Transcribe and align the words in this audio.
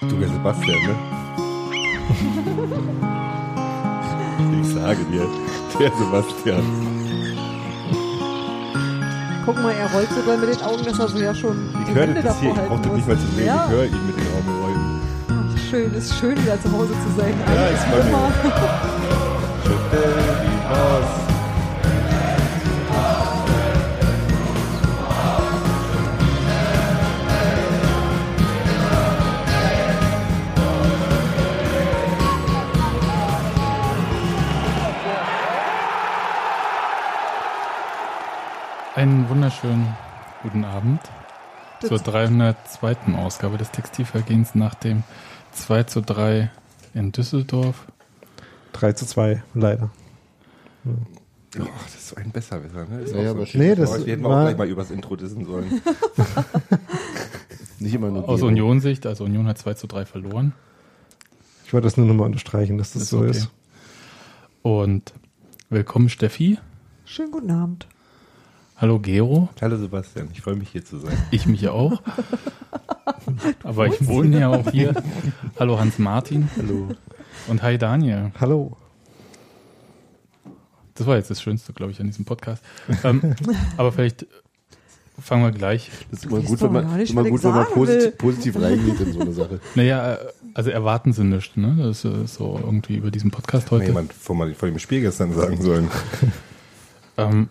Du, 0.00 0.16
der 0.16 0.28
Sebastian, 0.28 0.78
ne? 0.82 0.94
ich 4.60 4.68
sage 4.74 5.04
dir, 5.10 5.26
der 5.78 5.90
Sebastian. 5.96 6.62
Guck 9.46 9.62
mal, 9.62 9.72
er 9.72 9.90
rollt 9.92 10.10
sogar 10.12 10.36
mit 10.36 10.48
den 10.54 10.62
Augen, 10.62 10.84
dass 10.84 10.98
er 10.98 11.08
so 11.08 11.18
ja 11.18 11.34
schon 11.34 11.70
Ich 11.80 11.84
die 11.88 11.94
höre 11.94 12.02
Hände 12.08 12.22
das 12.22 12.38
hier, 12.40 12.50
ich 12.50 12.56
brauchte 12.68 12.88
nicht 12.90 13.08
mal 13.08 13.16
zu 13.18 13.26
sehen, 13.28 13.46
Ja. 13.46 13.64
ich 13.66 13.70
höre 13.72 13.84
ihn 13.86 14.06
mit 14.06 14.16
den 14.16 14.26
Augen 14.36 14.50
rollen. 14.62 15.00
Ach, 15.54 15.70
schön, 15.70 15.94
ist 15.94 16.14
schön, 16.18 16.36
wieder 16.42 16.60
zu 16.60 16.70
Hause 16.72 16.92
zu 16.92 17.20
sein. 17.20 17.34
Ja, 17.46 17.76
freue 17.86 18.00
immer. 18.00 18.32
Einen 39.06 39.28
wunderschönen 39.28 39.86
guten 40.42 40.64
Abend 40.64 40.98
Das- 41.80 41.90
zur 41.90 41.98
302. 42.00 43.14
Ausgabe 43.16 43.56
des 43.56 43.70
Textilvergehens 43.70 44.56
nach 44.56 44.74
dem 44.74 45.04
2 45.52 45.84
zu 45.84 46.02
3 46.02 46.50
in 46.92 47.12
Düsseldorf. 47.12 47.86
3 48.72 48.94
zu 48.94 49.06
2, 49.06 49.44
leider. 49.54 49.90
Oh, 50.84 50.90
das 51.84 51.94
ist 51.94 52.08
so 52.08 52.16
ein 52.16 52.32
Besserwisser, 52.32 52.84
ne? 52.86 53.02
Ist 53.02 53.12
Ja, 53.14 53.18
auch 53.20 53.36
ja, 53.38 53.46
so 53.46 53.58
nee, 53.58 53.76
das 53.76 53.90
Oh, 53.92 54.04
wir 54.04 54.12
hätten 54.12 54.26
auch 54.26 54.40
gleich 54.40 54.56
mal 54.58 54.68
übers 54.68 54.90
Intro 54.90 55.14
dissen 55.14 55.44
sollen. 55.44 55.80
Nicht 57.78 57.94
immer 57.94 58.10
nur 58.10 58.28
Aus 58.28 58.40
Gero. 58.40 58.48
Union-Sicht, 58.48 59.06
also 59.06 59.22
Union 59.22 59.46
hat 59.46 59.56
2 59.58 59.74
zu 59.74 59.86
3 59.86 60.04
verloren. 60.04 60.52
Ich 61.64 61.72
wollte 61.72 61.84
das 61.86 61.96
nur 61.96 62.06
nochmal 62.06 62.26
unterstreichen, 62.26 62.76
dass 62.76 62.92
das 62.94 63.02
Ist 63.02 63.10
so 63.10 63.18
okay. 63.20 63.30
ist. 63.30 63.50
Und 64.62 65.12
willkommen 65.70 66.08
Steffi. 66.08 66.58
Schönen 67.04 67.30
guten 67.30 67.52
Abend. 67.52 67.86
Hallo 68.76 68.98
Gero. 68.98 69.48
Hallo 69.60 69.76
Sebastian, 69.78 70.28
ich 70.32 70.42
freue 70.42 70.56
mich 70.56 70.68
hier 70.68 70.84
zu 70.84 70.98
sein. 70.98 71.16
Ich 71.30 71.46
mich 71.46 71.66
auch. 71.68 72.02
Aber 73.62 73.86
ich 73.86 74.06
wohne 74.06 74.40
ja 74.40 74.48
auch 74.48 74.70
hier. 74.70 74.94
Hallo 75.58 75.78
Hans-Martin. 75.78 76.50
Hallo. 76.56 76.88
Und 77.48 77.62
hi 77.62 77.78
Daniel. 77.78 78.32
Hallo. 78.38 78.76
Das 80.94 81.06
war 81.06 81.16
jetzt 81.16 81.30
das 81.30 81.40
Schönste, 81.42 81.72
glaube 81.72 81.92
ich, 81.92 82.00
an 82.00 82.06
diesem 82.06 82.24
Podcast. 82.24 82.62
ähm, 83.04 83.34
aber 83.76 83.92
vielleicht 83.92 84.26
fangen 85.18 85.42
wir 85.44 85.52
gleich. 85.52 85.90
Das 86.10 86.20
ist 86.20 86.26
immer 86.26 86.40
gut, 86.40 86.60
wenn 86.60 86.72
man, 86.72 87.00
immer 87.00 87.24
gut, 87.24 87.42
wenn 87.44 87.50
man 87.52 87.66
sagen 87.66 88.12
positiv, 88.18 88.60
reingeht 88.60 89.00
in 89.00 89.12
so 89.12 89.20
eine 89.20 89.32
Sache. 89.32 89.60
Naja, 89.74 90.18
also 90.54 90.70
erwarten 90.70 91.12
Sie 91.14 91.24
nichts, 91.24 91.56
ne? 91.56 91.76
Das 91.78 92.04
ist 92.04 92.34
so 92.34 92.60
irgendwie 92.62 92.96
über 92.96 93.10
diesen 93.10 93.30
Podcast 93.30 93.70
heute. 93.70 93.86
jemand 93.86 94.12
vor, 94.12 94.36
mal- 94.36 94.54
vor 94.54 94.68
dem 94.68 94.78
Spiel 94.78 95.00
gestern 95.00 95.32
sagen 95.32 95.60
sollen. 95.62 95.88
Ähm, 97.18 97.48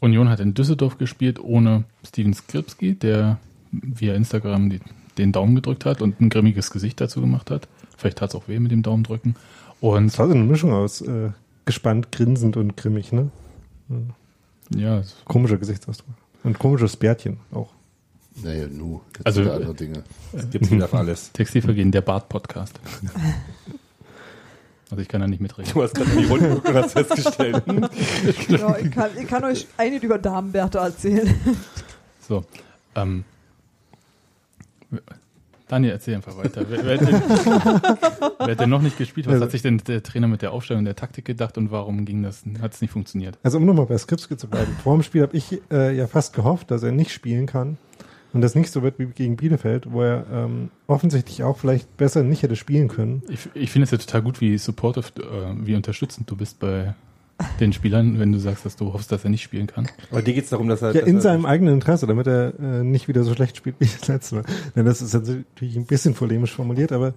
Union 0.00 0.28
hat 0.28 0.40
in 0.40 0.54
Düsseldorf 0.54 0.98
gespielt 0.98 1.38
ohne 1.38 1.84
Steven 2.06 2.34
Skripski, 2.34 2.94
der 2.94 3.38
via 3.72 4.14
Instagram 4.14 4.70
die, 4.70 4.80
den 5.18 5.32
Daumen 5.32 5.54
gedrückt 5.54 5.84
hat 5.84 6.02
und 6.02 6.20
ein 6.20 6.28
grimmiges 6.28 6.70
Gesicht 6.70 7.00
dazu 7.00 7.20
gemacht 7.20 7.50
hat. 7.50 7.68
Vielleicht 7.96 8.20
hat 8.20 8.30
es 8.30 8.34
auch 8.34 8.48
weh 8.48 8.58
mit 8.58 8.72
dem 8.72 8.82
Daumen 8.82 9.04
drücken. 9.04 9.36
Und 9.80 10.06
Es 10.06 10.18
war 10.18 10.26
so 10.26 10.34
eine 10.34 10.44
Mischung 10.44 10.72
aus 10.72 11.00
äh, 11.00 11.30
gespannt, 11.64 12.12
grinsend 12.12 12.56
und 12.56 12.76
grimmig, 12.76 13.12
ne? 13.12 13.30
ja, 14.74 15.02
Komischer 15.24 15.58
Gesichtsausdruck. 15.58 16.14
Und 16.44 16.58
komisches 16.58 16.96
Bärtchen 16.96 17.38
auch. 17.52 17.72
Naja, 18.42 18.66
nu. 18.68 19.00
Jetzt 19.14 19.26
Also, 19.26 19.40
also, 19.40 19.52
andere 19.52 19.74
Dinge. 19.74 20.04
Es 20.32 20.50
gibt 20.50 20.70
wieder 20.70 20.88
für 20.88 20.98
alles. 20.98 21.32
Textilvergehen, 21.32 21.90
der 21.90 22.02
Bart-Podcast. 22.02 22.78
Also 24.96 25.02
ich 25.02 25.08
kann 25.08 25.20
da 25.20 25.26
nicht 25.26 25.42
mitreden. 25.42 25.70
Du 25.74 25.82
hast 25.82 25.94
gerade 25.94 26.10
in 26.10 26.18
die 26.20 26.24
Runde 26.24 26.48
geguckt 26.48 26.68
und 26.70 26.74
hast 26.74 26.92
festgestellt. 26.92 27.62
Ja, 28.48 28.78
ich, 28.78 28.90
kann, 28.90 29.10
ich 29.20 29.28
kann 29.28 29.44
euch 29.44 29.66
einige 29.76 30.06
über 30.06 30.16
Damenbärte 30.16 30.78
erzählen. 30.78 31.34
So, 32.26 32.46
ähm, 32.94 33.24
Daniel, 35.68 35.92
erzähl 35.92 36.14
einfach 36.14 36.34
weiter. 36.38 36.64
Wer, 36.66 36.82
wer, 36.86 36.98
hat 36.98 37.08
denn, 37.08 37.22
wer 38.38 38.50
hat 38.52 38.60
denn 38.60 38.70
noch 38.70 38.80
nicht 38.80 38.96
gespielt? 38.96 39.26
Was 39.26 39.42
hat 39.42 39.50
sich 39.50 39.60
denn 39.60 39.82
der 39.86 40.02
Trainer 40.02 40.28
mit 40.28 40.40
der 40.40 40.52
Aufstellung 40.52 40.86
der 40.86 40.96
Taktik 40.96 41.26
gedacht 41.26 41.58
und 41.58 41.70
warum 41.70 42.06
ging 42.06 42.22
das? 42.22 42.44
Hat 42.62 42.72
es 42.72 42.80
nicht 42.80 42.90
funktioniert? 42.90 43.38
Also 43.42 43.58
um 43.58 43.66
nochmal 43.66 43.84
bei 43.84 43.98
Skripski 43.98 44.38
zu 44.38 44.48
bleiben. 44.48 44.74
Vor 44.82 44.94
dem 44.94 45.02
Spiel 45.02 45.20
habe 45.20 45.36
ich 45.36 45.60
äh, 45.70 45.94
ja 45.94 46.06
fast 46.06 46.32
gehofft, 46.32 46.70
dass 46.70 46.82
er 46.82 46.92
nicht 46.92 47.12
spielen 47.12 47.44
kann. 47.44 47.76
Und 48.32 48.42
das 48.42 48.54
nicht 48.54 48.70
so 48.70 48.82
wird 48.82 48.98
wie 48.98 49.06
gegen 49.06 49.36
Bielefeld, 49.36 49.90
wo 49.90 50.02
er 50.02 50.26
ähm, 50.30 50.70
offensichtlich 50.86 51.42
auch 51.42 51.56
vielleicht 51.56 51.96
besser 51.96 52.22
nicht 52.22 52.42
hätte 52.42 52.56
spielen 52.56 52.88
können. 52.88 53.22
Ich, 53.28 53.48
ich 53.54 53.70
finde 53.70 53.84
es 53.84 53.90
ja 53.90 53.98
total 53.98 54.22
gut, 54.22 54.40
wie 54.40 54.58
supportive, 54.58 55.06
äh, 55.20 55.66
wie 55.66 55.74
unterstützend 55.74 56.30
du 56.30 56.36
bist 56.36 56.58
bei 56.58 56.94
den 57.60 57.72
Spielern, 57.72 58.18
wenn 58.18 58.32
du 58.32 58.38
sagst, 58.38 58.64
dass 58.64 58.76
du 58.76 58.92
hoffst, 58.92 59.12
dass 59.12 59.24
er 59.24 59.30
nicht 59.30 59.42
spielen 59.42 59.66
kann. 59.66 59.88
Aber 60.10 60.22
dir 60.22 60.34
geht 60.34 60.44
es 60.44 60.50
darum, 60.50 60.68
dass 60.68 60.82
er. 60.82 60.94
Ja, 60.94 61.00
dass 61.00 61.08
in 61.08 61.16
er, 61.16 61.22
seinem 61.22 61.46
eigenen 61.46 61.74
Interesse, 61.74 62.06
damit 62.06 62.26
er 62.26 62.58
äh, 62.58 62.82
nicht 62.82 63.08
wieder 63.08 63.24
so 63.24 63.34
schlecht 63.34 63.56
spielt 63.56 63.76
wie 63.78 63.86
das 63.86 64.08
letzte 64.08 64.36
Mal. 64.36 64.44
Denn 64.74 64.86
das 64.86 65.02
ist 65.02 65.14
natürlich 65.14 65.76
ein 65.76 65.86
bisschen 65.86 66.14
polemisch 66.14 66.52
formuliert, 66.52 66.92
aber 66.92 67.14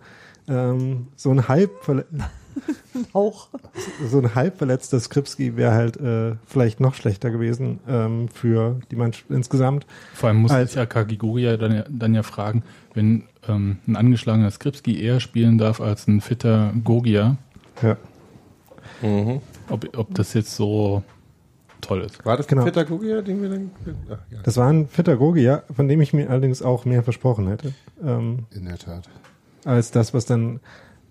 ähm, 0.48 1.08
so 1.16 1.32
ein 1.32 1.48
halb 1.48 1.72
verle 2.62 3.06
Auch. 3.14 3.48
so 4.10 4.20
ein 4.20 4.36
halb 4.36 4.58
verletzter 4.58 5.00
Skripski 5.00 5.56
wäre 5.56 5.74
halt 5.74 5.98
äh, 5.98 6.36
vielleicht 6.46 6.80
noch 6.80 6.94
schlechter 6.96 7.32
gewesen 7.32 7.80
ähm, 7.88 8.28
für 8.30 8.80
die 8.92 8.96
Mannschaft 8.96 9.30
insgesamt. 9.30 9.86
Vor 10.14 10.30
allem 10.30 10.38
muss 10.42 10.52
Als- 10.52 10.72
ich 10.72 10.76
ja 10.76 10.86
Kagiguri 10.86 11.58
dann, 11.58 11.74
ja- 11.76 11.86
dann 11.90 12.14
ja 12.16 12.24
fragen, 12.24 12.64
wenn 12.94 13.24
ähm, 13.48 13.78
ein 13.88 13.96
angeschlagener 13.96 14.52
Skripski 14.52 15.02
eher 15.02 15.20
spielen 15.20 15.58
darf 15.58 15.80
als 15.82 16.08
ein 16.08 16.22
fitter 16.22 16.74
Gogia, 16.84 17.38
Ja. 17.82 17.98
Mhm. 19.02 19.42
ob, 19.70 19.98
ob 19.98 20.14
das 20.14 20.34
jetzt 20.34 20.56
so 20.56 21.04
toll 21.82 22.02
ist. 22.02 22.26
War 22.26 22.36
das 22.36 22.48
Genau. 22.48 22.64
der 22.66 22.72
Pädagogier, 22.72 23.22
den 23.22 23.42
wir 23.42 23.50
dann. 23.50 23.72
Ach, 24.12 24.18
ja. 24.30 24.40
Das 24.44 24.58
war 24.58 24.68
ein 24.70 24.88
fitter 24.88 25.16
Gogi, 25.16 25.42
ja, 25.42 25.64
von 25.74 25.88
dem 25.88 26.02
ich 26.02 26.12
mir 26.14 26.30
allerdings 26.30 26.62
auch 26.62 26.84
mehr 26.84 27.04
versprochen 27.04 27.48
hätte. 27.48 27.74
Ähm, 28.04 28.40
In 28.52 28.66
der 28.66 28.78
Tat. 28.78 29.08
als 29.64 29.92
das, 29.92 30.14
was 30.14 30.26
dann 30.26 30.60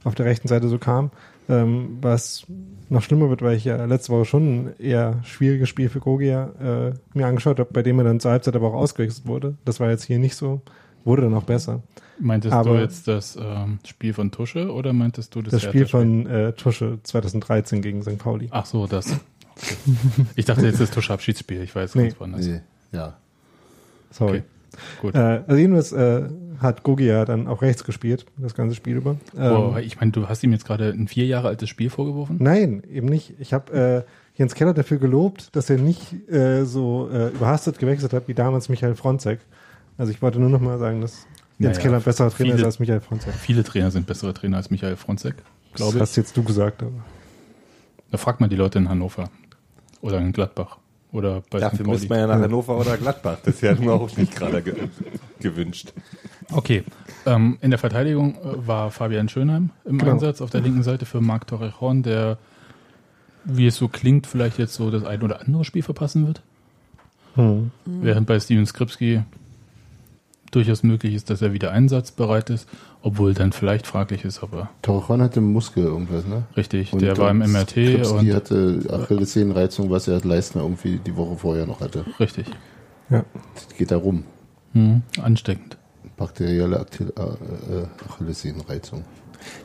auf 0.04 0.15
der 0.15 0.26
rechten 0.26 0.48
Seite 0.48 0.69
so 0.69 0.78
kam. 0.78 1.10
Ähm, 1.50 1.98
was 2.03 2.44
noch 2.91 3.03
schlimmer 3.03 3.31
wird, 3.31 3.41
weil 3.42 3.56
ich 3.56 3.64
ja 3.64 3.82
letzte 3.86 4.12
Woche 4.12 4.25
schon 4.26 4.42
ein 4.66 4.75
eher 4.78 5.20
schwieriges 5.25 5.69
Spiel 5.69 5.88
für 5.88 6.00
Gogia 6.00 6.50
äh, 6.60 6.92
mir 7.16 7.26
angeschaut 7.26 7.59
habe, 7.59 7.70
bei 7.72 7.82
dem 7.82 7.98
er 7.98 8.04
dann 8.04 8.20
zur 8.20 8.31
Halbzeit 8.32 8.54
aber 8.54 8.69
auch 8.69 8.75
ausgewechselt 8.75 9.26
wurde. 9.26 9.56
Das 9.64 9.81
war 9.81 9.88
jetzt 9.91 10.04
hier 10.04 10.19
nicht 10.19 10.36
so. 10.36 10.60
Wurde 11.04 11.22
dann 11.22 11.34
auch 11.34 11.44
besser. 11.44 11.82
Meintest 12.19 12.53
Aber- 12.53 12.75
du 12.75 12.81
jetzt 12.82 13.09
das 13.09 13.36
ähm, 13.41 13.78
Spiel 13.86 14.12
von 14.12 14.31
Tusche 14.31 14.70
oder 14.72 14.92
meintest 14.92 15.34
du 15.34 15.41
das, 15.42 15.53
Das, 15.53 15.62
Spiel 15.62 15.86
von 15.86 16.26
äh, 16.26 16.53
Tusche 16.53 16.98
2013 17.03 17.80
gegen 17.80 18.03
St. 18.03 18.19
Pauli. 18.19 18.48
Ach 18.50 18.66
so, 18.66 18.86
das. 18.86 19.12
Okay. 19.56 19.76
Ich 20.36 20.44
dachte 20.44 20.66
jetzt 20.66 20.80
das 20.80 20.91
Tusche 20.91 21.12
Abschiedsspiel. 21.12 21.62
Ich 21.62 21.75
weiß 21.75 21.94
Nee. 21.94 22.09
ganz 22.09 22.20
woanders. 22.20 22.47
Nee, 22.47 22.60
ja. 22.92 23.16
Sorry. 24.10 24.38
Okay. 24.38 24.42
Gut. 25.00 25.15
Äh, 25.15 25.19
also 25.47 25.56
jedenfalls 25.56 25.93
äh, 25.93 26.28
hat 26.61 26.83
Gogia 26.83 27.25
dann 27.25 27.47
auch 27.47 27.62
rechts 27.62 27.84
gespielt, 27.84 28.27
das 28.37 28.55
ganze 28.55 28.75
Spiel 28.75 28.97
über. 28.97 29.11
Ähm, 29.37 29.55
Boah, 29.55 29.78
ich 29.81 29.99
meine, 30.00 30.12
du 30.12 30.28
hast 30.28 30.43
ihm 30.43 30.53
jetzt 30.53 30.65
gerade 30.66 30.91
ein 30.91 31.06
vier 31.09 31.27
Jahre 31.27 31.49
altes 31.49 31.69
Spiel 31.69 31.91
vorgeworfen? 31.91 32.37
Nein, 32.41 32.83
eben 32.91 33.06
nicht. 33.09 33.34
Ich 33.39 33.53
habe 33.53 34.05
äh, 34.06 34.39
Jens 34.39 34.55
Keller 34.55 34.75
dafür 34.75 34.99
gelobt, 34.99 35.55
dass 35.56 35.71
er 35.71 35.78
nicht 35.78 36.28
äh, 36.31 36.65
so 36.65 37.09
äh, 37.12 37.28
überhastet 37.28 37.78
gewechselt 37.78 38.12
hat 38.12 38.28
wie 38.28 38.34
damals 38.34 38.69
Michael 38.69 38.94
Fronzek. 38.94 39.41
Also 39.97 40.12
ich 40.12 40.22
wollte 40.22 40.39
nur 40.41 40.49
noch 40.50 40.61
mal 40.61 40.78
sagen, 40.78 41.00
dass 41.00 41.27
Jens 41.59 41.77
Naja, 41.77 41.89
Keller 41.89 42.00
besserer 42.00 42.31
Trainer 42.31 42.50
viele- 42.53 42.59
ist 42.60 42.65
als 42.65 42.78
Michael 42.78 43.00
Fronzek. 43.00 43.34
Viele 43.34 43.65
Trainer 43.65 43.91
sind 43.91 44.06
bessere 44.06 44.33
Trainer 44.34 44.59
als 44.59 44.71
Michael 44.71 44.97
Fronzek, 44.97 45.34
glaube 45.75 45.93
Das 45.93 45.95
ich. 45.95 46.00
hast 46.00 46.16
jetzt 46.16 46.37
du 46.37 46.43
gesagt. 46.45 46.83
Aber. 46.83 46.93
Da 48.10 48.16
fragt 48.19 48.41
man 48.41 48.49
die 48.49 48.56
Leute 48.56 48.78
in 48.78 48.89
Hannover 48.89 49.28
oder 50.00 50.19
in 50.19 50.33
Gladbach 50.33 50.78
oder 51.12 51.42
bei 51.50 51.58
Dafür 51.58 51.86
müsste 51.86 52.08
man 52.08 52.19
ja 52.19 52.26
nach 52.26 52.41
Hannover 52.41 52.78
oder 52.78 52.96
Gladbach. 52.96 53.38
Das 53.44 53.54
ist 53.56 53.60
ja 53.62 53.72
auch 53.91 54.16
nicht 54.16 54.34
gerade 54.34 54.62
ge 54.62 54.74
gewünscht. 55.41 55.92
Okay, 56.52 56.84
ähm, 57.26 57.59
in 57.60 57.71
der 57.71 57.78
Verteidigung 57.78 58.34
äh, 58.34 58.66
war 58.66 58.91
Fabian 58.91 59.28
Schönheim 59.28 59.71
im 59.84 59.98
Genau. 59.98 60.12
Einsatz 60.12 60.41
auf 60.41 60.50
der 60.50 60.60
linken 60.60 60.83
Seite 60.83 61.06
für 61.06 61.21
Marc 61.21 61.47
Torrejon, 61.47 62.03
der, 62.03 62.38
wie 63.44 63.66
es 63.66 63.77
so 63.77 63.88
klingt, 63.88 64.27
vielleicht 64.27 64.59
jetzt 64.59 64.74
so 64.74 64.91
das 64.91 65.04
ein 65.04 65.22
oder 65.22 65.41
andere 65.41 65.65
Spiel 65.65 65.83
verpassen 65.83 66.27
wird. 66.27 66.42
Hm. 67.34 67.71
Während 67.84 68.27
bei 68.27 68.41
Steven 68.41 68.66
Skripski 68.66 69.22
durchaus 70.50 70.83
möglich 70.83 71.15
ist, 71.15 71.30
dass 71.30 71.42
er 71.42 71.53
wieder 71.53 71.72
einsatzbereit 71.72 72.50
ist, 72.50 72.68
obwohl 73.03 73.34
dann 73.34 73.53
vielleicht 73.53 73.86
fraglich 73.86 74.24
ist, 74.24 74.42
aber 74.42 74.71
Torrejon 74.83 75.22
hatte 75.22 75.41
Muskel 75.41 75.84
irgendwas, 75.84 76.27
ne? 76.27 76.45
richtig, 76.56 76.92
Und 76.92 77.03
der 77.03 77.16
war 77.16 77.30
im 77.30 77.39
MRT 77.39 77.71
Skripski 77.71 78.15
und 78.15 78.34
hatte 78.34 78.80
Achillessehnenreizung, 78.91 79.91
was 79.91 80.09
er 80.09 80.21
Leistner 80.21 80.62
irgendwie 80.62 80.98
die 80.98 81.16
Woche 81.16 81.36
vorher 81.36 81.66
noch 81.66 81.80
hatte. 81.80 82.04
richtig. 82.21 82.47
Ja. 83.10 83.24
Das 83.54 83.68
geht 83.77 83.91
da 83.91 83.97
rum. 83.97 84.24
Hm, 84.72 85.03
ansteckend. 85.22 85.78
Bakterielle 86.16 86.77
äh, 86.77 87.22
äh, 87.22 87.86
Achillessehnenreizung. 88.09 89.04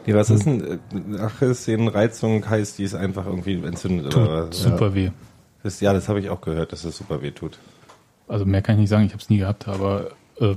Nee, 0.06 0.14
was 0.14 0.30
ist 0.30 0.46
denn 0.46 0.80
äh, 1.16 1.20
Achillessehnenreizung 1.20 2.48
heißt, 2.48 2.78
die 2.78 2.84
ist 2.84 2.94
einfach 2.94 3.26
irgendwie 3.26 3.56
entzündet 3.64 4.16
oder 4.16 4.50
was? 4.50 4.62
Super 4.62 4.94
weh. 4.94 5.10
Das, 5.64 5.80
ja, 5.80 5.94
das 5.94 6.10
habe 6.10 6.20
ich 6.20 6.30
auch 6.30 6.42
gehört, 6.42 6.72
dass 6.72 6.84
das 6.84 6.98
super 6.98 7.22
weh 7.22 7.32
tut. 7.32 7.58
Also 8.28 8.46
mehr 8.46 8.62
kann 8.62 8.76
ich 8.76 8.82
nicht 8.82 8.90
sagen, 8.90 9.06
ich 9.06 9.12
habe 9.12 9.22
es 9.22 9.30
nie 9.30 9.38
gehabt, 9.38 9.68
aber 9.68 10.12
äh, 10.40 10.56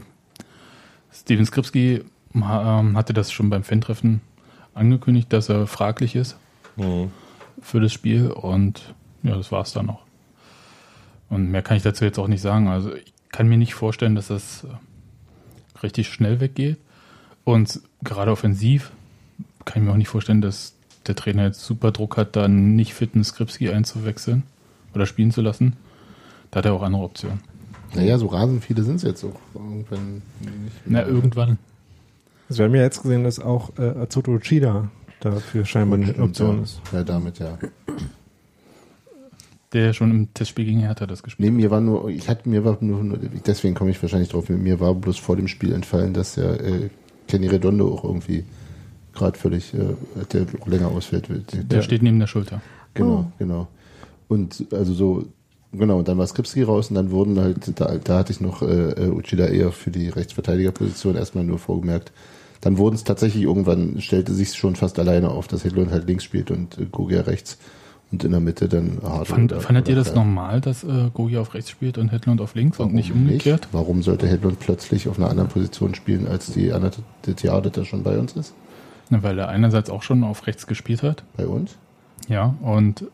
Steven 1.20 1.46
Skripski 1.46 2.04
ähm, 2.34 2.96
hatte 2.96 3.12
das 3.12 3.32
schon 3.32 3.50
beim 3.50 3.64
Fan-Treffen 3.64 4.20
angekündigt, 4.74 5.32
dass 5.32 5.48
er 5.48 5.66
fraglich 5.66 6.14
ist 6.14 6.36
Hm. 6.76 7.10
für 7.60 7.80
das 7.80 7.92
Spiel 7.92 8.30
und 8.30 8.94
ja, 9.22 9.34
das 9.34 9.50
war's 9.50 9.72
dann 9.72 9.86
noch. 9.86 10.04
Und 11.30 11.50
mehr 11.50 11.62
kann 11.62 11.76
ich 11.76 11.82
dazu 11.82 12.04
jetzt 12.04 12.18
auch 12.18 12.28
nicht 12.28 12.42
sagen. 12.42 12.68
Also 12.68 12.94
ich 12.94 13.12
kann 13.32 13.48
mir 13.48 13.56
nicht 13.56 13.74
vorstellen, 13.74 14.14
dass 14.14 14.28
das 14.28 14.66
richtig 15.82 16.08
schnell 16.08 16.40
weggeht. 16.40 16.78
Und 17.44 17.80
gerade 18.02 18.30
offensiv 18.30 18.92
kann 19.64 19.82
ich 19.82 19.86
mir 19.86 19.92
auch 19.92 19.98
nicht 19.98 20.08
vorstellen, 20.08 20.40
dass 20.40 20.74
der 21.06 21.16
Trainer 21.16 21.44
jetzt 21.44 21.64
super 21.64 21.92
Druck 21.92 22.16
hat, 22.16 22.36
dann 22.36 22.76
nicht 22.76 22.94
fitten 22.94 23.24
Skripski 23.24 23.70
einzuwechseln 23.70 24.42
oder 24.94 25.06
spielen 25.06 25.30
zu 25.30 25.40
lassen. 25.40 25.76
Da 26.50 26.58
hat 26.58 26.66
er 26.66 26.74
auch 26.74 26.82
andere 26.82 27.02
Optionen. 27.02 27.40
Naja, 27.94 28.18
so 28.18 28.26
rasend 28.26 28.64
viele 28.64 28.82
sind 28.82 28.96
es 28.96 29.02
jetzt 29.02 29.24
auch 29.24 29.38
irgendwann 29.54 30.22
nicht. 30.40 30.76
Na, 30.86 31.06
irgendwann. 31.06 31.58
Also 32.48 32.60
wir 32.60 32.66
haben 32.66 32.74
ja 32.74 32.82
jetzt 32.82 33.02
gesehen, 33.02 33.24
dass 33.24 33.40
auch 33.40 33.70
äh, 33.78 33.82
Azuto 33.82 34.32
Uchida 34.32 34.90
dafür 35.20 35.64
scheinbar 35.64 35.98
eine 35.98 36.16
Option 36.22 36.62
ist. 36.62 36.80
Ja, 36.92 37.02
damit 37.02 37.38
ja. 37.38 37.58
Der 39.72 39.92
schon 39.92 40.10
im 40.10 40.34
Testspiel 40.34 40.64
gegen 40.64 40.80
Hertha 40.80 41.06
das 41.06 41.22
gespielt 41.22 41.50
Nee, 41.50 41.56
mir 41.56 41.70
war 41.70 41.80
nur, 41.80 42.08
ich 42.08 42.28
hatte 42.28 42.48
mir 42.48 42.64
war 42.64 42.78
nur, 42.80 43.02
nur 43.02 43.18
deswegen 43.18 43.74
komme 43.74 43.90
ich 43.90 44.00
wahrscheinlich 44.00 44.28
drauf, 44.28 44.48
mir 44.48 44.80
war 44.80 44.94
bloß 44.94 45.18
vor 45.18 45.36
dem 45.36 45.48
Spiel 45.48 45.72
entfallen, 45.72 46.14
dass 46.14 46.36
ja 46.36 46.52
äh, 46.54 46.90
Kenny 47.26 47.48
Redondo 47.48 47.92
auch 47.92 48.04
irgendwie 48.04 48.44
gerade 49.12 49.36
völlig, 49.36 49.74
äh, 49.74 49.94
der 50.32 50.46
länger 50.66 50.88
ausfällt. 50.88 51.28
Der, 51.28 51.64
Der 51.64 51.82
steht 51.82 52.02
neben 52.02 52.20
der 52.20 52.26
Schulter. 52.26 52.60
Genau, 52.94 53.30
genau. 53.38 53.68
Und 54.28 54.66
also 54.72 54.92
so, 54.92 55.24
genau, 55.78 55.98
und 55.98 56.08
dann 56.08 56.18
war 56.18 56.26
Skripski 56.26 56.62
raus 56.62 56.88
und 56.90 56.96
dann 56.96 57.10
wurden 57.10 57.38
halt, 57.38 57.78
da, 57.80 57.96
da 58.02 58.18
hatte 58.18 58.32
ich 58.32 58.40
noch 58.40 58.62
äh, 58.62 58.66
äh, 58.92 59.10
Uchida 59.10 59.46
eher 59.46 59.72
für 59.72 59.90
die 59.90 60.08
Rechtsverteidigerposition 60.08 61.16
erstmal 61.16 61.44
nur 61.44 61.58
vorgemerkt. 61.58 62.12
Dann 62.60 62.78
wurden 62.78 62.94
es 62.96 63.04
tatsächlich 63.04 63.42
irgendwann, 63.44 64.00
stellte 64.00 64.32
sich 64.32 64.54
schon 64.54 64.76
fast 64.76 64.98
alleine 64.98 65.30
auf, 65.30 65.46
dass 65.46 65.64
Hedlund 65.64 65.90
halt 65.90 66.06
links 66.06 66.24
spielt 66.24 66.50
und 66.50 66.78
äh, 66.78 66.86
Gogia 66.90 67.22
rechts 67.22 67.58
und 68.12 68.24
in 68.24 68.30
der 68.30 68.40
Mitte 68.40 68.68
dann 68.68 68.98
Hart. 69.02 69.28
Fand, 69.28 69.52
oder- 69.52 69.60
fandet 69.60 69.88
ihr 69.88 69.94
das 69.96 70.12
Klein. 70.12 70.26
normal, 70.26 70.60
dass 70.60 70.84
äh, 70.84 71.10
Gogi 71.12 71.36
auf 71.38 71.54
rechts 71.54 71.70
spielt 71.70 71.98
und 71.98 72.12
Hedlund 72.12 72.40
auf 72.40 72.54
links 72.54 72.78
und 72.78 72.94
nicht 72.94 73.10
Warum 73.10 73.22
umgekehrt? 73.26 73.68
Warum 73.72 74.02
sollte 74.02 74.26
Hedlund 74.28 74.60
plötzlich 74.60 75.08
auf 75.08 75.18
einer 75.18 75.28
anderen 75.28 75.48
Position 75.48 75.94
spielen, 75.94 76.26
als 76.28 76.52
die 76.52 76.72
Anna 76.72 76.90
Theater 77.22 77.70
da 77.70 77.84
schon 77.84 78.02
bei 78.02 78.18
uns 78.18 78.32
ist? 78.34 78.54
Na, 79.10 79.22
weil 79.22 79.38
er 79.38 79.48
einerseits 79.48 79.90
auch 79.90 80.02
schon 80.02 80.24
auf 80.24 80.46
rechts 80.46 80.66
gespielt 80.66 81.02
hat. 81.02 81.22
Bei 81.36 81.46
uns? 81.46 81.76
Ja, 82.28 82.54
und 82.62 83.04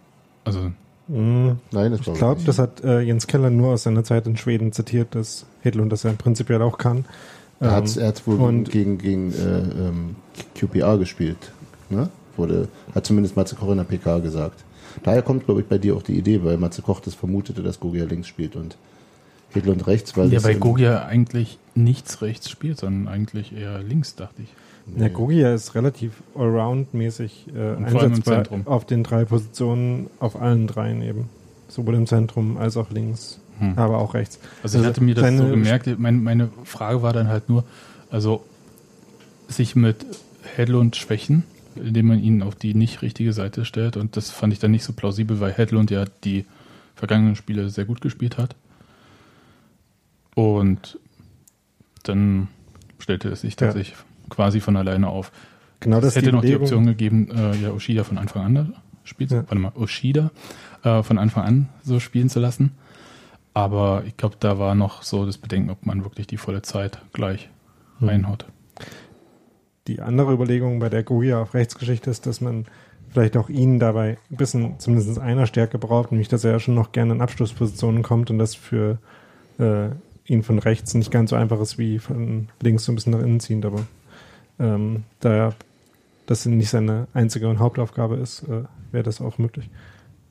also. 0.44 0.70
Nein, 1.08 1.58
das 1.72 2.00
Ich 2.00 2.12
glaube 2.14 2.37
nicht. 2.37 2.49
das 2.49 2.58
hat 2.58 2.82
äh, 2.84 3.00
Jens 3.00 3.26
Keller 3.26 3.50
nur 3.50 3.72
aus 3.75 3.82
seiner 3.82 4.04
Zeit 4.04 4.26
in 4.26 4.37
Schweden 4.37 4.72
zitiert, 4.72 5.14
dass 5.14 5.46
Hedlund 5.62 5.93
das 5.93 6.04
ja 6.04 6.12
prinzipiell 6.12 6.62
auch 6.62 6.78
kann. 6.78 7.04
Er 7.60 7.69
Ähm, 7.69 7.75
hat 7.75 7.96
er 7.96 8.08
hat's 8.08 8.26
wohl 8.26 8.37
und- 8.37 8.70
gegen, 8.70 8.99
gegen 8.99 9.32
äh, 9.32 9.58
ähm, 9.58 10.16
QPR 10.54 10.99
gespielt. 10.99 11.52
Ne? 11.90 12.08
Wurde, 12.37 12.69
hat 12.94 13.04
zumindest 13.04 13.37
Matze 13.37 13.56
Koch 13.56 13.70
in 13.70 13.76
der 13.78 13.84
PK 13.84 14.20
gesagt. 14.20 14.64
Daher 15.02 15.22
kommt, 15.22 15.44
glaube 15.46 15.60
ich, 15.60 15.66
bei 15.66 15.78
dir 15.78 15.96
auch 15.96 16.02
die 16.02 16.16
Idee, 16.19 16.43
weil 16.44 16.56
Matze 16.56 16.82
Koch 16.82 17.00
das 17.00 17.14
vermutete, 17.14 17.62
dass 17.62 17.81
Gogia 17.81 18.04
links 18.04 18.28
spielt 18.28 18.56
und 18.56 18.76
Hedlund 19.50 19.87
rechts, 19.87 20.16
weil 20.16 20.32
ja, 20.32 20.40
im- 20.54 20.60
Gogia 20.60 21.04
eigentlich 21.04 21.58
nichts 21.75 22.22
rechts 22.22 22.49
spielt, 22.49 22.78
sondern 22.78 23.12
eigentlich 23.12 23.54
eher 23.54 23.82
links, 23.82 24.14
dachte 24.14 24.43
ich. 24.43 24.49
Ja, 24.96 25.08
Gogia 25.08 25.55
ist 25.55 25.75
relativ 25.75 26.23
allround-mäßig 26.34 27.49
äh, 27.55 27.76
einsetzbar 27.84 28.44
auf 28.64 28.84
den 28.84 29.05
drei 29.05 29.25
Positionen, 29.25 30.08
auf 30.19 30.40
allen 30.40 30.67
dreien 30.67 31.02
eben. 31.02 31.29
Sowohl 31.69 31.94
im 31.94 32.06
Zentrum 32.06 32.56
als 32.56 32.76
auch 32.76 32.90
links, 32.90 33.40
Hm. 33.58 33.79
aber 33.79 33.99
auch 33.99 34.14
rechts. 34.14 34.38
Also 34.62 34.79
ich 34.79 34.84
Also 34.84 34.88
hatte 34.88 35.05
mir 35.05 35.14
das 35.14 35.37
so 35.37 35.46
gemerkt, 35.49 35.99
meine, 35.99 36.19
meine 36.19 36.49
Frage 36.64 37.02
war 37.02 37.12
dann 37.12 37.29
halt 37.29 37.49
nur, 37.49 37.64
also 38.11 38.44
sich 39.49 39.76
mit 39.76 40.05
Hedlund 40.56 40.96
schwächen, 40.96 41.44
indem 41.76 42.08
man 42.08 42.19
ihn 42.23 42.43
auf 42.43 42.55
die 42.56 42.75
nicht 42.75 43.02
richtige 43.02 43.32
Seite 43.32 43.64
stellt 43.64 43.96
und 43.96 44.17
das 44.17 44.31
fand 44.31 44.52
ich 44.52 44.58
dann 44.58 44.73
nicht 44.73 44.85
so 44.85 44.93
plausibel, 44.93 45.40
weil 45.40 45.52
Hedlund 45.52 45.90
ja 45.90 46.05
die 46.25 46.44
vergangenen 46.94 47.37
Spiele 47.37 47.70
sehr 47.70 47.85
gut 47.85 48.00
gespielt 48.00 48.37
hat. 48.37 48.56
Und 50.35 50.99
dann 52.02 52.49
stellte 52.99 53.28
es 53.28 53.43
sich 53.43 53.56
Ja. 53.61 53.73
Quasi 54.34 54.61
von 54.61 54.76
alleine 54.76 55.08
auf. 55.08 55.31
Genau 55.81 55.96
das 56.00 56.11
es 56.11 56.17
hätte 56.17 56.26
die 56.26 56.32
noch 56.32 56.43
die 56.43 56.56
Option 56.56 56.87
gegeben, 56.87 57.29
äh, 57.31 57.56
ja, 57.56 57.70
Oshida 57.73 58.05
von 58.05 58.19
Anfang 58.19 58.44
an 58.44 58.75
spielt, 59.05 59.31
Ja. 59.32 59.38
warte 59.38 59.55
mal, 59.56 59.73
Oshida 59.75 60.31
äh, 60.84 61.02
von 61.02 61.19
Anfang 61.19 61.44
an 61.44 61.69
so 61.82 61.99
spielen 62.00 62.29
zu 62.29 62.40
lassen. 62.40 62.73
Aber 63.55 64.05
ich 64.06 64.17
glaube, 64.17 64.37
da 64.40 64.58
war 64.58 64.75
noch 64.75 65.02
so 65.02 65.26
das 65.26 65.38
Bedenken, 65.38 65.70
ob 65.70 65.84
man 65.84 66.05
wirklich 66.05 66.26
die 66.26 66.37
volle 66.38 66.62
Zeit 66.62 67.02
gleich 67.12 67.50
Hm. 67.99 68.08
reinhaut. 68.08 68.46
Die 69.88 70.00
andere 70.00 70.32
Überlegung 70.32 70.78
bei 70.78 70.88
der 70.88 71.02
Gogia 71.02 71.43
auf 71.43 71.55
Rechtsgeschichte 71.55 72.08
ist, 72.11 72.26
dass 72.26 72.40
man 72.40 72.67
vielleicht 73.11 73.37
auch 73.37 73.49
ihn 73.49 73.78
dabei 73.81 74.17
ein 74.31 74.37
bisschen 74.37 74.78
zumindest 74.78 75.19
einer 75.19 75.46
Stärke 75.46 75.76
braucht, 75.78 76.12
nämlich 76.12 76.28
dass 76.28 76.44
er 76.44 76.52
ja 76.52 76.61
schon 76.61 76.75
noch 76.76 76.93
gerne 76.93 77.12
in 77.14 77.20
Abschlusspositionen 77.20 78.02
kommt 78.02 78.31
und 78.31 78.38
das 78.38 78.55
für 78.55 78.99
äh, 79.58 79.88
ihn 80.25 80.43
von 80.44 80.58
rechts 80.61 80.94
nicht 80.94 81.11
ganz 81.11 81.31
so 81.31 81.37
einfach 81.37 81.61
ist 81.61 81.76
wie 81.78 81.99
von 81.99 82.49
links 82.62 82.85
so 82.85 82.93
ein 82.93 82.94
bisschen 82.94 83.12
nach 83.12 83.19
innen 83.20 83.40
ziehend, 83.40 83.67
aber 83.67 83.81
ähm, 84.62 85.05
da 85.20 85.53
das 86.26 86.47
nicht 86.47 86.70
seine 86.70 87.09
einzige 87.12 87.49
und 87.49 87.59
Hauptaufgabe 87.59 88.17
ist, 88.17 88.44
äh, 88.44 88.62
wäre 88.93 89.03
das 89.03 89.20
auch 89.20 89.38
möglich. 89.38 89.69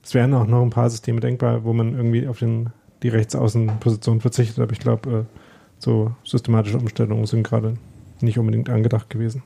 Es 0.03 0.13
wären 0.13 0.33
auch 0.33 0.47
noch 0.47 0.63
ein 0.63 0.69
paar 0.69 0.89
Systeme 0.89 1.19
denkbar, 1.19 1.63
wo 1.63 1.73
man 1.73 1.93
irgendwie 1.95 2.27
auf 2.27 2.39
den, 2.39 2.69
die 3.03 3.09
Rechtsaußenposition 3.09 4.21
verzichtet, 4.21 4.59
aber 4.59 4.71
ich 4.71 4.79
glaube, 4.79 5.11
äh, 5.11 5.23
so 5.77 6.15
systematische 6.23 6.77
Umstellungen 6.77 7.25
sind 7.25 7.43
gerade 7.43 7.75
nicht 8.21 8.39
unbedingt 8.39 8.69
angedacht 8.69 9.09
gewesen. 9.09 9.43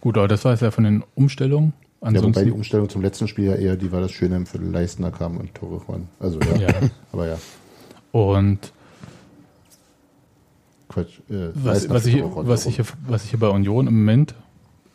Gut, 0.00 0.16
aber 0.16 0.28
das 0.28 0.44
war 0.44 0.54
es 0.54 0.60
ja 0.60 0.70
von 0.70 0.84
den 0.84 1.04
Umstellungen. 1.14 1.74
Ja, 2.00 2.06
wobei 2.06 2.12
die 2.12 2.18
Ansonsten, 2.18 2.52
Umstellung 2.52 2.88
zum 2.88 3.02
letzten 3.02 3.28
Spiel 3.28 3.44
ja 3.44 3.54
eher, 3.56 3.76
die 3.76 3.92
war 3.92 4.00
das 4.00 4.12
Schöne 4.12 4.46
für 4.46 4.56
Leistner 4.56 5.10
kam 5.10 5.36
und 5.36 5.54
Tore 5.54 5.86
waren. 5.86 6.08
Also 6.18 6.40
ja, 6.40 6.56
ja. 6.56 6.74
aber 7.12 7.28
ja, 7.28 7.36
Und 8.12 8.72
Quatsch. 10.90 11.20
Äh, 11.30 11.50
was, 11.54 11.88
was, 11.88 12.04
ich, 12.06 12.22
was, 12.22 12.66
ich, 12.66 12.76
hier- 12.76 12.84
was 13.06 13.24
ich 13.24 13.30
hier 13.30 13.38
bei 13.38 13.48
Union 13.48 13.86
im 13.86 13.98
Moment 14.00 14.34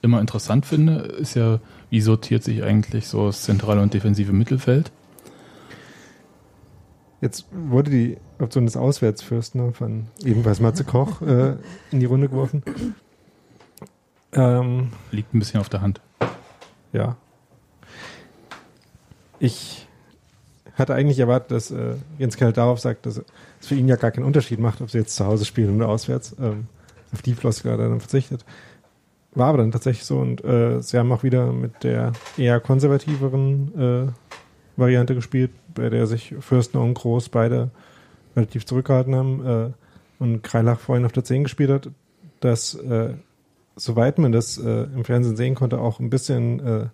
immer 0.02 0.20
interessant 0.22 0.66
finde, 0.68 0.98
ist 1.00 1.34
ja, 1.36 1.60
wie 1.90 2.02
sortiert 2.02 2.44
sich 2.44 2.64
eigentlich 2.64 3.08
so 3.08 3.26
das 3.28 3.42
zentrale 3.44 3.82
und 3.82 3.94
defensive 3.94 4.34
Mittelfeld? 4.34 4.92
Jetzt 7.22 7.46
wurde 7.52 7.90
die 7.90 8.18
Option 8.40 8.66
des 8.66 8.78
Auswärtsfürsten 8.78 9.74
von 9.74 10.08
ebenfalls 10.24 10.60
Matze 10.60 10.84
Koch 10.84 11.22
äh, 11.22 11.56
in 11.92 12.00
die 12.02 12.06
Runde 12.06 12.30
geworfen. 12.30 12.62
Ähm, 14.34 14.90
Liegt 15.12 15.34
ein 15.34 15.40
bisschen 15.40 15.60
auf 15.62 15.70
der 15.70 15.82
Hand. 15.82 16.02
ja. 16.94 17.16
Ich 19.40 19.85
hatte 20.76 20.94
eigentlich 20.94 21.20
erwartet, 21.20 21.52
dass 21.52 21.72
äh, 21.72 21.96
Jens 22.18 22.38
Kell 22.38 22.54
darauf 22.54 22.80
sagt, 22.80 23.06
dass 23.06 23.18
es 23.18 23.68
für 23.68 23.76
ihn 23.76 23.88
ja 23.88 23.96
gar 23.96 24.12
keinen 24.12 24.26
Unterschied 24.26 24.60
macht, 24.60 24.82
ob 24.82 24.92
sie 24.92 25.00
jetzt 25.00 25.16
zu 25.16 25.26
Hause 25.26 25.46
spielen 25.46 25.76
oder 25.76 25.90
auswärts. 25.90 26.36
Ähm, 26.40 26.68
auf 27.14 27.22
die 27.22 27.34
Floskel 27.34 27.72
hat 27.72 27.80
er 27.80 27.90
dann 27.90 28.00
verzichtet. 28.00 28.46
War 29.34 29.48
aber 29.48 29.60
dann 29.60 29.72
tatsächlich 29.72 30.06
so 30.06 30.20
und 30.20 30.44
äh, 30.44 30.82
sie 30.82 30.98
haben 30.98 31.12
auch 31.12 31.24
wieder 31.24 31.52
mit 31.52 31.84
der 31.84 32.14
eher 32.38 32.60
konservativeren 32.60 34.08
äh, 34.08 34.80
Variante 34.80 35.16
gespielt, 35.16 35.52
bei 35.74 35.90
der 35.90 36.08
sich 36.08 36.36
Fürsten 36.40 36.78
und 36.78 36.94
Groß 36.94 37.30
beide 37.30 37.70
relativ 38.36 38.66
zurückgehalten 38.66 39.16
haben 39.16 39.46
äh, 39.46 40.24
und 40.24 40.42
Kreilach 40.42 40.80
vorhin 40.80 41.06
auf 41.06 41.12
der 41.12 41.24
10 41.24 41.44
gespielt 41.44 41.70
hat, 41.70 41.90
dass 42.40 42.76
äh, 42.76 43.14
soweit 43.76 44.20
man 44.20 44.32
das 44.32 44.58
äh, 44.58 44.84
im 44.84 45.04
Fernsehen 45.04 45.36
sehen 45.36 45.56
konnte, 45.56 45.80
auch 45.80 46.00
ein 46.00 46.10
bisschen 46.10 46.92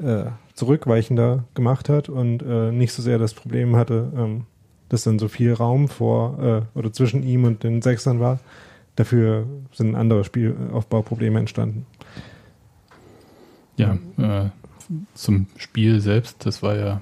äh, 0.00 0.04
äh, 0.04 0.30
zurückweichender 0.54 1.44
gemacht 1.54 1.88
hat 1.88 2.08
und 2.08 2.42
äh, 2.42 2.72
nicht 2.72 2.92
so 2.92 3.02
sehr 3.02 3.18
das 3.18 3.34
Problem 3.34 3.76
hatte, 3.76 4.12
ähm, 4.16 4.44
dass 4.88 5.04
dann 5.04 5.18
so 5.18 5.28
viel 5.28 5.52
Raum 5.54 5.88
vor 5.88 6.66
äh, 6.74 6.78
oder 6.78 6.92
zwischen 6.92 7.22
ihm 7.22 7.44
und 7.44 7.62
den 7.62 7.82
Sechsern 7.82 8.20
war. 8.20 8.40
Dafür 8.96 9.46
sind 9.72 9.94
andere 9.94 10.24
Spielaufbauprobleme 10.24 11.38
entstanden. 11.38 11.86
Ja, 13.76 13.96
äh, 14.18 14.50
zum 15.14 15.46
Spiel 15.56 16.00
selbst, 16.00 16.44
das 16.44 16.62
war 16.62 16.76
ja. 16.76 17.00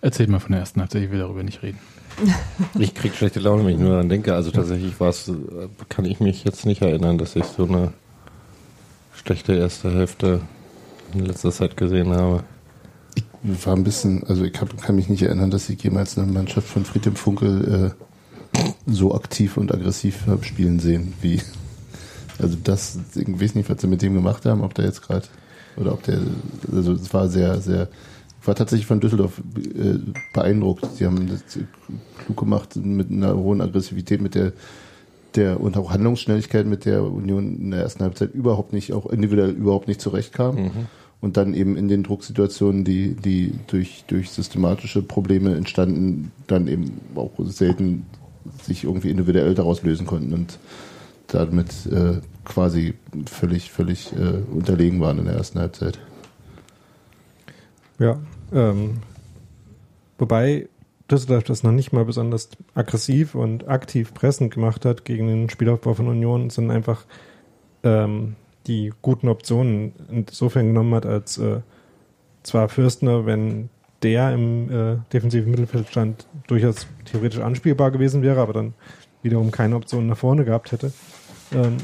Erzählt 0.00 0.30
mal 0.30 0.40
von 0.40 0.52
der 0.52 0.60
ersten 0.60 0.80
Halbzeit, 0.80 1.02
ich 1.02 1.10
will 1.10 1.20
darüber 1.20 1.42
nicht 1.42 1.62
reden. 1.62 1.78
Ich 2.78 2.94
krieg 2.94 3.14
schlechte 3.14 3.40
Laune, 3.40 3.64
wenn 3.64 3.74
ich 3.74 3.80
nur 3.80 3.90
daran 3.90 4.08
denke. 4.08 4.34
Also 4.34 4.50
tatsächlich 4.50 4.98
war 5.00 5.08
es, 5.10 5.28
äh, 5.28 5.32
kann 5.88 6.04
ich 6.04 6.20
mich 6.20 6.44
jetzt 6.44 6.66
nicht 6.66 6.82
erinnern, 6.82 7.18
dass 7.18 7.36
ich 7.36 7.44
so 7.44 7.66
eine 7.66 7.92
schlechte 9.14 9.54
erste 9.54 9.92
Hälfte 9.92 10.40
in 11.14 11.26
letzter 11.26 11.50
Zeit 11.52 11.76
gesehen 11.76 12.14
habe. 12.14 12.44
Ich 13.42 13.66
war 13.66 13.74
ein 13.74 13.84
bisschen, 13.84 14.24
also 14.24 14.44
ich 14.44 14.60
hab, 14.60 14.76
kann 14.82 14.96
mich 14.96 15.08
nicht 15.08 15.22
erinnern, 15.22 15.50
dass 15.50 15.68
ich 15.68 15.82
jemals 15.82 16.18
eine 16.18 16.30
Mannschaft 16.30 16.68
von 16.68 16.84
Friedhelm 16.84 17.16
Funkel 17.16 17.94
äh, 18.56 18.60
so 18.86 19.14
aktiv 19.14 19.56
und 19.56 19.72
aggressiv 19.72 20.26
hab 20.26 20.44
spielen 20.44 20.78
sehen, 20.78 21.14
wie 21.22 21.40
also 22.38 22.56
das, 22.62 22.98
ich 23.14 23.40
weiß 23.40 23.54
nicht, 23.54 23.68
was 23.68 23.80
sie 23.80 23.86
mit 23.86 24.02
dem 24.02 24.14
gemacht 24.14 24.46
haben, 24.46 24.62
ob 24.62 24.74
der 24.74 24.86
jetzt 24.86 25.02
gerade 25.02 25.26
oder 25.76 25.92
ob 25.92 26.02
der, 26.02 26.20
also 26.72 26.92
es 26.92 27.12
war 27.12 27.28
sehr, 27.28 27.60
sehr, 27.60 27.88
ich 28.40 28.46
war 28.46 28.54
tatsächlich 28.54 28.86
von 28.86 29.00
Düsseldorf 29.00 29.42
äh, 29.56 29.98
beeindruckt. 30.32 30.86
Sie 30.96 31.04
haben 31.04 31.28
das 31.28 31.42
klug 32.24 32.36
gemacht 32.36 32.76
mit 32.76 33.10
einer 33.10 33.36
hohen 33.36 33.60
Aggressivität, 33.60 34.20
mit 34.20 34.34
der 34.34 34.52
der 35.36 35.60
und 35.60 35.76
auch 35.76 35.92
Handlungsschnelligkeit, 35.92 36.66
mit 36.66 36.84
der 36.84 37.04
Union 37.04 37.56
in 37.56 37.70
der 37.70 37.82
ersten 37.82 38.02
Halbzeit 38.02 38.34
überhaupt 38.34 38.72
nicht, 38.72 38.92
auch 38.92 39.06
individuell 39.06 39.50
überhaupt 39.50 39.88
nicht 39.88 40.00
zurechtkam. 40.00 40.56
Mhm. 40.56 40.70
Und 41.20 41.36
dann 41.36 41.52
eben 41.52 41.76
in 41.76 41.88
den 41.88 42.02
Drucksituationen, 42.02 42.84
die, 42.84 43.14
die 43.14 43.52
durch, 43.66 44.04
durch 44.06 44.30
systematische 44.30 45.02
Probleme 45.02 45.54
entstanden, 45.54 46.32
dann 46.46 46.66
eben 46.66 46.98
auch 47.14 47.32
selten 47.40 48.06
sich 48.62 48.84
irgendwie 48.84 49.10
individuell 49.10 49.54
daraus 49.54 49.82
lösen 49.82 50.06
konnten 50.06 50.32
und 50.32 50.58
damit 51.26 51.86
äh, 51.86 52.20
quasi 52.44 52.94
völlig, 53.26 53.70
völlig 53.70 54.12
äh, 54.12 54.42
unterlegen 54.52 55.00
waren 55.00 55.18
in 55.18 55.26
der 55.26 55.34
ersten 55.34 55.60
Halbzeit. 55.60 55.98
Ja, 57.98 58.18
ähm, 58.52 58.98
wobei 60.18 60.68
Düsseldorf 61.10 61.44
das 61.44 61.62
noch 61.62 61.72
nicht 61.72 61.92
mal 61.92 62.04
besonders 62.04 62.48
aggressiv 62.74 63.34
und 63.34 63.68
aktiv 63.68 64.14
pressend 64.14 64.54
gemacht 64.54 64.84
hat 64.84 65.04
gegen 65.04 65.26
den 65.26 65.50
Spielaufbau 65.50 65.94
von 65.94 66.08
Union, 66.08 66.50
sondern 66.50 66.76
einfach 66.76 67.04
ähm, 67.82 68.36
die 68.66 68.92
guten 69.02 69.28
Optionen 69.28 69.92
insofern 70.10 70.68
genommen 70.68 70.94
hat, 70.94 71.06
als 71.06 71.38
äh, 71.38 71.60
zwar 72.42 72.68
Fürstner, 72.68 73.26
wenn 73.26 73.70
der 74.02 74.32
im 74.32 74.70
äh, 74.70 74.96
defensiven 75.12 75.50
Mittelfeld 75.50 75.88
stand, 75.88 76.26
durchaus 76.46 76.86
theoretisch 77.04 77.40
anspielbar 77.40 77.90
gewesen 77.90 78.22
wäre, 78.22 78.40
aber 78.40 78.52
dann 78.52 78.74
wiederum 79.22 79.50
keine 79.50 79.76
Optionen 79.76 80.08
nach 80.08 80.16
vorne 80.16 80.44
gehabt 80.44 80.72
hätte. 80.72 80.92
Ähm, 81.52 81.76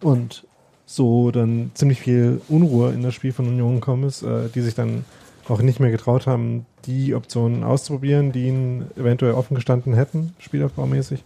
und 0.00 0.46
so 0.86 1.30
dann 1.30 1.70
ziemlich 1.74 2.00
viel 2.00 2.40
Unruhe 2.48 2.92
in 2.92 3.02
das 3.02 3.14
Spiel 3.14 3.32
von 3.32 3.48
Union 3.48 3.76
gekommen 3.76 4.04
ist, 4.04 4.22
äh, 4.22 4.48
die 4.54 4.60
sich 4.60 4.74
dann 4.74 5.04
auch 5.48 5.60
nicht 5.60 5.80
mehr 5.80 5.90
getraut 5.90 6.26
haben, 6.26 6.66
die 6.86 7.14
Optionen 7.14 7.64
auszuprobieren, 7.64 8.32
die 8.32 8.48
ihnen 8.48 8.90
eventuell 8.96 9.32
offen 9.32 9.54
gestanden 9.54 9.94
hätten, 9.94 10.34
spielaufbaumäßig. 10.38 11.24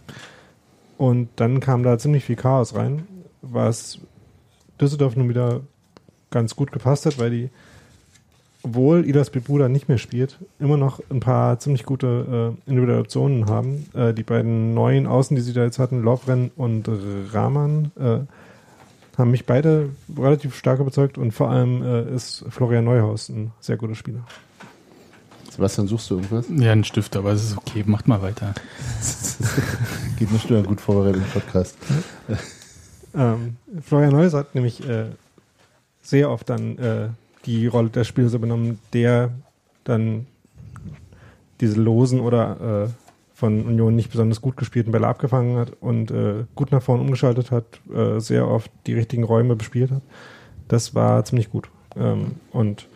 Und 0.97 1.29
dann 1.37 1.59
kam 1.59 1.83
da 1.83 1.97
ziemlich 1.97 2.25
viel 2.25 2.35
Chaos 2.35 2.75
rein, 2.75 3.07
was 3.41 3.99
Düsseldorf 4.79 5.15
nun 5.15 5.29
wieder 5.29 5.61
ganz 6.31 6.55
gut 6.55 6.71
gepasst 6.71 7.05
hat, 7.05 7.19
weil 7.19 7.29
die, 7.31 7.49
obwohl 8.63 9.07
Idas 9.07 9.29
Bebuda 9.29 9.69
nicht 9.69 9.89
mehr 9.89 9.97
spielt, 9.97 10.37
immer 10.59 10.77
noch 10.77 10.99
ein 11.09 11.19
paar 11.19 11.59
ziemlich 11.59 11.83
gute 11.83 12.55
äh, 12.67 12.69
individuelle 12.69 13.01
Optionen 13.01 13.47
haben. 13.47 13.85
Äh, 13.93 14.13
die 14.13 14.23
beiden 14.23 14.73
neuen 14.73 15.07
Außen, 15.07 15.35
die 15.35 15.41
sie 15.41 15.53
da 15.53 15.63
jetzt 15.63 15.79
hatten, 15.79 16.01
Lovren 16.01 16.51
und 16.55 16.89
Rahman, 17.31 17.91
äh, 17.99 18.19
haben 19.17 19.31
mich 19.31 19.45
beide 19.45 19.89
relativ 20.17 20.55
stark 20.55 20.79
überzeugt 20.79 21.17
und 21.17 21.33
vor 21.33 21.49
allem 21.49 21.83
äh, 21.83 22.15
ist 22.15 22.45
Florian 22.49 22.85
Neuhaus 22.85 23.29
ein 23.29 23.51
sehr 23.59 23.75
guter 23.75 23.95
Spieler. 23.95 24.21
Sebastian, 25.51 25.87
suchst 25.87 26.09
du 26.09 26.15
irgendwas? 26.15 26.45
Ja, 26.55 26.71
ein 26.71 26.85
Stift, 26.85 27.17
aber 27.17 27.33
es 27.33 27.43
ist 27.43 27.57
okay, 27.57 27.83
macht 27.85 28.07
mal 28.07 28.21
weiter. 28.21 28.53
Geht 30.17 30.29
eine 30.29 30.39
Stunde 30.39 30.63
gut 30.63 30.79
vorbereitet 30.79 31.21
im 31.21 31.41
Podcast. 31.41 31.77
Ähm, 33.15 33.57
Florian 33.81 34.11
Neuhaus 34.11 34.33
hat 34.33 34.55
nämlich 34.55 34.87
äh, 34.87 35.05
sehr 36.01 36.29
oft 36.29 36.49
dann 36.49 36.77
äh, 36.77 37.09
die 37.45 37.67
Rolle 37.67 37.89
des 37.89 38.07
Spielers 38.07 38.33
übernommen, 38.33 38.79
der 38.93 39.31
dann 39.83 40.27
diese 41.61 41.81
losen 41.81 42.19
oder 42.19 42.87
äh, 42.87 42.89
von 43.33 43.65
Union 43.65 43.95
nicht 43.95 44.11
besonders 44.11 44.41
gut 44.41 44.57
gespielten 44.57 44.91
Bälle 44.91 45.07
abgefangen 45.07 45.57
hat 45.57 45.71
und 45.79 46.11
äh, 46.11 46.45
gut 46.55 46.71
nach 46.71 46.81
vorne 46.81 47.01
umgeschaltet 47.01 47.51
hat, 47.51 47.79
äh, 47.93 48.19
sehr 48.19 48.47
oft 48.47 48.69
die 48.85 48.93
richtigen 48.93 49.23
Räume 49.23 49.55
bespielt 49.55 49.91
hat. 49.91 50.01
Das 50.67 50.93
war 50.93 51.23
ziemlich 51.23 51.49
gut. 51.49 51.69
Ähm, 51.95 52.35
und 52.51 52.87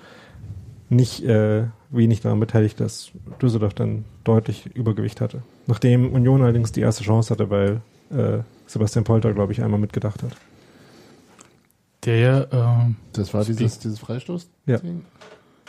nicht 0.89 1.23
äh, 1.23 1.65
wenig 1.89 2.21
daran 2.21 2.39
beteiligt, 2.39 2.79
dass 2.79 3.11
Düsseldorf 3.41 3.73
dann 3.73 4.05
deutlich 4.23 4.69
Übergewicht 4.75 5.21
hatte. 5.21 5.43
Nachdem 5.65 6.13
Union 6.13 6.41
allerdings 6.41 6.71
die 6.71 6.81
erste 6.81 7.03
Chance 7.03 7.33
hatte, 7.33 7.49
weil 7.49 7.81
Sebastian 8.67 9.03
Polter, 9.03 9.33
glaube 9.33 9.51
ich, 9.53 9.61
einmal 9.61 9.79
mitgedacht 9.79 10.23
hat. 10.23 10.35
Der 12.05 12.17
ja, 12.17 12.45
ähm, 12.51 12.95
Das 13.13 13.33
war 13.33 13.43
dieses, 13.45 13.79
dieses 13.79 13.99
Freistoß? 13.99 14.49
Ja. 14.65 14.79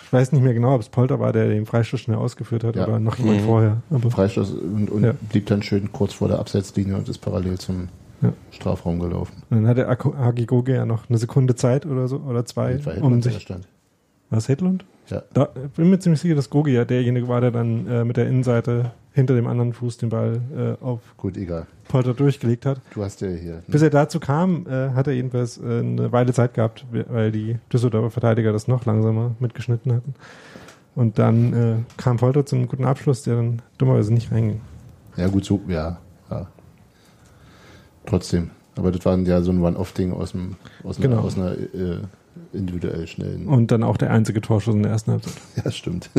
Ich 0.02 0.12
weiß 0.12 0.32
nicht 0.32 0.42
mehr 0.42 0.54
genau, 0.54 0.74
ob 0.74 0.80
es 0.80 0.88
Polter 0.88 1.18
war, 1.20 1.32
der 1.32 1.48
den 1.48 1.66
Freistoß 1.66 2.00
schnell 2.00 2.16
ausgeführt 2.16 2.64
hat 2.64 2.76
Ja. 2.76 2.86
oder 2.86 2.98
noch 3.00 3.16
jemand 3.18 3.40
Mhm. 3.42 3.44
vorher. 3.46 3.82
Aber 3.90 4.10
Freistoß 4.10 4.50
und, 4.52 4.90
und 4.90 5.04
Ja. 5.04 5.14
blieb 5.30 5.46
dann 5.46 5.62
schön 5.62 5.92
kurz 5.92 6.12
vor 6.14 6.28
der 6.28 6.38
Absetzlinie 6.38 6.96
und 6.96 7.08
ist 7.08 7.18
parallel 7.18 7.58
zum 7.58 7.88
Ja. 8.22 8.32
Strafraum 8.52 9.00
gelaufen. 9.00 9.42
dann 9.50 9.66
hatte 9.66 9.86
Hagi 9.88 10.46
Goge 10.46 10.74
ja 10.74 10.86
noch 10.86 11.08
eine 11.08 11.18
Sekunde 11.18 11.54
Zeit 11.56 11.84
oder 11.86 12.08
so 12.08 12.18
oder 12.18 12.44
zwei, 12.46 12.84
war 12.84 12.96
um 13.02 13.22
sich. 13.22 13.46
Was 14.30 14.48
Hedlund? 14.48 14.84
Ja. 15.11 15.23
Da, 15.34 15.49
ich 15.64 15.70
bin 15.73 15.90
mir 15.90 15.99
ziemlich 15.99 16.20
sicher, 16.20 16.34
dass 16.34 16.49
Gogi 16.50 16.73
ja 16.73 16.84
derjenige 16.84 17.28
war, 17.28 17.40
der 17.40 17.50
dann 17.50 17.87
äh, 17.87 18.04
mit 18.04 18.16
der 18.16 18.26
Innenseite 18.26 18.92
hinter 19.12 19.34
dem 19.34 19.46
anderen 19.46 19.73
Fuß 19.73 19.99
den 19.99 20.08
Ball 20.08 20.40
äh, 20.56 20.82
auf 20.84 21.00
Gut, 21.16 21.37
egal. 21.37 21.66
Polter 21.88 22.14
durchgelegt 22.14 22.64
hat. 22.66 22.80
Du 22.94 23.04
hast 23.04 23.20
ja 23.20 23.28
hier. 23.28 23.62
Bis 23.68 23.82
er 23.82 23.90
dazu 23.90 24.18
kam, 24.18 24.66
äh, 24.66 24.90
hat 24.90 25.06
er 25.06 25.12
jedenfalls 25.12 25.58
äh, 25.58 25.80
eine 25.80 26.11
Weile 26.11 26.32
Zeit 26.32 26.54
gehabt, 26.54 26.84
weil 26.90 27.30
die 27.30 27.58
Düsseldorfer 27.73 28.11
Verteidiger 28.11 28.52
das 28.52 28.66
noch 28.66 28.84
langsamer 28.87 29.32
mitgeschnitten 29.38 29.92
hatten. 29.92 30.14
Und 30.94 31.18
dann 31.18 31.52
äh, 31.52 31.76
kam 31.96 32.16
Polter 32.16 32.46
zu 32.46 32.56
einem 32.56 32.66
guten 32.68 32.84
Abschluss, 32.87 33.23
der 33.23 33.37
dann 33.37 33.61
dummerweise 33.78 34.12
nicht 34.14 34.32
reinging. 34.32 34.61
Ja, 35.16 35.28
gut, 35.28 35.44
so, 35.44 35.61
ja, 35.68 35.99
ja. 36.30 36.46
Trotzdem. 38.06 38.50
Aber 38.76 38.90
das 38.90 39.04
war 39.04 39.16
ja 39.18 39.40
so 39.42 39.52
ein 39.52 39.62
One-Off-Ding 39.62 40.12
aus, 40.12 40.32
dem, 40.32 40.56
aus, 40.82 40.99
einer- 40.99 41.08
Genau. 41.08 41.20
aus 41.23 41.37
einer 41.37 41.52
äh, 41.52 41.99
individuell 42.54 43.06
schnellen. 43.06 43.46
Und 43.46 43.70
dann 43.70 43.82
auch 43.82 43.96
der 43.96 44.11
einzige 44.11 44.40
Torschuss 44.40 44.75
in 44.75 44.82
der 44.82 44.92
ersten 44.92 45.12
Halbzeit. 45.12 45.34
ja, 45.64 45.70
stimmt. 45.70 46.11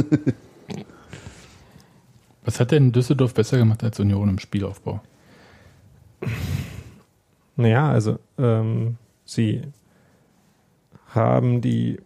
was 2.44 2.60
hat 2.60 2.72
denn 2.72 2.92
Düsseldorf 2.92 3.34
besser 3.34 3.58
gemacht 3.58 3.84
als 3.84 4.00
Union 4.00 4.30
im 4.30 4.40
Spielaufbau? 4.40 5.02
Naja, 7.56 7.90
also 7.90 8.20
ähm, 8.38 8.98
sie 9.24 9.62
haben 11.14 11.62
die 11.62 12.00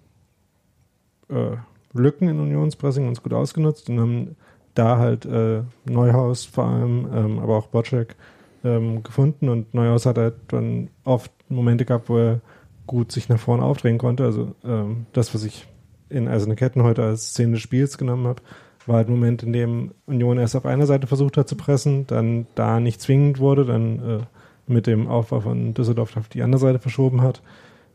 äh, 1.30 1.58
Lücken 1.94 2.28
in 2.28 2.40
Unionspressing 2.40 3.08
uns 3.08 3.24
gut 3.24 3.34
ausgenutzt 3.34 3.90
und 3.90 4.00
haben 4.00 4.36
da 4.76 4.98
halt 4.98 5.26
äh, 5.26 5.64
Neuhaus 5.86 6.46
vor 6.46 6.66
allem, 6.66 7.08
ähm, 7.14 7.40
aber 7.40 7.58
auch 7.58 7.68
Bocek 7.68 8.16
ähm, 8.64 9.04
gefunden 9.04 9.50
und 9.50 9.74
Neuhaus 9.74 10.06
hat 10.06 10.18
halt 10.18 10.36
dann 10.50 10.90
oft 11.04 11.32
Momente 11.50 11.86
gehabt, 11.86 12.10
wo 12.10 12.18
er 12.18 12.42
gut 12.90 13.12
sich 13.12 13.30
nach 13.30 13.40
vorne 13.40 13.64
aufdrängen 13.64 14.00
konnte. 14.00 14.24
Also 14.24 14.56
ähm, 14.66 15.06
das, 15.14 15.34
was 15.36 15.44
ich 15.44 15.68
in 16.10 16.28
Eiserne 16.28 16.56
Ketten 16.56 16.82
heute 16.82 17.04
als 17.04 17.30
Szene 17.30 17.54
des 17.54 17.62
Spiels 17.62 18.00
genommen 18.00 18.26
habe, 18.26 18.42
war 18.88 18.98
halt 18.98 19.10
ein 19.10 19.14
Moment, 19.14 19.44
in 19.44 19.54
dem 19.54 19.92
Union 20.08 20.40
erst 20.40 20.56
auf 20.56 20.66
einer 20.66 20.88
Seite 20.88 21.06
versucht 21.06 21.38
hat 21.38 21.48
zu 21.48 21.56
pressen, 21.56 22.08
dann 22.08 22.48
da 22.56 22.80
nicht 22.80 23.00
zwingend 23.00 23.38
wurde, 23.38 23.64
dann 23.64 24.00
äh, 24.00 24.20
mit 24.66 24.88
dem 24.88 25.08
Aufbau 25.08 25.42
von 25.42 25.76
Düsseldorf 25.76 26.18
auf 26.18 26.30
die 26.30 26.42
andere 26.42 26.60
Seite 26.60 26.80
verschoben 26.80 27.22
hat 27.22 27.44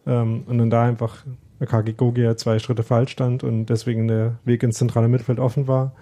ähm, 0.07 0.45
und 0.47 0.59
dann 0.59 0.71
da 0.71 0.85
einfach 0.85 1.25
Akagi 1.59 1.95
Gogia 1.95 2.37
zwei 2.37 2.61
Schritte 2.61 2.85
falsch 2.85 3.11
stand 3.11 3.43
und 3.43 3.67
deswegen 3.67 4.07
der 4.07 4.39
Weg 4.45 4.63
ins 4.63 4.79
zentrale 4.79 5.09
Mittelfeld 5.09 5.41
offen 5.41 5.67
war. 5.67 5.93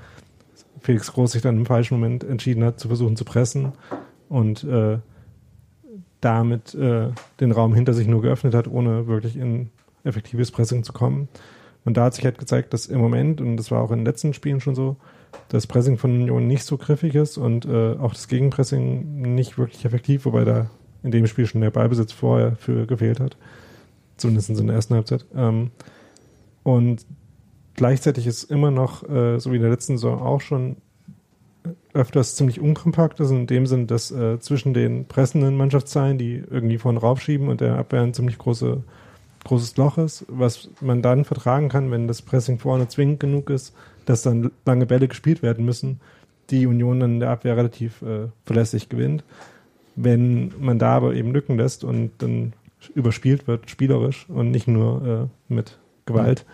Felix 0.80 1.10
Groß 1.12 1.32
sich 1.32 1.42
dann 1.42 1.56
im 1.56 1.66
falschen 1.66 1.94
Moment 1.94 2.24
entschieden 2.24 2.62
hat, 2.62 2.78
zu 2.78 2.88
versuchen 2.88 3.16
zu 3.16 3.24
pressen 3.24 3.72
und 4.28 4.64
äh, 4.64 4.98
damit 6.22 6.74
äh, 6.74 7.10
den 7.40 7.52
Raum 7.52 7.74
hinter 7.74 7.92
sich 7.92 8.06
nur 8.06 8.22
geöffnet 8.22 8.54
hat, 8.54 8.68
ohne 8.68 9.06
wirklich 9.06 9.36
in 9.36 9.70
effektives 10.04 10.50
Pressing 10.50 10.84
zu 10.84 10.92
kommen. 10.92 11.28
Und 11.84 11.96
da 11.96 12.04
hat 12.04 12.14
sich 12.14 12.24
halt 12.24 12.38
gezeigt, 12.38 12.72
dass 12.72 12.86
im 12.86 13.00
Moment, 13.00 13.40
und 13.40 13.56
das 13.56 13.70
war 13.70 13.82
auch 13.82 13.90
in 13.90 13.98
den 13.98 14.06
letzten 14.06 14.32
Spielen 14.32 14.60
schon 14.60 14.74
so, 14.74 14.96
das 15.48 15.66
Pressing 15.66 15.98
von 15.98 16.12
Union 16.12 16.46
nicht 16.46 16.64
so 16.64 16.78
griffig 16.78 17.14
ist 17.14 17.36
und 17.38 17.64
äh, 17.66 17.94
auch 17.94 18.12
das 18.12 18.28
Gegenpressing 18.28 19.34
nicht 19.34 19.58
wirklich 19.58 19.84
effektiv, 19.84 20.24
wobei 20.24 20.44
da 20.44 20.70
in 21.02 21.10
dem 21.10 21.26
Spiel 21.26 21.46
schon 21.46 21.60
der 21.60 21.70
Ballbesitz 21.70 22.12
vorher 22.12 22.56
für 22.56 22.86
gefehlt 22.86 23.18
hat. 23.18 23.36
Zumindest 24.16 24.50
in 24.50 24.66
der 24.66 24.76
ersten 24.76 24.94
Halbzeit. 24.94 25.26
Ähm, 25.34 25.72
und 26.62 27.04
gleichzeitig 27.74 28.28
ist 28.28 28.44
immer 28.44 28.70
noch, 28.70 29.08
äh, 29.08 29.40
so 29.40 29.50
wie 29.50 29.56
in 29.56 29.62
der 29.62 29.70
letzten 29.72 29.96
Saison 29.96 30.22
auch 30.22 30.40
schon, 30.40 30.76
öfters 31.94 32.36
ziemlich 32.36 32.60
unkompakt 32.60 33.20
ist, 33.20 33.30
in 33.30 33.46
dem 33.46 33.66
Sinn, 33.66 33.86
dass 33.86 34.10
äh, 34.10 34.38
zwischen 34.40 34.74
den 34.74 35.06
pressenden 35.06 35.56
Mannschaftszahlen, 35.56 36.18
die 36.18 36.42
irgendwie 36.50 36.78
vorne 36.78 37.00
raufschieben 37.00 37.48
und 37.48 37.60
der 37.60 37.76
Abwehr 37.76 38.02
ein 38.02 38.14
ziemlich 38.14 38.38
große, 38.38 38.82
großes 39.44 39.76
Loch 39.76 39.98
ist, 39.98 40.24
was 40.28 40.70
man 40.80 41.02
dann 41.02 41.24
vertragen 41.24 41.68
kann, 41.68 41.90
wenn 41.90 42.08
das 42.08 42.22
Pressing 42.22 42.58
vorne 42.58 42.88
zwingend 42.88 43.20
genug 43.20 43.50
ist, 43.50 43.74
dass 44.06 44.22
dann 44.22 44.50
lange 44.64 44.86
Bälle 44.86 45.08
gespielt 45.08 45.42
werden 45.42 45.64
müssen, 45.64 46.00
die 46.50 46.66
Union 46.66 47.00
dann 47.00 47.14
in 47.14 47.20
der 47.20 47.30
Abwehr 47.30 47.56
relativ 47.56 48.02
äh, 48.02 48.28
verlässlich 48.44 48.88
gewinnt. 48.88 49.24
Wenn 49.94 50.52
man 50.58 50.78
da 50.78 50.96
aber 50.96 51.14
eben 51.14 51.32
Lücken 51.32 51.58
lässt 51.58 51.84
und 51.84 52.12
dann 52.18 52.54
überspielt 52.94 53.46
wird, 53.46 53.70
spielerisch 53.70 54.26
und 54.28 54.50
nicht 54.50 54.66
nur 54.66 55.30
äh, 55.50 55.52
mit 55.52 55.78
Gewalt, 56.06 56.44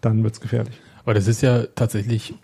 dann 0.00 0.22
wird's 0.24 0.40
gefährlich. 0.40 0.80
Aber 1.04 1.14
das 1.14 1.26
ist 1.26 1.40
ja 1.40 1.64
tatsächlich, 1.74 2.34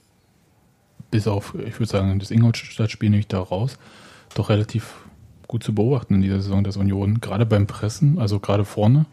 bis 1.16 1.26
auf, 1.26 1.54
ich 1.54 1.78
würde 1.78 1.90
sagen, 1.90 2.18
das 2.18 2.30
Ingolstadt-Spiel 2.30 3.08
nehme 3.08 3.20
ich 3.20 3.26
da 3.26 3.40
raus, 3.40 3.78
doch 4.34 4.50
relativ 4.50 4.96
gut 5.48 5.62
zu 5.62 5.74
beobachten 5.74 6.16
in 6.16 6.20
dieser 6.20 6.42
Saison, 6.42 6.62
dass 6.62 6.76
Union 6.76 7.22
gerade 7.22 7.46
beim 7.46 7.66
Pressen, 7.66 8.18
also 8.18 8.38
gerade 8.38 8.66
vorne, 8.66 9.06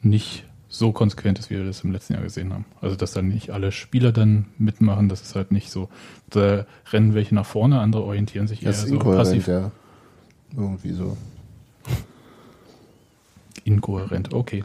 nicht 0.00 0.46
so 0.70 0.92
konsequent 0.92 1.38
ist, 1.38 1.50
wie 1.50 1.56
wir 1.56 1.66
das 1.66 1.84
im 1.84 1.92
letzten 1.92 2.14
Jahr 2.14 2.22
gesehen 2.22 2.50
haben. 2.54 2.64
Also, 2.80 2.96
dass 2.96 3.12
dann 3.12 3.28
nicht 3.28 3.50
alle 3.50 3.72
Spieler 3.72 4.10
dann 4.10 4.46
mitmachen, 4.56 5.10
das 5.10 5.20
ist 5.20 5.36
halt 5.36 5.52
nicht 5.52 5.70
so. 5.70 5.90
Da 6.30 6.64
rennen 6.90 7.12
welche 7.12 7.34
nach 7.34 7.44
vorne, 7.44 7.78
andere 7.78 8.04
orientieren 8.04 8.48
sich 8.48 8.62
eher 8.62 8.70
Das 8.70 8.84
ist 8.84 8.88
so 8.88 8.98
passiv. 8.98 9.46
ja. 9.46 9.70
Irgendwie 10.56 10.92
so. 10.92 11.14
Inkohärent, 13.64 14.32
okay. 14.32 14.64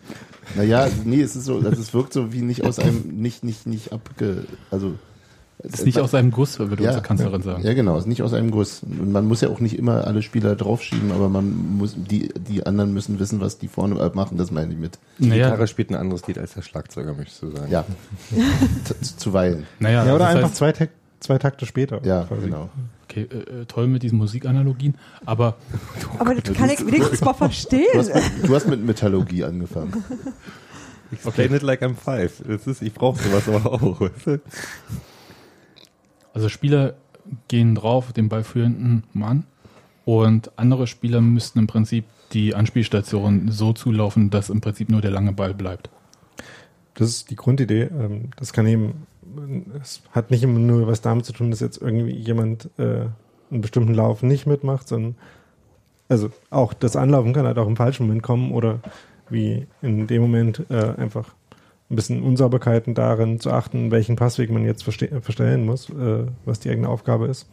Naja, 0.55 0.87
nee, 1.03 1.21
es 1.21 1.35
ist 1.35 1.43
so, 1.43 1.57
also 1.57 1.81
es 1.81 1.93
wirkt 1.93 2.13
so 2.13 2.31
wie 2.31 2.41
nicht 2.41 2.63
aus 2.63 2.79
einem, 2.79 3.21
nicht, 3.21 3.43
nicht, 3.43 3.67
nicht 3.67 3.91
abge, 3.91 4.45
also. 4.71 4.93
Ist 5.61 5.85
nicht 5.85 5.99
aus 5.99 6.13
einem 6.13 6.31
Guss, 6.31 6.57
würde 6.57 6.81
ja, 6.81 6.89
unsere 6.89 7.03
Kanzlerin 7.05 7.41
sagen. 7.41 7.63
Ja, 7.63 7.73
genau, 7.73 7.97
ist 7.97 8.07
nicht 8.07 8.21
aus 8.23 8.33
einem 8.33 8.49
Guss. 8.49 8.81
Und 8.81 9.11
man 9.11 9.27
muss 9.27 9.41
ja 9.41 9.49
auch 9.49 9.59
nicht 9.59 9.77
immer 9.77 10.07
alle 10.07 10.21
Spieler 10.21 10.55
draufschieben, 10.55 11.11
aber 11.11 11.27
man 11.27 11.77
muss, 11.77 11.95
die, 11.97 12.29
die 12.47 12.65
anderen 12.65 12.93
müssen 12.93 13.19
wissen, 13.19 13.41
was 13.41 13.57
die 13.57 13.67
vorne 13.67 13.95
machen, 14.13 14.37
das 14.37 14.51
meine 14.51 14.71
ich 14.71 14.79
mit. 14.79 14.99
Die 15.17 15.27
Naja, 15.27 15.45
Gitarre 15.49 15.67
spielt 15.67 15.89
ein 15.89 15.95
anderes 15.95 16.25
Lied 16.27 16.37
als 16.37 16.53
der 16.53 16.61
Schlagzeuger, 16.61 17.13
möchtest 17.13 17.41
du 17.43 17.51
sagen. 17.51 17.69
Ja. 17.69 17.83
Zu- 19.01 19.17
Zuweilen. 19.17 19.65
naja, 19.79 20.05
Ja, 20.05 20.15
oder 20.15 20.25
das 20.25 20.35
einfach 20.35 20.47
heißt, 20.49 20.55
zwei, 20.55 20.71
Tak- 20.71 20.89
zwei 21.19 21.37
Takte 21.37 21.65
später. 21.65 21.99
Ja, 22.05 22.23
quasi. 22.23 22.45
genau. 22.45 22.69
okay, 23.03 23.27
äh, 23.29 23.61
äh, 23.61 23.65
toll 23.65 23.87
mit 23.87 24.01
diesen 24.03 24.17
Musikanalogien, 24.17 24.95
aber 25.25 25.57
Aber 26.19 26.35
das 26.41 26.53
kann 26.55 26.69
ich 26.69 26.79
wenigstens 26.85 27.19
mal 27.19 27.33
Du 27.33 27.39
hast, 27.41 27.53
verstehen. 27.53 27.83
mit, 27.95 28.49
du 28.49 28.55
hast 28.55 28.67
mit 28.69 28.85
Metallurgie 28.85 29.43
angefangen. 29.43 29.91
Explain 31.11 31.53
it 31.53 31.63
like 31.63 31.81
I'm 31.81 31.95
five. 31.95 32.41
Das 32.47 32.65
ist, 32.67 32.81
ich 32.81 32.93
brauche 32.93 33.21
sowas 33.21 33.43
aber 33.49 33.73
auch. 33.73 33.99
weißt 33.99 34.11
du? 34.27 34.39
Also 36.33 36.49
Spieler 36.49 36.95
gehen 37.47 37.75
drauf, 37.75 38.13
den 38.13 38.29
Ball 38.29 38.43
führenden 38.43 39.03
Mann 39.13 39.45
und 40.05 40.51
andere 40.57 40.87
Spieler 40.87 41.21
müssten 41.21 41.59
im 41.59 41.67
Prinzip 41.67 42.05
die 42.33 42.55
Anspielstation 42.55 43.49
so 43.51 43.73
zulaufen, 43.73 44.29
dass 44.29 44.49
im 44.49 44.61
Prinzip 44.61 44.89
nur 44.89 45.01
der 45.01 45.11
lange 45.11 45.33
Ball 45.33 45.53
bleibt. 45.53 45.89
Das 46.95 47.09
ist 47.09 47.29
die 47.29 47.35
Grundidee. 47.35 47.83
Ähm, 47.83 48.29
Das 48.35 48.53
kann 48.53 48.67
eben, 48.67 49.07
es 49.81 50.01
hat 50.11 50.31
nicht 50.31 50.43
immer 50.43 50.59
nur 50.59 50.87
was 50.87 51.01
damit 51.01 51.25
zu 51.25 51.33
tun, 51.33 51.51
dass 51.51 51.59
jetzt 51.59 51.81
irgendwie 51.81 52.15
jemand 52.15 52.69
äh, 52.77 53.05
einen 53.51 53.61
bestimmten 53.61 53.93
Lauf 53.93 54.21
nicht 54.21 54.45
mitmacht, 54.45 54.87
sondern 54.87 55.15
also 56.07 56.31
auch 56.49 56.73
das 56.73 56.95
Anlaufen 56.95 57.33
kann 57.33 57.45
halt 57.45 57.57
auch 57.57 57.67
im 57.67 57.77
falschen 57.77 58.07
Moment 58.07 58.23
kommen 58.23 58.51
oder 58.51 58.79
wie 59.29 59.67
in 59.81 60.07
dem 60.07 60.21
Moment 60.23 60.65
äh, 60.69 60.93
einfach 60.97 61.33
ein 61.89 61.95
bisschen 61.95 62.21
Unsauberkeiten 62.21 62.93
darin 62.93 63.39
zu 63.39 63.51
achten, 63.51 63.91
welchen 63.91 64.15
Passweg 64.15 64.51
man 64.51 64.63
jetzt 64.63 64.83
verste 64.83 65.21
verstellen 65.21 65.65
muss, 65.65 65.89
äh, 65.89 66.25
was 66.45 66.59
die 66.59 66.69
eigene 66.69 66.89
Aufgabe 66.89 67.27
ist. 67.27 67.49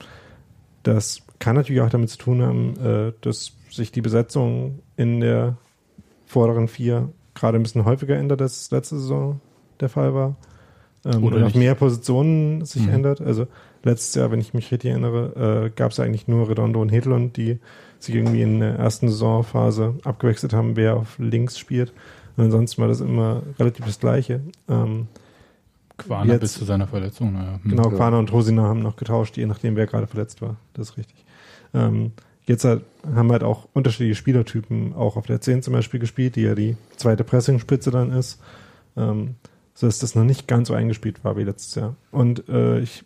Das 0.83 1.23
kann 1.39 1.57
natürlich 1.57 1.81
auch 1.81 1.91
damit 1.91 2.11
zu 2.11 2.19
tun 2.19 2.43
haben, 2.43 2.75
äh, 2.79 3.13
dass 3.23 3.53
sich 3.71 3.93
die 3.93 4.03
Besetzung 4.03 4.81
in 4.97 5.21
der 5.21 5.57
vorderen 6.27 6.69
vier 6.69 7.09
gerade 7.35 7.59
ein 7.59 7.63
bisschen 7.63 7.85
häufiger 7.85 8.17
ändert, 8.17 8.41
als 8.43 8.71
letzte 8.71 8.97
Saison 8.99 9.41
der 9.81 9.89
Fall 9.89 10.15
war. 10.15 10.37
Ähm, 11.05 11.23
Oder 11.25 11.37
und 11.37 11.45
auf 11.45 11.55
mehr 11.55 11.75
Positionen 11.75 12.65
sich 12.65 12.87
Mhm. 12.87 12.95
ändert. 12.95 13.21
Also 13.21 13.47
letztes 13.85 14.15
Jahr, 14.15 14.31
wenn 14.31 14.41
ich 14.41 14.55
mich 14.55 14.71
richtig 14.73 14.91
erinnere, 14.91 15.67
äh, 15.67 15.71
gab 15.75 15.93
es 15.93 16.01
eigentlich 16.01 16.29
nur 16.29 16.49
Redondo 16.49 16.81
und 16.81 16.91
Hedlund, 16.91 17.37
die 17.37 17.59
sich 17.99 18.15
irgendwie 18.15 18.43
in 18.43 18.61
der 18.61 18.77
ersten 18.77 19.09
Saisonphase 19.09 19.95
abgewechselt 20.05 20.53
haben, 20.53 20.77
wer 20.77 20.97
auf 20.97 21.19
links 21.19 21.59
spielt. 21.59 21.93
Und 22.37 22.45
ansonsten 22.45 22.81
war 22.81 22.89
das 22.89 23.01
immer 23.01 23.43
relativ 23.59 23.85
das 23.87 23.99
Gleiche. 23.99 24.41
Ähm, 24.69 25.09
Quaner 25.97 26.35
Jetzt- 26.35 26.41
bis 26.41 26.53
zu 26.55 26.65
seiner 26.65 26.87
Verletzung. 26.87 27.33
Naja. 27.33 27.59
Hm. 27.63 27.71
Genau. 27.71 27.91
Quana 27.91 28.19
und 28.19 28.33
Rosina 28.33 28.63
haben 28.65 28.81
noch 28.81 28.97
getauscht, 28.97 29.37
je 29.37 29.47
nachdem, 29.47 29.77
wer 29.77 29.87
gerade 29.87 30.07
verletzt 30.07 30.43
war. 30.43 30.57
Das 30.75 30.91
ist 30.91 30.99
richtig. 30.99 31.25
Ähm, 31.73 32.13
jetzt 32.45 32.65
halt, 32.65 32.85
haben 33.15 33.33
halt 33.33 33.43
auch 33.43 33.67
unterschiedliche 33.73 34.15
Spielertypen 34.15 34.95
auch 34.95 35.17
auf 35.17 35.27
der 35.27 35.41
10 35.41 35.63
zum 35.63 35.73
Beispiel 35.73 36.01
gespielt, 36.01 36.37
die 36.37 36.43
ja 36.43 36.55
die 36.55 36.77
zweite 36.97 37.25
Pressingspitze 37.25 37.91
dann 37.91 38.13
ist. 38.13 38.41
Ähm, 38.97 39.37
so 39.75 39.87
dass 39.87 39.99
das 39.99 40.15
noch 40.15 40.25
nicht 40.25 40.49
ganz 40.49 40.69
so 40.69 40.75
eingespielt 40.75 41.23
war 41.25 41.37
wie 41.37 41.45
letztes 41.45 41.75
Jahr. 41.75 41.97
Und 42.11 42.49
äh, 42.49 42.81
ich 42.81 43.05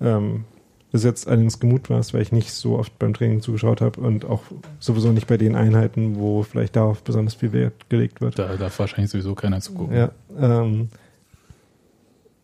ähm, 0.00 0.44
das 0.90 1.02
ist 1.02 1.04
jetzt 1.04 1.28
allerdings 1.28 1.60
gemutmaßt, 1.60 2.14
weil 2.14 2.22
ich 2.22 2.32
nicht 2.32 2.50
so 2.50 2.78
oft 2.78 2.98
beim 2.98 3.12
Training 3.12 3.42
zugeschaut 3.42 3.80
habe 3.80 4.00
und 4.00 4.24
auch 4.24 4.42
sowieso 4.78 5.12
nicht 5.12 5.26
bei 5.26 5.36
den 5.36 5.54
Einheiten, 5.54 6.16
wo 6.16 6.42
vielleicht 6.42 6.76
darauf 6.76 7.02
besonders 7.02 7.34
viel 7.34 7.52
Wert 7.52 7.90
gelegt 7.90 8.20
wird. 8.20 8.38
Da 8.38 8.56
darf 8.56 8.78
wahrscheinlich 8.78 9.10
sowieso 9.10 9.34
keiner 9.34 9.60
zugucken. 9.60 9.94
Ja, 9.94 10.10
ähm, 10.40 10.88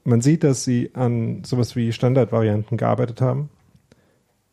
man 0.04 0.20
sieht, 0.20 0.44
dass 0.44 0.64
sie 0.64 0.90
an 0.94 1.42
sowas 1.44 1.74
wie 1.74 1.92
Standardvarianten 1.92 2.76
gearbeitet 2.76 3.22
haben. 3.22 3.48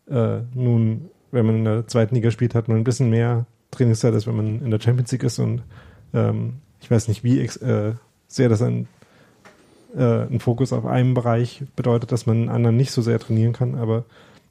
Äh, 0.10 0.40
nun, 0.54 1.10
wenn 1.32 1.46
man 1.46 1.56
in 1.58 1.66
der 1.66 1.88
zweiten 1.88 2.16
Liga 2.16 2.32
spielt, 2.32 2.56
hat 2.56 2.70
man 2.70 2.78
ein 2.78 2.86
bisschen 2.86 3.10
mehr 3.10 3.46
Trainingszeit, 3.72 4.14
als 4.14 4.28
wenn 4.28 4.36
man 4.36 4.62
in 4.62 4.72
der 4.72 4.80
Champions 4.80 5.12
League 5.12 5.24
ist 5.24 5.40
und 5.40 5.64
ähm, 6.14 6.56
ich 6.82 6.90
weiß 6.90 7.08
nicht, 7.10 7.24
wie 7.24 7.40
äh, 7.40 7.94
sehr 8.28 8.50
das 8.50 8.62
ein, 8.62 8.88
äh, 9.96 10.24
ein 10.28 10.40
Fokus 10.40 10.74
auf 10.74 10.86
einem 10.86 11.14
Bereich 11.14 11.64
bedeutet, 11.76 12.12
dass 12.12 12.26
man 12.26 12.38
einen 12.38 12.50
anderen 12.50 12.78
nicht 12.78 12.92
so 12.92 13.02
sehr 13.02 13.20
trainieren 13.20 13.54
kann, 13.54 13.76
aber 13.76 14.06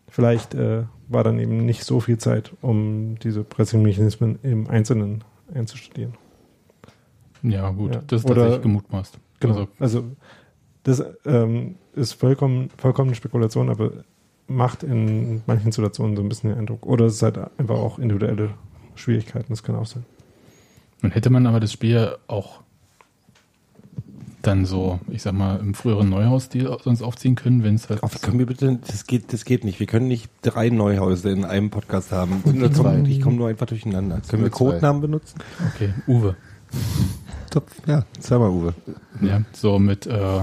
vielleicht 0.09 0.55
äh, 0.55 0.85
war 1.09 1.25
dann 1.25 1.39
eben 1.39 1.65
nicht 1.65 1.85
so 1.85 2.01
viel 2.01 2.19
Zeit, 2.19 2.53
um 2.61 3.17
diese 3.23 3.43
Pressing-Mechanismen 3.45 4.39
im 4.43 4.69
Einzelnen 4.69 5.25
einzustudieren. 5.55 6.15
Ja, 7.43 7.71
gut, 7.71 7.95
Ja. 7.95 8.03
das 8.07 8.21
ist 8.21 8.27
Oder- 8.27 8.35
tatsächlich 8.43 8.63
gemutmaßt. 8.63 9.19
Genau. 9.41 9.55
Also, 9.55 9.99
Also, 10.01 10.05
das 10.83 11.03
ähm, 11.25 11.77
ist 11.95 12.13
vollkommen, 12.15 12.69
vollkommen 12.77 13.15
Spekulation, 13.15 13.71
aber 13.71 13.93
macht 14.47 14.83
in 14.83 15.43
manchen 15.47 15.73
Situationen 15.73 16.17
so 16.17 16.23
ein 16.23 16.29
bisschen 16.29 16.51
den 16.51 16.59
Eindruck. 16.59 16.85
Oder 16.87 17.07
es 17.07 17.15
ist 17.15 17.23
halt 17.23 17.39
einfach 17.59 17.77
auch 17.77 17.99
individuelle 17.99 18.51
Schwierigkeiten, 18.97 19.47
das 19.51 19.63
kann 19.63 19.77
auch 19.77 19.87
sein. 19.87 20.05
Nun 21.03 21.13
hätte 21.13 21.31
man 21.31 21.47
aber 21.47 21.61
das 21.61 21.73
Spiel 21.73 22.17
auch 22.27 22.61
dann 24.43 24.65
so, 24.65 25.01
ich 25.09 25.23
sag 25.23 25.33
mal, 25.33 25.59
im 25.61 25.75
früheren 25.75 26.09
Neuhaus-Stil 26.09 26.75
sonst 26.83 27.03
aufziehen 27.03 27.35
können, 27.35 27.63
wenn 27.63 27.75
es 27.75 27.89
halt. 27.89 28.01
Ach, 28.03 28.21
können 28.21 28.39
wir 28.39 28.47
bitte, 28.47 28.79
das 28.87 29.07
geht, 29.07 29.33
das 29.33 29.45
geht 29.45 29.65
nicht. 29.65 29.81
Wir 29.81 29.87
können 29.87 30.09
nicht 30.09 30.31
drei 30.43 30.71
Neuhäuser 30.71 31.31
in 31.31 31.45
einem 31.45 31.71
Podcast 31.71 32.13
haben. 32.13 32.43
Ich 33.07 33.21
komme 33.21 33.37
nur 33.37 33.49
einfach 33.49 33.67
durcheinander. 33.67 34.21
Können 34.29 34.43
wir. 34.43 34.51
Codenamen 34.51 35.03
benutzen? 35.03 35.39
Okay, 35.75 35.93
Uwe. 36.07 36.37
Top. 37.51 37.71
Ja, 37.87 38.05
sag 38.19 38.39
mal, 38.39 38.51
Uwe. 38.51 38.75
Ja, 39.21 39.43
so 39.53 39.79
mit, 39.79 40.07
äh, 40.07 40.43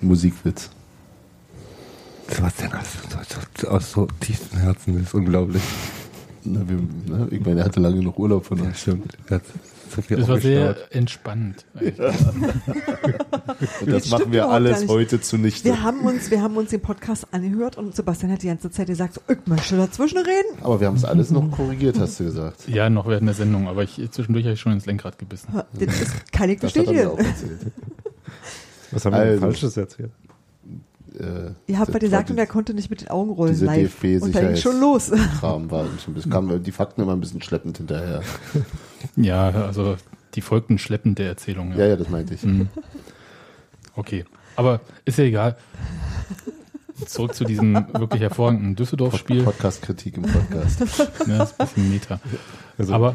Musikwitz. 0.00 0.70
Sebastian 2.28 2.72
aus, 2.72 2.86
aus, 3.16 3.64
aus 3.64 3.90
so 3.92 4.08
tiefstem 4.20 4.60
Herzen 4.60 4.94
das 4.94 5.08
ist 5.08 5.14
unglaublich. 5.14 5.62
Na, 6.44 6.60
wir, 6.68 6.76
ne, 6.76 7.28
ich 7.30 7.40
meine, 7.44 7.60
er 7.60 7.66
hatte 7.66 7.80
lange 7.80 8.02
noch 8.02 8.18
Urlaub 8.18 8.44
von 8.46 8.58
Ja, 8.58 8.64
uns. 8.64 8.80
stimmt. 8.80 9.16
Er 9.28 9.36
hat 9.36 9.42
so 9.94 10.02
viel 10.02 10.16
das 10.18 10.28
war 10.28 10.40
sehr 10.40 10.76
entspannt. 10.90 11.64
Und 11.80 11.98
das 11.98 12.18
Das 13.86 14.08
machen 14.10 14.20
stimmt 14.22 14.32
wir 14.32 14.48
alles 14.48 14.88
heute 14.88 15.20
zunichte. 15.20 15.64
Wir 15.66 15.82
haben 15.82 16.00
uns, 16.00 16.30
wir 16.30 16.42
haben 16.42 16.56
uns 16.56 16.70
den 16.70 16.80
Podcast 16.80 17.26
angehört 17.32 17.76
und 17.78 17.94
Sebastian 17.94 18.32
hat 18.32 18.42
die 18.42 18.48
ganze 18.48 18.70
Zeit 18.70 18.86
gesagt, 18.88 19.20
ich 19.28 19.36
möchte 19.46 19.76
dazwischen 19.76 20.18
reden. 20.18 20.58
Aber 20.62 20.80
wir 20.80 20.86
haben 20.88 20.96
es 20.96 21.04
alles 21.04 21.30
noch 21.30 21.48
korrigiert, 21.50 21.98
hast 21.98 22.18
du 22.20 22.24
gesagt. 22.24 22.66
Ja, 22.68 22.90
noch 22.90 23.06
während 23.06 23.26
der 23.28 23.34
Sendung, 23.34 23.68
aber 23.68 23.82
ich, 23.84 24.00
zwischendurch 24.10 24.44
habe 24.44 24.54
ich 24.54 24.60
schon 24.60 24.72
ins 24.72 24.86
Lenkrad 24.86 25.18
gebissen. 25.18 25.48
Das 25.74 26.00
ist, 26.00 26.32
kann 26.32 26.50
ich 26.50 26.58
Das 26.60 26.72
bestätigen. 26.72 27.10
Was 28.90 29.04
haben 29.04 29.12
wir 29.12 29.20
denn 29.20 29.28
Also. 29.30 29.40
Falsches 29.40 29.76
erzählt? 29.76 30.10
Äh, 31.18 31.52
Ihr 31.66 31.78
habt 31.78 31.88
das 31.88 31.94
was 31.94 32.00
gesagt 32.00 32.30
und 32.30 32.38
er 32.38 32.46
konnte 32.46 32.74
nicht 32.74 32.90
mit 32.90 33.02
den 33.02 33.08
Augen 33.08 33.30
rollen 33.30 33.52
diese 33.52 33.66
live. 33.66 34.02
Und 34.22 34.34
da 34.34 34.40
ging 34.40 34.56
schon 34.56 34.80
los. 34.80 35.10
Kram 35.40 35.70
war 35.70 35.84
schon 36.02 36.12
ein 36.12 36.14
bisschen, 36.14 36.32
kamen 36.32 36.62
die 36.62 36.72
Fakten 36.72 37.02
immer 37.02 37.12
ein 37.12 37.20
bisschen 37.20 37.42
schleppend 37.42 37.78
hinterher. 37.78 38.22
Ja, 39.16 39.50
also 39.50 39.96
die 40.34 40.40
folgten 40.40 40.78
schleppend 40.78 41.18
der 41.18 41.26
Erzählung. 41.28 41.72
Ja, 41.76 41.86
ja, 41.86 41.96
das 41.96 42.08
meinte 42.08 42.32
ich. 42.32 42.42
Mhm. 42.42 42.68
Okay, 43.96 44.24
aber 44.56 44.80
ist 45.04 45.18
ja 45.18 45.24
egal. 45.24 45.56
Zurück 47.06 47.34
zu 47.34 47.44
diesem 47.44 47.74
wirklich 47.92 48.22
hervorragenden 48.22 48.76
Düsseldorf-Spiel. 48.76 49.42
Podcast-Kritik 49.42 50.16
im 50.16 50.22
Podcast. 50.22 50.80
Das 51.26 51.52
ist 51.52 51.60
ein 51.60 51.66
bisschen 51.66 51.90
Meta. 51.90 52.20
Also, 52.78 52.94
Aber 52.94 53.14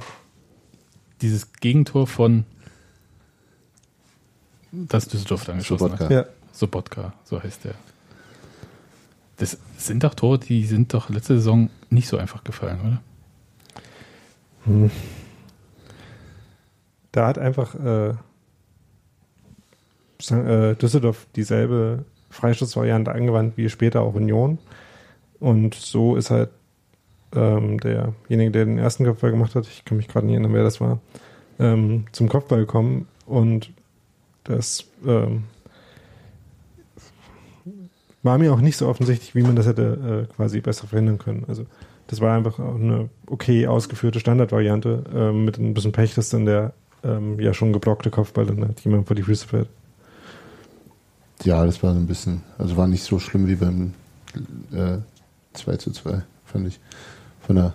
dieses 1.21 1.53
Gegentor 1.53 2.05
von 2.05 2.45
das 4.71 5.07
Düsseldorf 5.07 5.45
dann 5.45 5.57
geschossen 5.57 5.97
hat. 5.97 6.12
ja, 6.12 6.25
Sobotka, 6.60 7.13
so 7.24 7.41
heißt 7.41 7.65
der. 7.65 7.76
Das 9.38 9.58
sind 9.78 10.04
doch 10.04 10.13
Tore, 10.13 10.39
die 10.39 10.65
sind 10.65 10.93
doch 10.93 11.10
letzte 11.10 11.36
Saison 11.36 11.69
nicht 11.89 12.08
so 12.08 12.17
einfach 12.17 12.43
gefallen, 12.43 12.80
oder? 12.82 13.02
da 17.12 17.28
hat 17.28 17.38
einfach 17.39 17.76
äh, 17.76 18.10
äh, 20.32 20.76
Düsseldorf 20.76 21.28
dieselbe 21.36 22.06
Freistoßvariante 22.30 23.12
angewandt 23.12 23.58
wie 23.58 23.69
später 23.69 24.02
auch 24.02 24.13
Union. 24.13 24.60
Und 25.39 25.74
so 25.74 26.15
ist 26.17 26.30
halt 26.30 26.50
ähm, 27.34 27.80
derjenige, 27.80 28.52
der 28.52 28.65
den 28.65 28.78
ersten 28.78 29.06
Kopfball 29.06 29.32
gemacht 29.32 29.56
hat, 29.56 29.65
ich 29.67 29.86
kann 29.86 29.98
mich 29.98 30.08
gerade 30.08 30.26
nicht 30.26 30.36
erinnern, 30.36 30.54
wer 30.54 30.63
das 30.63 30.82
war, 30.82 31.00
ähm, 31.58 32.06
zum 32.12 32.28
Kopfball 32.28 32.60
gekommen 32.60 33.08
und 33.26 33.72
das 34.43 34.86
ähm, 35.06 35.45
war 38.23 38.38
mir 38.38 38.53
auch 38.53 38.62
nicht 38.62 38.77
so 38.77 38.88
offensichtlich, 38.88 39.36
wie 39.36 39.43
man 39.43 39.55
das 39.55 39.65
hätte 39.65 40.27
äh, 40.29 40.34
quasi 40.34 40.62
besser 40.62 40.88
verhindern 40.88 41.19
können. 41.19 41.45
Also 41.47 41.65
das 42.08 42.21
war 42.21 42.36
einfach 42.36 42.60
auch 42.60 42.75
eine 42.75 43.10
okay 43.27 43.67
ausgeführte 43.67 44.19
Standardvariante 44.19 45.03
ähm, 45.13 45.45
mit 45.45 45.58
ein 45.58 45.73
bisschen 45.73 45.91
Pech, 45.91 46.15
dass 46.15 46.29
dann 46.29 46.45
der 46.45 46.73
ähm, 47.03 47.39
ja 47.39 47.53
schon 47.53 47.71
geblockte 47.71 48.10
Kopfball 48.10 48.45
dann 48.45 48.65
halt 48.65 48.79
jemand 48.82 49.08
vor 49.08 49.15
die 49.15 49.23
Füße 49.23 49.47
fällt. 49.47 49.69
Ja, 51.43 51.65
das 51.65 51.82
war 51.84 51.93
so 51.93 51.99
ein 51.99 52.08
bisschen, 52.08 52.41
also 52.58 52.75
war 52.75 52.88
nicht 52.88 53.03
so 53.03 53.19
schlimm 53.19 53.47
wie 53.47 53.55
beim 53.55 53.93
äh, 54.73 54.97
2 55.53 55.77
zu 55.77 55.91
2, 55.91 56.21
fand 56.45 56.67
ich. 56.67 56.79
Von 57.41 57.55
der 57.55 57.73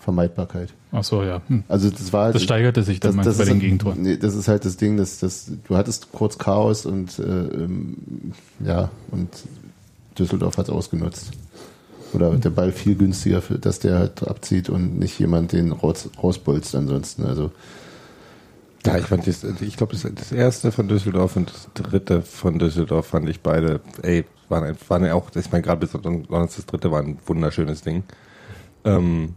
Vermeidbarkeit. 0.00 0.72
Ach 0.92 1.04
so, 1.04 1.22
ja. 1.22 1.40
Hm. 1.46 1.62
Also 1.68 1.90
das 1.90 2.12
war 2.12 2.24
halt, 2.24 2.34
Das 2.34 2.42
steigerte 2.42 2.82
sich 2.82 2.98
dann 2.98 3.14
meinst 3.14 3.30
du, 3.32 3.38
bei 3.38 3.44
den 3.44 3.60
Gegentoren. 3.60 4.02
Nee, 4.02 4.16
das 4.16 4.34
ist 4.34 4.48
halt 4.48 4.64
das 4.64 4.76
Ding, 4.76 4.96
dass, 4.96 5.20
dass 5.20 5.52
du 5.68 5.76
hattest 5.76 6.10
kurz 6.10 6.38
Chaos 6.38 6.86
und 6.86 7.18
äh, 7.18 7.22
ähm, 7.22 8.32
ja, 8.64 8.90
und 9.10 9.28
Düsseldorf 10.18 10.56
hat 10.56 10.66
es 10.66 10.70
ausgenutzt. 10.70 11.30
Oder 12.12 12.34
der 12.34 12.50
Ball 12.50 12.72
viel 12.72 12.96
günstiger, 12.96 13.40
für, 13.40 13.58
dass 13.58 13.78
der 13.78 13.98
halt 13.98 14.26
abzieht 14.26 14.68
und 14.68 14.98
nicht 14.98 15.18
jemand 15.20 15.52
den 15.52 15.70
raus, 15.70 16.08
rausbolzt 16.20 16.74
ansonsten. 16.74 17.24
Also 17.24 17.52
Ja, 18.84 18.96
ich 18.96 19.04
fand 19.06 19.26
das, 19.26 19.44
ich 19.60 19.76
glaube, 19.76 19.92
das, 19.92 20.10
das 20.12 20.32
erste 20.32 20.72
von 20.72 20.88
Düsseldorf 20.88 21.36
und 21.36 21.52
das 21.52 21.68
dritte 21.74 22.22
von 22.22 22.58
Düsseldorf 22.58 23.06
fand 23.06 23.28
ich 23.28 23.40
beide, 23.40 23.80
ey, 24.02 24.24
waren, 24.48 24.76
waren 24.88 25.04
ja 25.04 25.14
auch, 25.14 25.30
ich 25.34 25.52
meine, 25.52 25.62
gerade 25.62 25.86
besonders 25.86 26.56
das 26.56 26.66
dritte 26.66 26.90
war 26.90 27.00
ein 27.00 27.18
wunderschönes 27.26 27.82
Ding. 27.82 28.02
Ähm, 28.84 29.34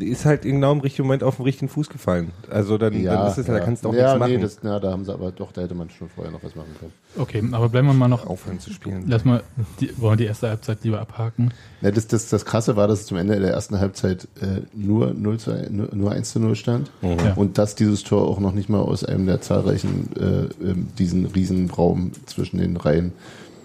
ist 0.00 0.24
halt 0.24 0.42
genau 0.42 0.72
im 0.72 0.80
richtigen 0.80 1.06
Moment 1.06 1.22
auf 1.22 1.36
den 1.36 1.44
richtigen 1.44 1.68
Fuß 1.68 1.88
gefallen. 1.88 2.32
Also 2.50 2.78
dann, 2.78 3.02
dann 3.04 3.26
ist 3.28 3.38
es 3.38 3.46
ja, 3.46 3.54
da 3.54 3.60
kannst 3.60 3.84
du 3.84 3.88
auch 3.90 3.94
ja, 3.94 4.14
nichts 4.14 4.26
nee, 4.26 4.32
machen. 4.34 4.42
das, 4.42 4.58
na, 4.62 4.80
da 4.80 4.90
haben 4.90 5.04
sie 5.04 5.12
aber 5.12 5.32
doch, 5.32 5.52
da 5.52 5.62
hätte 5.62 5.74
man 5.74 5.90
schon 5.90 6.08
vorher 6.08 6.32
noch 6.32 6.42
was 6.42 6.54
machen 6.54 6.74
können. 6.78 6.92
Okay, 7.16 7.42
aber 7.52 7.68
bleiben 7.68 7.86
wir 7.88 7.94
mal 7.94 8.08
noch. 8.08 8.26
aufhören 8.26 8.60
zu 8.60 8.72
spielen. 8.72 9.04
Lass 9.06 9.24
mal, 9.24 9.42
die, 9.80 9.90
wollen 9.98 10.12
wir 10.12 10.16
die 10.16 10.26
erste 10.26 10.48
Halbzeit 10.48 10.84
lieber 10.84 11.00
abhaken? 11.00 11.52
Ja, 11.80 11.90
das, 11.90 12.06
das, 12.06 12.28
das 12.28 12.44
Krasse 12.44 12.76
war, 12.76 12.88
dass 12.88 13.00
es 13.00 13.06
zum 13.06 13.16
Ende 13.16 13.38
der 13.38 13.52
ersten 13.52 13.78
Halbzeit 13.78 14.28
äh, 14.40 14.62
nur, 14.74 15.14
0 15.14 15.38
zu, 15.38 15.50
1 15.52 15.70
nur, 15.70 15.94
nur 15.94 16.12
1 16.12 16.30
zu 16.32 16.40
0 16.40 16.54
stand 16.56 16.90
Ja. 17.02 17.34
und 17.34 17.58
dass 17.58 17.74
dieses 17.74 18.04
Tor 18.04 18.26
auch 18.28 18.40
noch 18.40 18.52
nicht 18.52 18.68
mal 18.68 18.80
aus 18.80 19.04
einem 19.04 19.26
der 19.26 19.40
zahlreichen, 19.40 20.10
äh, 20.16 20.64
ähm, 20.64 20.88
diesen 20.98 21.26
riesen 21.26 21.70
Raum 21.70 22.12
zwischen 22.26 22.58
den 22.58 22.76
Reihen 22.76 23.12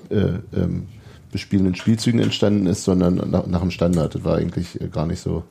äh, 0.09 0.33
ähm, 0.55 0.87
bespielenden 1.33 1.75
Spielzügen 1.75 2.21
entstanden 2.21 2.67
ist, 2.67 2.83
sondern 2.83 3.15
nach, 3.29 3.47
nach 3.47 3.61
dem 3.61 3.71
Standard. 3.71 4.15
Das 4.15 4.23
war 4.23 4.37
eigentlich 4.37 4.79
äh, 4.79 4.87
gar 4.87 5.05
nicht 5.07 5.19
so, 5.19 5.43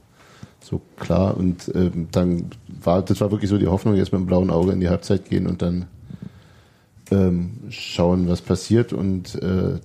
so 0.63 0.81
klar 0.99 1.37
und 1.37 1.71
ähm, 1.75 2.09
dann 2.13 2.51
war, 2.83 3.03
das 3.03 3.21
war 3.21 3.31
wirklich 3.31 3.51
so 3.51 3.59
die 3.59 3.69
Hoffnung, 3.69 3.95
jetzt 3.97 4.13
mit 4.13 4.21
dem 4.21 4.27
blauen 4.27 4.51
Auge 4.51 4.73
in 4.73 4.81
die 4.81 4.89
Halbzeit 4.89 5.29
gehen 5.29 5.47
und 5.47 5.63
dann 5.63 5.87
ähm, 7.11 7.51
schauen, 7.69 8.29
was 8.29 8.41
passiert 8.41 8.93
und 8.93 9.35
äh, 9.43 9.79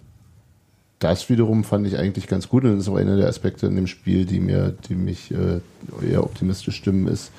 das 0.99 1.29
wiederum 1.29 1.63
fand 1.63 1.85
ich 1.85 1.97
eigentlich 1.97 2.27
ganz 2.27 2.49
gut 2.49 2.63
und 2.63 2.71
das 2.71 2.81
ist 2.81 2.89
auch 2.89 2.95
einer 2.95 3.17
der 3.17 3.27
Aspekte 3.27 3.67
in 3.67 3.75
dem 3.75 3.87
Spiel, 3.87 4.25
die 4.25 4.39
mir, 4.39 4.73
die 4.89 4.95
mich 4.95 5.31
äh, 5.31 5.59
eher 6.07 6.23
optimistisch 6.23 6.75
stimmen, 6.75 7.07
ist, 7.07 7.31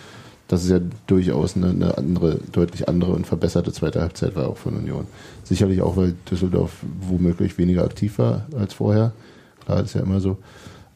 dass 0.47 0.65
es 0.65 0.71
ja 0.71 0.81
durchaus 1.07 1.57
eine, 1.57 1.71
eine 1.71 1.99
andere, 1.99 2.39
deutlich 2.53 2.89
andere 2.89 3.13
und 3.13 3.27
verbesserte 3.27 3.73
zweite 3.73 4.01
Halbzeit 4.01 4.37
war 4.37 4.49
auch 4.49 4.57
von 4.57 4.77
Union. 4.77 5.07
Sicherlich 5.45 5.83
auch, 5.83 5.97
weil 5.97 6.15
Düsseldorf 6.31 6.73
womöglich 7.01 7.59
weniger 7.59 7.85
aktiv 7.85 8.19
war 8.19 8.47
als 8.57 8.75
vorher. 8.75 9.13
Klar, 9.65 9.83
ist 9.83 9.95
ja 9.95 10.03
immer 10.03 10.21
so. 10.21 10.39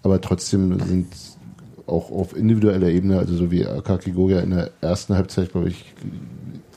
Aber 0.02 0.20
trotzdem 0.20 0.78
sind 0.80 1.08
auch 1.92 2.10
auf 2.10 2.36
individueller 2.36 2.88
Ebene, 2.88 3.18
also 3.18 3.34
so 3.36 3.50
wie 3.50 3.66
Akaki 3.66 4.12
Goya 4.12 4.40
in 4.40 4.50
der 4.50 4.70
ersten 4.80 5.14
Halbzeit, 5.14 5.52
glaube 5.52 5.68
ich, 5.68 5.94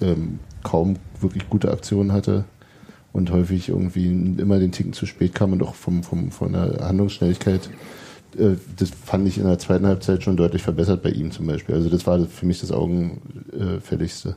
ähm, 0.02 0.40
kaum 0.64 0.98
wirklich 1.20 1.50
gute 1.50 1.72
Aktionen 1.72 2.12
hatte 2.12 2.44
und 3.14 3.32
häufig 3.32 3.70
irgendwie 3.70 4.08
immer 4.08 4.60
den 4.60 4.72
Ticken 4.72 4.94
zu 4.94 5.06
spät 5.06 5.34
kam 5.34 5.54
und 5.54 5.64
auch 5.64 5.76
vom, 5.76 6.04
vom, 6.04 6.32
von 6.32 6.54
der 6.54 6.80
Handlungsschnelligkeit. 6.82 7.70
äh, 8.38 8.56
Das 8.78 8.90
fand 8.90 9.28
ich 9.28 9.38
in 9.38 9.46
der 9.46 9.58
zweiten 9.58 9.88
Halbzeit 9.88 10.24
schon 10.24 10.38
deutlich 10.38 10.64
verbessert 10.64 11.02
bei 11.02 11.12
ihm 11.12 11.32
zum 11.32 11.48
Beispiel. 11.48 11.76
Also 11.76 11.90
das 11.90 12.06
war 12.06 12.20
für 12.26 12.46
mich 12.46 12.60
das 12.60 12.72
Augenfälligste. 12.72 14.36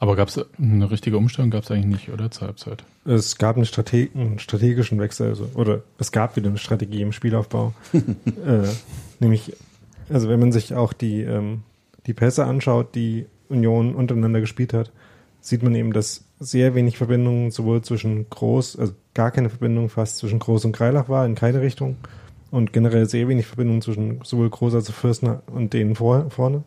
Aber 0.00 0.14
gab 0.14 0.28
es 0.28 0.40
eine 0.58 0.90
richtige 0.90 1.16
Umstellung? 1.16 1.50
Gab 1.50 1.64
es 1.64 1.70
eigentlich 1.70 1.86
nicht, 1.86 2.10
oder? 2.10 2.30
Zur 2.30 2.48
Halbzeit. 2.48 2.84
Es 3.04 3.36
gab 3.36 3.56
eine 3.56 3.66
Strate 3.66 4.08
einen 4.14 4.38
strategischen 4.38 5.00
Wechsel, 5.00 5.28
also, 5.28 5.48
oder 5.54 5.82
es 5.98 6.12
gab 6.12 6.36
wieder 6.36 6.48
eine 6.48 6.58
Strategie 6.58 7.02
im 7.02 7.12
Spielaufbau. 7.12 7.74
äh, 7.92 8.68
nämlich, 9.18 9.56
also 10.08 10.28
wenn 10.28 10.40
man 10.40 10.52
sich 10.52 10.74
auch 10.74 10.92
die, 10.92 11.22
ähm, 11.22 11.62
die 12.06 12.14
Pässe 12.14 12.44
anschaut, 12.44 12.94
die 12.94 13.26
Union 13.48 13.94
untereinander 13.94 14.40
gespielt 14.40 14.72
hat, 14.72 14.92
sieht 15.40 15.62
man 15.62 15.74
eben, 15.74 15.92
dass 15.92 16.24
sehr 16.38 16.74
wenig 16.74 16.98
Verbindung 16.98 17.50
sowohl 17.50 17.82
zwischen 17.82 18.28
Groß, 18.30 18.78
also 18.78 18.92
gar 19.14 19.30
keine 19.30 19.50
Verbindung 19.50 19.88
fast 19.88 20.18
zwischen 20.18 20.38
Groß 20.38 20.64
und 20.66 20.72
Kreilach 20.72 21.08
war, 21.08 21.26
in 21.26 21.34
keine 21.34 21.60
Richtung. 21.60 21.96
Und 22.50 22.72
generell 22.72 23.06
sehr 23.06 23.28
wenig 23.28 23.46
Verbindung 23.46 23.82
zwischen 23.82 24.20
sowohl 24.22 24.48
Groß 24.48 24.74
als 24.74 24.88
auch 24.88 24.94
Fürstner 24.94 25.42
und 25.46 25.74
denen 25.74 25.96
vor, 25.96 26.30
vorne. 26.30 26.62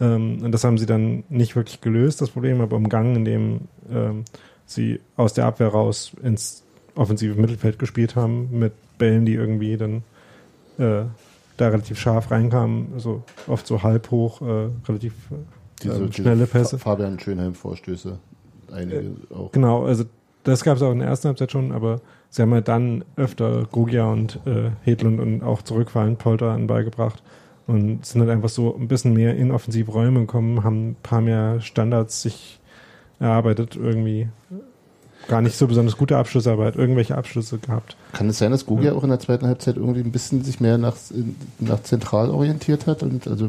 Ähm, 0.00 0.38
und 0.42 0.52
das 0.52 0.64
haben 0.64 0.78
sie 0.78 0.86
dann 0.86 1.24
nicht 1.28 1.56
wirklich 1.56 1.80
gelöst, 1.80 2.20
das 2.20 2.30
Problem, 2.30 2.60
aber 2.60 2.76
umgangen, 2.76 3.16
indem 3.16 3.60
ähm, 3.90 4.24
sie 4.66 5.00
aus 5.16 5.34
der 5.34 5.46
Abwehr 5.46 5.68
raus 5.68 6.12
ins 6.22 6.62
offensive 6.94 7.40
Mittelfeld 7.40 7.78
gespielt 7.78 8.16
haben, 8.16 8.48
mit 8.58 8.72
Bällen, 8.98 9.24
die 9.24 9.34
irgendwie 9.34 9.76
dann 9.76 10.02
äh, 10.78 11.04
da 11.56 11.68
relativ 11.68 11.98
scharf 11.98 12.30
reinkamen, 12.30 12.88
also 12.94 13.22
oft 13.46 13.66
so 13.66 13.82
halb 13.82 14.10
hoch, 14.10 14.40
äh, 14.42 14.68
relativ 14.86 15.14
Diese, 15.82 15.94
ähm, 15.96 16.12
schnelle 16.12 16.46
Pässe. 16.46 16.78
Fa- 16.78 16.90
Fabian 16.90 17.18
Schönheim-Vorstöße. 17.18 18.18
Einige 18.72 19.12
auch. 19.34 19.50
Genau, 19.52 19.84
also 19.84 20.04
das 20.44 20.62
gab 20.62 20.76
es 20.76 20.82
auch 20.82 20.92
in 20.92 21.00
der 21.00 21.08
ersten 21.08 21.28
Halbzeit 21.28 21.50
schon, 21.50 21.72
aber 21.72 22.00
sie 22.30 22.42
haben 22.42 22.52
halt 22.52 22.68
dann 22.68 23.04
öfter 23.16 23.64
Grugia 23.70 24.10
und 24.10 24.40
äh, 24.46 24.70
Hedlund 24.82 25.20
und 25.20 25.42
auch 25.42 25.62
zurückfallend 25.62 26.18
Polter 26.18 26.50
an 26.50 26.62
den 26.62 26.66
Ball 26.68 26.84
gebracht 26.84 27.22
und 27.68 28.04
sind 28.04 28.22
halt 28.22 28.30
einfach 28.30 28.48
so 28.48 28.74
ein 28.74 28.88
bisschen 28.88 29.12
mehr 29.12 29.36
in 29.36 29.52
offensive 29.52 29.92
Räume 29.92 30.20
gekommen, 30.20 30.64
haben 30.64 30.90
ein 30.90 30.96
paar 31.02 31.20
mehr 31.20 31.60
Standards 31.60 32.22
sich 32.22 32.58
erarbeitet, 33.20 33.76
irgendwie 33.76 34.28
gar 35.28 35.42
nicht 35.42 35.56
so 35.56 35.66
besonders 35.66 35.98
gute 35.98 36.16
Abschlüsse, 36.16 36.50
aber 36.50 36.64
halt 36.64 36.76
irgendwelche 36.76 37.16
Abschlüsse 37.16 37.58
gehabt. 37.58 37.96
Kann 38.14 38.30
es 38.30 38.38
sein, 38.38 38.50
dass 38.50 38.64
Gugia 38.64 38.94
auch 38.94 39.04
in 39.04 39.10
der 39.10 39.20
zweiten 39.20 39.46
Halbzeit 39.46 39.76
irgendwie 39.76 40.00
ein 40.00 40.12
bisschen 40.12 40.42
sich 40.42 40.60
mehr 40.60 40.78
nach, 40.78 40.96
nach 41.58 41.82
zentral 41.82 42.30
orientiert 42.30 42.86
hat 42.86 43.02
und 43.02 43.28
also 43.28 43.48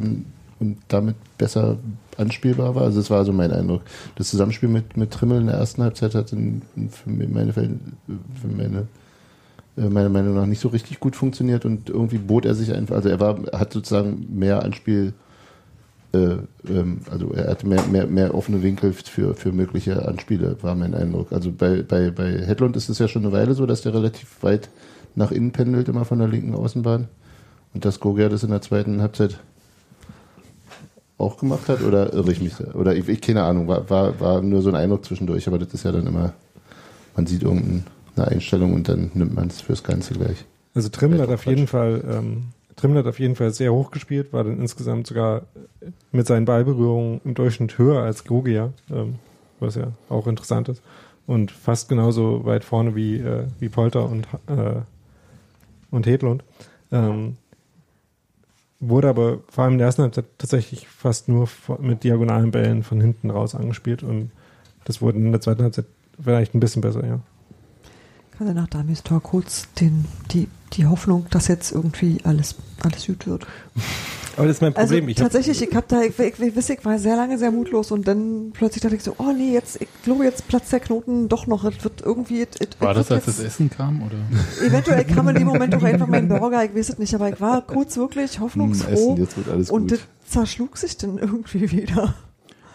und 0.60 0.78
damit 0.90 1.16
besser 1.38 1.78
anspielbar 2.18 2.76
war? 2.76 2.84
Also 2.84 3.00
das 3.00 3.10
war 3.10 3.24
so 3.24 3.32
mein 3.32 3.52
Eindruck. 3.52 3.84
Das 4.16 4.30
Zusammenspiel 4.30 4.68
mit, 4.68 4.98
mit 4.98 5.12
Trimmel 5.12 5.40
in 5.40 5.48
der 5.48 5.56
ersten 5.56 5.82
Halbzeit 5.82 6.14
hat 6.14 6.34
in, 6.34 6.62
für 6.92 7.10
meine, 7.10 7.54
für 7.54 7.70
meine, 8.54 8.88
meiner 9.88 10.10
Meinung 10.10 10.36
nach 10.36 10.46
nicht 10.46 10.62
so 10.62 10.70
richtig 10.70 11.00
gut 11.00 11.16
funktioniert 11.16 11.64
und 11.66 11.90
irgendwie 11.90 12.18
bot 12.18 12.46
er 12.46 12.56
sich 12.56 12.74
einfach, 12.74 12.96
also 12.96 13.10
er 13.10 13.20
war, 13.20 13.38
hat 13.54 13.72
sozusagen 13.72 14.28
mehr 14.30 14.64
Anspiel, 14.64 15.14
äh, 16.14 16.38
ähm, 16.68 17.02
also 17.10 17.32
er 17.34 17.52
hatte 17.52 17.68
mehr, 17.68 17.86
mehr, 17.86 18.08
mehr 18.08 18.34
offene 18.34 18.64
Winkel 18.64 18.94
für, 18.94 19.36
für 19.36 19.52
mögliche 19.52 20.08
Anspiele, 20.08 20.58
war 20.62 20.76
mein 20.76 20.96
Eindruck. 20.96 21.32
Also 21.32 21.52
bei, 21.52 21.84
bei, 21.84 22.12
bei 22.12 22.46
Hedlund 22.46 22.76
ist 22.76 22.90
es 22.90 23.00
ja 23.00 23.08
schon 23.08 23.24
eine 23.24 23.32
Weile 23.32 23.54
so, 23.54 23.66
dass 23.66 23.82
der 23.82 23.94
relativ 23.94 24.42
weit 24.42 24.70
nach 25.16 25.32
innen 25.32 25.52
pendelt, 25.52 25.88
immer 25.88 26.06
von 26.06 26.20
der 26.20 26.28
linken 26.28 26.56
Außenbahn. 26.56 27.08
Und 27.74 27.86
dass 27.86 28.00
Gogia 28.00 28.30
das 28.30 28.44
in 28.44 28.50
der 28.50 28.62
zweiten 28.62 29.02
Halbzeit 29.02 29.40
auch 31.20 31.38
gemacht 31.38 31.68
hat, 31.68 31.82
oder 31.84 32.14
irre 32.14 32.32
ich 32.32 32.42
mich? 32.42 32.56
da? 32.56 32.74
Oder 32.74 32.96
ich, 32.96 33.08
ich 33.08 33.22
keine 33.22 33.44
Ahnung, 33.44 33.68
war, 33.68 33.90
war, 33.90 34.20
war 34.20 34.42
nur 34.42 34.62
so 34.62 34.70
ein 34.70 34.76
Eindruck 34.76 35.06
zwischendurch, 35.06 35.48
aber 35.48 35.60
das 35.60 35.74
ist 35.74 35.84
ja 35.84 35.92
dann 35.92 36.08
immer, 36.08 36.34
man 37.16 37.28
sieht 37.28 37.44
irgendeine 38.10 38.36
Einstellung 38.36 38.74
und 38.74 38.90
dann 38.90 39.12
nimmt 39.14 39.34
man 39.34 39.48
es 39.48 39.62
fürs 39.62 39.84
Ganze 39.84 40.14
gleich. 40.14 40.46
Also 40.74 40.90
Vielleicht 40.90 41.22
hat 41.22 41.30
auf 41.30 41.46
jeden 41.46 41.68
Fall, 41.68 42.04
ähm, 42.10 42.44
Trimmel 42.76 43.00
hat 43.00 43.08
auf 43.08 43.20
jeden 43.20 43.36
Fall 43.36 43.52
sehr 43.52 43.74
hoch 43.74 43.92
gespielt, 43.92 44.32
war 44.34 44.44
dann 44.44 44.60
insgesamt 44.60 45.08
sogar 45.08 45.44
mit 46.12 46.28
seinen 46.28 46.46
Ballberührungen 46.46 47.22
im 47.26 47.34
Durchschnitt 47.34 47.78
höher 47.78 48.02
als 48.02 48.24
Gogia, 48.24 48.72
ähm, 48.92 49.16
was 49.60 49.76
ja 49.76 49.92
auch 50.10 50.28
interessant 50.28 50.70
ist. 50.70 50.82
Und 51.26 51.52
fast 51.52 51.90
genauso 51.90 52.46
weit 52.46 52.64
vorne 52.64 52.96
wie, 52.96 53.18
äh, 53.18 53.46
wie 53.60 53.70
Polter 53.70 54.10
und, 54.10 54.28
äh, 54.48 54.82
und 55.92 56.08
Hedlund. 56.08 56.44
Ähm, 56.92 57.38
wurde 58.80 59.10
aber 59.10 59.40
vor 59.50 59.66
allem 59.66 59.74
in 59.74 59.80
der 59.80 59.88
ersten 59.88 60.04
Halbzeit 60.04 60.26
tatsächlich 60.38 60.88
fast 60.88 61.28
nur 61.28 61.50
mit 61.80 62.04
diagonalen 62.04 62.52
Bällen 62.52 62.84
von 62.84 63.02
hinten 63.02 63.30
raus 63.30 63.54
angespielt 63.54 64.04
und 64.04 64.32
das 64.86 65.02
wurde 65.02 65.18
in 65.18 65.32
der 65.32 65.42
zweiten 65.42 65.64
Halbzeit 65.64 65.86
vielleicht 66.22 66.56
ein 66.56 66.60
bisschen 66.60 66.82
besser, 66.82 67.06
ja. 67.06 67.20
Gerade 68.40 68.54
nach 68.54 68.68
Damis 68.70 69.04
Tor 69.04 69.22
kurz 69.22 69.68
den, 69.82 70.06
die, 70.32 70.48
die 70.74 70.86
Hoffnung, 70.88 71.26
dass 71.30 71.50
jetzt 71.50 71.74
irgendwie 71.74 72.20
alles, 72.24 72.56
alles 72.82 73.06
gut 73.08 73.28
wird. 73.28 73.46
Aber 74.38 74.48
das 74.48 74.56
ist 74.58 74.62
mein 74.62 74.74
Also 74.78 74.94
Problem. 74.94 75.10
ich 75.10 75.18
hab, 75.18 75.24
tatsächlich, 75.26 75.62
ich 75.62 75.76
hab 75.76 75.90
da, 75.90 76.02
ich, 76.04 76.18
ich, 76.18 76.40
ich, 76.40 76.56
weiß, 76.56 76.70
ich 76.70 76.86
war 76.86 76.98
sehr 77.00 77.18
lange 77.18 77.38
sehr 77.38 77.52
mutlos 77.52 77.92
und 77.92 78.08
dann 78.08 78.52
plötzlich 78.54 78.82
dachte 78.82 78.96
ich 78.96 79.04
so, 79.04 79.14
oh 79.18 79.34
nee, 79.38 79.52
jetzt, 79.52 79.82
ich 79.82 79.90
glaube, 80.04 80.24
jetzt 80.24 80.48
platzt 80.48 80.72
der 80.72 80.80
Knoten 80.80 81.28
doch 81.28 81.48
noch. 81.48 81.66
Es 81.66 81.84
wird 81.84 82.02
irgendwie, 82.02 82.44
es, 82.44 82.48
es 82.62 82.80
War 82.80 82.94
das, 82.94 83.10
wird 83.10 83.18
als 83.18 83.26
das 83.26 83.44
Essen 83.46 83.70
kam? 83.70 84.02
Oder? 84.04 84.16
Eventuell 84.66 85.04
kam 85.04 85.28
in 85.28 85.36
dem 85.36 85.48
Moment 85.48 85.76
auch 85.76 85.84
einfach 85.84 86.08
mein 86.08 86.30
Burger, 86.30 86.64
ich 86.64 86.74
weiß 86.74 86.90
es 86.92 86.98
nicht, 86.98 87.14
aber 87.14 87.28
ich 87.30 87.42
war 87.42 87.62
kurz 87.68 87.98
wirklich 87.98 88.36
Hm, 88.36 88.42
hoffnungsfroh 88.44 88.92
Essen, 88.94 89.18
jetzt 89.18 89.36
wird 89.36 89.50
alles 89.50 89.70
und 89.70 89.92
das 89.92 90.00
gut. 90.00 90.08
zerschlug 90.30 90.78
sich 90.78 90.96
dann 90.96 91.18
irgendwie 91.18 91.70
wieder. 91.72 92.14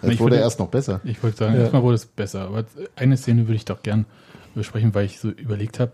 Ich 0.03 0.21
wurde 0.21 0.33
würde- 0.33 0.37
erst 0.43 0.59
noch 0.59 0.69
besser. 0.69 1.01
Ich 1.05 1.23
wollte 1.23 1.39
sagen, 1.39 1.55
Ja. 1.55 1.61
erstmal 1.63 1.83
wurde 1.83 1.95
es 1.95 2.05
besser. 2.05 2.43
Aber 2.43 2.65
eine 2.97 3.17
Szene 3.17 3.47
würde 3.47 3.55
ich 3.55 3.65
doch 3.65 3.83
gern 3.83 4.05
besprechen, 4.55 4.95
weil 4.95 5.07
ich 5.07 5.19
so 5.21 5.31
überlegt 5.31 5.81
habe. 5.81 5.93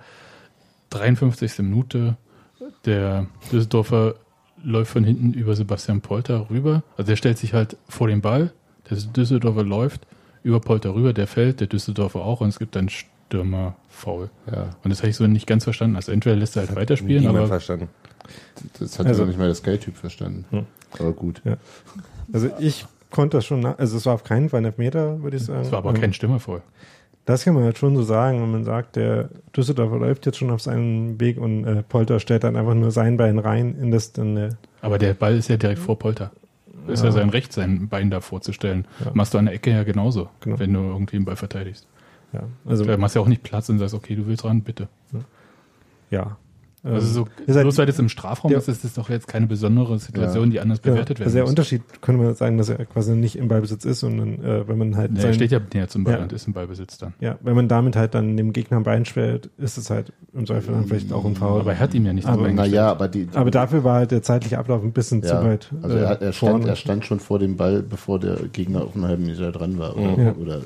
53. 0.91 1.59
Minute, 1.61 2.17
der 2.85 3.27
Düsseldorfer 3.53 4.15
läuft 4.63 4.93
von 4.93 5.05
hinten 5.05 5.33
über 5.33 5.55
Sebastian 5.57 6.01
Polter 6.01 6.49
rüber. 6.51 6.83
Also 6.97 7.09
der 7.11 7.17
stellt 7.17 7.39
sich 7.39 7.55
halt 7.55 7.77
vor 7.89 8.09
den 8.09 8.21
Ball, 8.21 8.53
der 8.91 8.97
Düsseldorfer 8.99 9.63
läuft 9.65 10.07
über 10.43 10.61
Polter 10.61 10.95
rüber, 10.95 11.13
der 11.13 11.27
fällt, 11.27 11.61
der 11.61 11.67
Düsseldorfer 11.67 12.21
auch 12.21 12.41
und 12.41 12.49
es 12.49 12.59
gibt 12.59 12.77
einen 12.77 12.89
Stürmer 12.89 13.77
faul. 13.89 14.31
Ja, 14.51 14.71
Und 14.83 14.91
das 14.91 14.99
habe 15.01 15.09
ich 15.11 15.17
so 15.17 15.27
nicht 15.27 15.47
ganz 15.47 15.65
verstanden. 15.65 15.97
Also 15.97 16.13
entweder 16.13 16.35
lässt 16.37 16.57
er 16.57 16.67
halt 16.67 16.77
weiterspielen, 16.77 17.27
aber 17.29 17.47
verstanden. 17.47 17.89
das 18.79 18.99
hat 18.99 19.07
Also- 19.07 19.23
also, 19.23 19.25
nicht 19.27 19.39
mal 19.39 19.47
der 19.47 19.55
Sky-Typ 19.55 19.97
verstanden. 19.97 20.45
Hm. 20.51 20.67
Aber 20.99 21.13
gut. 21.13 21.41
Ja. 21.45 21.57
Also 22.33 22.51
ich 22.59 22.87
konnte 23.11 23.37
das 23.39 23.45
schon, 23.47 23.61
nach- 23.61 23.79
also 23.79 23.97
es 23.97 24.07
war 24.07 24.15
auf 24.15 24.25
keinen 24.25 24.49
Fall 24.49 24.61
ein 24.61 24.65
Elfmeter, 24.67 25.23
würde 25.23 25.37
ich 25.37 25.45
sagen. 25.45 25.61
es 25.63 25.71
war 25.73 25.79
aber 25.79 25.91
Ähm, 25.95 26.01
kein 26.01 26.13
Stürmerfaul. 26.13 26.63
Das 27.31 27.45
kann 27.45 27.55
man 27.55 27.63
halt 27.65 27.79
schon 27.79 27.97
so 27.97 28.03
sagen, 28.03 28.43
wenn 28.43 28.51
man 28.51 28.65
sagt, 28.65 28.97
der 28.97 29.29
Düsseldorfer 29.57 29.99
läuft 29.99 30.27
jetzt 30.27 30.39
schon 30.39 30.51
auf 30.51 30.61
seinem 30.61 31.19
Weg 31.21 31.39
und 31.39 31.65
äh, 31.65 31.83
Polter 31.83 32.19
stellt 32.21 32.45
dann 32.45 32.57
einfach 32.57 32.75
nur 32.75 32.91
sein 32.91 33.17
Bein 33.17 33.39
rein 33.39 33.77
in 33.81 33.91
das 33.91 34.13
dann 34.13 34.37
äh, 34.37 34.49
Aber 34.83 34.99
der 34.99 35.15
Ball 35.15 35.37
ist 35.37 35.49
ja 35.49 35.57
direkt 35.57 35.79
vor 35.81 35.99
Polter. 35.99 36.33
Ist 36.89 37.01
ja, 37.01 37.07
Ja. 37.07 37.13
sein 37.13 37.31
Recht, 37.31 37.53
sein 37.53 37.89
Bein 37.89 38.11
da 38.11 38.21
vorzustellen. 38.21 38.87
Ja. 39.05 39.11
Machst 39.15 39.33
du 39.35 39.39
an 39.39 39.47
der 39.47 39.55
Ecke 39.55 39.71
ja 39.71 39.85
genauso, 39.85 40.29
Genau. 40.41 40.59
wenn 40.59 40.73
du 40.73 40.81
irgendwie 40.81 41.17
den 41.17 41.25
Ball 41.25 41.37
verteidigst. 41.37 41.87
ja, 42.33 42.41
also 42.67 42.85
Da 42.85 42.97
machst 42.97 43.15
du 43.15 43.21
ja 43.21 43.25
auch 43.25 43.29
nicht 43.29 43.43
Platz 43.43 43.69
und 43.69 43.79
sagst, 43.79 43.95
okay, 43.95 44.15
du 44.17 44.27
willst 44.27 44.45
ran, 44.45 44.63
bitte. 44.63 44.89
ja. 46.11 46.37
Ähm, 46.83 46.95
Also 46.95 47.07
so, 47.09 47.29
ist 47.47 47.55
halt- 47.57 47.65
bloß 47.65 47.77
weil 47.77 47.85
das 47.87 47.99
im 47.99 48.09
Strafraum 48.09 48.49
der- 48.51 48.59
ist, 48.59 48.69
ist 48.69 48.85
das 48.85 48.95
doch 48.95 49.11
jetzt 49.11 49.29
keine 49.29 49.47
besondere 49.47 49.99
Situation, 49.99 50.45
Ja. 50.47 50.51
die 50.51 50.61
anders 50.61 50.81
ja, 50.83 50.91
bewertet 50.93 51.19
werden 51.19 51.27
also 51.27 51.35
der 51.35 51.43
muss. 51.43 51.51
Unterschied 51.51 51.83
könnte 52.01 52.23
man 52.23 52.35
sagen, 52.35 52.57
dass 52.57 52.71
er 52.71 52.85
quasi 52.87 53.15
nicht 53.15 53.37
im 53.37 53.49
Ballbesitz 53.49 53.85
ist, 53.85 54.01
sondern 54.01 54.43
äh, 54.43 54.67
wenn 54.67 54.79
man 54.79 54.97
halt 54.97 55.13
Nee, 55.13 55.19
er 55.19 55.23
sein- 55.25 55.35
steht 55.35 55.51
ja 55.51 55.61
näher 55.75 55.89
zum 55.89 56.05
Ball 56.05 56.15
Ja. 56.15 56.23
und 56.23 56.33
ist 56.33 56.47
im 56.47 56.55
Ballbesitz 56.55 56.97
dann. 56.97 57.13
ja, 57.21 57.37
wenn 57.43 57.55
man 57.55 57.69
damit 57.69 57.97
halt 57.97 58.15
dann 58.15 58.37
dem 58.39 58.55
Gegner 58.55 58.79
ein 58.79 58.83
Bein 58.83 59.05
stellt, 59.05 59.51
ist 59.59 59.77
es 59.77 59.91
halt 59.91 60.13
im 60.33 60.47
Zweifel 60.47 60.73
dann 60.73 60.87
vielleicht 60.87 61.13
auch 61.13 61.25
ein 61.27 61.35
Foul. 61.35 61.61
Aber 61.61 61.73
er 61.73 61.79
hat 61.81 61.93
ihm 61.93 62.07
ja 62.07 62.15
nicht 62.15 62.27
Aber- 62.27 62.45
Bein. 62.45 62.55
Naja, 62.55 62.91
aber 62.91 63.09
die. 63.09 63.29
Aber 63.35 63.51
dafür 63.51 63.85
war 63.85 63.97
halt 63.97 64.11
der 64.11 64.23
zeitliche 64.23 64.59
Ablauf 64.59 64.83
ein 64.83 64.93
bisschen 64.93 65.23
zu 65.23 65.35
ja, 65.35 65.45
weit. 65.45 65.71
also 65.83 65.97
äh, 65.97 66.01
er, 66.01 66.09
hat, 66.09 66.23
er, 66.23 66.33
stand, 66.33 66.65
er 66.65 66.77
stand 66.77 67.05
schon 67.05 67.21
vor 67.21 67.39
dem 67.39 67.57
Ball, 67.59 67.83
bevor 67.83 68.19
der 68.19 68.37
Gegner 68.53 68.83
auf 68.85 68.95
einen 68.95 69.05
halben 69.07 69.27
Meter 69.27 69.53
dran 69.53 69.79
war. 69.79 69.97
Oder, 69.99 70.23
Ja. 70.23 70.33
oder 70.33 70.61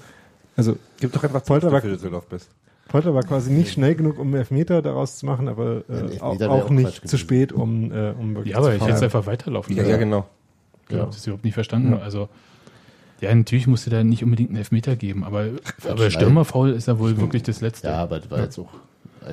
Also 0.56 0.76
Gib 1.00 1.12
doch 1.12 1.24
einfach 1.24 1.42
Polter 1.44 1.68
Polter, 1.68 1.72
war- 1.72 1.80
für 1.80 1.88
Düsseldorf 1.88 2.26
bist. 2.28 2.48
Polter 2.88 3.14
war 3.14 3.22
quasi 3.22 3.50
nicht 3.50 3.72
schnell 3.72 3.94
genug, 3.94 4.18
um 4.18 4.34
Elfmeter 4.34 4.82
daraus 4.82 5.18
zu 5.18 5.26
machen, 5.26 5.48
aber 5.48 5.84
Ja, 5.88 6.08
äh, 6.08 6.20
auch, 6.20 6.40
auch 6.40 6.70
nicht 6.70 7.08
zu 7.08 7.16
spät, 7.18 7.52
um, 7.52 7.90
äh, 7.90 8.10
um 8.10 8.34
wirklich 8.34 8.52
Ja, 8.52 8.58
aber 8.58 8.70
zu 8.70 8.76
ich 8.76 8.82
hätte 8.82 8.92
es 8.92 9.02
einfach 9.02 9.26
weiterlaufen 9.26 9.76
Ja, 9.76 9.84
ja, 9.84 9.96
genau. 9.96 10.26
Ich 10.88 10.94
Ja. 10.94 11.00
habe 11.02 11.10
das 11.12 11.26
überhaupt 11.26 11.44
nicht 11.44 11.54
verstanden. 11.54 11.94
Also, 11.94 12.28
ja, 13.20 13.34
natürlich 13.34 13.66
musste 13.66 13.90
da 13.90 14.04
nicht 14.04 14.22
unbedingt 14.22 14.50
einen 14.50 14.58
Elfmeter 14.58 14.96
geben, 14.96 15.24
aber, 15.24 15.46
aber. 15.88 16.10
Stürmerfaul 16.10 16.70
ist 16.70 16.88
ja 16.88 16.98
wohl 16.98 17.16
wirklich 17.18 17.42
das 17.42 17.60
Letzte. 17.60 17.88
ja, 17.88 17.96
aber 18.02 18.20
das 18.20 18.30
war 18.30 18.40
jetzt 18.42 18.58
auch 18.58 18.68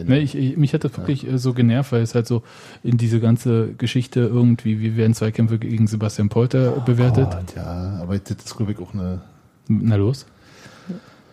Ne, 0.06 0.20
ich, 0.20 0.36
ich, 0.36 0.56
mich 0.56 0.74
hat 0.74 0.84
das 0.86 0.98
wirklich 0.98 1.28
äh, 1.28 1.38
so 1.38 1.54
genervt, 1.54 1.92
weil 1.92 2.02
es 2.02 2.16
halt 2.16 2.26
so 2.26 2.44
in 2.82 2.98
diese 2.98 3.20
ganze 3.20 3.74
Geschichte 3.74 4.22
irgendwie, 4.22 4.80
wie 4.80 4.96
werden 4.96 5.14
Zweikämpfe 5.14 5.60
gegen 5.60 5.88
Sebastian 5.88 6.30
Polter 6.30 6.80
bewertet. 6.80 7.28
Oh, 7.30 7.58
ja, 7.58 8.00
aber 8.02 8.18
das 8.18 8.38
ist, 8.38 8.56
glaube 8.56 8.72
ich, 8.72 8.80
auch 8.80 8.94
eine. 8.94 9.22
Na 9.68 9.98
los. 9.98 10.26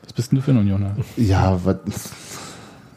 Was 0.08 0.14
bist 0.14 0.32
denn 0.32 0.36
du 0.38 0.42
für 0.42 0.52
ein 0.52 0.56
Unioner? 0.58 0.96
Ja, 1.16 1.60
was. 1.64 1.76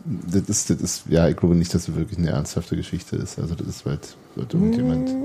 Das 0.06 0.42
ist, 0.50 0.70
das 0.72 0.82
ist, 0.82 1.04
ja, 1.10 1.28
ich 1.28 1.38
glaube 1.38 1.54
nicht, 1.56 1.72
dass 1.76 1.86
das 1.86 1.96
wirklich 1.96 2.18
eine 2.18 2.30
ernsthafte 2.32 2.76
Geschichte 2.76 3.18
ist. 3.18 3.38
Also, 3.38 3.54
das 3.54 3.68
ist 3.68 3.86
halt, 3.86 4.16
wird 4.36 4.54
irgendjemand. 4.54 5.10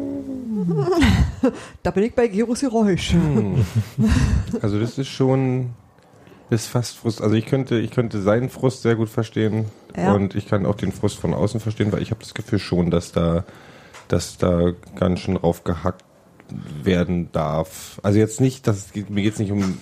Da 1.82 1.90
bin 1.92 2.04
ich 2.04 2.14
bei 2.14 2.28
Geros 2.28 2.60
Geräusch. 2.60 3.12
Hm. 3.12 3.64
Also 4.62 4.80
das 4.80 4.98
ist 4.98 5.08
schon, 5.08 5.70
ist 6.50 6.66
fast 6.66 6.96
Frust. 6.96 7.20
Also 7.20 7.34
ich 7.36 7.46
könnte, 7.46 7.78
ich 7.78 7.90
könnte 7.90 8.20
seinen 8.20 8.48
Frust 8.48 8.82
sehr 8.82 8.96
gut 8.96 9.08
verstehen 9.08 9.66
Ja. 9.96 10.12
und 10.14 10.34
ich 10.34 10.46
kann 10.48 10.66
auch 10.66 10.74
den 10.74 10.92
Frust 10.92 11.18
von 11.18 11.34
außen 11.34 11.60
verstehen, 11.60 11.92
weil 11.92 12.02
ich 12.02 12.10
habe 12.10 12.20
das 12.20 12.34
Gefühl 12.34 12.58
schon, 12.58 12.90
dass 12.90 13.12
da, 13.12 13.44
dass 14.08 14.38
da 14.38 14.72
ganz 14.96 15.20
schön 15.20 15.36
raufgehackt 15.36 16.04
werden 16.82 17.28
darf. 17.32 18.00
Also 18.02 18.18
jetzt 18.18 18.40
nicht, 18.40 18.66
dass 18.66 18.76
es 18.86 18.92
geht, 18.92 19.10
mir 19.10 19.22
geht's 19.22 19.38
nicht 19.38 19.52
um. 19.52 19.78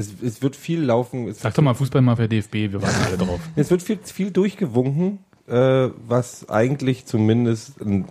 Es, 0.00 0.14
es 0.22 0.42
wird 0.42 0.56
viel 0.56 0.80
laufen. 0.80 1.28
Es 1.28 1.40
Sag 1.40 1.54
doch 1.54 1.62
mal 1.62 1.74
Fußballmafia 1.74 2.26
DFB, 2.26 2.54
wir 2.54 2.82
warten 2.82 3.02
alle 3.06 3.18
drauf. 3.18 3.40
es 3.56 3.70
wird 3.70 3.82
viel, 3.82 3.98
viel 4.02 4.30
durchgewunken, 4.30 5.18
äh, 5.46 5.90
was 6.06 6.48
eigentlich 6.48 7.06
zumindest, 7.06 7.80
ein, 7.80 8.06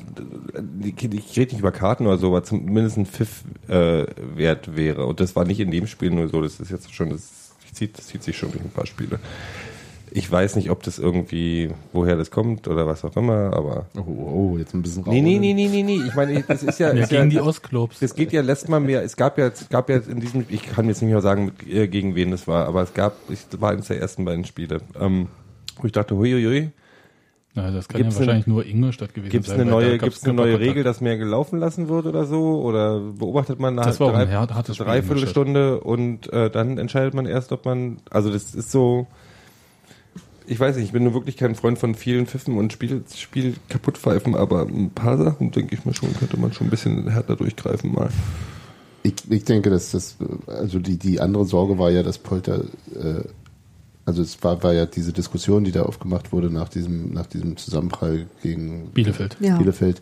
ich 0.83 1.01
rede 1.01 1.15
nicht 1.17 1.59
über 1.59 1.71
Karten 1.71 2.05
oder 2.05 2.17
so, 2.17 2.27
aber 2.27 2.43
zumindest 2.43 2.97
ein 2.97 3.05
Pfiff 3.05 3.43
äh, 3.67 4.05
wert 4.35 4.75
wäre. 4.75 5.05
Und 5.05 5.19
das 5.19 5.35
war 5.35 5.45
nicht 5.45 5.59
in 5.59 5.71
dem 5.71 5.87
Spiel 5.87 6.11
nur 6.11 6.27
so, 6.29 6.41
das 6.41 6.59
ist 6.59 6.71
jetzt 6.71 6.93
schon, 6.93 7.09
das 7.09 7.51
zieht, 7.73 7.97
das 7.97 8.07
zieht 8.07 8.23
sich 8.23 8.37
schon 8.37 8.51
durch 8.51 8.63
ein 8.63 8.71
paar 8.71 8.85
Spiele. 8.85 9.19
Ich 10.11 10.31
weiß 10.31 10.55
nicht, 10.55 10.69
ob 10.69 10.83
das 10.83 10.99
irgendwie, 10.99 11.69
woher 11.93 12.15
das 12.15 12.31
kommt 12.31 12.67
oder 12.67 12.87
was 12.87 13.03
auch 13.05 13.15
immer, 13.15 13.53
aber. 13.53 13.85
Oh, 13.95 14.53
oh, 14.53 14.57
jetzt 14.57 14.73
ein 14.73 14.81
bisschen 14.81 15.03
Nee, 15.07 15.21
nee, 15.21 15.37
nee, 15.39 15.53
nee, 15.53 15.67
nee, 15.67 15.83
nee. 15.83 15.99
Ich 16.07 16.15
meine, 16.15 16.41
das 16.47 16.63
ist 16.63 16.79
ja. 16.79 16.93
Ja, 16.93 17.03
ist 17.03 17.11
ja 17.11 17.19
gegen 17.19 17.29
die 17.29 17.39
Ostclubs. 17.39 17.99
das 17.99 18.15
geht 18.15 18.31
ja 18.31 18.41
letztes 18.41 18.69
Mal 18.69 18.79
mehr. 18.79 19.03
Es 19.03 19.15
gab 19.15 19.37
ja, 19.37 19.47
es 19.47 19.69
gab 19.69 19.89
ja 19.89 19.97
in 19.97 20.19
diesem, 20.19 20.45
ich 20.49 20.63
kann 20.63 20.87
jetzt 20.87 21.01
nicht 21.01 21.11
mehr 21.11 21.21
sagen, 21.21 21.51
äh, 21.69 21.87
gegen 21.87 22.15
wen 22.15 22.31
das 22.31 22.47
war, 22.47 22.67
aber 22.67 22.81
es 22.83 22.93
gab, 22.93 23.13
ich 23.29 23.39
war 23.59 23.71
eines 23.71 23.87
der 23.87 23.99
ersten 23.99 24.25
beiden 24.25 24.45
Spiele, 24.45 24.79
ähm, 24.99 25.27
wo 25.79 25.85
ich 25.85 25.91
dachte, 25.91 26.15
huiuiui, 26.15 26.71
Ja, 27.55 27.71
das 27.71 27.87
kann 27.87 28.01
Gibt's 28.01 28.15
ja 28.15 28.21
wahrscheinlich 28.21 28.47
nur 28.47 28.65
Ingolstadt 28.65 29.13
gewesen 29.13 29.31
gibt 29.31 29.45
es 29.45 29.51
sein. 29.51 29.61
eine 29.61 29.69
neue, 29.69 29.97
gab's 29.97 30.03
gibt's 30.15 30.23
eine 30.23 30.33
neue. 30.33 30.59
Regel, 30.59 30.83
dass 30.83 31.01
mehr 31.01 31.17
gelaufen 31.17 31.59
lassen 31.59 31.89
wird 31.89 32.05
oder 32.05 32.25
so? 32.25 32.61
Oder 32.61 32.99
beobachtet 32.99 33.59
man 33.59 33.77
eine 33.77 33.87
Das 33.87 33.97
drei, 33.97 34.23
in 34.23 34.75
Dreiviertelstunde 34.77 35.79
und 35.81 36.31
äh, 36.31 36.49
dann 36.49 36.77
entscheidet 36.77 37.13
man 37.13 37.25
erst, 37.25 37.51
ob 37.51 37.65
man, 37.65 37.97
also 38.09 38.31
das 38.31 38.53
ist 38.55 38.71
so, 38.71 39.07
ich 40.49 40.59
weiß 40.59 40.75
nicht, 40.75 40.85
ich 40.85 40.91
bin 40.91 41.03
nur 41.03 41.13
wirklich 41.13 41.37
kein 41.37 41.53
Freund 41.53 41.77
von 41.77 41.93
vielen 41.93 42.25
Pfiffen 42.25 42.57
und 42.57 42.73
Spiel, 42.73 43.03
Spiel 43.15 43.55
kaputt 43.69 43.97
pfeifen, 43.97 44.35
aber 44.35 44.63
ein 44.63 44.89
paar 44.89 45.17
Sachen, 45.17 45.51
denke 45.51 45.75
ich 45.75 45.85
mir 45.85 45.93
schon, 45.93 46.13
könnte 46.15 46.37
man 46.37 46.53
schon 46.53 46.67
ein 46.67 46.69
bisschen 46.71 47.07
härter 47.07 47.35
durchgreifen 47.35 47.93
mal. 47.93 48.09
Ich, 49.03 49.13
ich 49.29 49.45
denke, 49.45 49.69
dass 49.69 49.91
das, 49.91 50.17
also 50.47 50.79
die, 50.79 50.97
die 50.97 51.21
andere 51.21 51.45
Sorge 51.45 51.77
war 51.77 51.91
ja, 51.91 52.01
dass 52.01 52.17
Polter, 52.17 52.63
äh, 52.95 53.23
also 54.05 54.23
es 54.23 54.43
war, 54.43 54.61
war 54.63 54.73
ja 54.73 54.87
diese 54.87 55.13
Diskussion, 55.13 55.63
die 55.63 55.71
da 55.71 55.83
aufgemacht 55.83 56.31
wurde 56.31 56.49
nach 56.49 56.69
diesem, 56.69 57.13
nach 57.13 57.27
diesem 57.27 57.55
Zusammenprall 57.55 58.25
gegen 58.41 58.89
Bielefeld. 58.89 59.37
Ja. 59.39 59.57
Bielefeld. 59.57 60.01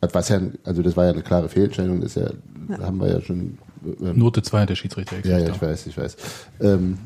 Was 0.00 0.28
ja, 0.28 0.40
also 0.64 0.82
das 0.82 0.96
war 0.96 1.06
ja 1.06 1.12
eine 1.12 1.22
klare 1.22 1.48
Fehlentscheidung, 1.48 2.00
das 2.00 2.16
ist 2.16 2.22
ja, 2.68 2.78
haben 2.78 3.00
wir 3.00 3.08
ja 3.08 3.20
schon. 3.20 3.58
Ähm, 4.00 4.18
Note 4.18 4.42
2 4.42 4.66
der 4.66 4.74
Schiedsrichter. 4.74 5.16
ja, 5.24 5.38
ja, 5.38 5.48
ich 5.50 5.62
weiß, 5.62 5.86
ich 5.86 5.96
weiß. 5.96 6.16
Ähm, 6.60 6.98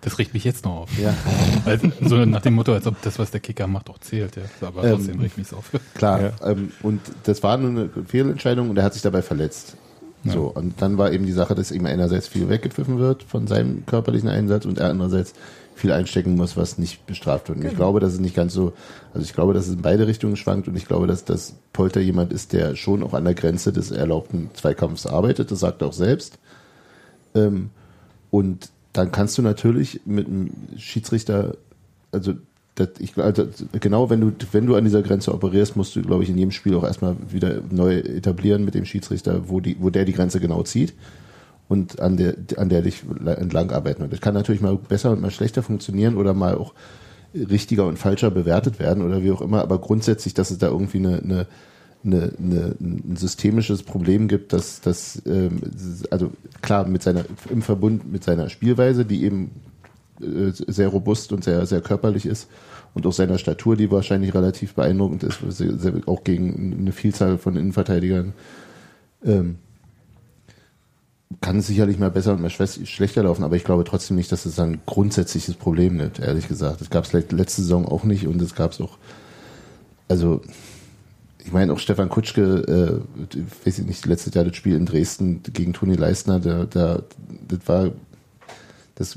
Das 0.00 0.18
riecht 0.18 0.32
mich 0.32 0.44
jetzt 0.44 0.64
noch 0.64 0.82
auf. 0.82 0.98
ja, 0.98 1.12
so 2.00 2.24
nach 2.24 2.42
dem 2.42 2.54
Motto, 2.54 2.72
als 2.72 2.86
ob 2.86 3.00
das, 3.02 3.18
was 3.18 3.30
der 3.30 3.40
Kicker 3.40 3.66
macht, 3.66 3.90
auch 3.90 3.98
zählt. 3.98 4.36
Ja. 4.36 4.42
Aber 4.66 4.84
Ähm, 4.84 4.96
trotzdem 4.96 5.20
riecht 5.20 5.38
mich 5.38 5.52
auf. 5.52 5.70
klar. 5.94 6.32
Ähm, 6.44 6.72
und 6.82 7.00
das 7.24 7.42
war 7.42 7.56
nur 7.56 7.70
eine 7.70 7.90
Fehlentscheidung 8.06 8.70
und 8.70 8.76
er 8.76 8.84
hat 8.84 8.94
sich 8.94 9.02
dabei 9.02 9.22
verletzt. 9.22 9.76
Ja. 10.24 10.32
So, 10.32 10.46
und 10.46 10.80
dann 10.82 10.98
war 10.98 11.12
eben 11.12 11.26
die 11.26 11.32
Sache, 11.32 11.54
dass 11.54 11.70
ihm 11.70 11.86
einerseits 11.86 12.28
viel 12.28 12.48
weggepfiffen 12.48 12.98
wird 12.98 13.22
von 13.22 13.46
seinem 13.46 13.86
körperlichen 13.86 14.28
Einsatz 14.28 14.64
und 14.64 14.78
er 14.78 14.90
andererseits 14.90 15.34
viel 15.76 15.92
einstecken 15.92 16.34
muss, 16.34 16.56
was 16.56 16.76
nicht 16.76 17.06
bestraft 17.06 17.48
wird. 17.48 17.58
Und 17.58 17.66
ich 17.66 17.76
glaube, 17.76 18.00
dass 18.00 18.12
es 18.12 18.18
nicht 18.18 18.34
ganz 18.34 18.52
so, 18.52 18.72
also 19.14 19.24
ich 19.24 19.32
glaube, 19.32 19.54
dass 19.54 19.68
es 19.68 19.74
in 19.74 19.82
beide 19.82 20.08
Richtungen 20.08 20.36
schwankt 20.36 20.66
und 20.66 20.76
ich 20.76 20.86
glaube, 20.88 21.06
dass 21.06 21.24
das 21.24 21.54
Polter 21.72 22.00
jemand 22.00 22.32
ist, 22.32 22.52
der 22.52 22.74
schon 22.74 23.04
auch 23.04 23.14
an 23.14 23.24
der 23.24 23.34
Grenze 23.34 23.72
des 23.72 23.92
erlaubten 23.92 24.50
Zweikampfs 24.54 25.06
arbeitet, 25.06 25.52
das 25.52 25.60
sagt 25.60 25.82
er 25.82 25.88
auch 25.88 25.92
selbst. 25.92 26.38
Ähm, 27.36 27.70
und 28.30 28.70
dann 28.92 29.12
kannst 29.12 29.38
du 29.38 29.42
natürlich 29.42 30.00
mit 30.04 30.26
einem 30.26 30.50
Schiedsrichter, 30.76 31.56
also, 32.12 32.34
das, 32.74 32.90
ich, 32.98 33.16
also 33.18 33.48
genau 33.72 34.08
wenn 34.08 34.20
du, 34.20 34.32
wenn 34.52 34.66
du 34.66 34.76
an 34.76 34.84
dieser 34.84 35.02
Grenze 35.02 35.34
operierst, 35.34 35.76
musst 35.76 35.96
du, 35.96 36.02
glaube 36.02 36.22
ich, 36.22 36.30
in 36.30 36.38
jedem 36.38 36.52
Spiel 36.52 36.74
auch 36.74 36.84
erstmal 36.84 37.16
wieder 37.28 37.60
neu 37.70 37.98
etablieren 37.98 38.64
mit 38.64 38.74
dem 38.74 38.84
Schiedsrichter, 38.84 39.48
wo, 39.48 39.60
die, 39.60 39.76
wo 39.80 39.90
der 39.90 40.04
die 40.04 40.12
Grenze 40.12 40.40
genau 40.40 40.62
zieht 40.62 40.94
und 41.68 42.00
an 42.00 42.16
der, 42.16 42.34
an 42.56 42.68
der 42.68 42.82
dich 42.82 43.02
entlang 43.24 43.70
arbeiten. 43.72 44.02
Und 44.02 44.12
das 44.12 44.20
kann 44.20 44.34
natürlich 44.34 44.62
mal 44.62 44.76
besser 44.76 45.10
und 45.10 45.20
mal 45.20 45.30
schlechter 45.30 45.62
funktionieren 45.62 46.16
oder 46.16 46.34
mal 46.34 46.56
auch 46.56 46.72
richtiger 47.34 47.86
und 47.86 47.98
falscher 47.98 48.30
bewertet 48.30 48.78
werden 48.78 49.04
oder 49.04 49.22
wie 49.22 49.30
auch 49.30 49.42
immer, 49.42 49.60
aber 49.60 49.78
grundsätzlich, 49.78 50.34
dass 50.34 50.50
es 50.50 50.58
da 50.58 50.68
irgendwie 50.68 50.98
eine, 50.98 51.18
eine 51.18 51.46
eine, 52.04 52.32
eine, 52.38 52.76
ein 52.80 53.16
systemisches 53.16 53.82
Problem 53.82 54.28
gibt, 54.28 54.52
dass 54.52 54.80
das 54.80 55.22
ähm, 55.26 55.60
also 56.10 56.30
klar 56.62 56.86
mit 56.86 57.02
seiner 57.02 57.24
im 57.50 57.62
Verbund 57.62 58.10
mit 58.10 58.24
seiner 58.24 58.48
Spielweise, 58.48 59.04
die 59.04 59.24
eben 59.24 59.50
äh, 60.20 60.52
sehr 60.52 60.88
robust 60.88 61.32
und 61.32 61.44
sehr 61.44 61.66
sehr 61.66 61.80
körperlich 61.80 62.26
ist 62.26 62.48
und 62.94 63.06
auch 63.06 63.12
seiner 63.12 63.38
Statur, 63.38 63.76
die 63.76 63.90
wahrscheinlich 63.90 64.34
relativ 64.34 64.74
beeindruckend 64.74 65.24
ist, 65.24 65.40
auch 66.06 66.24
gegen 66.24 66.76
eine 66.80 66.92
Vielzahl 66.92 67.38
von 67.38 67.56
Innenverteidigern 67.56 68.32
ähm, 69.24 69.58
kann 71.40 71.58
es 71.58 71.66
sicherlich 71.66 71.98
mal 71.98 72.10
besser 72.10 72.32
und 72.32 72.40
mal 72.40 72.50
schlechter 72.50 73.22
laufen, 73.22 73.44
aber 73.44 73.56
ich 73.56 73.64
glaube 73.64 73.84
trotzdem 73.84 74.16
nicht, 74.16 74.32
dass 74.32 74.46
es 74.46 74.58
ein 74.58 74.80
grundsätzliches 74.86 75.56
Problem 75.56 75.98
gibt, 75.98 76.20
ehrlich 76.20 76.48
gesagt. 76.48 76.80
Das 76.80 76.90
gab 76.90 77.04
es 77.04 77.12
letzte 77.12 77.62
Saison 77.62 77.86
auch 77.86 78.04
nicht 78.04 78.26
und 78.26 78.40
es 78.40 78.54
gab 78.54 78.72
es 78.72 78.80
auch, 78.80 78.96
also 80.08 80.40
ich 81.48 81.54
meine 81.54 81.72
auch 81.72 81.78
Stefan 81.78 82.10
Kutschke, 82.10 82.42
äh, 82.42 83.66
weiß 83.66 83.78
ich 83.78 83.86
nicht, 83.86 84.04
letztes 84.04 84.34
Jahr 84.34 84.44
das 84.44 84.54
Spiel 84.54 84.76
in 84.76 84.84
Dresden 84.84 85.42
gegen 85.42 85.72
Toni 85.72 85.94
Leistner, 85.94 86.40
da, 86.40 86.66
da, 86.66 87.00
das 87.48 87.60
war, 87.64 87.90
das, 88.96 89.16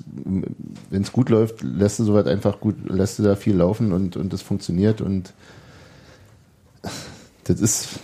wenn 0.90 1.02
es 1.02 1.12
gut 1.12 1.28
läuft, 1.28 1.62
lässt 1.62 2.00
du 2.00 2.06
soweit 2.06 2.28
einfach 2.28 2.62
gut, 2.62 2.90
lässt 2.90 3.20
du 3.20 3.24
da 3.24 3.36
viel 3.36 3.58
laufen 3.58 3.92
und, 3.92 4.16
und 4.16 4.32
das 4.32 4.42
funktioniert 4.42 5.02
und 5.02 5.34
das 7.44 7.60
ist, 7.60 8.00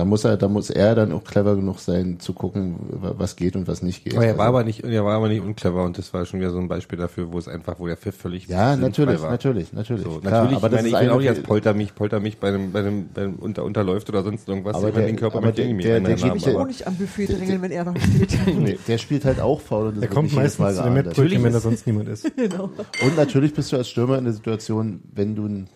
Da 0.00 0.06
muss 0.06 0.24
er, 0.24 0.38
da 0.38 0.48
muss 0.48 0.70
er 0.70 0.94
dann 0.94 1.12
auch 1.12 1.22
clever 1.24 1.56
genug 1.56 1.78
sein, 1.78 2.18
zu 2.20 2.32
gucken, 2.32 2.76
wa- 2.90 3.14
was 3.18 3.36
geht 3.36 3.54
und 3.54 3.68
was 3.68 3.82
nicht 3.82 4.02
geht. 4.02 4.14
Aber 4.16 4.24
er 4.24 4.38
war 4.38 4.46
Also- 4.46 4.56
aber 4.56 4.64
nicht, 4.64 4.82
er 4.82 5.04
war 5.04 5.14
aber 5.14 5.28
nicht 5.28 5.42
unclever 5.42 5.84
und 5.84 5.98
das 5.98 6.14
war 6.14 6.24
schon 6.24 6.40
wieder 6.40 6.50
so 6.50 6.58
ein 6.58 6.68
Beispiel 6.68 6.98
dafür, 6.98 7.30
wo 7.32 7.38
es 7.38 7.48
einfach, 7.48 7.78
wo 7.78 7.86
der 7.86 7.98
Pfiff 7.98 8.16
völlig 8.16 8.46
ja, 8.48 8.76
natürlich, 8.76 9.20
war. 9.20 9.30
natürlich, 9.30 9.74
natürlich. 9.74 10.04
So, 10.04 10.20
Klar, 10.20 10.44
natürlich, 10.44 10.56
aber 10.56 10.66
ich 10.68 10.72
das 10.72 10.82
meine, 10.82 10.88
ist 10.88 10.94
ich 10.94 11.00
will 11.02 11.10
auch 11.10 11.18
nicht 11.20 11.28
als 11.28 11.42
Polter 11.42 11.74
mich, 11.74 11.94
Polter 11.94 12.20
mich 12.20 12.38
bei 12.38 12.48
einem, 12.48 12.72
bei 12.72 12.78
einem, 12.78 13.08
bei 13.12 13.22
einem 13.24 13.34
unter, 13.34 13.62
unterläuft 13.64 14.08
oder 14.08 14.22
sonst 14.22 14.48
irgendwas. 14.48 14.74
Aber 14.74 14.90
der- 14.90 15.04
den 15.06 15.16
Körper 15.16 15.36
aber 15.36 15.52
der- 15.52 15.66
nicht 15.66 15.84
der- 15.84 16.00
mehr 16.00 16.16
der 16.16 16.30
haben, 16.30 16.36
ich 16.38 16.48
auch 16.56 16.66
nicht 16.66 16.86
am 16.86 16.94
Buffet 16.96 17.26
drängeln, 17.26 17.60
wenn 17.60 17.70
er 17.72 17.84
noch 17.84 17.96
steht. 18.00 18.58
Nee, 18.58 18.78
der 18.88 18.96
spielt 18.96 19.26
halt 19.26 19.38
auch 19.40 19.60
faul 19.60 19.88
und 19.88 19.94
das 19.96 20.00
Der 20.00 20.08
kommt 20.08 20.32
meistens 20.34 20.58
Mal 20.60 20.70
zu 20.74 20.82
den 20.82 20.94
geahndet. 20.94 21.06
Mitbrötchen, 21.08 21.44
wenn 21.44 21.52
da 21.52 21.60
sonst 21.60 21.86
niemand 21.86 22.08
ist. 22.08 22.24
genau. 22.36 22.70
Und 23.04 23.16
natürlich 23.18 23.52
bist 23.52 23.70
du 23.70 23.76
als 23.76 23.88
Stürmer 23.90 24.16
in 24.16 24.24
der 24.24 24.32
Situation, 24.32 25.02
wenn 25.14 25.34
du 25.36 25.44
ein 25.46 25.68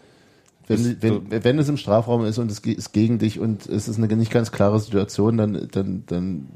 wenn, 0.66 1.03
wenn, 1.03 1.44
wenn 1.44 1.59
es 1.59 1.68
im 1.68 1.77
Strafraum 1.77 2.24
ist 2.24 2.38
und 2.38 2.50
es 2.50 2.61
ist 2.61 2.92
gegen 2.92 3.18
dich 3.18 3.38
und 3.38 3.66
es 3.66 3.88
ist 3.88 3.98
eine 3.98 4.14
nicht 4.16 4.33
ganz 4.33 4.53
klare 4.53 4.81
Situation, 4.81 5.37
dann, 5.37 5.68
dann, 5.70 6.05
dann 6.07 6.46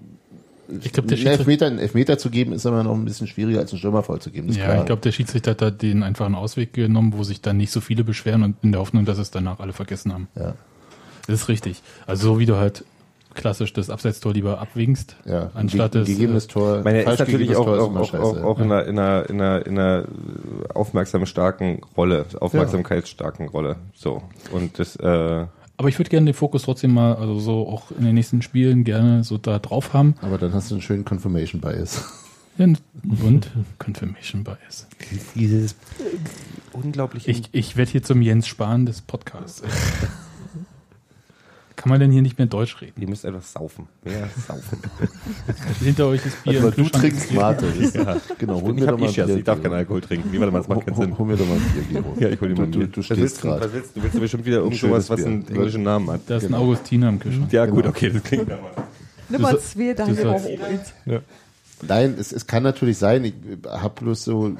Ich 0.82 0.92
glaube, 0.92 1.08
der 1.08 1.16
einen 1.16 1.26
Schiedsrichter, 1.26 1.30
Elfmeter, 1.30 1.66
einen 1.66 1.78
Elfmeter 1.78 2.18
zu 2.18 2.30
geben, 2.30 2.52
ist 2.52 2.66
aber 2.66 2.82
noch 2.82 2.94
ein 2.94 3.04
bisschen 3.04 3.26
schwieriger 3.26 3.60
als 3.60 3.72
einen 3.72 3.78
Stürmer 3.78 4.02
vollzugeben. 4.02 4.50
Ja, 4.50 4.64
klar. 4.64 4.78
ich 4.78 4.86
glaube, 4.86 5.02
der 5.02 5.12
Schiedsrichter 5.12 5.50
hat 5.52 5.62
da 5.62 5.70
den 5.70 6.02
einfachen 6.02 6.34
Ausweg 6.34 6.72
genommen, 6.72 7.12
wo 7.14 7.22
sich 7.22 7.40
dann 7.40 7.58
nicht 7.58 7.70
so 7.70 7.80
viele 7.80 8.04
beschweren 8.04 8.42
und 8.42 8.56
in 8.62 8.72
der 8.72 8.80
Hoffnung, 8.80 9.04
dass 9.04 9.18
es 9.18 9.30
danach 9.30 9.60
alle 9.60 9.72
vergessen 9.72 10.12
haben. 10.12 10.28
ja, 10.36 10.54
Das 11.26 11.42
ist 11.42 11.48
richtig. 11.48 11.82
Also 12.06 12.34
so 12.34 12.38
wie 12.38 12.46
du 12.46 12.56
halt 12.56 12.84
klassisch 13.38 13.72
das 13.72 13.88
Abseitstor 13.88 14.34
lieber 14.34 14.60
abwinkst, 14.60 15.16
ja. 15.24 15.50
anstatt 15.54 15.94
Ein 15.94 16.00
das. 16.00 16.06
ge- 16.06 16.14
gegebenes 16.16 16.46
Tor. 16.46 16.78
Ich 16.78 16.84
meine, 16.84 16.98
er 16.98 17.04
falsch 17.04 17.20
ist 17.20 17.26
natürlich 17.26 17.56
auch, 17.56 17.64
Tor 17.64 17.76
ist 17.76 17.82
auch, 17.82 18.14
auch, 18.14 18.36
auch, 18.36 18.42
auch 18.44 18.58
in 18.58 18.70
einer, 18.70 18.84
in 18.86 18.98
einer, 18.98 19.30
in 19.30 19.40
einer, 19.40 19.66
in 19.66 19.78
einer 19.78 20.04
aufmerksam 20.74 21.24
starken 21.24 21.80
Rolle, 21.96 22.26
aufmerksamkeitsstarken 22.38 23.48
Rolle. 23.48 23.76
So. 23.94 24.22
Und 24.52 24.78
das, 24.78 24.96
äh, 24.96 25.46
Aber 25.76 25.88
ich 25.88 25.98
würde 25.98 26.10
gerne 26.10 26.26
den 26.26 26.34
Fokus 26.34 26.62
trotzdem 26.64 26.92
mal, 26.92 27.14
also 27.14 27.38
so 27.38 27.66
auch 27.68 27.90
in 27.96 28.04
den 28.04 28.14
nächsten 28.14 28.42
Spielen 28.42 28.84
gerne 28.84 29.24
so 29.24 29.38
da 29.38 29.58
drauf 29.58 29.92
haben. 29.94 30.14
aber 30.22 30.36
dann 30.38 30.52
hast 30.52 30.70
du 30.70 30.74
einen 30.74 30.82
schönen 30.82 31.04
Confirmation 31.04 31.60
Bias. 31.60 32.04
Ja, 32.58 32.64
Und 33.24 33.50
Confirmation 33.78 34.42
Bias. 34.44 34.88
dieses 35.36 35.76
unglaubliche. 36.72 37.30
Ich, 37.30 37.48
ich 37.52 37.76
werde 37.76 37.90
hier 37.92 38.02
zum 38.02 38.20
Jens 38.20 38.48
Spahn 38.48 38.84
des 38.84 39.00
Podcasts. 39.00 39.62
Kann 41.78 41.90
man 41.90 42.00
denn 42.00 42.10
hier 42.10 42.22
nicht 42.22 42.36
mehr 42.38 42.48
Deutsch 42.48 42.80
reden? 42.80 43.00
Ihr 43.00 43.08
müsst 43.08 43.24
einfach 43.24 43.40
saufen. 43.42 43.86
Mehr 44.04 44.28
saufen. 44.48 44.78
Hinter 45.80 46.08
euch 46.08 46.26
ist 46.26 46.42
Bier. 46.42 46.58
Aber 46.60 46.76
im 46.76 46.84
du 46.84 46.90
trinkst. 46.90 47.32
Mate. 47.32 47.66
Das, 47.78 48.20
Genau, 48.36 48.60
hol 48.60 48.74
ich 48.74 48.80
mir 48.80 48.86
hab 48.88 48.98
doch 48.98 48.98
mal 49.06 49.12
Bier. 49.12 49.36
ich 49.36 49.44
darf 49.44 49.62
keinen 49.62 49.74
Alkohol 49.74 50.00
trinken. 50.00 50.32
Wie, 50.32 50.38
mal, 50.40 50.50
das 50.50 50.66
macht 50.66 50.84
keinen 50.84 50.96
Hol, 50.96 51.04
Sinn. 51.06 51.18
hol 51.18 51.26
mir 51.26 51.36
doch 51.36 51.46
mal 51.46 51.54
ein 51.54 51.62
Bier, 51.88 52.02
Gero. 52.02 52.14
Ja, 52.18 52.28
ich 52.30 52.40
hol 52.40 52.48
dir 52.48 52.54
mal 52.56 52.64
ein 52.64 52.72
du, 52.72 52.78
Bier. 52.80 52.88
du, 52.88 53.00
stehst 53.02 53.40
gerade. 53.40 53.64
was 53.64 53.72
willst 53.72 53.96
du? 53.96 54.02
Willst 54.02 54.16
du 54.16 54.20
bestimmt 54.20 54.44
wieder 54.44 54.56
irgend 54.58 54.76
schönes 54.76 55.06
sowas, 55.06 55.18
was 55.20 55.24
einen 55.26 55.44
Bier. 55.44 55.54
englischen 55.56 55.82
Namen 55.84 56.10
hat? 56.10 56.20
Da 56.26 56.36
ist 56.38 56.42
ein 56.42 56.48
Genau. 56.48 56.58
Augustiner 56.62 57.08
im 57.10 57.20
Kühlschrank. 57.20 57.52
Ja, 57.52 57.64
gut, 57.66 57.76
Genau. 57.84 57.88
okay, 57.90 58.10
das 58.10 58.22
klingt 58.24 58.50
aber. 58.50 58.70
Nummer 59.28 59.50
so- 59.52 59.58
zwei, 59.58 59.94
da 59.94 60.06
wir 60.08 60.30
auch. 60.30 60.42
Ja. 61.06 61.20
Nein, 61.86 62.16
es, 62.18 62.32
es 62.32 62.46
kann 62.46 62.62
natürlich 62.64 62.98
sein, 62.98 63.24
ich 63.24 63.34
habe 63.66 64.00
bloß 64.02 64.24
so, 64.24 64.56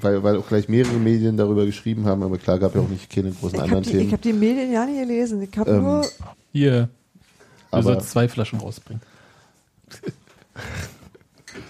weil, 0.00 0.22
weil 0.22 0.36
auch 0.36 0.46
gleich 0.48 0.68
mehrere 0.68 0.98
Medien 0.98 1.36
darüber 1.36 1.64
geschrieben 1.64 2.04
haben, 2.04 2.22
aber 2.22 2.36
klar 2.38 2.58
gab 2.58 2.74
ja 2.74 2.80
auch 2.82 2.88
nicht 2.88 3.08
keine 3.10 3.30
großen 3.30 3.56
Ich 3.56 3.62
anderen 3.62 3.84
habe 3.84 3.90
die, 3.90 3.90
ich 3.92 3.98
Themen. 3.98 4.12
hab 4.12 4.22
die 4.22 4.32
Medien 4.34 4.72
ja 4.72 4.84
nicht 4.84 5.00
gelesen. 5.00 5.40
Ich 5.42 5.56
habe 5.58 5.70
Ähm, 5.70 5.82
nur. 5.82 6.06
Hier, 6.52 6.88
du 7.70 7.76
Aber- 7.76 7.82
sollst 7.84 8.10
zwei 8.10 8.28
Flaschen 8.28 8.58
rausbringen. 8.60 9.02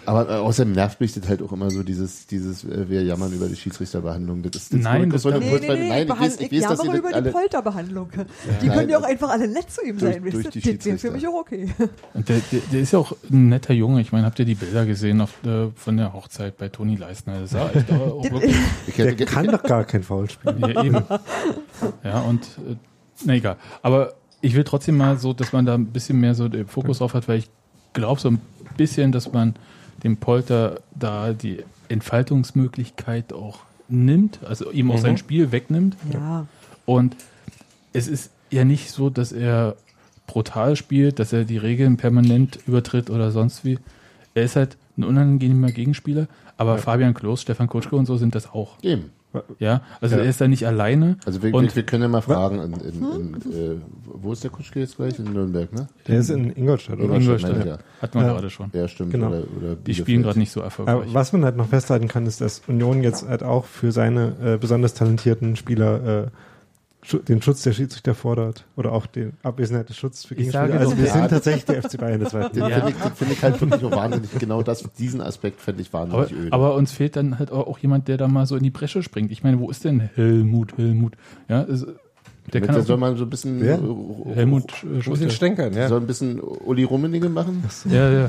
Aber 0.08 0.26
äh, 0.30 0.32
außerdem 0.38 0.72
nervt 0.72 1.00
mich 1.02 1.12
das 1.12 1.28
halt 1.28 1.42
auch 1.42 1.52
immer 1.52 1.70
so 1.70 1.82
dieses, 1.82 2.26
dieses, 2.26 2.64
äh, 2.64 2.88
wir 2.88 3.02
jammern 3.02 3.30
über 3.32 3.46
die 3.46 3.56
Schiedsrichterbehandlung. 3.56 4.42
Das 4.42 4.56
ist, 4.62 4.72
das 4.72 4.80
Nein, 4.80 5.04
ist 5.04 5.12
das- 5.16 5.22
so 5.22 5.28
eine 5.28 5.38
Nee, 5.40 5.58
nee, 5.60 5.68
nee, 5.68 5.88
nein, 5.88 6.06
ich, 6.08 6.14
ich 6.14 6.20
weiß, 6.20 6.40
ich 6.40 6.52
weiß, 6.62 6.68
dass 6.78 6.84
über 6.84 7.10
das 7.12 7.22
die 7.24 7.30
Polterbehandlung. 7.30 8.08
Die 8.62 8.66
Nein, 8.68 8.76
können 8.78 8.88
ja 8.90 8.98
auch 8.98 9.02
einfach 9.04 9.28
alle 9.28 9.46
nett 9.48 9.70
zu 9.70 9.82
ihm 9.84 9.98
durch- 9.98 10.14
sein. 10.14 10.24
wisst 10.24 10.34
durch 10.36 10.56
ihr? 10.56 10.62
die 10.62 10.76
Das 10.78 10.86
wäre 10.86 10.98
für 10.98 11.10
mich 11.10 11.28
auch 11.28 11.34
okay. 11.34 11.68
Und 12.14 12.28
der, 12.28 12.40
der, 12.50 12.60
der 12.72 12.80
ist 12.80 12.92
ja 12.92 12.98
auch 13.00 13.12
ein 13.30 13.50
netter 13.50 13.74
Junge. 13.74 14.00
Ich 14.00 14.10
meine, 14.10 14.24
habt 14.24 14.38
ihr 14.38 14.46
die 14.46 14.54
Bilder 14.54 14.86
gesehen 14.86 15.20
auf, 15.20 15.30
äh, 15.44 15.68
von 15.76 15.96
der 15.98 16.14
Hochzeit 16.14 16.56
bei 16.56 16.68
Toni 16.70 16.96
Leistner? 16.96 17.40
Das 17.42 17.50
sah 17.50 17.68
echt 17.70 17.92
auch 17.92 18.24
wirklich, 18.30 18.56
ich 18.86 18.94
Der 18.94 19.14
kann 19.26 19.46
doch 19.46 19.62
gar 19.62 19.84
kein 19.84 20.02
Foul 20.02 20.30
spielen. 20.30 20.58
ja, 20.60 20.82
eben. 20.84 21.04
Ja, 22.02 22.20
und 22.20 22.42
äh, 22.66 22.76
na 23.24 23.34
egal. 23.34 23.56
Aber 23.82 24.14
ich 24.40 24.54
will 24.54 24.64
trotzdem 24.64 24.96
mal 24.96 25.18
so, 25.18 25.32
dass 25.32 25.52
man 25.52 25.66
da 25.66 25.74
ein 25.74 25.86
bisschen 25.86 26.18
mehr 26.18 26.34
so 26.34 26.48
den 26.48 26.66
Fokus 26.66 26.98
drauf 26.98 27.14
hat, 27.14 27.28
weil 27.28 27.38
ich 27.40 27.50
glaube 27.92 28.20
so 28.20 28.30
ein 28.30 28.40
bisschen, 28.76 29.12
dass 29.12 29.32
man 29.32 29.54
dem 30.02 30.16
Polter 30.16 30.80
da 30.94 31.32
die 31.32 31.64
Entfaltungsmöglichkeit 31.88 33.32
auch 33.32 33.60
nimmt, 33.88 34.40
also 34.44 34.70
ihm 34.70 34.90
auch 34.90 34.98
sein 34.98 35.16
Spiel 35.16 35.50
wegnimmt. 35.52 35.96
Ja. 36.12 36.46
Und 36.84 37.16
es 37.92 38.08
ist 38.08 38.30
ja 38.50 38.64
nicht 38.64 38.90
so, 38.90 39.10
dass 39.10 39.32
er 39.32 39.76
brutal 40.26 40.76
spielt, 40.76 41.18
dass 41.18 41.32
er 41.32 41.44
die 41.44 41.56
Regeln 41.56 41.96
permanent 41.96 42.58
übertritt 42.66 43.10
oder 43.10 43.30
sonst 43.30 43.64
wie. 43.64 43.78
Er 44.34 44.44
ist 44.44 44.56
halt 44.56 44.76
ein 44.96 45.04
unangenehmer 45.04 45.72
Gegenspieler, 45.72 46.28
aber 46.56 46.78
Fabian 46.78 47.14
Klos, 47.14 47.42
Stefan 47.42 47.66
Kutschke 47.68 47.96
und 47.96 48.06
so 48.06 48.16
sind 48.16 48.34
das 48.34 48.52
auch. 48.52 48.76
eben. 48.82 49.10
Ja, 49.58 49.82
also 50.00 50.16
Ja. 50.16 50.22
er 50.22 50.28
ist 50.28 50.40
da 50.40 50.48
nicht 50.48 50.66
alleine. 50.66 51.16
Also 51.26 51.42
wir, 51.42 51.54
und 51.54 51.64
wir, 51.64 51.76
wir 51.76 51.82
können 51.84 52.02
ja 52.04 52.08
mal 52.08 52.20
fragen, 52.20 52.60
in, 52.60 52.72
in, 52.74 53.34
in, 53.44 53.52
äh, 53.52 53.76
wo 54.04 54.32
ist 54.32 54.42
der 54.44 54.50
Kutschke 54.50 54.80
jetzt 54.80 54.96
gleich? 54.96 55.18
In 55.18 55.32
Nürnberg, 55.32 55.72
ne? 55.72 55.88
Der 56.06 56.18
ist 56.20 56.30
in 56.30 56.50
Ingolstadt, 56.56 56.98
oder? 56.98 57.14
Ingolstadt, 57.16 57.50
Ingolstadt, 57.50 57.80
ich, 57.96 58.02
hat 58.02 58.14
man 58.14 58.24
Ja. 58.26 58.32
gerade 58.32 58.50
schon. 58.50 58.70
Ja, 58.72 58.88
stimmt. 58.88 59.12
Genau. 59.12 59.28
Oder, 59.28 59.38
oder 59.56 59.74
Die 59.76 59.94
spielen 59.94 60.22
gerade 60.22 60.38
nicht 60.38 60.52
so 60.52 60.60
erfolgreich. 60.60 60.94
Aber 60.94 61.14
was 61.14 61.32
man 61.32 61.44
halt 61.44 61.56
noch 61.56 61.68
festhalten 61.68 62.08
kann, 62.08 62.26
ist, 62.26 62.40
dass 62.40 62.62
Union 62.68 63.02
jetzt 63.02 63.28
halt 63.28 63.42
auch 63.42 63.64
für 63.64 63.92
seine 63.92 64.32
äh, 64.42 64.56
besonders 64.58 64.94
talentierten 64.94 65.56
Spieler 65.56 66.24
äh, 66.24 66.26
den 67.12 67.42
Schutz 67.42 67.62
der 67.62 67.72
Schiedsrichter 67.72 68.14
fordert 68.14 68.64
oder 68.76 68.92
auch 68.92 69.06
den 69.06 69.32
Abwesenheit 69.42 69.88
des 69.88 69.96
Schutzes 69.96 70.24
für 70.24 70.34
Gegenspieler. 70.34 70.78
Also 70.78 70.96
wir 70.96 71.06
ja. 71.06 71.12
sind 71.12 71.28
tatsächlich 71.28 71.64
der 71.64 71.82
FC 71.82 71.98
Bayern 71.98 72.20
des 72.20 72.30
Zweiten. 72.30 72.54
Den 72.54 72.68
Ja. 72.68 72.80
finde 72.80 72.90
ich, 72.90 72.96
den 73.02 73.14
finde 73.14 73.34
ich 73.34 73.42
halt 73.42 73.60
wirklich 73.60 73.84
auch 73.84 73.90
wahnsinnig, 73.90 74.30
genau 74.38 74.62
das, 74.62 74.84
diesen 74.98 75.20
Aspekt 75.20 75.60
fände 75.60 75.82
ich 75.82 75.88
aber, 75.92 76.10
wahnsinnig 76.12 76.44
öde. 76.44 76.52
aber 76.52 76.74
uns 76.74 76.92
fehlt 76.92 77.16
dann 77.16 77.38
halt 77.38 77.50
auch, 77.50 77.78
jemand, 77.78 78.08
der 78.08 78.16
da 78.16 78.28
mal 78.28 78.46
so 78.46 78.56
in 78.56 78.62
die 78.62 78.70
Bresche 78.70 79.02
springt. 79.02 79.30
Ich 79.30 79.42
meine, 79.42 79.58
wo 79.58 79.70
ist 79.70 79.84
denn 79.84 80.00
Helmut, 80.00 80.76
Helmut? 80.76 81.14
Ja, 81.48 81.62
es, 81.62 81.86
der 82.52 82.60
Mit 82.60 82.66
kann 82.68 82.76
der 82.76 82.84
soll 82.84 82.96
man 82.96 83.16
so 83.16 83.24
ein 83.24 83.30
bisschen, 83.30 83.60
Wer? 83.60 83.78
äh, 83.78 84.34
Helmut 84.34 84.72
äh, 84.82 84.86
Ein 84.86 85.10
bisschen 85.10 85.30
stänkern, 85.30 85.74
ja. 85.74 85.88
soll 85.88 86.00
ein 86.00 86.06
bisschen 86.06 86.40
Uli 86.40 86.84
Rummenigge 86.84 87.28
machen. 87.28 87.62
Ja, 87.90 88.10
ja. 88.10 88.28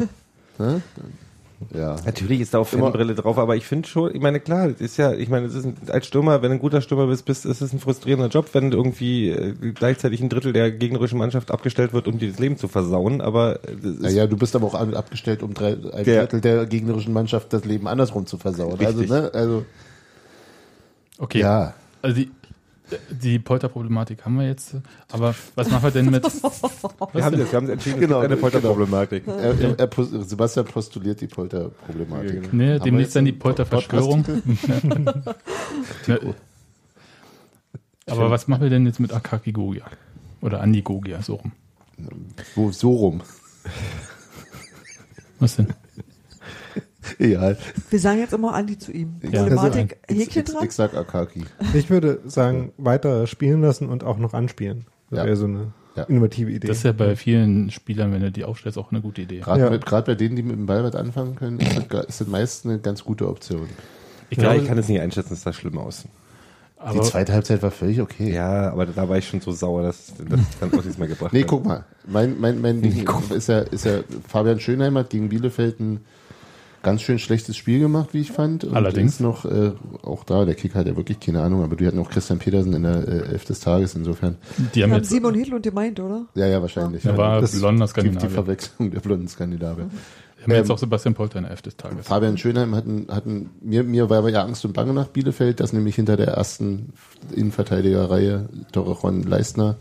Ja. 1.73 1.97
Natürlich 2.05 2.39
ist 2.39 2.53
da 2.53 2.59
auch 2.59 2.67
Fanbrille 2.67 3.15
drauf, 3.15 3.37
aber 3.37 3.55
ich 3.55 3.65
finde 3.65 3.87
schon, 3.87 4.15
ich 4.15 4.21
meine, 4.21 4.39
klar, 4.39 4.69
das 4.69 4.79
ist 4.79 4.97
ja, 4.97 5.11
ich 5.13 5.27
meine, 5.29 5.45
es 5.47 5.55
ist 5.55 5.65
ein, 5.65 5.75
als 5.89 6.07
Stürmer, 6.07 6.41
wenn 6.41 6.49
du 6.51 6.55
ein 6.57 6.59
guter 6.61 6.81
Stürmer 6.81 7.07
bist, 7.07 7.25
bist, 7.25 7.45
ist 7.45 7.61
es 7.61 7.73
ein 7.73 7.79
frustrierender 7.79 8.27
Job, 8.29 8.49
wenn 8.53 8.71
irgendwie 8.71 9.29
äh, 9.29 9.53
gleichzeitig 9.73 10.21
ein 10.21 10.29
Drittel 10.29 10.53
der 10.53 10.71
gegnerischen 10.71 11.19
Mannschaft 11.19 11.51
abgestellt 11.51 11.91
wird, 11.93 12.07
um 12.07 12.17
dir 12.17 12.29
das 12.29 12.39
Leben 12.39 12.57
zu 12.57 12.67
versauen, 12.69 13.19
aber 13.21 13.55
äh, 13.67 13.75
Naja, 13.81 14.25
du 14.27 14.37
bist 14.37 14.55
aber 14.55 14.67
auch 14.67 14.73
abgestellt, 14.73 15.43
um 15.43 15.53
drei, 15.53 15.73
ein 15.93 16.05
Der- 16.05 16.21
Drittel 16.27 16.41
der 16.41 16.65
gegnerischen 16.65 17.11
Mannschaft 17.13 17.51
das 17.53 17.65
Leben 17.65 17.87
andersrum 17.87 18.25
zu 18.25 18.37
versauen. 18.37 18.79
Also, 18.79 18.99
Richtig. 19.01 19.09
ne, 19.09 19.29
also, 19.33 19.65
Okay. 21.17 21.39
ja. 21.39 21.73
Also 22.01 22.15
die, 22.15 22.31
die 23.09 23.39
Polterproblematik 23.39 24.25
haben 24.25 24.37
wir 24.37 24.47
jetzt, 24.47 24.75
aber 25.11 25.35
was 25.55 25.69
machen 25.69 25.83
wir 25.83 25.91
denn 25.91 26.09
mit. 26.09 26.23
wir 27.13 27.23
haben 27.23 27.37
das, 27.37 27.51
wir 27.51 27.55
haben 27.57 27.69
entschieden, 27.69 27.99
Genau, 27.99 28.21
es 28.21 28.29
gibt 28.29 28.31
eine 28.31 28.35
genau. 28.35 28.41
Polterproblematik. 28.41 29.27
Er, 29.27 29.59
er, 29.59 29.79
er, 29.79 29.87
pos- 29.87 30.09
Sebastian 30.27 30.65
postuliert 30.65 31.21
die 31.21 31.27
Polterproblematik. 31.27 32.53
Nee, 32.53 32.67
wir 32.67 32.79
demnächst 32.79 33.15
dann 33.15 33.25
die 33.25 33.31
Polterverschwörung. 33.33 34.25
Aber 38.07 38.31
was 38.31 38.47
machen 38.47 38.63
wir 38.63 38.69
denn 38.69 38.85
jetzt 38.85 38.99
mit 38.99 39.13
Akaki 39.13 39.51
Gogia? 39.51 39.85
Oder 40.41 40.61
Andi 40.61 40.81
Gogia, 40.81 41.21
so 41.21 41.35
rum. 41.35 41.51
Wo, 42.55 42.71
so 42.71 42.91
rum. 42.91 43.21
Was 45.39 45.55
denn? 45.57 45.67
Egal. 47.17 47.57
Wir 47.89 47.99
sagen 47.99 48.19
jetzt 48.19 48.33
immer 48.33 48.53
Andi 48.53 48.77
zu 48.77 48.91
ihm. 48.91 49.15
Ja. 49.21 49.41
Problematik, 49.43 49.97
Ich, 50.09 50.19
Häkchen 50.19 50.45
dran? 50.45 50.65
ich 50.65 50.71
sag 50.73 50.93
Akaki. 50.95 51.45
Ich 51.73 51.89
würde 51.89 52.19
sagen, 52.25 52.71
weiter 52.77 53.25
spielen 53.27 53.61
lassen 53.61 53.87
und 53.89 54.03
auch 54.03 54.17
noch 54.17 54.33
anspielen. 54.33 54.85
Das 55.09 55.19
Ja. 55.19 55.25
wäre 55.25 55.35
so 55.37 55.45
eine 55.45 55.71
Ja. 55.95 56.03
innovative 56.03 56.51
Idee. 56.51 56.67
Das 56.67 56.77
ist 56.77 56.83
ja 56.83 56.91
bei 56.91 57.15
vielen 57.15 57.71
Spielern, 57.71 58.11
wenn 58.11 58.21
du 58.21 58.31
die 58.31 58.43
aufstellst, 58.43 58.77
auch 58.77 58.91
eine 58.91 59.01
gute 59.01 59.21
Idee. 59.21 59.39
Gerade 59.39 59.61
Ja. 59.61 59.69
mit- 59.69 59.85
gerade 59.85 60.05
bei 60.11 60.15
denen, 60.15 60.35
die 60.35 60.43
mit 60.43 60.55
dem 60.55 60.65
Ball 60.65 60.83
was 60.83 60.95
anfangen 60.95 61.35
können, 61.35 61.59
ist 61.59 61.77
das, 61.89 62.05
ist 62.05 62.21
das 62.21 62.27
meist 62.27 62.65
eine 62.65 62.79
ganz 62.79 63.03
gute 63.03 63.27
Option. 63.27 63.67
Ich 64.29 64.37
Ja, 64.37 64.43
glaube, 64.43 64.59
ich 64.61 64.67
kann 64.67 64.77
es 64.77 64.87
nicht 64.87 64.99
einschätzen, 64.99 65.33
es 65.33 65.41
sah 65.41 65.53
schlimm 65.53 65.77
aus. 65.77 66.05
Die 66.93 67.01
zweite 67.01 67.33
Halbzeit 67.33 67.61
war 67.61 67.71
völlig 67.71 67.99
okay. 67.99 68.31
Ja, 68.33 68.71
aber 68.71 68.85
da 68.85 69.09
war 69.09 69.17
ich 69.17 69.27
schon 69.27 69.41
so 69.41 69.51
sauer, 69.51 69.81
dass 69.83 70.13
das 70.17 70.39
dann 70.61 70.69
auch 70.71 70.83
nichts 70.83 70.97
mehr 70.97 71.09
gebracht 71.09 71.33
Nee, 71.33 71.41
hat. 71.41 71.47
guck 71.47 71.65
mal. 71.65 71.83
Mein, 72.07 72.39
mein, 72.39 72.61
mein 72.61 72.81
Ding 72.81 73.05
ist 73.35 73.49
ja, 73.49 73.59
ist 73.59 73.83
ja, 73.85 73.99
Fabian 74.27 74.59
Schönheim 74.61 74.97
hat 74.97 75.09
gegen 75.09 75.27
Bielefeld 75.27 75.79
ein 75.81 75.99
ganz 76.83 77.01
schön 77.01 77.19
schlechtes 77.19 77.57
Spiel 77.57 77.79
gemacht, 77.79 78.09
wie 78.13 78.19
ich 78.21 78.31
fand. 78.31 78.63
Und 78.63 78.75
Allerdings. 78.75 79.19
Noch, 79.19 79.45
äh, 79.45 79.71
auch 80.03 80.23
da, 80.23 80.45
der 80.45 80.55
Kicker 80.55 80.79
hat 80.79 80.87
ja 80.87 80.95
wirklich 80.95 81.19
keine 81.19 81.41
Ahnung, 81.41 81.63
aber 81.63 81.75
die 81.75 81.85
hatten 81.87 81.99
auch 81.99 82.09
Christian 82.09 82.39
Petersen 82.39 82.73
in 82.73 82.83
der 82.83 83.07
äh, 83.07 83.11
Elf 83.31 83.45
des 83.45 83.59
Tages, 83.59 83.95
insofern. 83.95 84.37
die 84.75 84.83
haben 84.83 84.91
haben 84.91 84.97
jetzt, 84.99 85.09
Simon 85.09 85.33
Hedlund 85.35 85.63
gemeint, 85.63 85.99
oder? 85.99 86.25
Ja, 86.35 86.47
ja, 86.47 86.61
wahrscheinlich. 86.61 87.03
da 87.03 87.15
war 87.17 87.41
das- 87.41 87.51
blonder 87.59 87.85
die, 87.85 87.85
die 87.85 87.89
Skandinavier. 87.91 88.29
Verwechslung 88.29 88.91
der 88.91 88.99
blonden 88.99 89.27
Skandinavier. 89.27 89.89
Wir 90.37 90.43
haben 90.45 90.51
jetzt 90.61 90.69
Ähm, 90.69 90.75
auch 90.75 90.79
Sebastian 90.79 91.15
Polter 91.15 91.39
in 91.39 91.43
der 91.43 91.51
Elf 91.51 91.61
des 91.61 91.75
Tages. 91.75 92.07
Fabian 92.07 92.37
Schönheim 92.37 92.73
hatten, 92.73 93.07
hatten 93.09 93.49
mir, 93.61 93.83
mir 93.83 94.09
war 94.09 94.19
aber 94.19 94.29
ja 94.29 94.41
Angst 94.43 94.63
und 94.63 94.71
Bange 94.71 94.93
nach 94.93 95.07
Bielefeld, 95.07 95.59
dass 95.59 95.73
nämlich 95.73 95.95
hinter 95.95 96.15
der 96.15 96.27
ersten 96.29 96.93
Innenverteidigerreihe 97.35 98.47
Torrejon 98.71 99.23
Leistner 99.23 99.75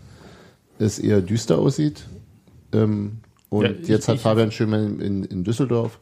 es 0.81 0.99
eher 0.99 1.21
düster 1.21 1.59
aussieht. 1.59 2.05
Ähm, 2.73 3.19
und 3.51 3.65
Ja, 3.65 3.71
ich- 3.71 3.89
jetzt 3.89 4.09
hat 4.09 4.17
ich- 4.17 4.21
Fabian 4.23 4.51
Schönmann 4.51 5.01
in, 5.01 5.23
in 5.25 5.45
Düsseldorf 5.45 5.99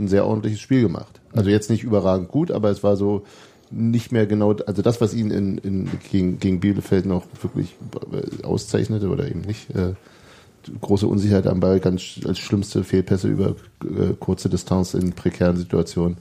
ein 0.00 0.08
sehr 0.08 0.26
ordentliches 0.26 0.60
Spiel 0.60 0.82
gemacht. 0.82 1.20
Also 1.32 1.50
jetzt 1.50 1.70
nicht 1.70 1.84
überragend 1.84 2.28
gut, 2.28 2.50
aber 2.50 2.70
es 2.70 2.82
war 2.82 2.96
so 2.96 3.24
nicht 3.70 4.10
mehr 4.10 4.26
genau, 4.26 4.52
also 4.66 4.82
das, 4.82 5.00
was 5.00 5.14
ihn 5.14 5.30
in, 5.30 5.58
in, 5.58 5.88
gegen, 6.10 6.40
gegen 6.40 6.58
Bielefeld 6.58 7.06
noch 7.06 7.24
wirklich 7.40 7.76
äh, 8.12 8.42
auszeichnete 8.44 9.08
oder 9.08 9.28
eben 9.28 9.42
nicht, 9.42 9.70
äh, 9.76 9.92
große 10.80 11.06
Unsicherheit 11.06 11.46
am 11.46 11.60
Ball, 11.60 11.78
ganz 11.78 12.20
als 12.26 12.38
schlimmste 12.40 12.82
Fehlpässe 12.82 13.28
über 13.28 13.50
äh, 13.84 14.14
kurze 14.18 14.48
Distanz 14.48 14.94
in 14.94 15.12
prekären 15.12 15.56
Situationen. 15.56 16.16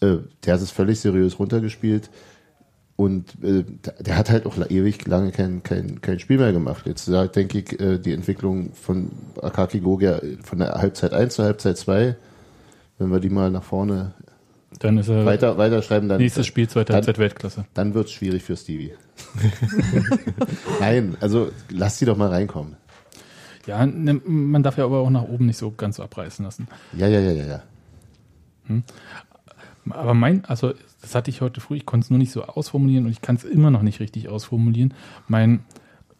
Äh, 0.00 0.18
der 0.44 0.54
hat 0.54 0.60
es 0.60 0.70
völlig 0.70 1.00
seriös 1.00 1.38
runtergespielt 1.38 2.10
und 2.96 3.30
äh, 3.42 3.64
der- 4.00 4.18
hat 4.18 4.30
halt 4.30 4.44
auch 4.46 4.58
ewig 4.68 5.06
lange 5.06 5.32
kein, 5.32 5.62
kein, 5.62 6.00
kein 6.02 6.20
Spiel 6.20 6.36
mehr 6.38 6.52
gemacht. 6.52 6.86
Jetzt 6.86 7.08
denke 7.08 7.58
ich, 7.58 7.80
äh, 7.80 7.98
die 7.98 8.12
Entwicklung 8.12 8.72
von 8.74 9.10
Akaki 9.40 9.80
Gogia 9.80 10.20
von 10.42 10.58
der 10.58 10.74
Halbzeit 10.74 11.14
1 11.14 11.34
zur 11.34 11.46
Halbzeit 11.46 11.78
2, 11.78 12.14
wenn 12.98 13.10
wir 13.10 13.20
die 13.20 13.30
mal 13.30 13.50
nach 13.50 13.62
vorne 13.62 14.14
Dann 14.78 14.98
ist 14.98 15.08
er 15.08 15.24
weiter, 15.26 15.58
weiterschreiben, 15.58 16.08
dann, 16.08 16.18
nächstes 16.18 16.46
Spiel 16.46 16.68
zweite 16.68 16.92
Halbzeit 16.94 17.18
Weltklasse. 17.18 17.64
dann 17.74 17.94
wird's 17.94 18.12
schwierig 18.12 18.42
für 18.42 18.56
Stevie. 18.56 18.92
Nein, 20.80 21.16
also 21.20 21.50
lass 21.70 21.98
die 21.98 22.04
doch 22.04 22.16
mal 22.16 22.30
reinkommen. 22.30 22.76
Ja, 23.66 23.86
ne, 23.86 24.20
man 24.24 24.62
darf 24.62 24.76
ja 24.76 24.84
aber 24.84 24.98
auch 24.98 25.10
nach 25.10 25.22
oben 25.22 25.46
nicht 25.46 25.56
so 25.56 25.70
ganz 25.70 25.98
abreißen 26.00 26.44
lassen. 26.44 26.68
Ja, 26.92 27.06
ja, 27.08 27.20
ja, 27.20 27.32
ja, 27.32 27.46
ja. 27.46 27.62
Aber 29.90 30.14
mein, 30.14 30.44
also 30.44 30.74
das 31.00 31.14
hatte 31.14 31.30
ich 31.30 31.40
heute 31.40 31.60
früh, 31.60 31.76
ich 31.76 31.86
konnte 31.86 32.04
es 32.04 32.10
nur 32.10 32.18
nicht 32.18 32.32
so 32.32 32.44
ausformulieren 32.44 33.06
und 33.06 33.12
ich 33.12 33.20
kann 33.20 33.36
es 33.36 33.44
immer 33.44 33.70
noch 33.70 33.82
nicht 33.82 34.00
richtig 34.00 34.28
ausformulieren. 34.28 34.94
Mein 35.28 35.64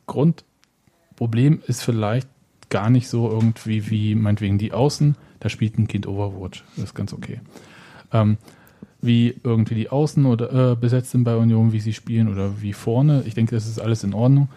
Grundproblem 0.07 1.63
ist 1.67 1.83
vielleicht 1.83 2.29
gar 2.69 2.91
nicht 2.91 3.09
so 3.09 3.31
irgendwie 3.31 3.91
wie 3.91 4.15
meinetwegen 4.15 4.59
die 4.59 4.73
Außen, 4.73 5.17
da 5.45 5.51
spielt 5.51 5.79
ein 5.79 5.87
Kind 5.87 6.07
Overwatch, 6.07 6.65
das 6.75 6.87
ist 6.87 6.95
ganz 6.95 7.13
okay. 7.13 7.39
Ähm, 8.13 8.39
wie 9.03 9.39
irgendwie 9.45 9.75
die 9.75 9.91
Außen 9.91 10.25
oder 10.25 10.73
äh, 10.73 10.75
besetzt 10.75 11.11
sind 11.11 11.25
bei 11.25 11.37
Union, 11.37 11.75
wie 11.75 11.81
sie 11.81 11.93
spielen 11.93 12.33
oder 12.33 12.63
wie 12.63 12.73
vorne, 12.73 13.25
ich 13.27 13.35
denke, 13.35 13.55
das 13.55 13.67
ist 13.67 13.79
alles 13.79 14.05
in 14.05 14.15
Ordnung. 14.15 14.49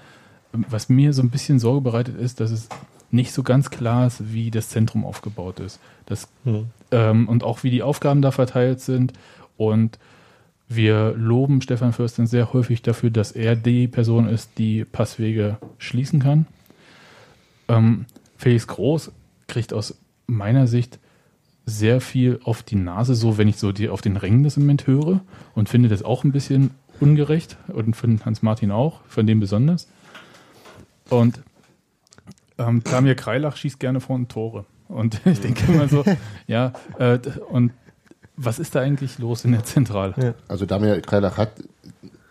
Ähm, 0.53 0.63
Was 0.69 0.87
mir 0.87 1.11
so 1.11 1.21
ein 1.21 1.29
bisschen 1.29 1.59
Sorge 1.59 1.81
bereitet 1.81 2.17
ist, 2.17 2.39
dass 2.39 2.51
es 2.51 2.69
nicht 3.11 3.33
so 3.33 3.43
ganz 3.43 3.69
klar 3.69 4.07
ist, 4.07 4.31
wie 4.31 4.49
das 4.49 4.69
Zentrum 4.69 5.03
aufgebaut 5.03 5.59
ist. 5.59 5.81
Das 6.05 6.29
ähm, 6.91 7.27
und 7.27 7.43
auch 7.43 7.63
wie 7.63 7.69
die 7.69 7.83
Aufgaben 7.83 8.21
da 8.21 8.31
verteilt 8.31 8.79
sind. 8.79 9.11
Und 9.57 9.99
wir 10.69 11.15
loben 11.17 11.61
Stefan 11.61 11.91
Fürsten 11.91 12.27
sehr 12.27 12.53
häufig 12.53 12.81
dafür, 12.81 13.09
dass 13.09 13.33
er 13.33 13.57
die 13.57 13.89
Person 13.89 14.29
ist, 14.29 14.51
die 14.57 14.85
Passwege 14.85 15.57
schließen 15.79 16.21
kann. 16.21 16.45
Ähm, 17.67 18.05
Felix 18.37 18.67
Groß 18.67 19.11
kriegt 19.47 19.73
aus 19.73 19.97
meiner 20.27 20.67
Sicht 20.67 20.99
sehr 21.65 21.99
viel 21.99 22.39
auf 22.43 22.63
die 22.63 22.75
Nase, 22.75 23.15
so 23.15 23.37
wenn 23.37 23.47
ich 23.47 23.57
so 23.57 23.71
die, 23.71 23.89
auf 23.89 24.01
den 24.01 24.15
Rängen 24.15 24.43
das 24.43 24.57
im 24.57 24.63
Moment 24.63 24.87
höre 24.87 25.21
und 25.53 25.67
finde 25.67 25.89
das 25.89 26.03
auch 26.03 26.23
ein 26.23 26.31
bisschen 26.31 26.71
ungerecht 26.99 27.57
und 27.67 27.95
von 27.95 28.23
Hans 28.23 28.41
Martin 28.41 28.71
auch, 28.71 29.01
von 29.07 29.27
dem 29.27 29.39
besonders. 29.39 29.87
Und 31.09 31.41
ähm, 32.57 32.83
Damir 32.83 33.15
Kreilach 33.15 33.57
schießt 33.57 33.79
gerne 33.79 33.99
vorne 33.99 34.27
Tore. 34.27 34.65
Und 34.87 35.21
ich 35.25 35.41
denke 35.41 35.71
immer 35.71 35.87
so, 35.87 36.03
ja, 36.47 36.73
äh, 36.99 37.19
und 37.49 37.73
was 38.35 38.59
ist 38.59 38.75
da 38.75 38.81
eigentlich 38.81 39.17
los 39.19 39.45
in 39.45 39.51
der 39.51 39.63
Zentrale? 39.63 40.13
Ja. 40.17 40.33
Also 40.47 40.65
Damir 40.65 41.01
Kreilach 41.01 41.37
hat 41.37 41.51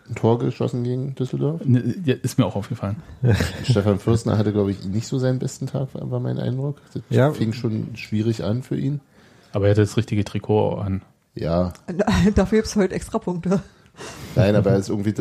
ein 0.09 0.15
Tor 0.15 0.39
geschossen 0.39 0.83
gegen 0.83 1.15
Düsseldorf. 1.15 1.61
Ne, 1.65 1.95
ja, 2.05 2.15
ist 2.21 2.37
mir 2.37 2.45
auch 2.45 2.55
aufgefallen. 2.55 2.97
Stefan 3.63 3.99
Fürstner 3.99 4.37
hatte, 4.37 4.53
glaube 4.53 4.71
ich, 4.71 4.85
nicht 4.85 5.07
so 5.07 5.19
seinen 5.19 5.39
besten 5.39 5.67
Tag, 5.67 5.89
war 5.93 6.19
mein 6.19 6.39
Eindruck. 6.39 6.77
Das 6.93 7.03
Ja. 7.09 7.31
fing 7.31 7.53
schon 7.53 7.95
schwierig 7.95 8.43
an 8.43 8.63
für 8.63 8.77
ihn. 8.77 9.01
Aber 9.53 9.65
er 9.65 9.71
hatte 9.71 9.81
das 9.81 9.97
richtige 9.97 10.23
Trikot 10.23 10.75
an. 10.75 11.01
Ja, 11.35 11.73
Dafür 12.35 12.59
gibt's 12.59 12.75
heute 12.75 12.95
extra 12.95 13.19
Punkte. 13.19 13.61
nein, 14.35 14.55
aber 14.55 14.71
er 14.71 14.77
ist 14.77 14.89
irgendwie, 14.89 15.13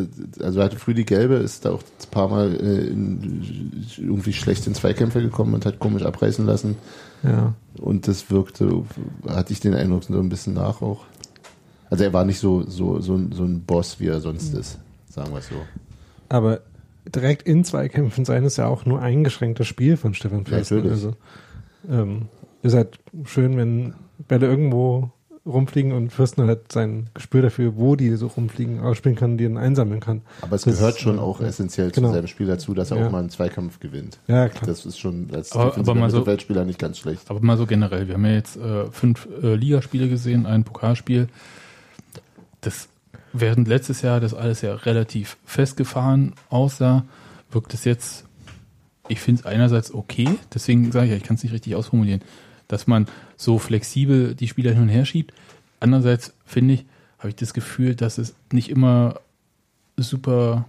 also 0.43 0.61
er 0.61 0.67
hatte 0.67 0.79
früh 0.79 0.95
die 0.95 1.05
gelbe, 1.07 1.35
ist 1.37 1.65
da 1.65 1.71
auch 1.73 1.83
ein 1.83 2.11
paar 2.11 2.29
Mal 2.29 2.55
äh, 2.55 2.87
in, 2.89 3.85
irgendwie 3.97 4.33
schlecht 4.35 4.67
in 4.67 4.75
Zweikämpfe 4.75 5.23
gekommen 5.23 5.55
und 5.55 5.65
hat 5.67 5.79
komisch 5.79 6.03
abreißen 6.05 6.45
lassen. 6.47 6.77
Ja. 7.23 7.55
Und 7.81 8.07
das 8.09 8.31
wirkte, 8.31 8.83
hatte 9.27 9.53
ich 9.53 9.61
den 9.61 9.75
Eindruck, 9.75 10.05
so 10.05 10.19
ein 10.19 10.29
bisschen 10.29 10.55
nach 10.55 10.83
auch. 10.83 11.05
Also 11.91 12.05
er 12.05 12.13
war 12.13 12.25
nicht 12.25 12.39
so, 12.39 12.63
so, 12.69 13.01
so, 13.01 13.15
ein- 13.15 13.33
so 13.33 13.45
ein 13.45 13.63
Boss, 13.63 14.01
wie 14.01 14.07
er 14.09 14.21
sonst 14.21 14.55
ist, 14.55 14.79
sagen 15.09 15.31
wir 15.33 15.39
es 15.39 15.49
so. 15.49 15.55
Aber 16.29 16.61
direkt 17.15 17.43
in 17.43 17.65
Zweikämpfen 17.65 18.25
sein 18.25 18.45
ist 18.45 18.57
ja 18.57 18.67
auch 18.67 18.85
nur 18.87 19.01
eingeschränktes 19.01 19.67
Spiel 19.67 19.97
von 19.97 20.13
Stefan 20.15 20.45
Fürsten. 20.45 20.77
natürlich. 20.79 20.93
Also 20.93 21.15
ähm, 21.89 22.23
ist 22.63 22.75
halt 22.75 22.99
schön, 23.25 23.57
wenn 23.57 23.95
Bälle 24.27 24.47
irgendwo 24.47 25.11
rumfliegen 25.47 25.93
und 25.93 26.11
Fürsten 26.13 26.49
hat 26.49 26.73
sein 26.73 27.09
Gespür 27.15 27.43
dafür, 27.43 27.77
wo 27.77 27.95
die 27.95 28.13
so 28.17 28.27
rumfliegen, 28.27 28.81
ausspielen 28.81 29.15
kann 29.17 29.33
und 29.33 29.39
die 29.39 29.45
dann 29.45 29.57
einsammeln 29.59 30.01
kann. 30.01 30.23
Aber 30.41 30.57
es 30.57 30.63
Das 30.63 30.79
gehört 30.79 30.97
ist, 30.97 31.01
schon 31.03 31.21
auch 31.21 31.41
ja. 31.41 31.47
essentiell 31.47 31.93
Genau. 31.93 32.09
zu 32.09 32.15
seinem 32.15 32.27
Spiel 32.27 32.49
dazu, 32.49 32.75
dass 32.75 32.91
er 32.91 32.97
Ja. 32.99 33.07
auch 33.07 33.13
mal 33.13 33.21
einen 33.21 33.31
Zweikampf 33.31 33.79
gewinnt. 33.79 34.19
Ja, 34.27 34.49
klar. 34.49 34.67
Das 34.67 34.85
ist 34.85 34.99
schon 34.99 35.29
als 35.33 35.53
Aber- 35.53 35.67
defensiver 35.67 35.93
aber 35.93 36.01
mal 36.01 36.11
so- 36.11 36.17
Mittelfeldspieler 36.19 36.65
nicht 36.65 36.81
ganz 36.81 36.99
schlecht. 36.99 37.31
Aber 37.31 37.39
mal 37.41 37.57
so 37.57 37.67
generell, 37.67 38.09
wir 38.09 38.15
haben 38.15 38.25
ja 38.25 38.33
jetzt 38.33 38.57
äh, 38.57 38.91
fünf 38.91 39.29
äh, 39.41 39.55
Ligaspiele 39.55 40.09
gesehen, 40.09 40.47
ein 40.47 40.65
Pokalspiel. 40.65 41.29
Das 42.67 42.89
während 43.33 43.69
letztes 43.69 44.03
Jahr 44.03 44.19
das 44.21 44.35
alles 44.35 44.61
ja 44.63 44.75
relativ 44.75 45.37
festgefahren 45.45 46.35
aussah, 46.51 47.05
wirkt 47.51 47.73
es 47.75 47.85
jetzt, 47.85 48.25
ich 49.09 49.21
finde 49.21 49.41
es 49.41 49.47
einerseits 49.47 49.93
okay, 49.95 50.29
deswegen 50.53 50.91
sage 50.93 51.07
ich 51.07 51.11
ja, 51.13 51.17
ich 51.17 51.23
kann 51.23 51.37
es 51.37 51.43
nicht 51.43 51.53
richtig 51.53 51.75
ausformulieren, 51.77 52.23
dass 52.69 52.87
man 52.87 53.07
so 53.37 53.59
flexibel 53.59 54.35
die 54.35 54.49
Spieler 54.49 54.73
hin 54.73 54.83
und 54.83 54.89
her 54.89 55.05
schiebt. 55.05 55.33
Andererseits 55.81 56.33
finde 56.45 56.75
ich, 56.75 56.87
habe 57.19 57.29
ich 57.29 57.37
das 57.37 57.55
Gefühl, 57.55 57.95
dass 57.95 58.19
es 58.19 58.35
nicht 58.53 58.69
immer 58.71 59.21
super 59.97 60.67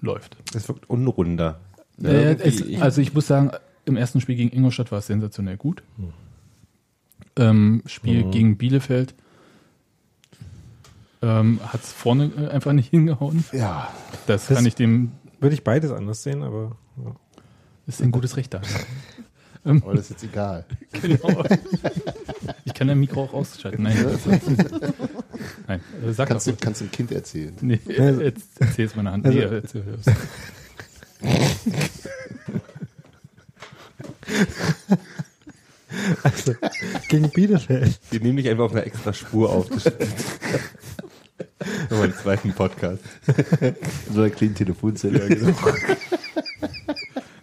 läuft. 0.00 0.36
Es 0.54 0.68
wirkt 0.68 0.88
unrunder. 0.90 1.60
Ja, 1.98 2.10
es, 2.10 2.60
irgendwie- 2.60 2.76
also 2.82 3.00
ich 3.00 3.14
muss 3.14 3.26
sagen, 3.26 3.50
im 3.86 3.96
ersten 3.96 4.20
Spiel 4.20 4.36
gegen 4.36 4.54
Ingolstadt 4.54 4.92
war 4.92 4.98
es 4.98 5.06
sensationell 5.06 5.56
gut. 5.56 5.82
Ähm, 7.36 7.82
Spiel 7.86 8.24
Mhm. 8.24 8.30
gegen 8.32 8.56
Bielefeld 8.58 9.14
ähm, 11.22 11.60
hat 11.66 11.82
es 11.82 11.92
vorne 11.92 12.30
äh, 12.38 12.48
einfach 12.48 12.72
nicht 12.72 12.90
hingehauen. 12.90 13.44
Ja, 13.52 13.92
Das, 14.26 14.46
Das- 14.46 14.56
kann 14.56 14.66
ich 14.66 14.74
dem, 14.74 15.12
Würde 15.40 15.54
ich 15.54 15.64
beides 15.64 15.90
anders 15.90 16.22
sehen, 16.22 16.42
aber 16.42 16.76
ja. 17.04 17.14
ist 17.86 18.00
ein 18.02 18.10
gutes 18.10 18.36
Recht 18.36 18.54
da. 18.54 18.60
aber 19.64 19.92
das 19.94 20.04
ist 20.04 20.10
jetzt 20.10 20.24
egal. 20.24 20.64
genau. 21.02 21.44
Ich 22.64 22.74
kann 22.74 22.88
dein 22.88 22.98
Mikro 23.00 23.24
auch 23.24 23.34
ausschalten. 23.34 23.82
Nein, 23.82 23.96
das, 24.02 24.20
nein 25.66 25.80
äh, 26.06 26.12
sag 26.12 26.28
Kannst 26.28 26.46
du, 26.46 26.54
kannst 26.56 26.80
du 26.80 26.84
dem 26.86 26.90
Kind 26.92 27.12
erzählen. 27.12 27.54
Nee, 27.60 27.80
jetzt 27.86 28.48
erzähl 28.60 28.86
es 28.86 28.96
meiner 28.96 29.12
Hand. 29.12 29.26
Also- 29.26 29.38
nee, 29.38 29.44
erzähl 29.44 29.84
es. 30.00 30.06
also, 36.22 36.54
gegen 37.08 37.30
Bielefeld. 37.30 37.98
Wir 38.10 38.20
nehmen 38.20 38.36
dich 38.36 38.48
einfach 38.48 38.64
auf 38.64 38.72
einer 38.72 38.86
extra 38.86 39.12
Spur 39.12 39.50
auf. 39.50 39.66
Das 41.98 42.24
Nochmal 42.24 42.42
einen 42.42 42.52
zweiten 42.52 42.52
Podcast. 42.52 43.02
So 44.12 44.20
einer 44.20 44.30
kleinen 44.30 44.54
Telefonzelle. 44.54 45.28
genau. 45.28 45.52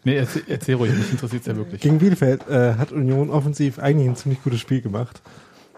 Nee, 0.08 0.18
erzähl, 0.18 0.43
erzähl 0.47 0.76
ruhig, 0.76 0.93
mich 0.95 1.10
interessiert 1.10 1.41
es 1.41 1.47
ja 1.47 1.56
wirklich. 1.56 1.82
Gegen 1.82 1.97
Bielefeld 1.97 2.47
äh, 2.47 2.76
hat 2.76 2.91
Union 2.91 3.32
offensiv 3.32 3.80
eigentlich 3.80 4.08
ein 4.08 4.16
ziemlich 4.16 4.43
gutes 4.43 4.60
Spiel 4.60 4.80
gemacht. 4.82 5.20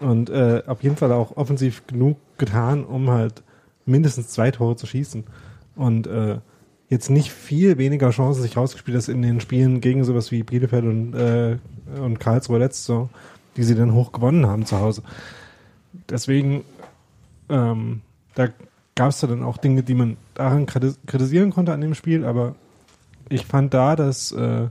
Und 0.00 0.28
äh, 0.28 0.62
auf 0.66 0.82
jeden 0.82 0.96
Fall 0.96 1.12
auch 1.12 1.38
offensiv 1.38 1.86
genug 1.86 2.18
getan, 2.36 2.84
um 2.84 3.08
halt 3.08 3.42
mindestens 3.86 4.28
zwei 4.28 4.50
Tore 4.50 4.76
zu 4.76 4.86
schießen. 4.86 5.24
Und 5.76 6.06
äh, 6.06 6.40
jetzt 6.90 7.08
nicht 7.08 7.32
viel 7.32 7.78
weniger 7.78 8.10
Chancen 8.10 8.42
sich 8.42 8.58
rausgespielt 8.58 8.96
als 8.96 9.08
in 9.08 9.22
den 9.22 9.40
Spielen 9.40 9.80
gegen 9.80 10.04
sowas 10.04 10.30
wie 10.30 10.42
Bielefeld 10.42 10.84
und, 10.84 11.14
äh, 11.14 11.56
und 11.98 12.20
Karlsruhe 12.20 12.58
letzte 12.58 12.82
Saison, 12.82 13.10
die 13.56 13.62
sie 13.62 13.74
dann 13.74 13.94
hoch 13.94 14.12
gewonnen 14.12 14.46
haben 14.46 14.66
zu 14.66 14.78
Hause. 14.78 15.02
Deswegen, 16.10 16.64
ähm, 17.48 18.02
da 18.34 18.48
gab 18.98 19.10
es 19.10 19.20
dann 19.20 19.44
auch 19.44 19.58
Dinge, 19.58 19.84
die 19.84 19.94
man 19.94 20.16
daran 20.34 20.66
kriti- 20.66 20.96
kritisieren 21.06 21.52
konnte 21.52 21.72
an 21.72 21.80
dem 21.80 21.94
Spiel, 21.94 22.24
aber 22.24 22.56
ich 23.28 23.46
fand 23.46 23.72
da, 23.72 23.94
dass 23.94 24.32
äh, 24.32 24.66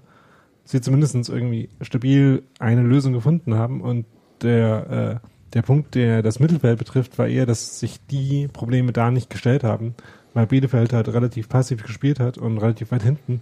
sie 0.66 0.82
zumindest 0.82 1.16
irgendwie 1.30 1.70
stabil 1.80 2.44
eine 2.60 2.82
Lösung 2.82 3.14
gefunden 3.14 3.56
haben 3.56 3.80
und 3.80 4.06
der, 4.42 5.22
äh, 5.24 5.28
der 5.54 5.62
Punkt, 5.62 5.96
der 5.96 6.24
das 6.24 6.42
Mittelfeld 6.42 6.78
betrifft, 6.78 7.18
war 7.18 7.28
eher, 7.28 7.46
dass 7.46 7.80
sich 7.80 8.06
die 8.12 8.50
Probleme 8.50 8.92
da 8.92 9.12
nicht 9.12 9.30
gestellt 9.30 9.64
haben, 9.64 9.96
weil 10.34 10.46
Bielefeld 10.46 10.92
halt 10.92 11.08
relativ 11.08 11.48
passiv 11.48 11.84
gespielt 11.84 12.20
hat 12.20 12.38
und 12.38 12.58
relativ 12.58 12.92
weit 12.92 13.04
hinten 13.04 13.42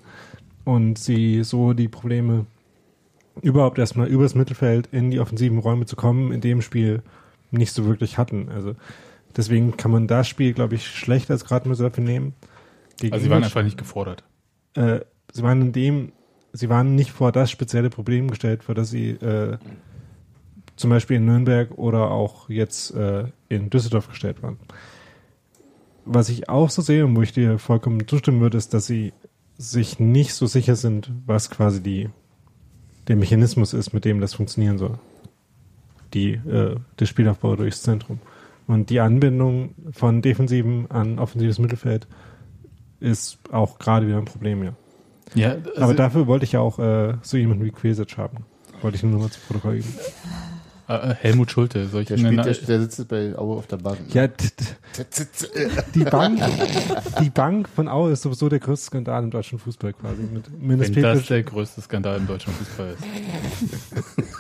und 0.66 1.00
sie 1.00 1.44
so 1.44 1.74
die 1.74 1.88
Probleme 1.88 2.46
überhaupt 3.42 3.80
erstmal 3.80 4.08
übers 4.08 4.36
Mittelfeld 4.36 4.88
in 4.92 5.10
die 5.10 5.20
offensiven 5.20 5.58
Räume 5.58 5.88
zu 5.88 5.96
kommen, 5.96 6.32
in 6.32 6.42
dem 6.42 6.62
Spiel 6.62 7.02
nicht 7.50 7.74
so 7.74 7.86
wirklich 7.86 8.20
hatten. 8.20 8.50
Also 8.54 8.76
deswegen 9.36 9.78
kann 9.78 9.92
man 9.92 10.08
das 10.08 10.28
Spiel, 10.28 10.54
glaube 10.54 10.76
ich, 10.76 10.88
schlecht 10.88 11.30
als 11.32 11.46
Gradmesser 11.46 11.92
nehmen. 11.98 12.34
Gegen 12.98 13.14
Also 13.14 13.26
sie 13.26 13.30
waren 13.30 13.44
einfach 13.44 13.64
nicht 13.64 13.78
gefordert. 13.78 14.24
äh, 14.76 15.02
sie 15.32 15.44
waren 15.44 15.62
in 15.62 15.72
dem 15.74 16.12
sie 16.56 16.70
waren 16.70 16.96
nicht 16.96 17.12
vor 17.12 17.32
das 17.32 17.52
spezielle 17.52 17.90
Problem 17.90 18.30
gestellt, 18.30 18.64
vor 18.64 18.76
das 18.76 18.90
sie 18.90 19.10
äh, 19.10 19.58
zum 20.76 20.90
Beispiel 20.90 21.18
in 21.18 21.26
Nürnberg 21.26 21.78
oder 21.78 22.12
auch 22.12 22.50
jetzt 22.50 22.94
äh, 22.96 23.26
in 23.50 23.70
Düsseldorf 23.70 24.08
gestellt 24.08 24.42
waren. 24.42 24.58
Was 26.06 26.30
ich 26.30 26.50
auch 26.50 26.70
so 26.70 26.82
sehe 26.82 27.06
und 27.06 27.16
wo 27.16 27.22
ich 27.22 27.34
dir 27.34 27.60
vollkommen 27.60 28.08
zustimmen 28.08 28.42
würde, 28.42 28.58
ist, 28.58 28.74
dass 28.74 28.86
sie 28.86 29.14
sich 29.58 30.00
nicht 30.00 30.34
so 30.34 30.46
sicher 30.46 30.76
sind, 30.76 31.12
was 31.26 31.50
quasi 31.50 31.82
die, 31.82 32.10
der 33.08 33.16
Mechanismus 33.16 33.74
ist, 33.74 33.94
mit 33.94 34.06
dem 34.06 34.22
das 34.22 34.34
funktionieren 34.34 34.78
soll. 34.78 35.00
Die, 36.14 36.34
äh, 36.34 36.76
der 37.00 37.06
Spielaufbau 37.06 37.56
durchs 37.56 37.82
Zentrum. 37.82 38.20
Und 38.68 38.90
die 38.90 39.00
Anbindung 39.00 39.76
von 39.92 40.22
Defensiven 40.22 40.90
an 40.90 41.20
offensives 41.20 41.60
Mittelfeld 41.60 42.08
ist 43.00 43.40
auch 43.52 43.78
gerade 43.78 44.08
wieder 44.08 44.18
ein 44.18 44.26
Problem, 44.26 44.64
ja. 44.64 44.74
Ja, 45.34 45.52
also, 45.52 45.82
Aber 45.82 45.94
dafür 45.94 46.28
wollte 46.28 46.46
ich 46.46 46.54
ja 46.54 46.60
auch 46.62 46.80
äh, 46.80 47.16
so 47.22 47.38
jemanden 47.38 47.66
wie 47.66 47.72
Quesic 47.72 48.18
haben. 48.18 48.46
Wollte 48.82 48.98
ich 48.98 49.04
nur 49.04 49.14
noch 49.14 49.20
mal 49.20 49.30
zu 49.32 49.40
Protokoll 49.42 49.78
geben. 49.78 49.94
Äh, 50.88 51.16
Helmut 51.16 51.52
Schulte, 51.52 51.88
soll 51.88 52.02
ich 52.04 52.08
Der, 52.08 52.18
spielt, 52.18 52.38
der, 52.46 52.54
der 52.54 52.80
sitzt 52.82 53.08
bei 53.08 53.36
Aue 53.38 53.58
auf 53.58 53.68
der 53.68 53.78
Bank. 53.78 53.98
Ja, 54.14 54.28
t- 54.28 54.48
t- 54.50 54.66
die 55.96 56.04
Bank, 56.04 56.40
die 57.22 57.30
Bank 57.30 57.68
von 57.70 57.88
Aue 57.88 58.12
ist 58.12 58.22
sowieso 58.22 58.50
der 58.50 58.60
größte 58.60 58.88
Skandal 58.88 59.24
im 59.24 59.32
deutschen 59.32 59.58
Fußball 59.60 59.94
quasi. 59.94 60.22
Mit 60.24 60.46
wenn 60.60 61.02
das 61.02 61.26
der 61.28 61.44
größte 61.44 61.82
Skandal 61.82 62.18
im 62.18 62.28
deutschen 62.28 62.54
Fußball 62.54 62.96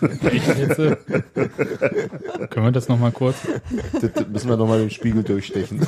ist. 0.01 0.23
Echt 0.33 0.57
jetzt? 0.57 0.79
äh? 0.79 0.95
Können 2.49 2.65
wir 2.65 2.71
das 2.71 2.87
nochmal 2.89 3.11
kurz? 3.11 3.37
Das, 3.93 4.27
müssen 4.27 4.49
wir 4.49 4.57
nochmal 4.57 4.79
den 4.79 4.89
Spiegel 4.91 5.23
durchstechen. 5.23 5.81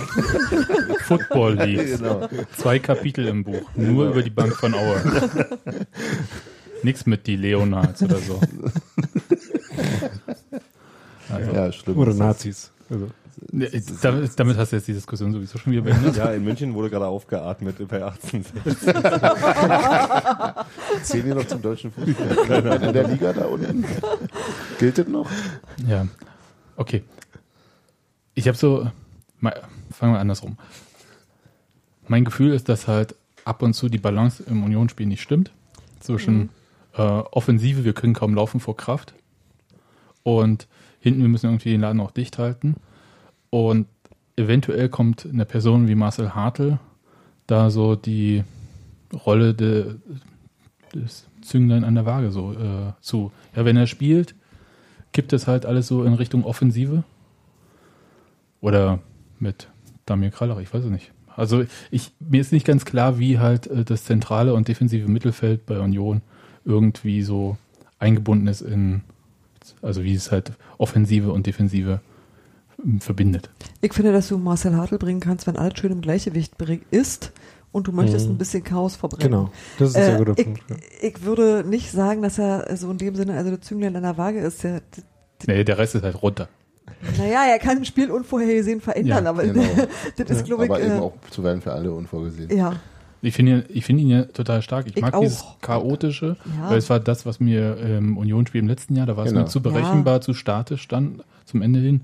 Football 1.03 1.53
Leagues. 1.55 1.97
genau. 1.99 2.28
Zwei 2.55 2.80
Kapitel 2.80 3.28
im 3.28 3.43
Buch. 3.43 3.70
Nur 3.76 4.10
über 4.10 4.24
die 4.24 4.30
Bank 4.30 4.55
von 4.55 4.74
Aue. 4.74 5.01
Nix 6.84 7.05
mit 7.05 7.26
die 7.28 7.36
Leonards 7.36 8.03
oder 8.03 8.18
so. 8.18 8.39
Also, 11.32 11.51
Ja, 11.51 11.71
schlimm. 11.71 11.97
Oder 11.97 12.13
Nazis. 12.13 12.71
Also, 12.89 13.09
damit, 14.01 14.39
damit 14.39 14.57
hast 14.57 14.71
du 14.71 14.78
jetzt 14.78 14.88
die 14.88 14.93
Diskussion 14.93 15.32
sowieso 15.32 15.57
schon 15.59 15.71
wieder 15.73 15.84
beendet. 15.84 16.15
Ja, 16.15 16.32
in 16.32 16.43
München 16.43 16.73
wurde 16.73 16.89
gerade 16.89 17.05
aufgeatmet 17.05 17.88
bei 17.88 18.03
18. 18.03 18.43
Zählen 21.03 21.25
wir 21.25 21.36
noch 21.36 21.45
zum 21.45 21.61
deutschen 21.61 21.91
Fußball? 21.91 22.82
In 22.84 22.93
der 22.93 23.07
Liga 23.07 23.34
da 23.34 23.45
unten? 23.45 23.86
Gilt 24.80 24.97
das 24.97 25.07
noch? 25.07 25.30
Ja. 25.86 26.07
Okay. 26.78 27.03
Ich 28.34 28.47
habe 28.47 28.57
so, 28.57 28.89
mal, 29.39 29.61
fangen 29.91 30.13
wir 30.13 30.19
andersrum. 30.19 30.57
Mein 32.07 32.25
Gefühl 32.25 32.53
ist, 32.53 32.69
dass 32.69 32.88
halt 32.88 33.15
ab 33.45 33.61
und 33.61 33.73
zu 33.73 33.89
die 33.89 33.97
Balance 33.97 34.43
im 34.43 34.63
Unionsspiel 34.63 35.05
nicht 35.05 35.21
stimmt. 35.21 35.51
Zwischen 35.99 36.49
äh, 36.95 37.01
Offensive, 37.01 37.84
wir 37.84 37.93
können 37.93 38.13
kaum 38.13 38.34
laufen 38.34 38.59
vor 38.59 38.78
Kraft. 38.78 39.13
Und 40.28 40.67
hinten, 40.99 41.21
wir 41.21 41.30
müssen 41.30 41.45
irgendwie 41.45 41.71
den 41.71 41.80
Laden 41.80 42.01
auch 42.01 42.11
dicht 42.11 42.38
halten. 42.38 42.75
Und 43.49 43.88
eventuell 44.36 44.89
kommt 44.89 45.25
eine 45.25 45.45
Person 45.45 45.88
wie 45.88 45.95
Marcel 45.95 46.36
Hartl 46.36 46.80
da 47.47 47.69
so 47.69 47.95
die 47.95 48.43
Rolle 49.25 49.53
de, 49.53 49.95
des 50.93 51.30
Zünglein 51.39 51.86
an 51.86 51.95
der 51.95 52.05
Waage 52.05 52.32
so 52.32 52.51
äh, 52.51 52.91
zu. 52.99 53.32
Ja, 53.55 53.63
wenn 53.63 53.78
er 53.78 53.88
spielt, 53.88 54.36
kippt 55.13 55.32
es 55.32 55.47
halt 55.47 55.65
alles 55.65 55.88
so 55.88 56.03
in 56.03 56.13
Richtung 56.13 56.43
Offensive. 56.43 57.05
Oder 58.59 58.99
mit 59.39 59.69
Damir 60.05 60.32
Krallach, 60.32 60.59
ich 60.59 60.73
weiß 60.73 60.84
es 60.84 60.91
nicht. 60.91 61.13
Also 61.38 61.63
ich, 61.89 62.11
mir 62.19 62.41
ist 62.41 62.51
nicht 62.51 62.65
ganz 62.65 62.84
klar, 62.84 63.17
wie 63.17 63.39
halt 63.39 63.67
äh, 63.67 63.86
das 63.86 64.03
zentrale 64.03 64.53
und 64.53 64.67
defensive 64.67 65.09
Mittelfeld 65.09 65.65
bei 65.65 65.80
Union 65.80 66.21
irgendwie 66.65 67.21
so 67.21 67.55
eingebunden 67.97 68.47
ist 68.47 68.59
in, 68.59 69.03
also 69.82 70.03
wie 70.03 70.13
es 70.13 70.32
halt 70.32 70.51
Offensive 70.78 71.32
und 71.32 71.45
Defensive 71.47 72.01
ähm, 72.84 72.99
verbindet. 72.99 73.49
Ich 73.82 73.93
finde, 73.93 74.11
dass 74.11 74.28
du 74.28 74.38
Marcel 74.38 74.76
Hartl 74.76 74.97
bringen 74.97 75.20
kannst, 75.20 75.47
wenn 75.47 75.57
alles 75.57 75.78
schön 75.80 75.91
im 75.91 76.01
Gleichgewicht 76.01 76.53
ist 76.91 77.32
und 77.72 77.88
du 77.88 77.91
möchtest 77.91 78.28
Mhm. 78.28 78.34
ein 78.34 78.38
bisschen 78.38 78.63
Chaos 78.63 78.95
verbrennen. 78.95 79.30
genau. 79.32 79.51
Das 79.80 79.89
ist 79.89 79.95
ein 79.97 80.03
sehr 80.05 80.15
Äh, 80.15 80.18
guter 80.18 80.34
ich, 80.38 80.45
Punkt. 80.45 80.61
Ich 81.01 81.24
würde 81.24 81.63
nicht 81.68 81.91
sagen, 81.91 82.22
dass 82.22 82.38
er 82.39 82.76
so 82.78 82.89
in 82.91 82.97
dem 82.97 83.15
Sinne, 83.15 83.36
also 83.38 83.49
der 83.49 83.61
Zünglein 83.61 83.95
an 83.95 84.03
der 84.03 84.18
Waage 84.18 84.39
ist. 84.39 84.63
Der, 84.63 84.82
Nee, 85.45 85.63
der 85.63 85.78
Rest 85.78 85.93
ist 85.95 86.03
halt 86.03 86.22
runter. 86.24 86.47
naja, 87.18 87.43
er 87.47 87.59
kann 87.59 87.78
ein 87.78 87.86
Spiel 87.86 88.09
unvorhergesehen 88.09 88.82
verändern, 88.82 89.26
Ja, 89.26 89.30
aber 89.30 89.43
genau. 89.43 89.63
das 90.18 90.30
ist, 90.30 90.45
glaube 90.45 90.65
ich, 90.65 90.72
Aber 90.72 90.80
eben 90.82 90.95
äh, 90.97 90.99
auch 90.99 91.13
zuweilen 91.30 91.61
für 91.61 91.74
alle 91.74 91.91
unvorgesehen. 91.91 92.49
ja. 92.55 92.74
Ich 93.22 93.34
finde 93.34 93.51
ihn- 93.51 93.63
ich 93.70 93.86
finde 93.86 94.03
ihn 94.03 94.09
ja 94.09 94.24
total 94.24 94.61
stark. 94.61 94.86
Ich, 94.88 94.95
Ich 94.97 95.01
mag 95.01 95.13
auch. 95.13 95.22
dieses 95.22 95.43
chaotische, 95.61 96.38
Ja. 96.61 96.70
weil 96.70 96.78
es 96.78 96.89
war 96.89 96.99
das, 96.99 97.26
was 97.26 97.39
mir 97.39 97.78
im 97.78 98.18
Unionsspiel 98.18 98.61
im 98.61 98.68
letzten 98.68 98.95
Jahr, 98.95 99.05
da 99.05 99.18
war 99.18 99.26
es 99.26 99.32
Genau. 99.32 99.43
mir 99.43 99.49
zu 99.49 99.61
berechenbar, 99.61 100.22
zu 100.22 100.34
statisch 100.34 100.88
dann 100.88 101.22
zum 101.45 101.61
Ende 101.61 101.80
hin. 101.80 102.01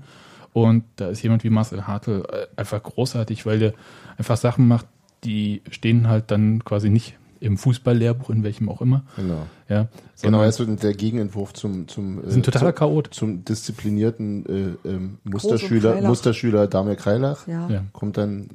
Und 0.52 0.84
da 0.96 1.08
ist 1.08 1.22
jemand 1.22 1.42
wie 1.44 1.50
Marcel 1.50 1.86
Hartl 1.86 2.24
äh, 2.32 2.46
einfach 2.60 2.82
großartig, 2.82 3.44
weil 3.46 3.58
der 3.58 3.74
einfach 4.16 4.36
Sachen 4.36 4.68
macht, 4.68 4.86
die 5.24 5.62
stehen 5.70 6.08
halt 6.08 6.30
dann 6.30 6.64
quasi 6.64 6.90
nicht 6.90 7.16
im 7.40 7.58
Fußballlehrbuch, 7.58 8.30
in 8.30 8.42
welchem 8.44 8.68
auch 8.68 8.80
immer. 8.80 9.02
Genau. 9.16 9.46
Ja, 9.68 9.88
Genau, 10.22 10.40
er 10.42 10.48
ist 10.48 10.56
so 10.56 10.64
der 10.64 10.94
Gegenentwurf 10.94 11.52
zum, 11.52 11.88
zum, 11.88 12.22
ist 12.24 12.36
ein 12.36 12.42
totaler 12.42 12.70
zum, 12.74 12.78
Chaot. 12.78 13.08
zum 13.12 13.44
disziplinierten 13.44 14.76
äh, 14.84 14.88
ähm, 14.88 15.18
Musterschüler. 15.24 16.00
Musterschüler 16.02 16.66
Damir 16.68 16.96
Kreilach. 16.96 17.46
Ja. 17.46 17.68
Ja. 17.68 17.82
Kommt 17.92 18.16
dann, 18.16 18.48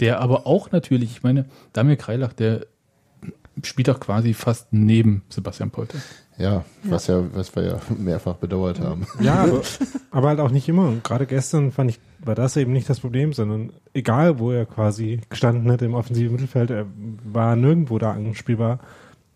Der 0.00 0.20
aber 0.20 0.46
auch 0.46 0.70
natürlich, 0.70 1.10
ich 1.12 1.22
meine, 1.22 1.46
Damir 1.72 1.96
Kreilach, 1.96 2.32
der 2.32 2.66
spielt 3.64 3.88
doch 3.88 4.00
quasi 4.00 4.34
fast 4.34 4.68
neben 4.72 5.22
Sebastian 5.28 5.70
Polter. 5.70 5.98
ja, 6.38 6.64
was 6.84 7.08
ja, 7.08 7.22
was 7.34 7.54
wir 7.56 7.64
ja 7.64 7.80
mehrfach 7.98 8.36
bedauert 8.36 8.80
haben. 8.80 9.06
Ja, 9.20 9.42
aber, 9.44 9.62
aber 10.10 10.28
halt 10.28 10.40
auch 10.40 10.50
nicht 10.50 10.68
immer. 10.68 10.88
Und 10.88 11.04
gerade 11.04 11.26
gestern 11.26 11.72
fand 11.72 11.90
ich, 11.90 12.00
war 12.20 12.34
das 12.34 12.56
eben 12.56 12.72
nicht 12.72 12.88
das 12.88 13.00
Problem, 13.00 13.32
sondern 13.32 13.72
egal, 13.94 14.38
wo 14.38 14.52
er 14.52 14.66
quasi 14.66 15.20
gestanden 15.30 15.70
hat 15.70 15.82
im 15.82 15.94
offensiven 15.94 16.32
Mittelfeld, 16.32 16.70
er 16.70 16.86
war 17.24 17.56
nirgendwo 17.56 17.98
da 17.98 18.12
anspielbar, 18.12 18.80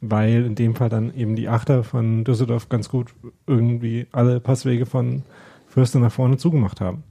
weil 0.01 0.45
in 0.45 0.55
dem 0.55 0.75
Fall 0.75 0.89
dann 0.89 1.15
eben 1.15 1.37
die 1.37 1.49
Achter 1.49 1.85
von 1.85 2.25
Düsseldorf 2.25 2.69
ganz 2.69 2.89
gut 2.89 3.15
irgendwie 3.47 4.07
alle 4.13 4.41
Passwege 4.41 4.87
von 4.87 5.23
Fürster 5.69 5.99
nach 5.99 6.13
vorne 6.13 6.37
zugemacht 6.37 6.81
haben. 6.81 7.03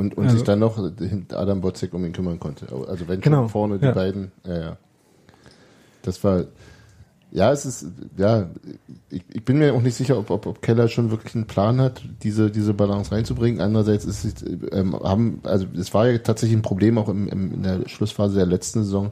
Und, 0.00 0.16
und 0.16 0.24
Also- 0.24 0.36
sich 0.38 0.46
dann 0.46 0.60
noch 0.60 0.76
hinter 0.98 1.38
Adam 1.38 1.60
Botzek 1.60 1.92
um 1.92 2.02
ihn 2.06 2.12
kümmern 2.14 2.40
konnte. 2.40 2.66
Also 2.88 3.06
wenn 3.06 3.20
Genau, 3.20 3.42
schon 3.42 3.48
vorne 3.50 3.78
die 3.78 3.84
ja. 3.84 3.92
beiden, 3.92 4.32
ja, 4.46 4.58
ja. 4.58 4.76
Das 6.00 6.24
war, 6.24 6.44
ja, 7.30 7.52
es 7.52 7.66
ist, 7.66 7.86
ja, 8.16 8.48
ich, 9.10 9.22
ich 9.30 9.44
bin 9.44 9.58
mir 9.58 9.74
auch 9.74 9.82
nicht 9.82 9.94
sicher, 9.94 10.18
ob, 10.18 10.30
ob, 10.30 10.46
ob 10.46 10.62
Keller 10.62 10.88
schon 10.88 11.10
wirklich 11.10 11.34
einen 11.34 11.46
Plan 11.46 11.82
hat, 11.82 12.02
diese, 12.22 12.50
diese 12.50 12.72
Balance 12.72 13.12
reinzubringen. 13.12 13.60
Andererseits 13.60 14.06
ist 14.06 14.24
es, 14.24 14.44
ähm, 14.72 14.94
haben, 14.94 15.40
also 15.42 15.66
es 15.78 15.92
war 15.92 16.08
ja 16.08 16.16
tatsächlich 16.16 16.58
ein 16.58 16.62
Problem 16.62 16.96
auch 16.96 17.10
im, 17.10 17.28
im, 17.28 17.52
in 17.52 17.62
der 17.62 17.86
Schlussphase 17.86 18.36
der 18.36 18.46
letzten 18.46 18.82
Saison, 18.84 19.10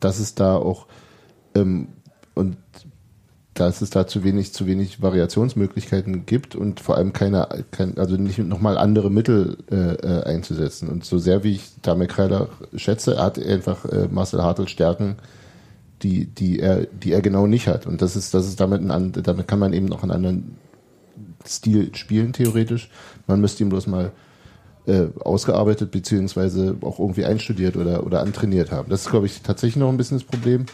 dass 0.00 0.18
es 0.18 0.34
da 0.34 0.56
auch, 0.56 0.88
ähm, 1.54 1.86
und 2.34 2.56
dass 3.54 3.82
es 3.82 3.90
da 3.90 4.06
zu 4.06 4.24
wenig, 4.24 4.52
zu 4.52 4.66
wenig 4.66 5.00
Variationsmöglichkeiten 5.00 6.26
gibt 6.26 6.56
und 6.56 6.80
vor 6.80 6.96
allem 6.96 7.12
keine, 7.12 7.48
kein, 7.70 7.96
also 7.98 8.16
nicht 8.16 8.38
nochmal 8.38 8.76
andere 8.76 9.10
Mittel 9.10 9.58
äh, 9.70 9.76
äh, 9.76 10.24
einzusetzen. 10.24 10.88
Und 10.88 11.04
so 11.04 11.18
sehr 11.18 11.44
wie 11.44 11.52
ich 11.52 11.70
Damir 11.80 12.08
Kreiler 12.08 12.48
schätze, 12.74 13.22
hat 13.22 13.38
einfach 13.38 13.84
äh, 13.84 14.08
Marcel 14.10 14.42
Hartl 14.42 14.66
Stärken, 14.66 15.16
die, 16.02 16.26
die 16.26 16.58
er, 16.58 16.86
die 16.86 17.12
er 17.12 17.22
genau 17.22 17.46
nicht 17.46 17.68
hat. 17.68 17.86
Und 17.86 18.02
das 18.02 18.16
ist, 18.16 18.34
das 18.34 18.46
ist 18.46 18.58
damit 18.58 18.82
ein, 18.90 19.12
damit 19.12 19.46
kann 19.46 19.60
man 19.60 19.72
eben 19.72 19.86
noch 19.86 20.02
einen 20.02 20.12
anderen 20.12 20.56
Stil 21.46 21.94
spielen, 21.94 22.32
theoretisch. 22.32 22.90
Man 23.28 23.40
müsste 23.40 23.62
ihn 23.62 23.68
bloß 23.68 23.86
mal 23.86 24.10
äh, 24.86 25.06
ausgearbeitet 25.20 25.92
beziehungsweise 25.92 26.76
auch 26.82 26.98
irgendwie 26.98 27.24
einstudiert 27.24 27.76
oder, 27.76 28.04
oder 28.04 28.20
antrainiert 28.20 28.72
haben. 28.72 28.90
Das 28.90 29.02
ist, 29.02 29.10
glaube 29.10 29.26
ich, 29.26 29.42
tatsächlich 29.42 29.76
noch 29.76 29.88
ein 29.88 29.96
bisschen 29.96 30.18
das 30.18 30.26
Problem. 30.26 30.66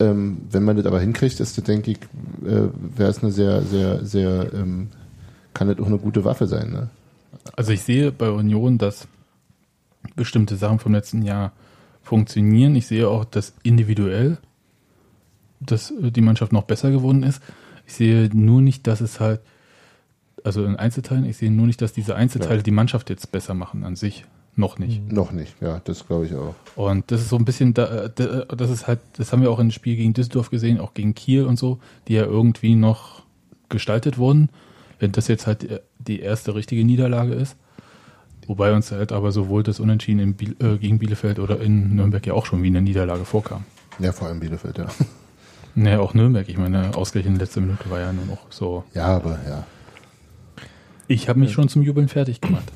Ähm, 0.00 0.38
wenn 0.50 0.64
man 0.64 0.76
das 0.76 0.86
aber 0.86 1.00
hinkriegt, 1.00 1.38
ist 1.40 1.56
das, 1.56 1.64
denke 1.64 1.92
ich, 1.92 1.98
äh, 2.44 2.68
wäre 2.96 3.10
es 3.10 3.22
eine 3.22 3.30
sehr, 3.30 3.62
sehr, 3.62 4.04
sehr, 4.04 4.52
ähm, 4.52 4.88
kann 5.52 5.68
das 5.68 5.78
auch 5.78 5.86
eine 5.86 5.98
gute 5.98 6.24
Waffe 6.24 6.46
sein. 6.46 6.70
Ne? 6.72 6.90
Also 7.56 7.72
ich 7.72 7.82
sehe 7.82 8.10
bei 8.10 8.30
Union, 8.30 8.78
dass 8.78 9.06
bestimmte 10.16 10.56
Sachen 10.56 10.78
vom 10.80 10.92
letzten 10.92 11.22
Jahr 11.22 11.52
funktionieren. 12.02 12.74
Ich 12.74 12.86
sehe 12.86 13.08
auch, 13.08 13.24
dass 13.24 13.54
individuell 13.62 14.38
dass 15.66 15.90
äh, 15.90 16.10
die 16.10 16.20
Mannschaft 16.20 16.52
noch 16.52 16.64
besser 16.64 16.90
geworden 16.90 17.22
ist. 17.22 17.42
Ich 17.86 17.94
sehe 17.94 18.30
nur 18.32 18.62
nicht, 18.62 18.86
dass 18.86 19.00
es 19.00 19.20
halt, 19.20 19.40
also 20.42 20.64
in 20.64 20.76
Einzelteilen, 20.76 21.24
ich 21.24 21.36
sehe 21.36 21.50
nur 21.50 21.66
nicht, 21.66 21.80
dass 21.80 21.92
diese 21.92 22.16
Einzelteile 22.16 22.56
Ja. 22.56 22.62
die 22.62 22.70
Mannschaft 22.70 23.10
jetzt 23.10 23.30
besser 23.32 23.54
machen 23.54 23.84
an 23.84 23.96
sich. 23.96 24.24
Noch 24.56 24.78
nicht. 24.78 25.12
Noch 25.12 25.32
nicht, 25.32 25.60
ja, 25.60 25.80
das 25.84 26.06
glaube 26.06 26.26
ich 26.26 26.34
auch. 26.34 26.54
Und 26.76 27.10
das 27.10 27.22
ist 27.22 27.30
so 27.30 27.36
ein 27.36 27.44
bisschen, 27.44 27.74
da, 27.74 28.08
da, 28.08 28.44
das 28.44 28.70
ist 28.70 28.86
halt, 28.86 29.00
das 29.16 29.32
haben 29.32 29.42
wir 29.42 29.50
auch 29.50 29.58
im 29.58 29.72
Spiel 29.72 29.96
gegen 29.96 30.12
Düsseldorf 30.12 30.50
gesehen, 30.50 30.78
auch 30.78 30.94
gegen 30.94 31.14
Kiel 31.14 31.44
und 31.44 31.58
so, 31.58 31.78
die 32.06 32.14
ja 32.14 32.24
irgendwie 32.24 32.76
noch 32.76 33.22
gestaltet 33.68 34.16
wurden. 34.16 34.50
Wenn 35.00 35.10
das 35.10 35.26
jetzt 35.26 35.46
halt 35.48 35.82
die 35.98 36.20
erste 36.20 36.54
richtige 36.54 36.84
Niederlage 36.84 37.34
ist, 37.34 37.56
wobei 38.46 38.72
uns 38.72 38.92
halt 38.92 39.10
aber 39.10 39.32
sowohl 39.32 39.64
das 39.64 39.80
Unentschieden 39.80 40.20
in 40.20 40.34
Biel, 40.34 40.54
äh, 40.60 40.76
gegen 40.76 41.00
Bielefeld 41.00 41.40
oder 41.40 41.60
in 41.60 41.96
Nürnberg 41.96 42.24
ja 42.24 42.34
auch 42.34 42.46
schon 42.46 42.62
wie 42.62 42.68
eine 42.68 42.80
Niederlage 42.80 43.24
vorkam. 43.24 43.64
Ja, 43.98 44.12
vor 44.12 44.28
allem 44.28 44.40
Bielefeld, 44.40 44.78
ja. 44.78 44.86
Ne, 45.76 46.00
auch 46.00 46.14
Nürnberg. 46.14 46.48
Ich 46.48 46.56
meine, 46.56 46.96
ausgerechnet 46.96 47.40
letzte 47.40 47.60
Minute 47.60 47.90
war 47.90 47.98
ja 47.98 48.12
nur 48.12 48.26
noch 48.26 48.46
so. 48.50 48.84
Ja, 48.94 49.06
aber 49.06 49.40
ja. 49.48 49.66
Ich 51.08 51.28
habe 51.28 51.40
mich 51.40 51.52
schon 51.52 51.68
zum 51.68 51.82
Jubeln 51.82 52.06
fertig 52.06 52.40
gemacht. 52.40 52.70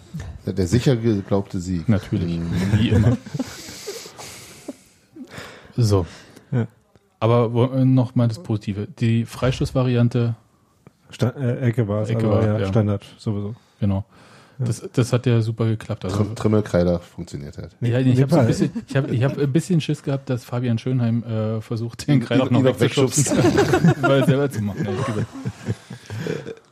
Der, 0.49 0.55
der 0.55 0.67
sicher 0.67 0.97
geglaubte 0.97 1.61
Sieg. 1.61 1.91
Natürlich. 1.91 2.39
Mhm. 2.39 2.51
Wie 2.79 2.89
immer. 2.89 3.19
So. 5.77 6.07
Ja. 6.51 6.67
Aber 7.21 7.75
äh, 7.75 7.85
noch 7.85 8.15
mal 8.15 8.29
das 8.29 8.43
Positive. 8.43 8.89
Die 8.99 9.27
Freistoßvariante, 9.27 10.37
Sta 11.11 11.29
äh, 11.39 11.69
Ecke 11.69 11.87
war 11.87 12.01
es, 12.01 12.09
Ecke 12.09 12.25
aber 12.25 12.37
war, 12.37 12.47
ja, 12.47 12.59
ja. 12.61 12.67
Standard 12.67 13.05
sowieso. 13.19 13.57
genau. 13.79 14.07
Das, 14.59 14.89
das 14.91 15.13
hat 15.13 15.27
ja 15.27 15.43
super 15.43 15.67
geklappt. 15.67 16.07
Also, 16.07 16.17
Trim 16.17 16.35
Trimmelkreider 16.35 16.99
funktioniert 16.99 17.59
halt. 17.59 17.77
ja, 17.83 17.99
ich 17.99 18.21
habe 18.23 18.33
so 18.33 18.39
ein 18.41 18.47
bisschen, 18.47 18.71
ich 18.89 18.97
hab, 18.97 19.11
ich 19.13 19.23
hab 19.23 19.39
ein 19.39 19.53
bisschen 19.53 19.83
Schiss 19.83 20.03
gehabt, 20.03 20.31
dass 20.31 20.45
Fabian 20.45 20.79
Schönheim 20.79 21.23
äh, 21.25 21.61
versucht, 21.61 22.09
den 22.09 22.23
ihn 22.23 22.27
noch 22.39 22.65
wegzuschubsen, 22.65 23.37
weil 24.01 24.25
selber 24.25 24.51
zu 24.51 24.63
machen, 24.63 24.87
ehrlich 24.87 25.05
gesagt. 25.05 25.27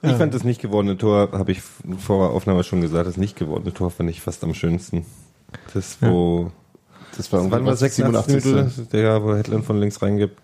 Ich 0.07 0.17
fand 0.17 0.35
das 0.35 0.45
nicht 0.45 0.61
gewordene 0.61 0.97
Tor, 0.97 1.31
habe 1.33 1.53
ich 1.53 1.63
vor 1.99 2.31
Aufnahme 2.31 2.65
schon 2.65 2.81
gesagt, 2.81 3.07
das 3.07 3.17
nicht 3.17 3.37
gewordene 3.37 3.73
Tor 3.75 3.91
fand 3.91 4.11
ich 4.11 4.21
fast 4.21 4.43
am 4.45 4.55
schönsten. 4.55 5.05
Das, 5.75 5.99
wo, 6.01 6.51
Das 7.17 7.33
war 7.33 7.41
wann 7.41 7.47
irgendwie 7.51 7.67
war 7.67 7.73
was, 7.73 7.81
86 7.81 8.43
87. 8.43 8.45
Minute, 8.77 8.91
der, 8.93 9.23
wo 9.23 9.35
Hetland 9.35 9.65
von 9.65 9.79
links 9.81 10.03
reingibt. 10.03 10.39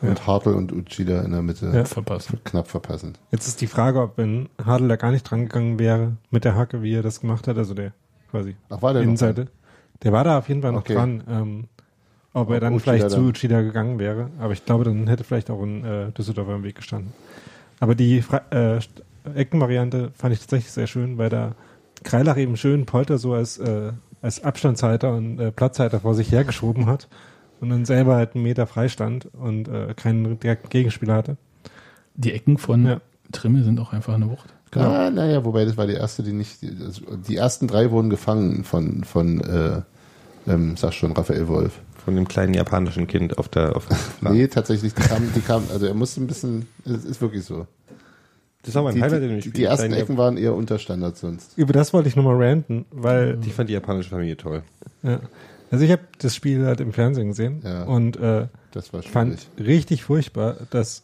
Und 0.00 0.26
Hartl 0.28 0.50
und 0.50 0.72
Uchida 0.72 1.22
in 1.22 1.32
der 1.32 1.42
Mitte 1.42 1.72
Ja. 1.74 1.84
Verpasst. 1.84 2.30
knapp 2.44 2.68
verpassen. 2.68 3.14
Jetzt 3.32 3.48
ist 3.48 3.60
die 3.60 3.66
Frage, 3.66 4.00
ob 4.00 4.16
wenn 4.16 4.48
Hadel 4.64 4.86
da 4.86 4.94
gar 4.94 5.10
nicht 5.10 5.24
dran 5.24 5.42
gegangen 5.48 5.78
wäre 5.80 6.12
mit 6.30 6.44
der 6.44 6.54
Hacke, 6.54 6.82
wie 6.82 6.94
er 6.94 7.02
das 7.02 7.20
gemacht 7.20 7.48
hat, 7.48 7.58
also 7.58 7.74
der 7.74 7.92
quasi 8.30 8.54
Ach, 8.70 8.80
war 8.80 8.92
der 8.92 9.02
Innenseite. 9.02 9.48
Der 10.04 10.12
war 10.12 10.22
da 10.22 10.38
auf 10.38 10.48
jeden 10.48 10.62
Fall 10.62 10.70
noch 10.70 10.80
Okay. 10.82 10.94
dran. 10.94 11.24
Ähm, 11.28 11.64
ob 12.32 12.50
er 12.50 12.60
dann 12.60 12.74
Uchida 12.74 12.92
vielleicht 12.92 13.10
zu 13.10 13.16
dann- 13.16 13.26
Uchida 13.26 13.62
gegangen 13.62 13.98
wäre. 13.98 14.30
Aber 14.38 14.52
ich 14.52 14.64
glaube, 14.64 14.84
dann 14.84 15.08
hätte 15.08 15.24
vielleicht 15.24 15.50
auch 15.50 15.60
ein 15.62 15.84
äh, 15.84 16.12
Düsseldorfer 16.12 16.54
im 16.54 16.62
Weg 16.62 16.76
gestanden. 16.76 17.12
Aber 17.80 17.94
die 17.94 18.22
Fra 18.22 18.42
äh, 18.50 18.80
Eckenvariante 19.34 20.10
fand 20.14 20.32
ich 20.32 20.40
tatsächlich 20.40 20.72
sehr 20.72 20.86
schön, 20.86 21.18
weil 21.18 21.28
da 21.28 21.54
Kreilach 22.04 22.36
eben 22.36 22.56
schön 22.56 22.86
Polter 22.86 23.18
so 23.18 23.34
als, 23.34 23.58
äh, 23.58 23.92
als 24.22 24.42
Abstandshalter 24.42 25.12
und 25.12 25.38
äh, 25.38 25.52
Platzhalter 25.52 26.00
vor 26.00 26.14
sich 26.14 26.32
hergeschoben 26.32 26.86
hat 26.86 27.08
und 27.60 27.70
dann 27.70 27.84
selber 27.84 28.16
halt 28.16 28.34
einen 28.34 28.44
Meter 28.44 28.66
freistand 28.66 29.28
und 29.34 29.68
äh, 29.68 29.94
keinen 29.94 30.38
direkten 30.38 30.68
Gegenspieler 30.68 31.14
hatte. 31.14 31.36
Die 32.14 32.32
Ecken 32.32 32.58
von 32.58 32.86
Ja. 32.86 33.00
Trimme 33.32 33.62
sind 33.62 33.78
auch 33.80 33.92
einfach 33.92 34.14
eine 34.14 34.30
Wucht. 34.30 34.54
Genau. 34.70 34.90
Ah, 34.90 35.10
naja, 35.10 35.44
wobei 35.44 35.64
das 35.64 35.76
war 35.76 35.86
die 35.86 35.94
erste, 35.94 36.22
die 36.22 36.32
nicht. 36.32 36.62
Die, 36.62 36.70
also 36.84 37.16
die 37.16 37.36
ersten 37.36 37.68
drei 37.68 37.90
wurden 37.90 38.10
gefangen 38.10 38.64
von, 38.64 39.04
von 39.04 39.40
äh, 39.40 39.82
ähm, 40.46 40.76
sag 40.76 40.92
schon, 40.92 41.12
Raphael 41.12 41.48
Wolf. 41.48 41.80
Von 42.08 42.16
dem 42.16 42.26
kleinen 42.26 42.54
japanischen 42.54 43.06
Kind 43.06 43.36
auf 43.36 43.50
der, 43.50 43.76
auf 43.76 43.86
der 43.86 43.98
Nee, 44.32 44.46
tatsächlich, 44.48 44.94
die 44.94 45.02
kamen, 45.02 45.30
die 45.36 45.42
kamen, 45.42 45.66
also 45.70 45.84
er 45.84 45.92
musste 45.92 46.22
ein 46.22 46.26
bisschen, 46.26 46.66
es 46.86 47.04
ist 47.04 47.20
wirklich 47.20 47.44
so. 47.44 47.66
Das 48.62 48.74
war 48.74 48.82
mein 48.82 48.94
Die, 48.94 49.02
Highlight 49.02 49.24
in 49.24 49.28
dem 49.28 49.40
Spiel. 49.42 49.52
die 49.52 49.64
ersten 49.64 49.92
Ecken 49.92 50.16
waren 50.16 50.38
eher 50.38 50.54
Unterstandard 50.54 51.18
sonst. 51.18 51.58
Über 51.58 51.74
das 51.74 51.92
wollte 51.92 52.08
ich 52.08 52.16
nochmal 52.16 52.42
ranten, 52.42 52.86
weil 52.90 53.36
Die 53.36 53.50
fand 53.50 53.68
die 53.68 53.74
japanische 53.74 54.08
Familie 54.08 54.38
toll. 54.38 54.62
Ja. 55.02 55.20
Also 55.70 55.84
ich 55.84 55.90
habe 55.92 56.00
das 56.18 56.34
Spiel 56.34 56.64
halt 56.64 56.80
im 56.80 56.94
Fernsehen 56.94 57.28
gesehen 57.28 57.60
Ja. 57.62 57.82
und 57.84 58.16
äh, 58.16 58.46
Das 58.72 58.90
war 58.94 59.02
fand 59.02 59.46
richtig 59.58 60.02
furchtbar, 60.04 60.56
dass 60.70 61.02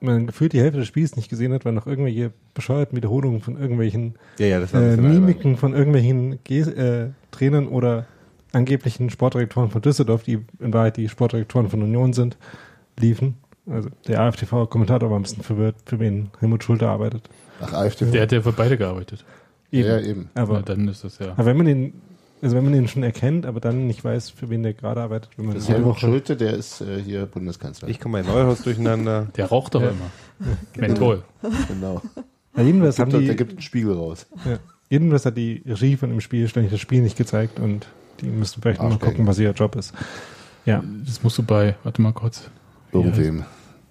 man 0.00 0.28
gefühlt 0.28 0.54
die 0.54 0.60
Hälfte 0.60 0.78
des 0.78 0.88
Spiels 0.88 1.14
nicht 1.16 1.28
gesehen 1.28 1.52
hat, 1.52 1.66
weil 1.66 1.74
noch 1.74 1.86
irgendwelche 1.86 2.32
bescheuerten 2.54 2.96
Wiederholungen 2.96 3.42
von 3.42 3.60
irgendwelchen 3.60 4.14
Ja, 4.38 4.46
ja, 4.46 4.60
äh. 4.62 4.96
Mimiken 4.96 5.58
von 5.58 5.74
irgendwelchen 5.74 6.38
Ge 6.42 6.60
äh, 6.62 7.10
Trainern 7.32 7.68
oder 7.68 8.06
angeblichen 8.52 9.10
Sportdirektoren 9.10 9.70
von 9.70 9.82
Düsseldorf, 9.82 10.22
die 10.22 10.38
in 10.60 10.72
Wahrheit 10.72 10.96
die 10.96 11.08
Sportdirektoren 11.08 11.68
von 11.68 11.82
Union 11.82 12.12
sind, 12.12 12.36
liefen. 12.98 13.36
Also 13.70 13.90
der 14.06 14.20
AFTV-Kommentator 14.22 15.10
war 15.10 15.18
ein 15.18 15.22
bisschen 15.22 15.42
verwirrt, 15.42 15.76
für 15.84 16.00
wen 16.00 16.30
Helmut 16.40 16.64
Schulte 16.64 16.88
arbeitet. 16.88 17.28
Ach, 17.60 17.72
AfD. 17.74 18.06
Der 18.10 18.22
hat 18.22 18.32
ja 18.32 18.40
für 18.40 18.52
beide 18.52 18.78
gearbeitet. 18.78 19.24
Ja, 19.70 19.80
ja, 19.86 20.00
eben. 20.00 20.30
Aber, 20.34 20.54
ja, 20.56 20.62
dann 20.62 20.88
ist 20.88 21.04
das 21.04 21.18
ja. 21.18 21.32
aber 21.32 21.44
wenn 21.44 21.56
man 21.58 21.66
den, 21.66 21.92
also 22.40 22.56
wenn 22.56 22.64
man 22.64 22.72
den 22.72 22.88
schon 22.88 23.02
erkennt, 23.02 23.44
aber 23.44 23.60
dann 23.60 23.86
nicht 23.86 24.02
weiß, 24.02 24.30
für 24.30 24.48
wen 24.48 24.62
der 24.62 24.72
gerade 24.72 25.02
arbeitet, 25.02 25.30
wenn 25.36 25.44
man 25.46 25.54
Das 25.54 25.64
ist 25.64 25.68
Helmut 25.68 25.88
Woche 25.96 26.00
Schulte, 26.00 26.36
der 26.36 26.54
ist 26.54 26.80
äh, 26.80 27.02
hier 27.02 27.26
Bundeskanzler. 27.26 27.88
Ich 27.88 28.00
komme 28.00 28.22
bei 28.22 28.26
Neuhaus 28.26 28.62
durcheinander. 28.62 29.26
Der 29.36 29.46
raucht 29.46 29.74
doch 29.74 29.82
Ja. 29.82 29.88
immer. 29.90 30.56
Menthol. 30.76 31.22
genau. 31.68 32.00
Ja, 32.56 32.62
jedenfalls 32.62 32.96
Gibt, 32.96 33.02
haben 33.06 33.12
doch- 33.12 33.18
die, 33.20 33.26
der 33.26 33.34
gibt 33.34 33.50
einen 33.52 33.60
Spiegel 33.60 33.92
raus. 33.92 34.26
ja, 34.46 34.58
jedenfalls 34.88 35.26
hat 35.26 35.36
die 35.36 35.62
Regie 35.66 35.96
von 35.96 36.08
dem 36.08 36.20
Spiel 36.22 36.48
ständig 36.48 36.72
das 36.72 36.80
Spiel 36.80 37.02
nicht 37.02 37.18
gezeigt 37.18 37.60
und 37.60 37.86
die 38.20 38.26
müssen 38.26 38.60
vielleicht 38.62 38.78
nochmal 38.80 38.94
Arschgeigen. 38.94 39.14
gucken, 39.16 39.26
was 39.26 39.38
ihr 39.38 39.50
Job 39.52 39.76
ist. 39.76 39.92
Ja, 40.64 40.82
Das 41.06 41.22
musst 41.22 41.38
du 41.38 41.42
bei, 41.42 41.76
warte 41.82 42.02
mal 42.02 42.12
kurz. 42.12 42.50
Irgendwem. 42.92 43.44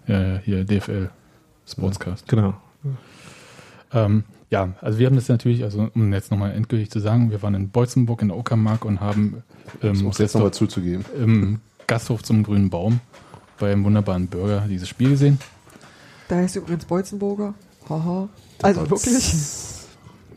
Ja, 0.07 0.21
ja, 0.21 0.37
hier 0.39 0.63
DFL 0.63 1.09
Sportscast. 1.67 2.27
genau. 2.27 2.53
Ähm, 3.93 4.23
ja, 4.49 4.73
also 4.81 4.99
wir 4.99 5.07
haben 5.07 5.15
das 5.15 5.27
natürlich, 5.29 5.63
also 5.63 5.89
um 5.93 6.13
jetzt 6.13 6.31
nochmal 6.31 6.53
endgültig 6.53 6.89
zu 6.91 6.99
sagen, 6.99 7.31
wir 7.31 7.41
waren 7.41 7.53
in 7.55 7.69
Beutzenburg 7.69 8.21
in 8.21 8.29
der 8.29 8.37
Uckermark 8.37 8.85
und 8.85 8.99
haben 9.01 9.43
Um 9.81 9.89
ähm, 9.89 10.07
es 10.07 10.17
jetzt 10.17 10.33
nochmal 10.35 10.53
zuzugeben. 10.53 11.05
im 11.17 11.59
Gasthof 11.87 12.23
zum 12.23 12.43
Grünen 12.43 12.69
Baum 12.69 12.99
beim 13.59 13.83
wunderbaren 13.83 14.27
Burger 14.27 14.65
dieses 14.69 14.87
Spiel 14.87 15.09
gesehen. 15.11 15.39
Da 16.27 16.35
heißt 16.35 16.55
übrigens 16.57 16.85
Beutzenburger. 16.85 17.53
Haha. 17.89 18.29
Also 18.61 18.89
wirklich, 18.89 19.33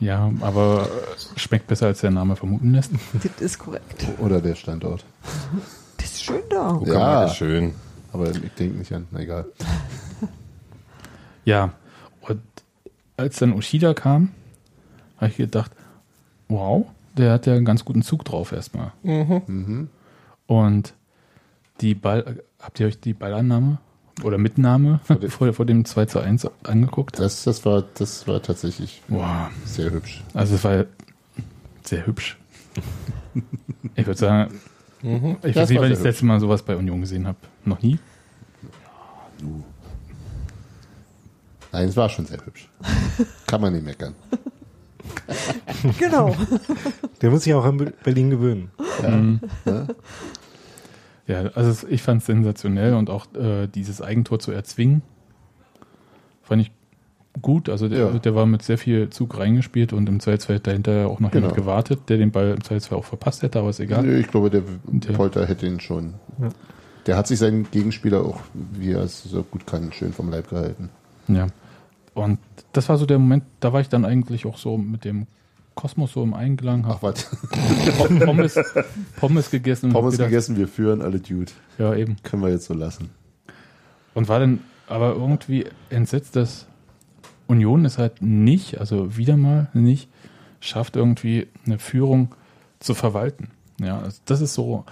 Ja, 0.00 0.32
aber 0.40 0.88
äh, 1.36 1.38
schmeckt 1.38 1.66
besser 1.66 1.86
als 1.86 2.00
der 2.00 2.10
Name 2.10 2.34
vermuten 2.36 2.72
lässt. 2.72 2.90
das 3.12 3.40
ist 3.40 3.58
korrekt. 3.58 4.06
Oder 4.18 4.40
der 4.40 4.54
Standort. 4.54 5.04
Das 5.98 6.06
ist 6.06 6.22
schön 6.24 6.42
da. 6.48 6.72
Uckermark 6.74 6.94
Ja. 6.96 7.24
ist 7.26 7.36
schön. 7.36 7.74
Aber 8.12 8.30
ich 8.30 8.40
denke 8.58 8.78
nicht 8.78 8.92
an. 8.92 9.06
Na 9.10 9.20
egal. 9.20 9.44
Ja, 11.44 11.72
und 12.22 12.40
als 13.16 13.38
dann 13.38 13.52
Ushida 13.52 13.94
kam, 13.94 14.30
habe 15.18 15.30
ich 15.30 15.36
gedacht, 15.36 15.70
wow, 16.48 16.86
der 17.16 17.32
hat 17.32 17.46
ja 17.46 17.54
einen 17.54 17.64
ganz 17.64 17.84
guten 17.84 18.02
Zug 18.02 18.24
drauf 18.24 18.52
erstmal. 18.52 18.92
Mhm. 19.02 19.88
Und 20.46 20.94
die 21.80 21.94
Ball, 21.94 22.42
habt 22.60 22.80
ihr 22.80 22.86
euch 22.86 23.00
die 23.00 23.14
Ballannahme 23.14 23.78
oder 24.22 24.38
Mitnahme 24.38 25.00
Vor 25.04 25.16
dem- 25.16 25.30
vor, 25.30 25.52
vor 25.52 25.66
dem 25.66 25.84
2 25.84 26.06
zu 26.06 26.20
1 26.20 26.48
angeguckt? 26.64 27.18
Das, 27.18 27.44
das, 27.44 27.64
war, 27.64 27.84
das 27.94 28.26
war 28.28 28.42
tatsächlich 28.42 29.02
Wow, 29.08 29.48
sehr 29.64 29.90
hübsch. 29.90 30.22
also 30.34 30.54
es 30.54 30.64
war 30.64 30.84
sehr 31.84 32.06
hübsch. 32.06 32.38
Ich 33.94 34.06
würde 34.06 34.18
sagen, 34.18 34.54
ich 35.02 35.54
Das 35.54 35.56
weiß 35.56 35.68
nicht, 35.70 35.78
wann 35.80 35.90
ich 35.90 35.96
das 35.98 36.02
letzte 36.04 36.24
Mal 36.26 36.40
sowas 36.40 36.62
bei 36.62 36.76
Union 36.76 37.00
gesehen 37.00 37.26
habe. 37.26 37.38
Noch 37.64 37.80
nie? 37.82 37.98
Nein, 41.72 41.88
es 41.88 41.96
war 41.96 42.08
schon 42.08 42.26
sehr 42.26 42.44
hübsch. 42.44 42.68
Kann 43.46 43.60
man 43.60 43.72
nicht 43.72 43.84
meckern. 43.84 44.14
Genau. 45.98 46.34
Der 47.22 47.30
muss 47.30 47.44
sich 47.44 47.54
auch 47.54 47.64
an 47.64 47.76
Be- 47.78 47.92
Berlin 48.02 48.30
gewöhnen. 48.30 48.70
Mhm. 49.02 49.40
Ja? 49.64 49.86
Ja, 51.30 51.42
also 51.54 51.86
ich 51.88 52.02
fand 52.02 52.20
es 52.22 52.26
sensationell 52.26 52.94
und 52.94 53.08
auch 53.10 53.26
äh, 53.34 53.66
dieses 53.68 54.02
Eigentor 54.02 54.38
zu 54.40 54.50
erzwingen, 54.52 55.02
fand 56.42 56.62
ich 56.62 56.72
gut. 57.40 57.68
Also 57.68 57.88
der, 57.88 57.98
Ja. 58.12 58.18
der 58.18 58.34
war 58.34 58.46
mit 58.46 58.62
sehr 58.62 58.78
viel 58.78 59.10
Zug 59.10 59.38
reingespielt 59.38 59.92
und 59.92 60.08
im 60.08 60.18
Zweifelsfall 60.20 60.56
hat 60.56 60.66
dahinter 60.66 61.08
auch 61.08 61.20
noch 61.20 61.30
Genau. 61.30 61.46
jemand 61.46 61.56
gewartet, 61.60 62.00
der 62.08 62.16
den 62.18 62.32
Ball 62.32 62.50
im 62.50 62.64
Zweifelsfall 62.64 62.98
auch 62.98 63.04
verpasst 63.04 63.42
hätte, 63.42 63.58
aber 63.60 63.70
ist 63.70 63.78
egal. 63.80 64.02
Nö, 64.02 64.18
ich 64.18 64.26
glaube, 64.28 64.50
der 64.50 64.62
Der- 64.86 65.12
Polter 65.12 65.46
hätte 65.46 65.66
ihn 65.66 65.78
schon. 65.80 66.14
Ja. 66.40 66.48
Der 67.06 67.16
hat 67.16 67.26
sich 67.28 67.38
seinen 67.38 67.70
Gegenspieler 67.70 68.22
auch, 68.24 68.40
wie 68.72 68.92
er 68.92 69.02
es 69.02 69.22
so 69.22 69.42
gut 69.42 69.66
kann, 69.66 69.92
schön 69.92 70.12
vom 70.12 70.30
Leib 70.30 70.50
gehalten. 70.50 70.90
Ja. 71.28 71.46
Und 72.14 72.38
das 72.72 72.88
war 72.88 72.98
so 72.98 73.06
der 73.06 73.18
Moment, 73.18 73.44
da 73.60 73.72
war 73.72 73.80
ich 73.80 73.88
dann 73.88 74.04
eigentlich 74.04 74.44
auch 74.46 74.58
so 74.58 74.76
mit 74.76 75.04
dem 75.04 75.26
Kosmos 75.74 76.12
so 76.12 76.22
im 76.22 76.34
Einklang, 76.34 76.84
Ach 76.86 77.02
was, 77.02 77.30
Pommes, 78.24 78.58
Pommes 79.16 79.50
gegessen 79.50 79.92
Pommes 79.92 80.12
gedacht, 80.12 80.28
gegessen, 80.30 80.56
wir 80.56 80.68
führen 80.68 81.00
alle 81.00 81.20
Dude. 81.20 81.52
Ja, 81.78 81.94
eben. 81.94 82.16
Können 82.22 82.42
wir 82.42 82.50
jetzt 82.50 82.66
so 82.66 82.74
lassen. 82.74 83.10
Und 84.14 84.28
war 84.28 84.40
dann 84.40 84.60
aber 84.88 85.14
irgendwie 85.14 85.66
entsetzt, 85.88 86.36
dass 86.36 86.66
Union 87.46 87.84
es 87.84 87.98
halt 87.98 88.22
nicht, 88.22 88.78
also 88.78 89.16
wieder 89.16 89.36
mal 89.36 89.68
nicht, 89.72 90.08
schafft 90.60 90.96
irgendwie 90.96 91.48
eine 91.64 91.78
Führung 91.78 92.34
zu 92.80 92.94
verwalten. 92.94 93.50
Ja, 93.80 94.00
also 94.00 94.20
das 94.26 94.40
ist 94.40 94.54
so 94.54 94.84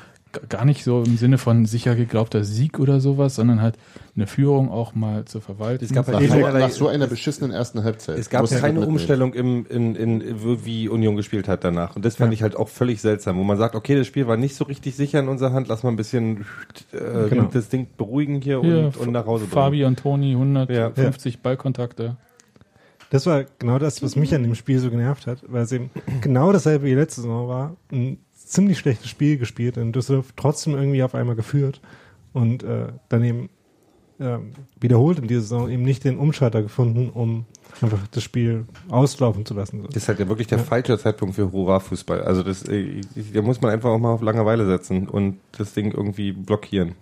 gar 0.49 0.65
nicht 0.65 0.85
so 0.85 1.03
im 1.03 1.17
Sinne 1.17 1.39
von 1.39 1.65
sicher 1.67 1.95
geglaubter 1.95 2.45
Sieg 2.45 2.79
oder 2.79 3.01
sowas, 3.01 3.35
sondern 3.37 3.63
halt 3.63 3.77
eine 4.15 4.27
Führung 4.27 4.71
auch 4.71 4.95
mal 4.95 5.25
zu 5.25 5.41
verwalten. 5.41 5.85
Es 5.85 5.93
gab 5.93 6.07
Nach, 6.09 6.15
halt 6.21 6.29
so, 6.29 6.35
keinerlei- 6.37 6.59
nach 6.61 6.71
so 6.71 6.89
einer 6.89 7.07
beschissenen 7.07 7.51
ersten 7.53 7.83
Halbzeit. 7.85 8.19
Es 8.19 8.29
gab 8.31 8.49
keine. 8.49 8.81
Umstellung 8.87 9.33
im, 9.35 9.65
in, 9.67 9.95
in, 9.97 10.23
wie 10.65 10.89
Union 10.89 11.17
gespielt 11.17 11.49
hat 11.49 11.65
danach. 11.65 11.97
Und 11.97 12.05
das 12.05 12.17
fand 12.17 12.31
Ja. 12.33 12.35
ich 12.35 12.43
halt 12.43 12.57
auch 12.57 12.69
völlig 12.69 13.01
seltsam, 13.01 13.37
wo 13.39 13.43
man 13.45 13.57
sagt, 13.59 13.75
okay, 13.75 13.95
das 13.97 14.07
Spiel 14.07 14.27
war 14.27 14.37
nicht 14.37 14.55
so 14.55 14.65
richtig 14.65 14.97
sicher 14.97 15.21
in 15.21 15.29
unserer 15.29 15.53
Hand, 15.53 15.69
lass 15.69 15.83
mal 15.83 15.91
ein 15.91 15.97
bisschen 15.97 16.45
äh, 16.93 17.29
Genau. 17.29 17.49
das 17.53 17.69
Ding 17.69 17.87
beruhigen 17.97 18.41
hier, 18.41 18.61
Hier, 18.61 18.79
und, 18.87 18.97
und 18.97 19.13
nach 19.13 19.27
Hause 19.27 19.45
bringen. 19.45 19.53
Fabi 19.53 19.85
und 19.85 19.99
Toni, 19.99 20.33
150 20.33 21.41
Ballkontakte. 21.41 22.17
Das 23.11 23.25
war 23.25 23.45
genau 23.59 23.79
das, 23.79 24.03
was 24.03 24.17
mich 24.17 24.35
an 24.35 24.43
dem 24.43 24.55
Spiel 24.55 24.79
so 24.81 24.91
genervt 24.91 25.27
hat, 25.27 25.39
weil 25.49 25.63
es 25.63 25.73
eben 25.73 25.89
genau 26.21 26.53
dasselbe 26.53 26.85
wie 26.87 26.93
letzte 26.95 27.23
Saison 27.23 27.49
war. 27.49 27.77
Ein 27.91 28.19
ziemlich 28.49 28.79
schlechtes 28.79 29.09
Spiel 29.09 29.39
gespielt 29.39 29.77
in 29.77 29.93
Düsseldorf, 29.93 30.33
trotzdem 30.37 30.75
irgendwie 30.75 31.03
auf 31.03 31.15
einmal 31.15 31.37
geführt 31.37 31.81
und 32.33 32.63
äh, 32.63 32.89
dann 33.09 33.25
eben 33.25 33.51
ähm, 34.21 34.53
wiederholt 34.81 35.19
in 35.19 35.29
dieser 35.29 35.43
Saison 35.43 35.71
eben 35.71 35.83
nicht 35.83 36.05
den 36.05 36.19
Umschalter 36.19 36.63
gefunden, 36.63 37.11
um 37.11 37.45
einfach 37.81 38.07
das 38.11 38.23
Spiel 38.23 38.67
auslaufen 38.89 39.47
zu 39.47 39.55
lassen. 39.55 39.85
Das 39.85 39.97
ist 39.97 40.09
halt 40.09 40.19
ja 40.19 40.29
wirklich 40.29 40.49
der 40.49 40.59
falsche 40.59 40.99
Zeitpunkt 40.99 41.37
für 41.37 41.53
Hurra-Fußball. 41.53 42.23
Also 42.23 42.43
das, 42.43 42.65
äh, 42.65 43.01
da 43.33 43.43
muss 43.43 43.61
man 43.61 43.71
einfach 43.71 43.91
auch 43.91 43.99
mal 43.99 44.13
auf 44.13 44.23
Langeweile 44.23 44.67
setzen 44.67 45.09
und 45.09 45.39
das 45.57 45.75
Ding 45.75 45.93
irgendwie 45.93 46.33
blockieren. 46.33 46.95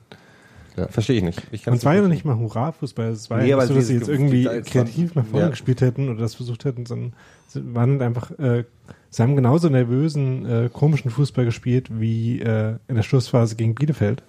Ja. 0.76 0.88
Verstehe 0.88 1.16
ich 1.16 1.22
nicht. 1.22 1.42
Ich 1.52 1.66
Und 1.66 1.74
es 1.74 1.84
war 1.86 1.94
ja 1.94 2.02
noch 2.02 2.08
nicht 2.08 2.26
mal 2.26 2.36
Hurra-Fußball. 2.36 3.08
Es 3.08 3.30
war 3.30 3.38
Nee, 3.38 3.48
ja 3.48 3.56
nicht 3.56 3.68
so, 3.68 3.74
dass 3.74 3.86
sie 3.86 3.94
jetzt 3.94 4.08
irgendwie 4.08 4.44
kreativ 4.44 5.14
nach 5.14 5.24
vorne 5.24 5.46
ja. 5.46 5.50
gespielt 5.50 5.80
hätten 5.80 6.10
oder 6.10 6.20
das 6.20 6.34
versucht 6.34 6.66
hätten, 6.66 6.84
sondern 6.84 7.14
sie 7.48 7.74
waren 7.74 7.92
halt 7.92 8.02
einfach, 8.02 8.30
äh, 8.38 8.64
sie 9.10 9.22
haben 9.22 9.36
genauso 9.36 9.68
nervösen, 9.68 10.46
äh, 10.46 10.70
komischen 10.72 11.10
Fußball 11.10 11.44
gespielt 11.44 11.88
wie 11.90 12.40
äh, 12.40 12.76
in 12.88 12.96
der 12.96 13.02
Schlussphase 13.02 13.56
gegen 13.56 13.74
Bielefeld. 13.74 14.22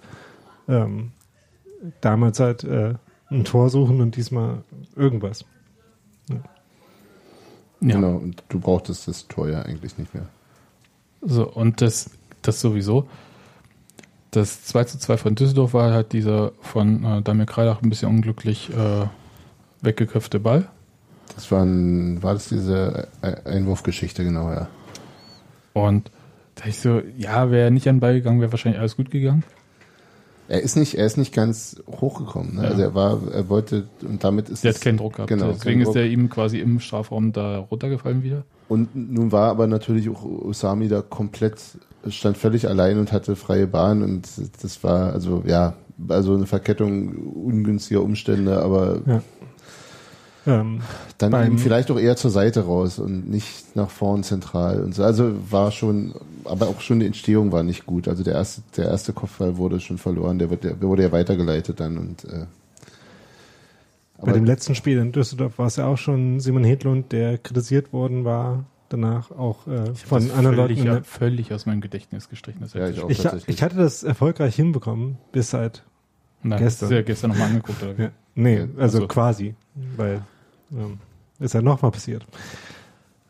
Ähm, 0.68 1.12
damals 2.00 2.40
halt 2.40 2.64
äh, 2.64 2.94
ein 3.30 3.44
Tor 3.44 3.70
suchen 3.70 4.00
und 4.00 4.16
diesmal 4.16 4.62
irgendwas. 4.96 5.44
Ja. 6.30 6.36
Genau, 7.80 8.16
und 8.16 8.42
du 8.48 8.58
brauchtest 8.58 9.06
das 9.06 9.28
Tor 9.28 9.48
ja 9.48 9.62
eigentlich 9.62 9.98
nicht 9.98 10.14
mehr. 10.14 10.26
So, 11.22 11.48
und 11.48 11.80
das, 11.80 12.10
das 12.42 12.60
sowieso. 12.60 13.08
Das 14.30 14.64
2 14.64 14.84
zu 14.84 14.98
2 14.98 15.16
von 15.16 15.34
Düsseldorf 15.34 15.74
war 15.74 15.92
halt 15.92 16.12
dieser 16.12 16.52
von 16.60 17.04
äh, 17.04 17.22
Damir 17.22 17.46
Kreilach 17.46 17.82
ein 17.82 17.88
bisschen 17.88 18.08
unglücklich 18.08 18.70
äh, 18.70 19.06
weggeköpfte 19.80 20.38
Ball. 20.40 20.68
Das 21.34 21.50
war, 21.50 21.62
ein, 21.64 22.22
war 22.22 22.34
das 22.34 22.48
diese 22.48 23.08
Ei- 23.22 23.44
Einwurfgeschichte, 23.46 24.24
genau, 24.24 24.50
ja. 24.50 24.68
Und 25.72 26.10
da 26.56 26.66
ich 26.66 26.78
so, 26.80 27.00
ja, 27.16 27.50
wäre 27.50 27.64
er 27.64 27.70
nicht 27.70 27.88
an 27.88 27.96
den 27.96 28.00
Ball 28.00 28.14
gegangen, 28.14 28.40
wäre 28.40 28.50
wahrscheinlich 28.52 28.80
alles 28.80 28.96
gut 28.96 29.10
gegangen. 29.10 29.44
Er 30.48 30.62
ist 30.62 30.76
nicht, 30.76 30.94
er 30.94 31.04
ist 31.04 31.18
nicht 31.18 31.34
ganz 31.34 31.80
hochgekommen. 31.86 32.56
Ne? 32.56 32.62
Ja. 32.62 32.68
Also 32.70 32.82
er 32.82 32.94
war, 32.94 33.20
er 33.32 33.48
wollte, 33.50 33.86
und 34.02 34.24
damit 34.24 34.48
ist 34.48 34.64
Der 34.64 34.72
hat 34.72 34.80
keinen 34.80 34.96
Druck 34.96 35.16
gehabt. 35.16 35.28
Genau, 35.28 35.52
Deswegen 35.52 35.82
ist 35.82 35.94
er 35.94 36.06
ihm 36.06 36.30
quasi 36.30 36.58
im 36.58 36.80
Strafraum 36.80 37.32
da 37.32 37.58
runtergefallen 37.58 38.22
wieder. 38.22 38.44
Und 38.66 38.94
nun 38.96 39.30
war 39.30 39.50
aber 39.50 39.66
natürlich 39.66 40.08
auch 40.08 40.24
Usami 40.24 40.88
da 40.88 41.02
komplett, 41.02 41.60
stand 42.08 42.38
völlig 42.38 42.66
allein 42.66 42.98
und 42.98 43.12
hatte 43.12 43.36
freie 43.36 43.66
Bahn 43.66 44.02
und 44.02 44.26
das 44.62 44.82
war, 44.82 45.12
also 45.12 45.42
ja, 45.46 45.74
also 46.08 46.34
eine 46.34 46.46
Verkettung 46.46 47.14
ungünstiger 47.16 48.02
Umstände, 48.02 48.62
aber 48.62 49.00
Ja. 49.06 49.22
Ähm, 50.48 50.80
dann 51.18 51.30
Beim- 51.32 51.46
eben 51.46 51.58
vielleicht 51.58 51.90
auch 51.90 51.98
eher 51.98 52.16
zur 52.16 52.30
Seite 52.30 52.64
raus 52.64 52.98
und 52.98 53.28
nicht 53.30 53.76
nach 53.76 53.90
vorn 53.90 54.22
zentral 54.24 54.80
und 54.82 54.94
so. 54.94 55.02
Also 55.04 55.32
war 55.50 55.70
schon, 55.70 56.14
aber 56.44 56.68
auch 56.68 56.80
schon 56.80 57.00
die 57.00 57.06
Entstehung 57.06 57.52
war 57.52 57.62
nicht 57.62 57.84
gut. 57.86 58.08
Also 58.08 58.22
der 58.24 58.34
erste, 58.34 58.62
der 58.76 58.86
erste 58.86 59.12
Kopfball 59.12 59.56
wurde 59.58 59.78
schon 59.80 59.98
verloren, 59.98 60.38
der, 60.38 60.48
wird, 60.50 60.64
der 60.64 60.80
wurde 60.80 61.02
ja 61.02 61.12
weitergeleitet 61.12 61.80
dann 61.80 61.98
und 61.98 62.24
äh, 62.24 62.46
bei 64.20 64.32
dem 64.32 64.44
letzten 64.44 64.74
Spiel 64.74 64.98
in 64.98 65.12
Düsseldorf 65.12 65.58
war 65.58 65.66
es 65.66 65.76
ja 65.76 65.86
auch 65.86 65.96
schon 65.98 66.40
Simon 66.40 66.64
Hedlund, 66.64 67.12
der 67.12 67.38
kritisiert 67.38 67.92
worden 67.92 68.24
war, 68.24 68.64
danach 68.88 69.30
auch 69.30 69.66
äh, 69.68 69.94
von 69.94 70.26
Das 70.26 70.36
anderen 70.36 70.56
völlig, 70.56 70.78
Leuten. 70.78 70.78
in 70.80 70.84
der- 70.94 71.04
völlig 71.04 71.52
aus 71.54 71.66
meinem 71.66 71.80
Gedächtnis 71.80 72.28
gestrichen. 72.28 72.60
Das 72.62 72.72
Ja, 72.74 72.88
ich 72.88 73.00
auch. 73.00 73.08
Ich, 73.46 73.62
hatte 73.62 73.76
das 73.76 74.02
erfolgreich 74.02 74.56
hinbekommen, 74.56 75.18
bis 75.30 75.52
halt 75.52 75.84
Nein, 76.42 76.58
gestern. 76.58 76.88
gestern. 76.88 76.92
Ja 76.96 77.02
gestern 77.02 77.30
nochmal 77.30 77.48
angeguckt. 77.48 77.80
Oder? 77.82 77.94
Ja, 78.06 78.10
nee, 78.34 78.58
Ja, 78.58 78.66
also 78.78 78.98
ach 78.98 79.02
so. 79.02 79.06
quasi, 79.08 79.54
weil 79.96 80.22
ähm, 80.72 80.98
ist 81.38 81.54
ja 81.54 81.62
nochmal 81.62 81.90
passiert. 81.90 82.26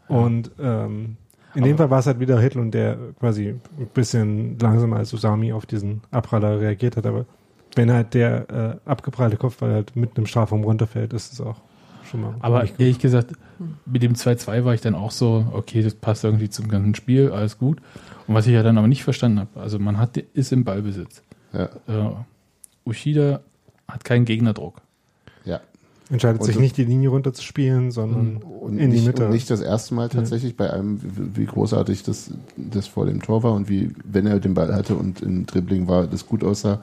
Und 0.08 0.50
ähm, 0.58 1.16
in 1.54 1.64
dem 1.64 1.72
Aber- 1.74 1.84
Fall 1.84 1.90
war 1.90 1.98
es 2.00 2.06
halt 2.06 2.20
wieder 2.20 2.38
Hitlund, 2.40 2.74
der 2.74 2.96
quasi 3.18 3.48
ein 3.78 3.86
bisschen 3.94 4.58
langsamer 4.58 4.96
als 4.96 5.12
Usami 5.12 5.52
auf 5.52 5.66
diesen 5.66 6.02
Abpraller 6.10 6.60
reagiert 6.60 6.96
hat, 6.96 7.06
aber 7.06 7.26
wenn 7.74 7.92
halt 7.92 8.14
der 8.14 8.80
äh, 8.86 8.88
abgeprallte 8.90 9.36
Kopfball 9.36 9.72
halt 9.72 9.94
mitten 9.96 10.20
im 10.20 10.26
Strafraum 10.26 10.64
runterfällt, 10.64 11.12
ist 11.12 11.32
es 11.32 11.40
auch 11.40 11.56
schon 12.10 12.22
mal 12.22 12.34
Aber 12.40 12.64
ehrlich 12.78 12.98
gesagt, 12.98 13.32
mit 13.84 14.02
dem 14.02 14.14
2-2 14.14 14.64
war 14.64 14.74
ich 14.74 14.80
dann 14.80 14.94
auch 14.94 15.10
so, 15.10 15.46
okay, 15.52 15.82
das 15.82 15.94
passt 15.94 16.24
irgendwie 16.24 16.48
zum 16.48 16.68
ganzen 16.68 16.94
Spiel, 16.94 17.30
alles 17.30 17.58
gut. 17.58 17.80
Und 18.26 18.34
was 18.34 18.46
ich 18.46 18.54
ja 18.54 18.62
dann 18.62 18.78
aber 18.78 18.88
nicht 18.88 19.04
verstanden 19.04 19.40
habe, 19.40 19.60
also 19.60 19.78
man 19.78 19.98
hat, 19.98 20.16
ist 20.16 20.52
im 20.52 20.64
Ballbesitz. 20.64 21.22
ja, 21.52 21.64
Äh, 21.86 22.10
Ushida 22.84 23.40
hat 23.86 24.04
keinen 24.04 24.24
Gegnerdruck. 24.24 24.80
Ja. 26.08 26.14
entscheidet 26.14 26.40
und 26.40 26.46
sich 26.46 26.58
nicht 26.58 26.76
die 26.76 26.84
Linie 26.84 27.10
runterzuspielen, 27.10 27.90
sondern 27.90 28.36
Und, 28.36 28.78
in 28.78 28.90
die 28.90 28.96
nicht, 28.96 29.06
Mitte. 29.06 29.26
und 29.26 29.32
nicht 29.32 29.50
das 29.50 29.60
erste 29.60 29.94
Mal 29.94 30.08
tatsächlich 30.08 30.56
bei 30.56 30.72
einem, 30.72 31.00
wie 31.34 31.46
großartig 31.46 32.02
das, 32.02 32.30
das 32.56 32.86
vor 32.86 33.06
dem 33.06 33.22
Tor 33.22 33.42
war 33.42 33.52
und 33.52 33.68
wie, 33.68 33.90
wenn 34.04 34.26
er 34.26 34.40
den 34.40 34.54
Ball 34.54 34.74
hatte 34.74 34.94
und 34.94 35.22
im 35.22 35.46
Dribbling 35.46 35.88
war, 35.88 36.06
das 36.06 36.26
gut 36.26 36.44
aussah, 36.44 36.82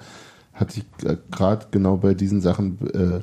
hatte 0.53 0.79
ich 0.79 0.85
gerade 1.31 1.67
genau 1.71 1.97
bei 1.97 2.13
diesen 2.13 2.41
Sachen, 2.41 2.77
äh, 2.93 3.21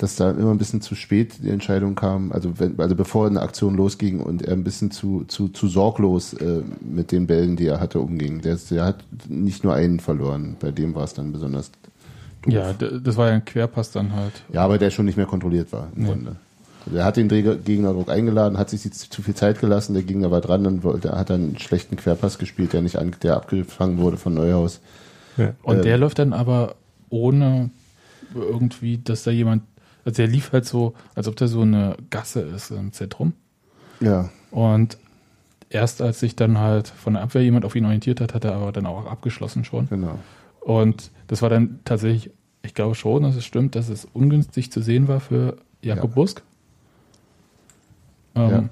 dass 0.00 0.16
da 0.16 0.30
immer 0.30 0.50
ein 0.50 0.58
bisschen 0.58 0.80
zu 0.80 0.94
spät 0.94 1.42
die 1.42 1.50
Entscheidung 1.50 1.94
kam, 1.94 2.32
also 2.32 2.58
wenn, 2.58 2.78
also 2.80 2.94
bevor 2.96 3.26
eine 3.26 3.40
Aktion 3.40 3.74
losging 3.74 4.20
und 4.20 4.42
er 4.42 4.54
ein 4.54 4.64
bisschen 4.64 4.90
zu, 4.90 5.24
zu, 5.24 5.48
zu 5.48 5.68
sorglos 5.68 6.32
äh, 6.34 6.62
mit 6.80 7.12
den 7.12 7.26
Bällen, 7.26 7.56
die 7.56 7.66
er 7.66 7.80
hatte, 7.80 8.00
umging. 8.00 8.40
Der, 8.40 8.56
der 8.70 8.84
hat 8.84 9.04
nicht 9.28 9.62
nur 9.62 9.74
einen 9.74 10.00
verloren, 10.00 10.56
bei 10.58 10.70
dem 10.70 10.94
war 10.94 11.04
es 11.04 11.12
dann 11.12 11.32
besonders 11.32 11.70
doof. 12.42 12.52
Ja, 12.52 12.72
das 12.72 13.16
war 13.16 13.28
ja 13.28 13.34
ein 13.34 13.44
Querpass 13.44 13.90
dann 13.92 14.14
halt. 14.14 14.32
Ja, 14.52 14.62
aber 14.62 14.78
der 14.78 14.90
schon 14.90 15.04
nicht 15.06 15.16
mehr 15.16 15.26
kontrolliert 15.26 15.72
war 15.72 15.88
im 15.94 16.02
Nee. 16.02 16.08
Grunde. 16.08 16.36
Also 16.86 16.96
er 16.96 17.04
hat 17.04 17.16
den 17.18 17.28
Gegnerdruck 17.28 18.08
eingeladen, 18.08 18.56
hat 18.56 18.70
sich 18.70 18.90
zu 18.90 19.22
viel 19.22 19.34
Zeit 19.34 19.60
gelassen, 19.60 19.92
der 19.92 20.02
Gegner 20.02 20.30
war 20.30 20.40
dran, 20.40 20.64
dann 20.64 20.82
wollte, 20.82 21.12
hat 21.12 21.28
er 21.30 21.34
einen 21.36 21.58
schlechten 21.58 21.96
Querpass 21.96 22.38
gespielt, 22.38 22.72
der 22.72 22.80
nicht 22.80 22.96
an, 22.96 23.14
der 23.22 23.36
abgefangen 23.36 23.98
wurde 23.98 24.16
von 24.16 24.32
Neuhaus. 24.34 24.80
ja. 25.36 25.52
Und 25.62 25.76
Ähm. 25.76 25.82
der 25.82 25.98
läuft 25.98 26.18
dann 26.18 26.32
aber 26.32 26.76
ohne 27.10 27.68
irgendwie, 28.34 28.96
dass 28.98 29.24
da 29.24 29.30
jemand, 29.30 29.62
also 30.06 30.16
der 30.16 30.26
lief 30.28 30.52
halt 30.52 30.64
so, 30.64 30.94
als 31.14 31.28
ob 31.28 31.36
der 31.36 31.48
so 31.48 31.60
eine 31.62 31.96
Gasse 32.08 32.40
ist 32.40 32.70
im 32.70 32.92
Zentrum. 32.94 33.34
Ja, 34.00 34.30
Und 34.50 34.96
erst 35.68 36.00
als 36.00 36.20
sich 36.20 36.34
dann 36.36 36.58
halt 36.58 36.88
von 36.88 37.12
der 37.14 37.22
Abwehr 37.22 37.42
jemand 37.42 37.66
auf 37.66 37.76
ihn 37.76 37.84
orientiert 37.84 38.20
hat, 38.22 38.32
hat 38.34 38.44
er 38.44 38.54
aber 38.54 38.72
dann 38.72 38.86
auch 38.86 39.04
abgeschlossen 39.06 39.64
schon. 39.64 39.88
genau. 39.90 40.18
Und 40.60 41.10
das 41.26 41.42
war 41.42 41.48
dann 41.50 41.80
tatsächlich, 41.84 42.30
ich 42.62 42.74
glaube 42.74 42.94
schon, 42.94 43.22
dass 43.22 43.36
es 43.36 43.44
stimmt, 43.44 43.74
dass 43.74 43.88
es 43.88 44.06
ungünstig 44.12 44.70
zu 44.70 44.80
sehen 44.82 45.08
war 45.08 45.20
für 45.20 45.56
Jakob 45.82 46.10
Ja. 46.10 46.14
Busk. 46.14 46.42
Ähm, 48.34 48.50
Ja. 48.50 48.68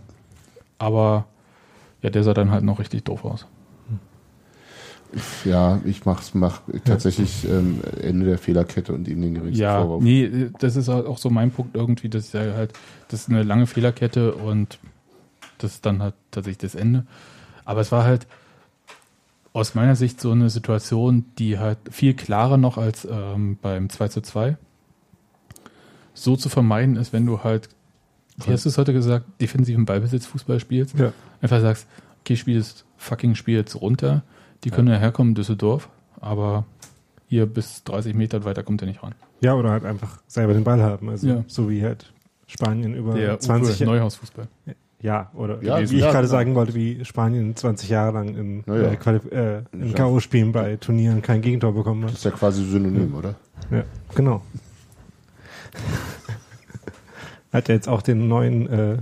Aber 0.79 1.27
ja, 2.03 2.11
der 2.11 2.23
sah 2.23 2.35
dann 2.35 2.51
halt 2.51 2.63
noch 2.65 2.79
richtig 2.79 3.05
doof 3.05 3.25
aus. 3.25 3.47
Ja, 5.47 5.81
ich 5.87 6.05
mach's, 6.05 6.35
mach 6.35 6.61
tatsächlich 6.85 7.49
ähm, 7.49 7.81
Ende 8.03 8.27
der 8.27 8.37
Fehlerkette 8.39 8.93
und 8.93 9.09
ihm 9.09 9.23
den 9.23 9.35
geringsten 9.35 9.63
Ja, 9.63 9.81
Vorwurf. 9.81 10.03
nee, 10.05 10.51
das 10.59 10.77
ist 10.77 10.89
halt 10.89 11.07
auch 11.07 11.17
so 11.17 11.31
mein 11.31 11.51
Punkt 11.51 11.75
irgendwie, 11.75 12.11
dass 12.11 12.33
ja 12.33 12.41
halt, 12.53 12.75
das 13.09 13.21
ist 13.23 13.31
eine 13.31 13.43
lange 13.43 13.67
Fehlerkette 13.67 14.35
und 14.35 14.79
das 15.57 15.77
ist 15.77 15.87
dann 15.87 16.03
halt 16.03 16.15
tatsächlich 16.31 16.59
das 16.59 16.75
Ende. 16.75 17.07
Aber 17.65 17.81
es 17.81 17.91
war 17.91 18.05
halt 18.05 18.27
aus 19.59 19.75
meiner 19.75 19.97
Sicht 19.97 20.21
so 20.21 20.31
eine 20.31 20.51
Situation, 20.51 21.25
die 21.39 21.59
halt 21.59 21.79
viel 21.91 22.15
klarer 22.15 22.57
noch 22.57 22.79
als 22.79 23.07
ähm, 23.11 23.59
beim 23.61 23.91
2 23.91 24.09
zu 24.09 24.21
2 24.21 24.57
so 26.15 26.37
zu 26.37 26.49
vermeiden 26.49 26.97
ist, 26.97 27.13
wenn 27.13 27.27
du 27.27 27.45
halt, 27.45 27.69
wie 28.45 28.53
hast 28.53 28.65
du 28.65 28.69
es 28.69 28.79
heute 28.79 28.93
gesagt, 28.93 29.27
defensiven 29.41 29.85
Ballbesitz 29.85 30.27
Fußball 30.27 30.59
spielst. 30.61 30.99
Ja. 30.99 31.13
Einfach 31.41 31.61
sagst, 31.61 31.87
okay, 32.21 32.37
spiel 32.37 32.59
das 32.59 32.85
fucking 32.97 33.35
Spiel 33.35 33.57
jetzt 33.57 33.81
runter. 33.81 34.23
Die 34.65 34.71
können 34.71 34.89
ja 34.89 34.97
herkommen, 34.97 35.35
Düsseldorf, 35.35 35.89
aber 36.21 36.65
hier 37.29 37.47
bis 37.47 37.85
30 37.85 38.15
Meter 38.15 38.45
weiter 38.45 38.63
kommt 38.65 38.83
er 38.83 38.89
nicht 38.89 39.03
ran. 39.03 39.15
ja, 39.41 39.55
oder 39.55 39.71
halt 39.71 39.85
einfach 39.85 40.21
selber 40.27 40.55
den 40.55 40.65
Ball 40.65 40.83
haben. 40.83 41.09
Also 41.09 41.29
Ja. 41.29 41.45
so 41.47 41.71
wie 41.71 41.83
halt 41.85 42.13
Spanien 42.49 42.95
über 42.95 43.15
Der 43.15 43.39
20 43.39 43.81
Uwe 43.81 43.85
Neuhaus-Fußball. 43.87 44.49
Ja, 45.01 45.31
oder 45.35 45.63
Ja, 45.63 45.79
wie 45.79 45.85
ja, 45.99 46.07
ich 46.07 46.13
gerade 46.13 46.19
genau. 46.27 46.27
sagen 46.27 46.55
wollte, 46.57 46.75
wie 46.75 47.05
Spanien 47.05 47.55
20 47.55 47.89
Jahre 47.89 48.13
lang 48.13 48.35
in, 48.35 48.65
Ja, 48.67 48.75
ja. 48.77 48.89
äh, 48.93 49.17
äh, 49.59 49.63
in 49.73 49.89
Ja. 49.91 49.95
K.O.-Spielen 49.95 50.51
bei 50.53 50.77
Turnieren 50.77 51.23
kein 51.23 51.41
Gegentor 51.41 51.73
bekommen 51.73 52.03
Das 52.03 52.11
hat. 52.11 52.19
ist 52.19 52.25
ja 52.25 52.31
quasi 52.33 52.65
synonym, 52.65 53.15
oder? 53.15 53.37
Ja, 53.71 53.85
genau. 54.15 54.43
Hat 57.53 57.69
er 57.69 57.75
jetzt 57.77 57.89
auch 57.89 58.03
den 58.03 58.29
neuen 58.29 58.69
äh, 58.69 58.99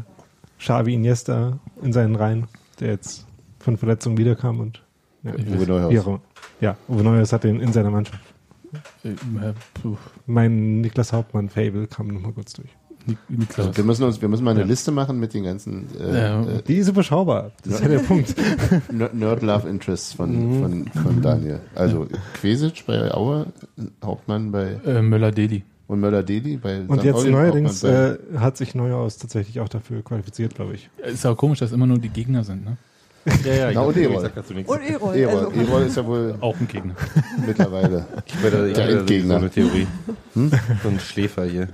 Xavi 0.59 0.95
Iniesta 0.95 1.59
in 1.83 1.93
seinen 1.93 2.15
Reihen, 2.15 2.47
der 2.81 2.89
jetzt 2.89 3.27
von 3.59 3.77
Verletzung 3.77 4.17
wiederkam 4.19 4.61
und 4.61 4.83
ja, 5.25 5.33
Uwe 5.35 5.67
Neuhaus. 5.67 6.21
Ja, 6.61 6.77
Uwe 6.89 7.03
Neuhaus 7.03 7.33
hat 7.33 7.43
den 7.45 7.59
in 7.61 7.73
seiner 7.73 7.91
Mannschaft. 7.91 8.21
Äh, 9.05 9.09
äh, 9.09 9.55
Mein 10.27 10.81
Niklas 10.81 11.13
Hauptmann-Fable 11.13 11.87
kam 11.89 12.09
nochmal 12.09 12.33
kurz 12.33 12.53
durch. 12.53 12.69
Nik- 13.07 13.19
Niklas. 13.29 13.67
Also 13.69 13.77
wir 13.77 13.85
müssen 13.85 14.05
uns, 14.05 14.21
wir 14.21 14.29
müssen 14.29 14.45
mal 14.45 14.51
eine 14.53 14.61
Ja. 14.61 14.67
Liste 14.67 14.91
machen 14.93 15.19
mit 15.21 15.33
den 15.35 15.45
ganzen 15.45 15.87
äh, 15.99 16.19
Ja. 16.19 16.43
äh, 16.43 16.63
Die 16.67 16.77
ist 16.77 16.89
überschaubar. 16.89 17.53
Das 17.65 17.75
ist 17.75 17.81
ja 17.83 17.89
der 17.89 17.99
Punkt. 18.01 18.35
Ner- 18.93 19.13
Nerd 19.15 19.43
Love 19.43 19.69
Interests 19.69 20.13
von, 20.13 20.31
Mhm. 20.59 20.63
von, 20.63 21.03
von 21.03 21.23
Daniel. 21.23 21.61
Also 21.75 22.07
Quesic 22.35 22.85
bei 22.87 23.13
Aue, 23.15 23.47
Hauptmann 24.05 24.51
bei 24.53 24.81
Äh, 24.85 25.03
Möller-Deli. 25.03 25.63
und 25.89 26.01
Möller-Deli 26.01 26.57
bei 26.57 26.81
Und 26.87 26.99
St. 26.99 27.05
jetzt 27.05 27.15
Pauli, 27.17 27.31
neuerdings 27.31 27.83
äh, 27.85 28.17
hat 28.39 28.57
sich 28.57 28.75
Neuhaus 28.75 29.19
tatsächlich 29.19 29.61
auch 29.61 29.69
dafür 29.69 30.03
qualifiziert, 30.03 30.55
glaube 30.55 30.75
ich. 30.75 30.91
Ist 31.05 31.25
aber 31.25 31.37
komisch, 31.37 31.61
dass 31.61 31.73
immer 31.73 31.87
nur 31.87 31.99
die 31.99 32.09
Gegner 32.09 32.43
sind, 32.45 32.65
ne? 32.65 32.77
Ja, 33.45 33.55
ja, 33.55 33.71
Na, 33.75 33.81
und 33.81 33.97
ich 33.97 34.05
Erol. 34.05 34.31
Und 34.67 34.81
Erol. 34.83 35.17
Erol, 35.17 35.39
Also, 35.47 35.51
Erol 35.61 35.83
ist 35.83 35.97
ja 35.97 36.07
wohl 36.07 36.35
Auch 36.41 36.57
ein 36.61 36.69
Gegner. 36.69 36.95
mittlerweile. 37.47 38.07
Ich 38.27 38.41
werde, 38.43 38.69
ich 38.69 38.75
Der 38.75 38.87
werde 38.87 38.99
Endgegner. 39.01 39.29
so 39.29 39.35
eine 39.37 39.51
Theorie. 39.51 39.87
So 40.35 40.89
ein 40.89 41.01
Schläfer 41.01 41.45
hier. 41.47 41.69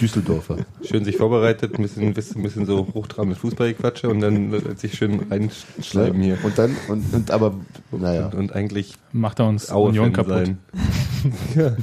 Düsseldorfer. 0.00 0.56
Schön 0.82 1.04
sich 1.04 1.16
vorbereitet, 1.16 1.74
ein 1.78 1.82
bisschen, 1.82 2.02
ein 2.08 2.14
bisschen, 2.14 2.66
so 2.66 2.88
hochtrabendes 2.94 3.38
Fußballgequatsche 3.38 4.08
und 4.08 4.20
dann 4.20 4.76
sich 4.76 4.94
schön 4.94 5.20
reinschreiben 5.30 6.20
hier. 6.22 6.38
Und 6.42 6.58
dann, 6.58 6.74
und, 6.88 7.12
und 7.14 7.30
aber, 7.30 7.54
naja. 7.92 8.26
Und, 8.26 8.34
und 8.34 8.52
eigentlich 8.54 8.94
Macht 9.12 9.38
er 9.38 9.46
uns 9.48 9.70
Aue 9.70 9.90
Union 9.90 10.12
kaputt. 10.12 10.46
sein. 10.46 10.58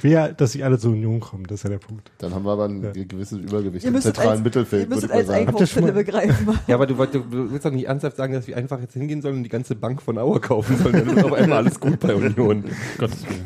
Ich 0.00 0.04
will 0.04 0.12
ja, 0.12 0.28
dass 0.28 0.52
sie 0.52 0.64
alle 0.64 0.78
zur 0.78 0.92
Union 0.92 1.20
kommen, 1.20 1.44
das 1.44 1.56
ist 1.56 1.64
ja 1.64 1.68
der 1.68 1.78
Punkt. 1.78 2.10
Dann 2.16 2.34
haben 2.34 2.46
wir 2.46 2.52
aber 2.52 2.64
ein 2.64 2.90
gewisses 3.06 3.36
Übergewicht 3.36 3.84
ihr 3.84 3.94
im 3.94 4.00
zentralen 4.00 4.30
als, 4.30 4.40
Mittelfeld, 4.40 4.84
ihr 4.84 4.88
würde 4.88 4.94
müsstet 4.94 5.10
ich 5.10 5.14
mal 5.14 5.18
als 5.18 5.26
sagen. 5.28 5.48
Einkaufsstelle 5.48 5.92
begreifen. 5.92 6.58
Ja, 6.66 6.74
aber 6.76 6.86
du, 6.86 6.94
du 6.94 7.50
willst 7.52 7.66
doch 7.66 7.70
nicht 7.70 7.86
ernsthaft 7.86 8.16
sagen, 8.16 8.32
dass 8.32 8.46
wir 8.46 8.56
einfach 8.56 8.80
jetzt 8.80 8.94
hingehen 8.94 9.20
sollen 9.20 9.36
und 9.36 9.42
die 9.42 9.50
ganze 9.50 9.74
Bank 9.74 10.00
von 10.00 10.16
Aue 10.16 10.40
kaufen 10.40 10.78
sollen. 10.78 11.04
Dann 11.04 11.18
ist 11.18 11.22
auf 11.22 11.34
einmal 11.34 11.58
alles 11.58 11.78
gut 11.78 12.00
bei 12.00 12.14
Union. 12.14 12.64
Gottes 12.98 13.28
Willen. 13.28 13.44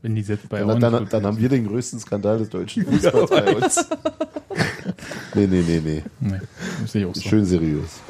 Wenn 0.00 0.14
die 0.14 0.22
jetzt 0.22 0.48
bei 0.48 0.60
Dann, 0.60 0.70
Aue 0.70 0.78
dann, 0.78 0.92
dann, 0.92 1.08
gut 1.08 1.24
haben 1.24 1.38
wir 1.38 1.48
den 1.48 1.66
größten 1.66 1.98
Skandal 1.98 2.38
des 2.38 2.48
deutschen 2.48 2.86
Fußballs 2.86 3.30
bei 3.30 3.56
uns. 3.56 3.86
Nee, 5.34 5.46
nee, 5.46 5.64
nee, 5.66 5.80
nee. 5.82 6.02
Nee, 6.20 6.40
das 6.82 6.92
sehe 6.92 7.02
ich 7.02 7.08
auch 7.08 7.14
so. 7.14 7.22
Schön 7.22 7.44
seriös. 7.46 8.00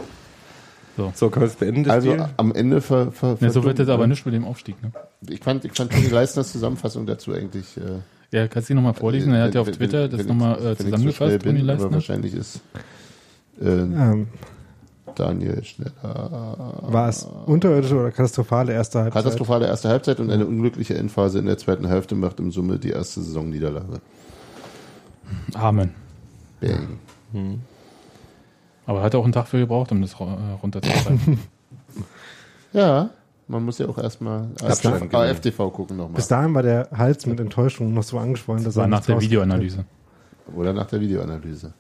So, 1.15 1.31
können 1.31 1.45
wir 1.47 1.49
es 1.49 1.57
beenden, 1.57 1.85
das 1.85 1.93
Also 1.95 2.13
Spiel? 2.13 2.27
am 2.37 2.53
Ende 2.53 2.81
ver, 2.83 3.13
ver, 3.13 3.37
Ja, 3.41 3.51
so 3.51 3.65
wird 3.65 3.79
das 3.79 3.89
aber 3.89 4.07
nicht 4.07 4.27
mit 4.27 4.35
dem 4.35 4.45
Aufstieg. 4.45 4.77
Ne? 4.83 4.93
Ich 5.29 5.41
fand, 5.41 5.65
ich 5.65 5.73
fand 5.73 5.91
Toni 5.91 6.09
Leistners 6.09 6.53
Zusammenfassung 6.53 7.07
dazu 7.07 7.33
eigentlich. 7.33 7.77
Äh, 7.79 7.81
Ja, 8.37 8.47
kannst 8.49 8.69
du 8.69 8.75
die 8.75 8.77
nochmal 8.77 8.95
vorlesen? 8.95 9.33
Er 9.33 9.45
hat 9.45 9.55
ja 9.55 9.63
auf 9.63 9.71
Twitter 9.71 10.11
wenn- 10.11 10.19
das 10.19 10.27
nochmal 10.27 10.55
äh, 10.59 10.73
ich 10.73 10.79
so 10.79 10.85
zusammengefasst, 10.85 11.31
bin, 11.39 11.41
Toni 11.57 11.59
aber 11.61 11.67
Leistner. 11.73 11.93
wahrscheinlich 11.93 12.35
ist 12.35 12.61
äh, 13.61 13.67
Ähm, 13.69 14.27
Daniel 15.15 15.63
schneller. 15.65 15.93
war 16.03 17.09
es 17.09 17.27
unterirdische 17.47 17.97
oder 17.97 18.11
katastrophale 18.11 18.73
erste 18.73 19.01
Halbzeit? 19.01 19.23
Katastrophale 19.23 19.67
erste 19.67 19.89
Halbzeit 19.89 20.21
und 20.21 20.31
eine 20.31 20.47
unglückliche 20.47 20.95
Endphase 20.95 21.39
in 21.39 21.47
der 21.47 21.59
zweiten 21.59 21.87
Hälfte 21.87 22.15
macht 22.15 22.39
im 22.41 22.51
Summe 22.53 22.79
die 22.79 22.91
erste 22.91 23.21
Saisonniederlage. 23.23 24.01
Amen. 25.55 25.91
Bang. 26.61 26.99
Aber 28.87 28.99
er 28.99 29.05
hat 29.05 29.15
auch 29.15 29.25
einen 29.25 29.33
Tag 29.33 29.47
für 29.49 29.59
gebraucht, 29.59 29.93
um 29.93 30.01
das 30.03 30.15
äh, 30.15 30.25
runterzuschreiben. 30.63 31.39
Ja, 32.75 33.11
man 33.49 33.67
muss 33.67 33.77
ja 33.77 33.87
auch 33.87 33.99
erstmal. 33.99 34.47
AFTV 34.63 35.71
gucken 35.71 35.99
nochmal. 35.99 36.17
Bis 36.17 36.29
dahin 36.29 36.55
war 36.55 36.63
der 36.63 36.89
Hals 36.91 37.27
mit 37.27 37.39
Enttäuschung 37.39 37.93
noch 37.93 38.03
so 38.03 38.19
angeschwollen, 38.19 38.65
dass 38.65 38.75
Das 38.75 38.77
war 38.77 38.85
er 38.87 38.89
nach 38.89 39.05
der 39.05 39.21
Videoanalyse. 39.21 39.85
Oder 40.57 40.73
nach 40.73 40.87
der 40.87 41.03
Videoanalyse. 41.03 41.75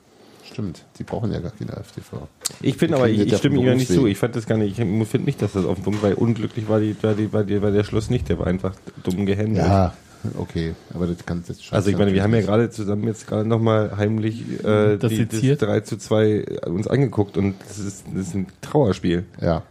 Stimmt, 0.44 0.84
die 0.98 1.04
brauchen 1.04 1.32
ja 1.32 1.40
gar 1.40 1.52
keine 1.52 1.74
AFTV. 1.74 2.12
Ich 2.60 2.76
finde 2.76 2.96
aber, 2.96 3.08
ich, 3.08 3.20
ich 3.20 3.36
stimme 3.38 3.58
ihm 3.58 3.66
ja 3.66 3.74
nicht 3.74 3.90
zu. 3.90 4.06
Ich 4.06 4.18
fand 4.18 4.36
das 4.36 4.46
gar 4.46 4.58
nicht, 4.58 4.78
ich 4.78 5.08
finde 5.08 5.24
nicht, 5.24 5.40
dass 5.40 5.52
das 5.52 5.64
auf 5.64 5.76
den 5.76 5.84
Punkt 5.84 6.02
war. 6.02 6.18
Unglücklich 6.18 6.68
war, 6.68 6.78
die, 6.78 6.94
war, 7.02 7.14
die, 7.14 7.32
war, 7.32 7.44
die, 7.44 7.62
war 7.62 7.70
der 7.70 7.84
Schluss 7.84 8.10
nicht. 8.10 8.28
Der 8.28 8.38
war 8.38 8.46
einfach 8.46 8.74
dumm 9.02 9.24
gehandelt. 9.24 9.66
Ja, 9.66 9.94
okay, 10.38 10.74
aber 10.94 11.06
das 11.06 11.24
kann 11.26 11.42
jetzt 11.46 11.64
schon. 11.64 11.74
Also 11.76 11.90
ich 11.90 11.96
meine, 11.96 12.12
wir 12.12 12.22
haben 12.22 12.34
ja 12.34 12.40
gerade 12.40 12.70
zusammen 12.70 13.04
jetzt 13.06 13.26
gerade 13.26 13.48
nochmal 13.48 13.96
heimlich 13.96 14.42
äh, 14.64 14.96
Das 14.96 15.10
die, 15.10 15.26
das 15.26 15.32
seziert. 15.36 15.62
3 15.62 15.80
zu 15.80 15.96
2 15.96 16.60
uns 16.66 16.86
angeguckt 16.86 17.36
und 17.36 17.54
das 17.68 17.78
ist, 17.78 18.04
das 18.12 18.28
ist 18.28 18.34
ein 18.34 18.46
Trauerspiel, 18.60 19.24
Ja, 19.40 19.62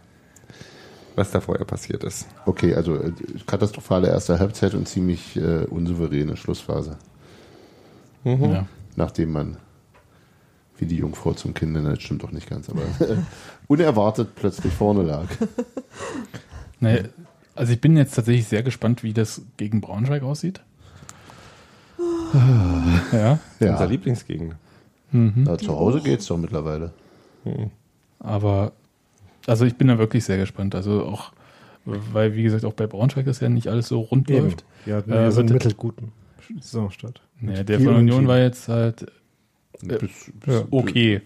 was 1.14 1.30
da 1.30 1.40
vorher 1.40 1.64
passiert 1.66 2.04
ist. 2.04 2.26
okay, 2.46 2.74
also 2.74 2.96
äh, 2.96 3.12
katastrophale 3.46 4.08
erste 4.08 4.38
Halbzeit 4.38 4.74
und 4.74 4.88
ziemlich 4.88 5.36
äh, 5.36 5.64
unsouveräne 5.68 6.36
Schlussphase. 6.36 6.96
Ja. 8.24 8.66
Nachdem 8.96 9.32
man, 9.32 9.56
wie 10.78 10.86
die 10.86 10.96
Jungfrau 10.96 11.32
zum 11.32 11.54
Kind, 11.54 11.76
das 11.76 12.00
stimmt 12.02 12.22
doch 12.22 12.30
nicht 12.30 12.48
ganz, 12.48 12.68
aber 12.70 12.82
unerwartet 13.66 14.34
plötzlich 14.36 14.72
vorne 14.72 15.02
lag. 15.02 15.26
Naja, 16.80 17.02
also 17.54 17.72
ich 17.72 17.80
bin 17.80 17.96
jetzt 17.96 18.14
tatsächlich 18.14 18.46
sehr 18.48 18.62
gespannt, 18.62 19.02
wie 19.02 19.12
das 19.12 19.42
gegen 19.56 19.80
Braunschweig 19.80 20.22
aussieht. 20.22 20.60
ja, 23.12 23.38
Unser 23.60 23.74
Ja, 23.80 23.84
Lieblingsgegner. 23.84 24.56
na, 25.12 25.58
zu 25.58 25.68
Hause 25.76 26.00
geht's 26.00 26.26
doch 26.26 26.38
mittlerweile. 26.38 26.92
aber 28.18 28.72
also 29.46 29.64
ich 29.66 29.76
bin 29.76 29.88
da 29.88 29.98
wirklich 29.98 30.24
sehr 30.24 30.38
gespannt. 30.38 30.74
Also 30.74 31.04
auch, 31.04 31.32
weil 31.84 32.34
wie 32.34 32.42
gesagt, 32.42 32.64
auch 32.64 32.72
bei 32.72 32.86
Braunschweig 32.86 33.26
ist 33.26 33.40
ja 33.42 33.48
nicht 33.48 33.68
alles 33.68 33.88
so 33.88 34.00
rund 34.00 34.30
Eben. 34.30 34.44
läuft. 34.44 34.64
Ja, 34.86 34.98
Äh, 35.00 35.26
äh, 35.26 35.30
so 35.30 35.38
wird- 35.38 35.50
mittelguten 35.50 36.12
Saisonstart. 36.60 37.20
Ja, 37.40 37.62
der 37.64 37.80
von 37.80 37.94
Union 37.96 38.26
war 38.28 38.38
jetzt 38.38 38.68
halt 38.68 39.06
Bis, 39.82 40.30
Ja. 40.46 40.62
okay. 40.70 41.22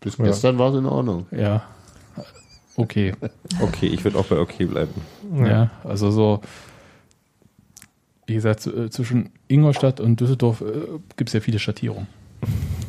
bis 0.00 0.16
Ja. 0.18 0.24
gestern 0.24 0.58
war 0.58 0.70
es 0.72 0.78
in 0.78 0.86
Ordnung. 0.86 1.26
Ja. 1.30 1.62
Okay. 2.76 3.12
Okay, 3.60 3.86
ich 3.86 4.02
würde 4.04 4.18
auch 4.18 4.26
bei 4.26 4.38
okay 4.38 4.64
bleiben. 4.64 4.94
Ja, 5.36 5.70
also 5.84 6.10
so, 6.10 6.40
wie 8.26 8.34
gesagt, 8.34 8.66
äh, 8.66 8.88
zwischen 8.90 9.30
Ingolstadt 9.48 10.00
und 10.00 10.20
Düsseldorf 10.20 10.62
äh, 10.62 10.98
gibt 11.16 11.28
es 11.28 11.34
ja 11.34 11.40
viele 11.40 11.58
Schattierungen. 11.58 12.06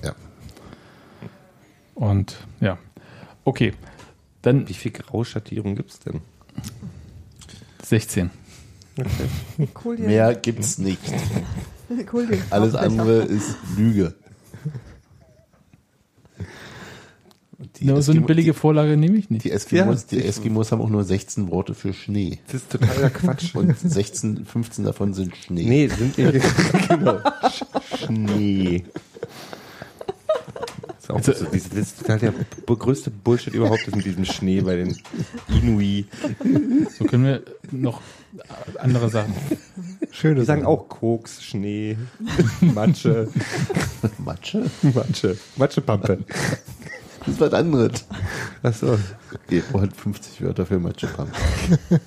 Ja. 0.03 0.15
Und 1.95 2.37
ja, 2.59 2.77
okay. 3.43 3.73
Dann 4.41 4.67
Wie 4.67 4.73
viel 4.73 4.91
Grauschattierung 4.91 5.75
gibt's 5.75 5.99
denn? 5.99 6.19
16. 7.81 8.29
Cool, 9.83 9.97
Mehr 9.97 10.35
gibt's 10.35 10.77
nicht. 10.77 10.99
cool, 12.11 12.27
Alles 12.49 12.75
andere 12.75 13.23
ist 13.23 13.55
Lüge. 13.77 14.13
Die 17.77 17.85
Nur 17.85 18.01
so 18.01 18.11
eine 18.11 18.21
Eskimo- 18.21 18.25
billige 18.27 18.53
Vorlage 18.53 18.97
nehme 18.97 19.17
ich 19.17 19.29
nicht. 19.29 19.43
Die 19.45 19.51
Eskimos, 19.51 20.05
Ja, 20.11 20.17
die 20.19 20.25
Eskimos 20.25 20.71
haben 20.71 20.81
auch 20.81 20.89
nur 20.89 21.03
16 21.03 21.49
Worte 21.51 21.73
für 21.73 21.93
Schnee. 21.93 22.39
Das 22.47 22.55
ist 22.55 22.69
totaler 22.71 23.09
Quatsch. 23.09 23.55
Und 23.55 23.77
16, 23.77 24.45
15 24.45 24.85
davon 24.85 25.13
sind 25.13 25.35
Schnee. 25.35 25.63
nee, 25.65 25.87
sind 25.87 26.15
genau. 26.89 27.17
Sch- 27.43 28.05
Schnee. 28.05 28.83
Das 30.87 31.03
ist, 31.03 31.09
auch 31.11 31.21
so, 31.23 31.45
das 31.45 31.67
ist 31.67 31.99
total 31.99 32.19
der 32.19 32.31
b- 32.31 32.75
größte 32.75 33.11
Bullshit 33.11 33.53
überhaupt 33.53 33.87
ist 33.87 33.95
mit 33.95 34.05
diesem 34.05 34.23
Schnee 34.25 34.61
bei 34.61 34.77
den 34.77 34.97
Inuit. 35.49 36.07
So 36.97 37.03
können 37.05 37.25
wir 37.25 37.43
noch 37.71 38.01
andere 38.79 39.09
Sachen. 39.09 39.33
Schöne 40.11 40.39
Die 40.41 40.45
sagen 40.45 40.61
Sache. 40.61 40.69
auch 40.71 40.87
Koks, 40.87 41.43
Schnee, 41.43 41.97
Matsche, 42.61 43.27
Matsche? 44.19 44.69
Matsche, 44.81 45.37
Matschepampe. 45.57 46.19
Das 47.25 47.35
ist 47.35 47.39
was 47.41 47.53
anderes. 47.53 48.05
Achso. 48.61 48.97
Ebro 49.49 49.81
hat 49.81 49.95
50 49.95 50.41
Wörter 50.43 50.65
für 50.65 50.79
Matschepampe. 50.79 51.31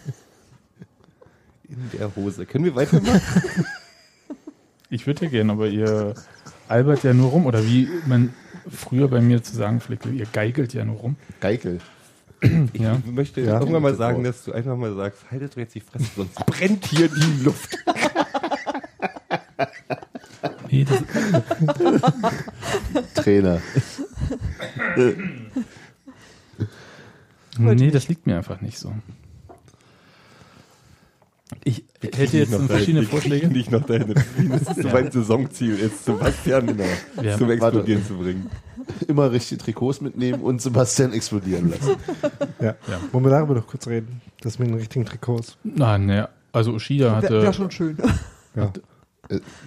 In 1.69 1.91
der 1.99 2.15
Hose. 2.15 2.47
Können 2.47 2.65
wir 2.65 2.75
weitermachen? 2.75 3.21
Ich 4.89 5.05
würde 5.09 5.25
ja 5.25 5.31
gerne, 5.33 5.51
aber 5.51 5.67
ihr 5.67 6.15
albert 6.69 7.03
ja 7.03 7.13
nur 7.13 7.31
rum. 7.31 7.47
Oder 7.47 7.65
wie 7.67 7.89
man 8.07 8.33
früher 8.71 9.09
bei 9.09 9.21
mir 9.21 9.43
zu 9.43 9.57
sagen 9.57 9.81
pflegte, 9.81 10.11
ihr 10.11 10.27
geigelt 10.33 10.75
ja 10.75 10.85
nur 10.85 10.95
rum. 10.99 11.17
Geikel. 11.41 11.81
Ich 12.73 12.81
Ja. 12.81 13.03
möchte 13.05 13.41
Ja. 13.41 13.59
irgendwann 13.59 13.83
mal 13.83 13.97
sagen, 13.97 14.23
dass 14.23 14.45
du 14.45 14.53
einfach 14.53 14.77
mal 14.77 14.95
sagst, 14.95 15.29
haltet 15.29 15.55
doch 15.55 15.57
jetzt 15.59 15.75
die 15.75 15.81
Fresse, 15.81 16.05
sonst 16.15 16.37
brennt 16.47 16.87
hier 16.87 17.09
die 17.09 17.43
Luft. 17.43 17.77
Nee, 20.71 20.85
das, 20.85 21.03
Trainer. 23.15 23.61
Nee, 27.59 27.91
das 27.91 28.09
liegt 28.09 28.27
mir 28.27 28.37
einfach 28.37 28.61
nicht 28.61 28.79
so. 28.79 28.93
Ich 31.65 31.85
hätte 32.03 32.39
jetzt 32.39 32.55
verschiedene 32.55 33.05
Vorschläge. 33.05 33.49
Nicht 33.49 33.71
noch 33.71 33.85
dahin. 33.85 34.15
Das 34.15 34.63
ist 34.63 34.83
so 34.83 34.89
mein 34.89 35.11
Saisonziel, 35.11 35.79
jetzt 35.79 36.05
Sebastian 36.05 36.79
Ja, 37.23 37.37
zum 37.37 37.49
warte. 37.49 37.53
Explodieren 37.53 38.05
zu 38.05 38.19
bringen. 38.19 38.51
Immer 39.09 39.31
richtige 39.33 39.61
Trikots 39.61 40.01
mitnehmen 40.01 40.43
und 40.43 40.61
Sebastian 40.61 41.13
explodieren 41.13 41.71
lassen. 41.71 41.97
Ja. 42.61 42.75
Ja. 42.89 43.01
Wollen 43.13 43.25
wir 43.25 43.31
darüber 43.31 43.55
doch 43.55 43.67
kurz 43.67 43.87
reden? 43.87 44.21
Das 44.41 44.59
mit 44.59 44.69
den 44.69 44.75
richtigen 44.77 45.05
Trikots. 45.05 45.57
Nein, 45.65 46.07
ne, 46.07 46.29
also 46.53 46.73
Ushida 46.73 47.17
hatte. 47.17 47.43
wär 47.43 47.53
schon 47.53 47.71
schön. 47.71 47.97
Ja. 48.55 48.73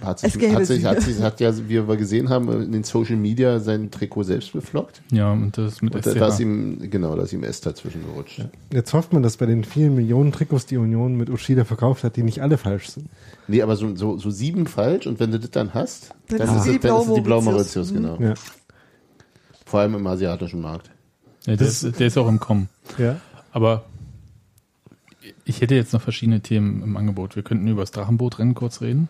Hat 0.02 0.22
Es 0.24 0.32
sich, 0.32 0.54
hat, 0.54 0.66
sich, 0.66 0.84
hat 0.84 1.02
sich, 1.02 1.20
hat 1.20 1.40
ja, 1.40 1.54
wie 1.68 1.86
wir 1.86 1.96
gesehen 1.96 2.28
haben, 2.30 2.50
in 2.62 2.72
den 2.72 2.82
Social 2.84 3.16
Media 3.16 3.60
sein 3.60 3.90
Trikot 3.90 4.22
selbst 4.24 4.52
beflockt. 4.52 5.02
Ja, 5.10 5.32
und 5.32 5.56
das 5.58 5.82
mit 5.82 5.94
Und 5.94 6.06
da, 6.06 6.10
SCH. 6.12 6.18
da 6.18 6.28
ist 6.28 6.40
ihm, 6.40 6.90
genau, 6.90 7.14
da 7.16 7.22
ist 7.22 7.32
ihm 7.32 7.44
S 7.44 7.60
dazwischen 7.60 8.02
gerutscht. 8.04 8.42
Jetzt 8.72 8.92
hofft 8.94 9.12
man, 9.12 9.22
dass 9.22 9.36
bei 9.36 9.46
den 9.46 9.64
vielen 9.64 9.94
Millionen 9.94 10.32
Trikots, 10.32 10.66
die 10.66 10.76
Union 10.78 11.16
mit 11.16 11.28
Ushida 11.28 11.64
verkauft 11.64 12.04
hat, 12.04 12.16
die 12.16 12.22
nicht 12.22 12.40
alle 12.42 12.56
falsch 12.58 12.88
sind. 12.90 13.08
Nee, 13.48 13.62
aber 13.62 13.76
so, 13.76 13.94
so, 13.96 14.16
so 14.16 14.30
sieben 14.30 14.66
falsch 14.66 15.06
und 15.06 15.20
wenn 15.20 15.30
du 15.30 15.38
das 15.38 15.50
dann 15.50 15.74
hast, 15.74 16.10
Dann 16.28 16.38
dann, 16.38 16.48
ist 16.48 16.54
es 16.66 16.80
dann 16.80 16.96
ist 17.00 17.08
es 17.08 17.14
die 17.14 17.20
blaue 17.20 17.42
Mauritius, 17.42 17.92
Mauritius, 17.92 17.92
genau. 17.92 18.16
Ja. 18.20 18.34
Vor 19.66 19.80
allem 19.80 19.94
im 19.94 20.06
asiatischen 20.06 20.60
Markt. 20.60 20.90
ja, 21.46 21.56
das, 21.56 21.80
der 21.80 22.06
ist 22.06 22.16
auch 22.18 22.28
im 22.28 22.40
Kommen. 22.40 22.68
Ja. 22.98 23.16
Aber 23.52 23.84
ich 25.44 25.60
hätte 25.60 25.74
jetzt 25.74 25.92
noch 25.92 26.00
verschiedene 26.02 26.40
Themen 26.40 26.82
im 26.82 26.96
Angebot. 26.96 27.36
Wir 27.36 27.42
könnten 27.42 27.66
über 27.68 27.82
das 27.82 27.90
Drachenbootrennen 27.90 28.54
kurz 28.54 28.80
reden. 28.80 29.08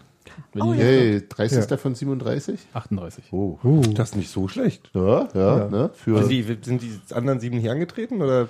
Wenn 0.52 0.62
Oh, 0.62 0.72
ja. 0.72 0.80
Hey, 0.80 1.22
30. 1.28 1.70
Ja. 1.70 1.76
von 1.76 1.94
37? 1.94 2.60
38. 2.72 3.24
Oh. 3.32 3.58
Uh, 3.64 3.80
Das 3.94 4.10
ist 4.10 4.16
nicht 4.16 4.30
so 4.30 4.48
schlecht. 4.48 4.90
Ja, 4.94 5.28
ja, 5.34 5.58
Ja. 5.58 5.68
ne? 5.68 5.90
Für 5.94 6.16
Also 6.18 6.28
die, 6.28 6.42
sind 6.62 6.82
die 6.82 6.98
anderen 7.14 7.40
sieben 7.40 7.56
nicht 7.58 7.68
angetreten 7.70 8.20
oder? 8.22 8.48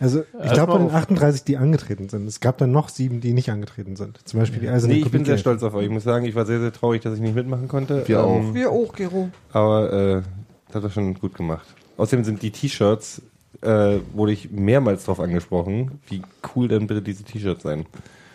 also 0.00 0.22
ich 0.42 0.52
glaube 0.52 0.72
von 0.72 0.82
den 0.82 0.88
auf- 0.90 0.94
38, 0.94 1.44
die 1.44 1.56
angetreten 1.56 2.08
sind. 2.08 2.26
Es 2.26 2.40
gab 2.40 2.58
dann 2.58 2.72
noch 2.72 2.88
sieben, 2.88 3.20
die 3.20 3.32
nicht 3.32 3.50
angetreten 3.50 3.96
sind. 3.96 4.18
Zum 4.26 4.40
Beispiel 4.40 4.60
die 4.60 4.68
Eiserne 4.68 4.94
Nee, 4.94 5.00
ich 5.00 5.10
bin 5.10 5.24
sehr 5.24 5.38
stolz 5.38 5.62
auf 5.62 5.74
euch. 5.74 5.84
Ich 5.84 5.90
muss 5.90 6.04
sagen, 6.04 6.24
ich 6.24 6.34
war 6.34 6.46
sehr, 6.46 6.60
sehr 6.60 6.72
traurig, 6.72 7.02
dass 7.02 7.14
ich 7.14 7.20
nicht 7.20 7.34
mitmachen 7.34 7.68
konnte. 7.68 8.06
Wir 8.08 8.24
auch. 8.24 8.54
Wir 8.54 8.70
auch, 8.70 8.92
Gero. 8.94 9.30
Aber 9.52 9.92
äh, 9.92 10.22
das 10.68 10.76
hat 10.76 10.84
er 10.84 10.90
schon 10.90 11.14
gut 11.14 11.34
gemacht. 11.34 11.66
Außerdem 11.96 12.24
sind 12.24 12.42
die 12.42 12.50
T-Shirts, 12.50 13.22
äh, 13.62 13.98
wurde 14.14 14.32
ich 14.32 14.50
mehrmals 14.50 15.04
drauf 15.04 15.20
angesprochen, 15.20 16.00
wie 16.08 16.22
cool 16.56 16.68
denn 16.68 16.86
bitte 16.86 17.02
diese 17.02 17.24
T-Shirts 17.24 17.62
sein. 17.62 17.84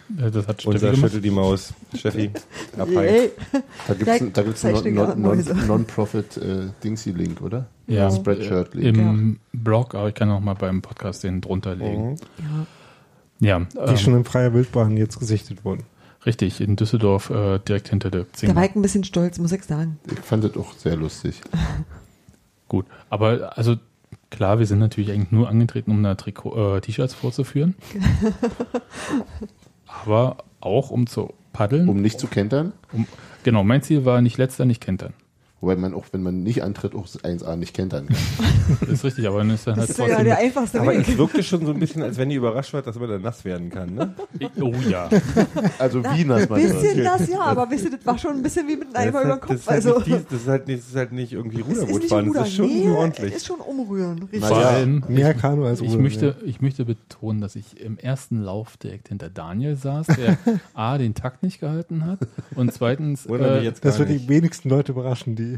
Das 0.09 0.47
hat 0.47 0.61
Steffi 0.61 0.75
Unser 0.75 0.91
gemacht. 0.91 1.11
Schüttel 1.11 1.21
die 1.21 1.31
Maus. 1.31 1.73
Steffi. 1.95 2.29
Yay. 2.77 3.31
Da 3.87 3.93
Ja, 3.93 4.19
da 4.33 4.41
gibt's 4.43 4.63
einen 4.63 4.75
Zeichnung 4.75 4.99
an 4.99 5.21
Mäuse. 5.21 5.55
Non- 5.55 5.67
Non-Profit 5.67 6.37
äh, 6.37 6.67
Dingsy-Link, 6.83 7.41
oder? 7.41 7.65
Ja. 7.87 8.11
Spreadshirt-Link. 8.11 8.97
Im 8.97 9.39
Blog, 9.53 9.95
aber 9.95 10.09
ich 10.09 10.13
kann 10.15 10.29
auch 10.29 10.39
mal 10.41 10.53
beim 10.53 10.81
Podcast 10.81 11.23
den 11.23 11.41
drunter 11.41 11.75
legen. 11.75 12.11
Mhm. 12.11 12.67
Ja, 13.39 13.59
die 13.59 13.77
ähm, 13.79 13.97
schon 13.97 14.15
in 14.15 14.23
freier 14.25 14.53
Wildbahn 14.53 14.95
jetzt 14.95 15.19
gesichtet 15.19 15.65
wurden. 15.65 15.83
richtig, 16.25 16.61
in 16.61 16.75
Düsseldorf, 16.75 17.29
äh, 17.31 17.59
direkt 17.59 17.89
hinter 17.89 18.09
der 18.11 18.23
Da 18.25 18.33
Zinger. 18.33 18.55
war 18.55 18.63
ich 18.65 18.75
ein 18.75 18.81
bisschen 18.81 19.03
stolz, 19.03 19.39
muss 19.39 19.51
ich 19.51 19.63
sagen. 19.63 19.99
Ich 20.11 20.19
fand 20.19 20.43
das 20.43 20.55
auch 20.55 20.71
sehr 20.73 20.95
lustig. 20.95 21.41
Gut, 22.69 22.85
aber 23.09 23.57
also 23.57 23.75
klar, 24.29 24.57
wir 24.59 24.65
sind 24.67 24.79
natürlich 24.79 25.11
eigentlich 25.11 25.31
nur 25.31 25.49
angetreten, 25.49 25.91
um 25.91 26.01
da 26.01 26.15
Trikot, 26.15 26.77
äh, 26.77 26.81
T-Shirts 26.81 27.13
vorzuführen. 27.13 27.75
aber 30.03 30.37
auch 30.61 30.89
um 30.89 31.07
zu 31.07 31.33
paddeln. 31.53 31.87
Um 31.89 32.01
nicht 32.01 32.19
zu 32.19 32.27
kentern. 32.27 32.73
Um, 32.91 33.07
genau, 33.43 33.63
mein 33.63 33.81
Ziel 33.81 34.05
war 34.05 34.21
nicht 34.21 34.37
letzter, 34.37 34.65
nicht 34.65 34.81
kentern. 34.81 35.13
Wobei 35.65 35.77
man 35.77 35.95
auch, 35.95 36.05
wenn 36.11 36.21
man 36.21 36.43
nicht 36.43 36.61
antritt, 36.61 36.93
auch 36.93 37.07
1A 37.07 37.55
nicht 37.55 37.73
kentern 37.73 38.05
kann. 38.05 38.17
Das 38.81 38.89
ist 38.89 39.03
richtig, 39.03 39.27
aber 39.27 39.39
dann 39.39 39.49
ist 39.49 39.65
dann 39.65 39.77
halt 39.77 39.89
Das 39.89 39.97
ist 39.97 40.07
ja 40.07 40.23
der 40.23 40.37
einfachste 40.37 40.79
Aber 40.79 40.93
es 40.95 41.07
Weg. 41.07 41.17
wirkte 41.17 41.41
schon 41.43 41.65
so 41.65 41.71
ein 41.71 41.79
bisschen, 41.79 42.03
als 42.03 42.17
wenn 42.17 42.29
ihr 42.29 42.37
überrascht 42.37 42.73
wart, 42.73 42.85
dass 42.85 42.99
man 42.99 43.09
da 43.09 43.17
nass 43.17 43.43
werden 43.45 43.69
kann. 43.71 43.93
Ne? 43.95 44.13
oh 44.61 44.73
ja. 44.87 45.09
Also 45.79 46.03
wie 46.03 46.23
nass 46.23 46.43
Ein 46.43 46.49
man 46.49 46.61
bisschen 46.61 46.97
wird. 46.97 47.05
das, 47.07 47.29
ja, 47.29 47.39
aber 47.41 47.69
wisst 47.71 47.85
ihr, 47.85 47.91
das 47.91 48.05
war 48.05 48.17
schon 48.19 48.31
ein 48.37 48.43
bisschen 48.43 48.67
wie 48.67 48.75
mit 48.75 48.95
einem 48.95 49.09
Eimer 49.15 49.21
über 49.23 49.35
den 49.35 49.39
das, 49.39 49.39
Kopf. 49.41 49.51
ist 49.55 49.67
halt 49.69 49.85
Also, 49.85 49.99
nicht 49.99 50.31
das, 50.31 50.41
ist 50.41 50.47
halt 50.47 50.67
nicht, 50.67 50.79
das 50.83 50.89
ist 50.89 50.95
halt 50.95 51.11
nicht 51.13 51.33
irgendwie 51.33 51.61
es 51.61 51.67
ist 51.67 51.77
nicht 51.77 51.81
Ruderbootfahren, 51.89 52.27
Ruder. 52.27 52.39
das 52.41 52.49
ist 52.49 52.55
schon 52.55 52.67
nee, 52.67 52.89
ordentlich. 52.89 53.33
ist 53.33 53.45
schon 53.47 53.59
umrühren. 53.59 54.19
Richtig. 54.23 54.41
Na 54.41 54.47
Vor 54.47 54.57
allem, 54.65 55.03
Mehr 55.07 55.31
ich, 55.31 55.37
Kanu 55.41 55.65
als 55.65 55.81
ich, 55.81 55.87
Rudern, 55.89 56.01
möchte, 56.03 56.35
ich 56.45 56.61
möchte 56.61 56.85
betonen, 56.85 57.41
dass 57.41 57.55
ich 57.55 57.79
im 57.81 57.97
ersten 57.97 58.41
Lauf 58.41 58.77
direkt 58.77 59.07
hinter 59.09 59.29
Daniel 59.29 59.75
saß, 59.75 60.07
der 60.07 60.37
A, 60.75 60.97
den 60.99 61.13
Takt 61.15 61.41
nicht 61.43 61.59
gehalten 61.59 62.05
hat 62.05 62.19
und 62.55 62.71
zweitens, 62.71 63.25
äh, 63.25 63.61
jetzt 63.61 63.83
Das 63.83 63.97
wird 63.99 64.09
nicht. 64.09 64.23
die 64.25 64.29
wenigsten 64.29 64.69
Leute 64.69 64.91
überraschen, 64.91 65.35
die. 65.35 65.54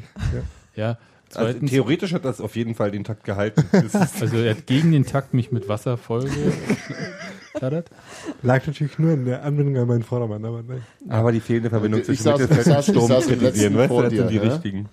Ja. 0.75 0.89
ja, 0.91 0.97
Also 1.35 1.59
theoretisch 1.59 2.13
hat 2.13 2.25
das 2.25 2.39
auf 2.41 2.55
jeden 2.55 2.75
Fall 2.75 2.91
den 2.91 3.03
Takt 3.03 3.23
gehalten. 3.23 3.63
Also 4.19 4.37
er 4.37 4.55
hat 4.55 4.65
gegen 4.67 4.91
den 4.91 5.05
Takt 5.05 5.33
mich 5.33 5.51
mit 5.51 5.67
Wasser 5.69 5.97
vollgekladert. 5.97 7.89
Lag 8.43 8.65
natürlich 8.67 8.97
nur 8.99 9.11
in 9.13 9.25
der 9.25 9.43
Anbindung 9.43 9.77
an 9.77 9.87
meinen 9.87 10.03
Vordermann, 10.03 10.43
aber 10.45 10.63
nein. 10.67 10.81
aber 11.09 11.31
die 11.31 11.39
fehlende 11.39 11.69
Verbindung 11.69 12.01
Ich 12.01 12.05
zwischen 12.07 12.27
saß- 12.27 12.39
Mittelfeld 12.39 12.67
ich 12.67 12.73
und 12.75 12.83
Sturm 13.07 13.21
kritisieren, 13.21 13.77
weißt 13.77 13.91
du, 13.91 14.01
das 14.01 14.13
sind 14.13 14.29
die 14.29 14.35
ja? 14.35 14.41
richtigen. 14.41 14.89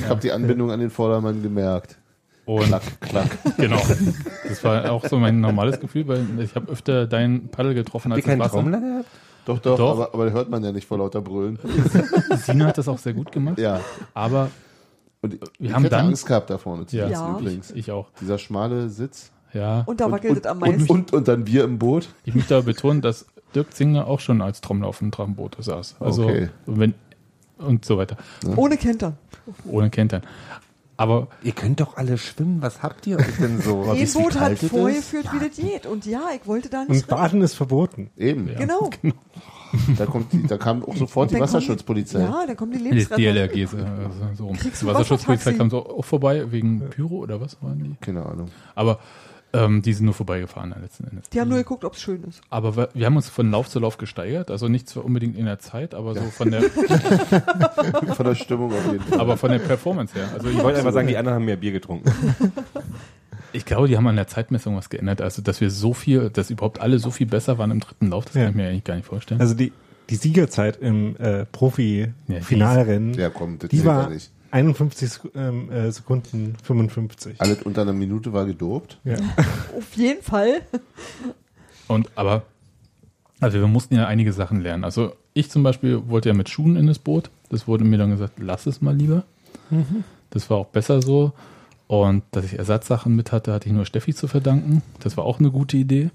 Ich 0.00 0.08
habe 0.08 0.20
die 0.20 0.32
Anbindung 0.32 0.70
an 0.70 0.80
den 0.80 0.90
Vordermann 0.90 1.42
gemerkt. 1.42 1.98
Und 2.44 2.62
Klack, 2.66 2.82
klack. 3.00 3.38
genau, 3.56 3.82
das 4.48 4.62
war 4.62 4.92
auch 4.92 5.04
so 5.08 5.18
mein 5.18 5.40
normales 5.40 5.80
Gefühl, 5.80 6.06
weil 6.06 6.24
ich 6.38 6.54
habe 6.54 6.70
öfter 6.70 7.08
dein 7.08 7.48
Paddel 7.48 7.74
getroffen 7.74 8.12
als 8.12 8.20
Habt 8.24 8.28
ihr 8.28 8.36
das 8.36 8.44
Wasser. 8.46 8.60
Trommler 8.60 8.80
gehabt? 8.80 9.08
Doch, 9.46 9.58
doch, 9.60 9.76
Doch. 9.78 9.90
Aber, 9.92 10.12
aber 10.12 10.30
hört 10.32 10.50
man 10.50 10.62
ja 10.62 10.72
nicht 10.72 10.86
vor 10.86 10.98
lauter 10.98 11.22
Brüllen. 11.22 11.58
Sina 12.36 12.66
hat 12.66 12.76
das 12.78 12.88
auch 12.88 12.98
sehr 12.98 13.14
gut 13.14 13.32
gemacht, 13.32 13.58
Ja. 13.58 13.80
aber 14.12 14.50
Und 15.22 15.38
ich 15.58 15.72
haben 15.72 15.88
dann- 15.88 16.06
Angst 16.08 16.26
gehabt 16.26 16.50
da 16.50 16.58
vorne 16.58 16.84
zu 16.86 16.96
ja, 16.96 17.06
sitzen 17.08 17.20
Ja. 17.22 17.38
übrigens. 17.38 17.70
Ich, 17.70 17.76
ich 17.78 17.90
auch. 17.92 18.08
Dieser 18.20 18.38
schmale 18.38 18.88
Sitz. 18.90 19.30
Ja, 19.54 19.84
Und 19.86 20.00
da 20.00 20.10
wackelt 20.10 20.32
und, 20.32 20.38
es 20.40 20.46
am 20.46 20.60
und, 20.60 20.68
meisten. 20.68 20.92
und, 20.92 21.12
und 21.14 21.28
dann 21.28 21.46
wir 21.46 21.64
im 21.64 21.78
Boot. 21.78 22.08
ich 22.24 22.34
möchte 22.34 22.56
aber 22.56 22.64
betonen, 22.64 23.00
dass 23.00 23.24
Dirk 23.54 23.72
Zinger 23.72 24.06
auch 24.06 24.20
schon 24.20 24.42
als 24.42 24.60
Trommler 24.60 24.88
auf 24.88 24.98
dem 24.98 25.10
Drachenboot 25.12 25.56
saß. 25.58 25.96
Also 26.00 26.24
Okay. 26.24 26.50
wenn 26.66 26.92
und 27.58 27.84
so 27.86 27.96
weiter, 27.96 28.18
Ohne 28.56 28.76
Kentern. 28.76 29.16
ohne 29.64 29.88
Kentern. 29.88 30.22
Aber 30.96 31.28
Ihr 31.42 31.52
könnt 31.52 31.80
doch 31.80 31.96
alle 31.96 32.16
schwimmen, 32.18 32.62
was 32.62 32.82
habt 32.82 33.06
ihr 33.06 33.18
euch 33.18 33.36
denn 33.38 33.60
so? 33.60 33.82
Ein 33.90 34.08
Boot 34.12 34.40
hat 34.40 34.58
vorgeführt, 34.58 35.28
wie 35.32 35.48
das 35.48 35.56
geht. 35.56 35.86
Und 35.86 36.06
ja, 36.06 36.22
ich 36.34 36.46
wollte 36.46 36.68
da 36.70 36.82
Und 36.82 36.90
nicht 36.90 37.10
rein. 37.10 37.18
Baden 37.18 37.42
ist 37.42 37.54
verboten. 37.54 38.10
Eben. 38.16 38.50
Genau. 38.56 38.90
Da, 39.98 40.06
kommt 40.06 40.32
die, 40.32 40.46
da 40.46 40.56
kam 40.56 40.84
auch 40.84 40.96
sofort 40.96 41.30
die 41.32 41.40
Wasserschutzpolizei. 41.40 42.20
Ja, 42.20 42.46
da 42.46 42.54
kommen 42.54 42.72
die 42.72 42.78
die 42.78 42.84
Lebensretter. 42.84 43.16
DLRG 43.20 43.56
ist, 43.64 43.74
äh, 43.74 43.84
so 44.34 44.46
rum. 44.46 44.56
Die 44.56 44.86
Wasserschutzpolizei 44.86 45.52
kam 45.54 45.70
so 45.70 45.84
auch 45.84 46.04
vorbei 46.04 46.50
wegen 46.50 46.88
Pyro 46.88 47.16
oder 47.16 47.40
was 47.40 47.60
waren 47.62 47.82
die? 47.82 47.96
Keine 48.00 48.24
Ahnung. 48.24 48.48
Aber 48.74 49.00
ähm, 49.64 49.82
die 49.82 49.92
sind 49.92 50.04
nur 50.04 50.14
vorbeigefahren 50.14 50.70
dann 50.70 50.82
letzten 50.82 51.04
Endes. 51.08 51.28
Die 51.30 51.40
haben 51.40 51.48
nur 51.48 51.58
geguckt, 51.58 51.84
ob 51.84 51.94
es 51.94 52.00
schön 52.00 52.22
ist. 52.24 52.40
Aber 52.50 52.76
wir, 52.76 52.88
wir 52.94 53.06
haben 53.06 53.16
uns 53.16 53.28
von 53.28 53.50
Lauf 53.50 53.68
zu 53.68 53.78
Lauf 53.80 53.96
gesteigert, 53.98 54.50
also 54.50 54.68
nicht 54.68 54.88
zwar 54.88 55.04
unbedingt 55.04 55.36
in 55.36 55.46
der 55.46 55.58
Zeit, 55.58 55.94
aber 55.94 56.14
so 56.14 56.22
von 56.22 56.50
der, 56.50 56.62
Von 58.14 58.26
der 58.26 58.34
Stimmung 58.34 58.72
auf 58.72 58.92
jeden 58.92 59.04
Fall. 59.04 59.20
aber 59.20 59.36
von 59.36 59.50
der 59.50 59.58
Performance 59.58 60.14
her. 60.14 60.28
Also 60.34 60.48
Ich 60.48 60.62
wollte 60.62 60.78
einfach 60.78 60.92
sagen, 60.92 61.08
die 61.08 61.16
anderen 61.16 61.36
haben 61.36 61.44
mehr 61.44 61.56
Bier 61.56 61.72
getrunken. 61.72 62.10
Ich 63.52 63.64
glaube, 63.64 63.88
die 63.88 63.96
haben 63.96 64.06
an 64.06 64.16
der 64.16 64.26
Zeitmessung 64.26 64.76
was 64.76 64.90
geändert. 64.90 65.22
Also, 65.22 65.40
dass 65.40 65.62
wir 65.62 65.70
so 65.70 65.94
viel, 65.94 66.28
dass 66.28 66.50
überhaupt 66.50 66.78
alle 66.80 66.98
so 66.98 67.10
viel 67.10 67.26
besser 67.26 67.56
waren 67.56 67.70
im 67.70 67.80
dritten 67.80 68.08
Lauf, 68.10 68.26
das 68.26 68.34
Ja. 68.34 68.42
kann 68.42 68.50
ich 68.50 68.56
mir 68.56 68.68
eigentlich 68.68 68.84
gar 68.84 68.96
nicht 68.96 69.06
vorstellen. 69.06 69.40
Also 69.40 69.54
die, 69.54 69.72
die 70.10 70.16
Siegerzeit 70.16 70.76
im 70.76 71.16
äh, 71.16 71.46
Profi-Finalrennen, 71.46 73.14
Ja, 73.14 73.30
komm, 73.30 73.58
das 73.58 73.70
die 73.70 73.78
ja 73.78 73.84
war 73.86 74.10
nicht. 74.10 74.30
51 74.50 75.08
Sek- 75.10 75.34
ähm, 75.34 75.70
äh, 75.70 75.90
Sekunden 75.90 76.56
55. 76.62 77.40
Alles 77.40 77.62
unter 77.62 77.82
einer 77.82 77.92
Minute 77.92 78.32
war 78.32 78.44
gedopt. 78.46 78.98
Ja. 79.04 79.16
Auf 79.76 79.94
jeden 79.96 80.22
Fall. 80.22 80.62
Und 81.88 82.10
aber, 82.16 82.42
also 83.40 83.58
wir 83.58 83.66
mussten 83.66 83.94
ja 83.94 84.06
einige 84.06 84.32
Sachen 84.32 84.60
lernen. 84.60 84.84
Also 84.84 85.12
ich 85.34 85.50
zum 85.50 85.62
Beispiel 85.62 86.08
wollte 86.08 86.28
ja 86.28 86.34
mit 86.34 86.48
Schuhen 86.48 86.76
in 86.76 86.86
das 86.86 86.98
Boot. 86.98 87.30
Das 87.50 87.68
wurde 87.68 87.84
mir 87.84 87.98
dann 87.98 88.10
gesagt, 88.10 88.34
lass 88.38 88.66
es 88.66 88.80
mal 88.80 88.94
lieber. 88.96 89.24
Das 90.30 90.48
war 90.50 90.56
auch 90.58 90.66
besser 90.66 91.02
so. 91.02 91.32
Und 91.86 92.24
dass 92.32 92.44
ich 92.44 92.58
Ersatzsachen 92.58 93.14
mit 93.14 93.30
hatte, 93.32 93.52
hatte 93.52 93.68
ich 93.68 93.72
nur 93.74 93.84
Steffi 93.86 94.12
zu 94.14 94.26
verdanken. 94.26 94.82
Das 95.00 95.16
war 95.16 95.24
auch 95.24 95.38
eine 95.38 95.50
gute 95.50 95.76
Idee. 95.76 96.10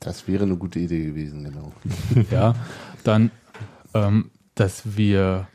Das 0.00 0.28
wäre 0.28 0.44
eine 0.44 0.56
gute 0.56 0.78
Idee 0.78 1.06
gewesen, 1.06 1.42
genau. 1.44 1.72
Ja, 2.30 2.54
dann, 3.02 3.32
ähm, 3.94 4.30
dass 4.54 4.96
wir 4.96 5.48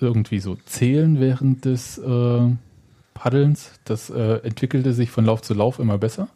irgendwie 0.00 0.40
so 0.40 0.56
zählen 0.66 1.20
während 1.20 1.64
des 1.64 1.98
äh, 1.98 2.40
Paddelns. 3.14 3.72
Das 3.84 4.10
äh, 4.10 4.38
entwickelte 4.44 4.92
sich 4.92 5.10
von 5.10 5.24
Lauf 5.24 5.42
zu 5.42 5.54
Lauf 5.54 5.78
immer 5.78 5.98
besser. 5.98 6.28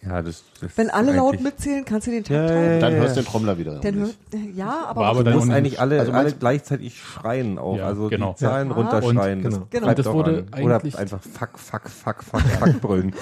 Ja, 0.00 0.22
das, 0.22 0.44
das 0.60 0.78
Wenn 0.78 0.90
alle 0.90 1.16
laut 1.16 1.34
eigentlich- 1.34 1.42
mitzählen, 1.42 1.84
kannst 1.84 2.06
du 2.06 2.12
den 2.12 2.22
Takt 2.22 2.30
Ja, 2.30 2.44
ja, 2.44 2.50
halten. 2.54 2.80
Dann 2.80 2.92
ja. 2.94 2.98
hörst 3.00 3.16
du 3.16 3.20
den 3.20 3.26
Trommler 3.26 3.58
wieder. 3.58 3.80
Dann 3.80 4.10
ja, 4.54 4.84
aber, 4.86 5.06
aber 5.06 5.18
Du 5.18 5.24
dann 5.24 5.34
musst 5.34 5.50
auch 5.50 5.52
eigentlich 5.54 5.80
alle, 5.80 5.98
also 5.98 6.12
alle 6.12 6.32
gleichzeitig 6.32 6.96
schreien 6.96 7.58
auch. 7.58 7.76
Ja, 7.76 7.86
also 7.88 8.08
genau. 8.08 8.30
die 8.30 8.36
Zahlen 8.44 8.68
Ja. 8.68 8.74
runterschreien. 8.76 9.38
Und- 9.38 9.44
das 9.44 9.54
genau. 9.54 9.66
Genau. 9.70 9.86
treibt 9.86 9.98
Das 9.98 10.06
auch 10.06 10.14
wurde 10.14 10.46
an. 10.52 10.62
Oder 10.62 10.76
eigentlich- 10.76 10.96
einfach 10.96 11.20
fuck, 11.20 11.58
fuck, 11.58 11.88
fuck, 11.90 12.22
fuck, 12.22 12.40
fuck 12.42 12.80
brüllen. 12.80 13.12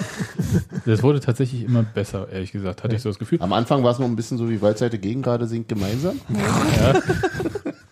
Das 0.85 1.01
wurde 1.01 1.19
tatsächlich 1.19 1.63
immer 1.63 1.81
besser, 1.81 2.27
ehrlich 2.31 2.51
gesagt, 2.51 2.83
hatte 2.83 2.95
ich 2.95 3.01
so 3.01 3.09
das 3.09 3.17
Gefühl. 3.17 3.41
Am 3.41 3.53
Anfang 3.53 3.83
war 3.83 3.91
es 3.91 3.97
noch 3.97 4.05
ein 4.05 4.15
bisschen 4.15 4.37
so 4.37 4.47
wie 4.47 4.61
Waldseite 4.61 4.99
gegen 4.99 5.23
gerade 5.23 5.47
singt 5.47 5.67
gemeinsam. 5.69 6.21
Der 6.29 7.01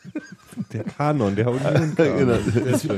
Kanon, 0.98 1.36
der 1.36 1.50
Union 1.50 1.94
Genau, 1.98 2.38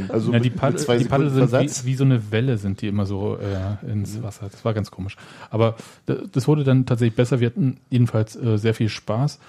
also 0.10 0.32
Ja, 0.34 0.40
die 0.40 0.50
Paddel, 0.50 0.98
die 1.00 1.06
Paddel 1.06 1.30
sind 1.30 1.52
wie, 1.52 1.86
wie 1.90 1.96
so 1.96 2.04
eine 2.04 2.32
Welle, 2.32 2.58
sind 2.58 2.82
die 2.82 2.88
immer 2.88 3.06
so 3.06 3.38
äh, 3.38 3.92
ins 3.92 4.22
Wasser. 4.22 4.48
Das 4.52 4.64
war 4.66 4.74
ganz 4.74 4.92
komisch. 4.92 5.16
Aber 5.50 5.76
das 6.06 6.48
wurde 6.48 6.64
dann 6.64 6.86
tatsächlich 6.86 7.16
besser. 7.16 7.40
Wir 7.40 7.48
hatten 7.48 7.78
jedenfalls 7.90 8.36
äh, 8.36 8.58
sehr 8.58 8.74
viel 8.74 8.90
Spaß 8.90 9.40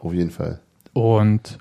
Auf 0.00 0.12
jeden 0.12 0.30
Fall. 0.30 0.60
und 0.92 1.58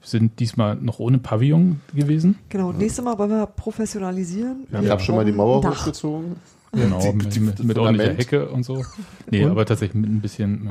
sind 0.00 0.38
diesmal 0.40 0.76
noch 0.76 1.00
ohne 1.00 1.18
Pavillon 1.18 1.80
gewesen. 1.94 2.38
Genau, 2.48 2.72
nächstes 2.72 3.04
Mal 3.04 3.18
wollen 3.18 3.30
wir 3.30 3.46
professionalisieren. 3.46 4.66
Ich 4.82 4.88
habe 4.90 5.02
schon 5.02 5.16
mal 5.16 5.24
die 5.24 5.32
Mauer 5.32 5.60
Dach. 5.60 5.80
hochgezogen. 5.82 6.36
Genau, 6.72 7.00
Die- 7.02 7.12
mit, 7.16 7.34
die- 7.34 7.40
mit, 7.40 7.62
mit 7.64 7.78
ordentlicher. 7.78 8.14
Hecke 8.14 8.48
und 8.48 8.62
so. 8.62 8.84
Nee, 9.30 9.44
Und? 9.44 9.50
aber 9.52 9.64
tatsächlich 9.66 10.00
mit 10.00 10.10
ein 10.10 10.20
bisschen. 10.20 10.68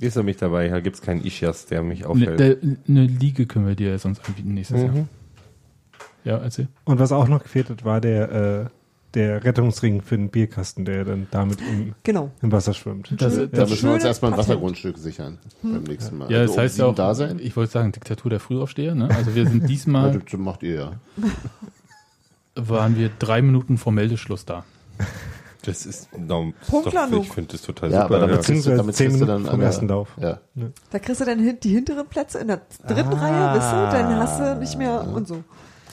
Ist 0.00 0.16
er 0.16 0.22
mich 0.22 0.36
dabei? 0.36 0.68
Da 0.68 0.80
gibt's 0.80 1.02
keinen 1.02 1.24
Ischias, 1.24 1.66
der 1.66 1.82
mich 1.82 2.00
Eine 2.04 2.08
auffällt. 2.10 2.38
der- 2.40 2.56
eine 2.88 3.06
Liege 3.06 3.46
können 3.46 3.66
wir 3.66 3.74
dir 3.74 3.98
sonst 3.98 4.26
anbieten 4.28 4.54
nächstes 4.54 4.80
Jahr. 4.82 4.92
Mhm. 4.92 5.08
Ja, 6.24 6.36
erzähl. 6.38 6.68
Und 6.84 6.98
was 6.98 7.10
auch 7.12 7.26
noch 7.28 7.42
gefehlt 7.42 7.70
hat, 7.70 7.84
war 7.84 8.00
der, 8.00 8.32
äh, 8.32 8.66
der 9.14 9.42
Rettungsring 9.42 10.02
für 10.02 10.16
den 10.16 10.28
Bierkasten, 10.28 10.84
der 10.84 11.04
dann 11.04 11.26
damit 11.30 11.58
im, 11.62 11.94
Genau. 12.02 12.30
im 12.42 12.52
Wasser 12.52 12.74
schwimmt. 12.74 13.10
Das, 13.16 13.34
Schön. 13.34 13.50
Da 13.50 13.56
das, 13.62 13.70
müssen 13.70 13.88
wir 13.88 13.94
uns 13.94 14.04
erstmal 14.04 14.30
ein 14.32 14.36
Patent. 14.36 14.48
Wassergrundstück 14.50 14.98
sichern 14.98 15.38
beim 15.62 15.82
nächsten 15.84 16.18
Mal. 16.18 16.30
ja, 16.30 16.40
das 16.42 16.50
Also 16.50 16.60
heißt 16.60 16.78
ja 16.78 16.84
auch, 16.86 16.94
da 16.94 17.14
sein. 17.14 17.38
ich 17.42 17.56
wollte 17.56 17.72
sagen, 17.72 17.92
Diktatur 17.92 18.30
der 18.30 18.40
Frühaufsteher. 18.40 18.94
Ne? 18.94 19.08
Also 19.10 19.34
wir 19.34 19.46
sind 19.48 19.68
diesmal, 19.68 20.20
das 20.30 20.38
macht 20.38 20.62
ihr 20.62 20.74
ja. 20.74 20.92
waren 22.54 22.96
wir 22.98 23.10
drei 23.18 23.40
Minuten 23.42 23.78
vor 23.78 23.92
Meldeschluss 23.92 24.44
da. 24.44 24.64
Das 25.62 25.86
ist, 25.86 26.08
no, 26.16 26.52
ist 26.60 26.70
Punktlandung. 26.70 27.20
doch, 27.20 27.26
ich 27.26 27.32
finde 27.32 27.52
das 27.52 27.62
total 27.62 27.90
Ja, 27.90 28.02
super. 28.02 28.14
aber 28.14 28.18
damit 28.20 28.34
ja. 28.34 28.40
Beziehungsweise 28.40 28.76
damit 28.76 28.96
zehn 28.96 29.12
Minuten 29.12 29.26
dann 29.28 29.44
vom 29.46 29.60
ersten 29.60 29.88
Lauf. 29.88 30.08
Ja. 30.20 30.38
Da 30.90 30.98
kriegst 31.00 31.20
du 31.20 31.24
dann 31.24 31.58
die 31.60 31.68
hinteren 31.74 32.06
Plätze 32.06 32.38
in 32.38 32.46
der 32.48 32.60
dritten 32.86 33.12
Ah. 33.14 33.20
Reihe, 33.20 33.58
weißt 33.58 33.72
du, 33.72 33.98
dann 33.98 34.16
hast 34.18 34.40
du 34.40 34.54
nicht 34.60 34.78
mehr 34.78 35.06
und 35.06 35.26
so. 35.26 35.42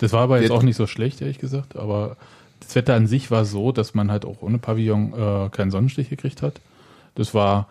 Das 0.01 0.13
war 0.13 0.21
aber 0.21 0.39
jetzt 0.41 0.51
auch 0.51 0.61
nicht 0.63 0.75
so 0.75 0.85
schlecht, 0.87 1.21
ehrlich 1.21 1.39
gesagt. 1.39 1.75
Aber 1.75 2.17
das 2.59 2.75
Wetter 2.75 2.93
an 2.93 3.07
sich 3.07 3.31
war 3.31 3.43
so, 3.45 3.71
dass 3.71 3.93
man 3.95 4.11
halt 4.11 4.25
auch 4.25 4.41
ohne 4.41 4.57
Pavillon 4.59 5.13
äh, 5.13 5.49
keinen 5.49 5.71
Sonnenstich 5.71 6.09
gekriegt 6.09 6.41
hat. 6.41 6.61
Das 7.15 7.33
war 7.33 7.67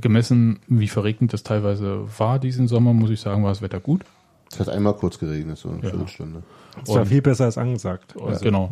gemessen, 0.00 0.60
wie 0.68 0.88
verregnet 0.88 1.32
das 1.34 1.42
teilweise 1.42 2.04
war 2.18 2.38
diesen 2.38 2.68
Sommer, 2.68 2.92
muss 2.94 3.10
ich 3.10 3.20
sagen, 3.20 3.42
war 3.44 3.50
das 3.50 3.60
Wetter 3.60 3.80
gut. 3.80 4.02
Es 4.50 4.58
hat 4.60 4.68
einmal 4.70 4.94
kurz 4.94 5.18
geregnet, 5.18 5.58
so 5.58 5.68
eine 5.68 5.82
Ja. 5.82 5.90
Viertelstunde. 5.90 6.42
Es 6.82 6.94
war 6.94 7.04
viel 7.04 7.20
besser 7.22 7.44
als 7.44 7.58
angesagt. 7.58 8.16
Und 8.16 8.40
genau. 8.40 8.70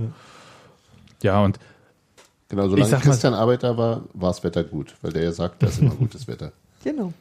Ja, 1.22 1.42
und 1.42 1.58
Genau, 2.50 2.68
solange 2.68 2.90
sag 2.90 2.98
mal- 2.98 3.10
Christian 3.10 3.32
Arbeit 3.34 3.62
da 3.62 3.76
war, 3.78 4.02
war 4.12 4.30
das 4.30 4.44
Wetter 4.44 4.62
gut, 4.64 4.94
weil 5.02 5.12
der 5.12 5.22
ja 5.24 5.32
sagt, 5.32 5.62
da 5.62 5.68
ist 5.68 5.78
immer 5.80 5.94
gutes 5.94 6.28
Wetter. 6.28 6.52
Genau. 6.84 7.12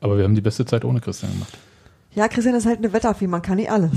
aber 0.00 0.16
wir 0.18 0.24
haben 0.24 0.34
die 0.36 0.40
beste 0.40 0.64
Zeit 0.64 0.84
ohne 0.84 1.00
Christian 1.00 1.32
gemacht. 1.32 1.56
Ja, 2.14 2.26
Christian 2.28 2.54
ist 2.54 2.64
halt 2.66 2.78
eine 2.78 2.92
Wetterfee, 2.92 3.26
man 3.26 3.42
kann 3.42 3.56
nicht 3.56 3.70
alles. 3.70 3.92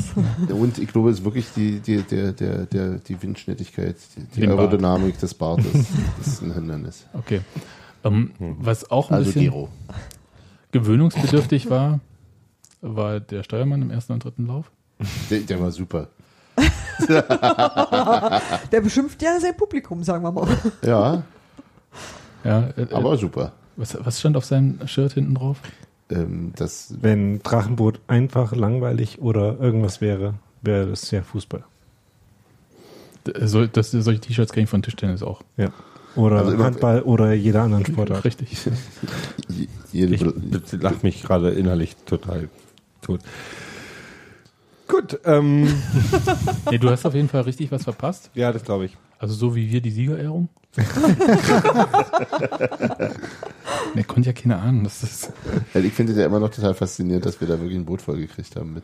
Und 0.49 0.77
ich 0.79 0.87
glaube, 0.91 1.09
es 1.11 1.19
ist 1.19 1.25
wirklich 1.25 1.45
die, 1.55 1.79
die, 1.79 2.01
der, 2.03 2.33
der, 2.33 2.65
der, 2.65 2.97
die 2.99 3.21
Windschnittigkeit, 3.21 3.95
die, 4.17 4.41
die 4.41 4.47
Bart. 4.47 4.59
Aerodynamik 4.59 5.17
des 5.19 5.33
Bartes, 5.33 5.71
das 6.17 6.27
ist 6.27 6.41
ein 6.43 6.53
Hindernis. 6.53 7.05
Okay. 7.13 7.41
Ähm, 8.03 8.31
was 8.39 8.89
auch 8.91 9.09
ein 9.11 9.15
Also 9.17 9.27
bisschen 9.31 9.43
Gero. 9.51 9.69
gewöhnungsbedürftig 10.71 11.69
war, 11.69 11.99
war 12.81 13.19
der 13.19 13.43
Steuermann 13.43 13.81
im 13.81 13.91
ersten 13.91 14.13
und 14.13 14.23
dritten 14.23 14.47
Lauf. 14.47 14.71
Der, 15.29 15.39
der 15.39 15.59
war 15.59 15.71
super. 15.71 16.07
Der 18.71 18.81
beschimpft 18.81 19.21
ja 19.21 19.39
sein 19.39 19.55
Publikum, 19.57 20.03
sagen 20.03 20.23
wir 20.23 20.31
mal. 20.31 20.47
Ja, 20.85 21.23
Ja, 22.43 22.69
äh, 22.77 22.87
aber 22.91 23.17
super. 23.17 23.53
was, 23.75 23.97
was 24.03 24.19
stand 24.19 24.37
auf 24.37 24.45
seinem 24.45 24.87
Shirt 24.87 25.13
hinten 25.13 25.35
drauf? 25.35 25.57
Ähm, 26.09 26.53
das, 26.55 26.93
Wenn 27.01 27.41
Drachenboot 27.41 27.99
einfach 28.07 28.55
langweilig 28.55 29.21
oder 29.21 29.59
irgendwas 29.59 30.01
wäre, 30.01 30.35
wäre 30.61 30.87
das 30.87 31.09
ja 31.11 31.21
Fußball. 31.23 31.63
D- 33.27 33.45
So, 33.47 33.65
das, 33.65 33.91
solche 33.91 34.19
T-Shirts 34.19 34.51
kenne 34.53 34.65
ich 34.65 34.69
von 34.69 34.81
Tischtennis 34.81 35.23
auch. 35.23 35.41
Ja. 35.57 35.69
Oder 36.15 36.39
Also 36.39 36.51
immer- 36.51 36.65
Handball 36.65 37.01
oder 37.03 37.31
jeder 37.33 37.61
anderen 37.63 37.85
Sportart. 37.85 38.25
Richtig. 38.25 38.57
Ich 39.93 40.21
lach 40.81 41.03
mich 41.03 41.23
gerade 41.23 41.51
innerlich 41.51 41.95
total 42.05 42.49
tot. 43.01 43.21
Gut, 44.91 45.17
ähm, 45.25 45.67
Nee, 46.69 46.77
du 46.77 46.89
hast 46.89 47.05
auf 47.05 47.15
jeden 47.15 47.29
Fall 47.29 47.41
richtig 47.41 47.71
was 47.71 47.83
verpasst. 47.85 48.29
ja, 48.35 48.51
das 48.51 48.63
glaube 48.63 48.85
ich. 48.85 48.97
Also 49.19 49.33
so 49.33 49.55
wie 49.55 49.71
wir 49.71 49.81
die 49.81 49.91
Siegerehrung. 49.91 50.49
ne, 53.95 54.03
konnte 54.05 54.29
ja 54.29 54.33
keine 54.33 54.57
Ahnung. 54.57 54.83
Das 54.83 55.03
ist, 55.03 55.31
Also 55.73 55.87
ich 55.87 55.93
finde 55.93 56.13
es 56.13 56.17
ja 56.19 56.25
immer 56.25 56.39
noch 56.39 56.49
total 56.49 56.73
faszinierend, 56.73 57.25
dass 57.25 57.39
wir 57.41 57.47
da 57.47 57.59
wirklich 57.59 57.77
ein 57.77 57.85
Boot 57.85 58.01
voll 58.01 58.17
gekriegt 58.17 58.55
haben 58.55 58.73
mit. 58.73 58.83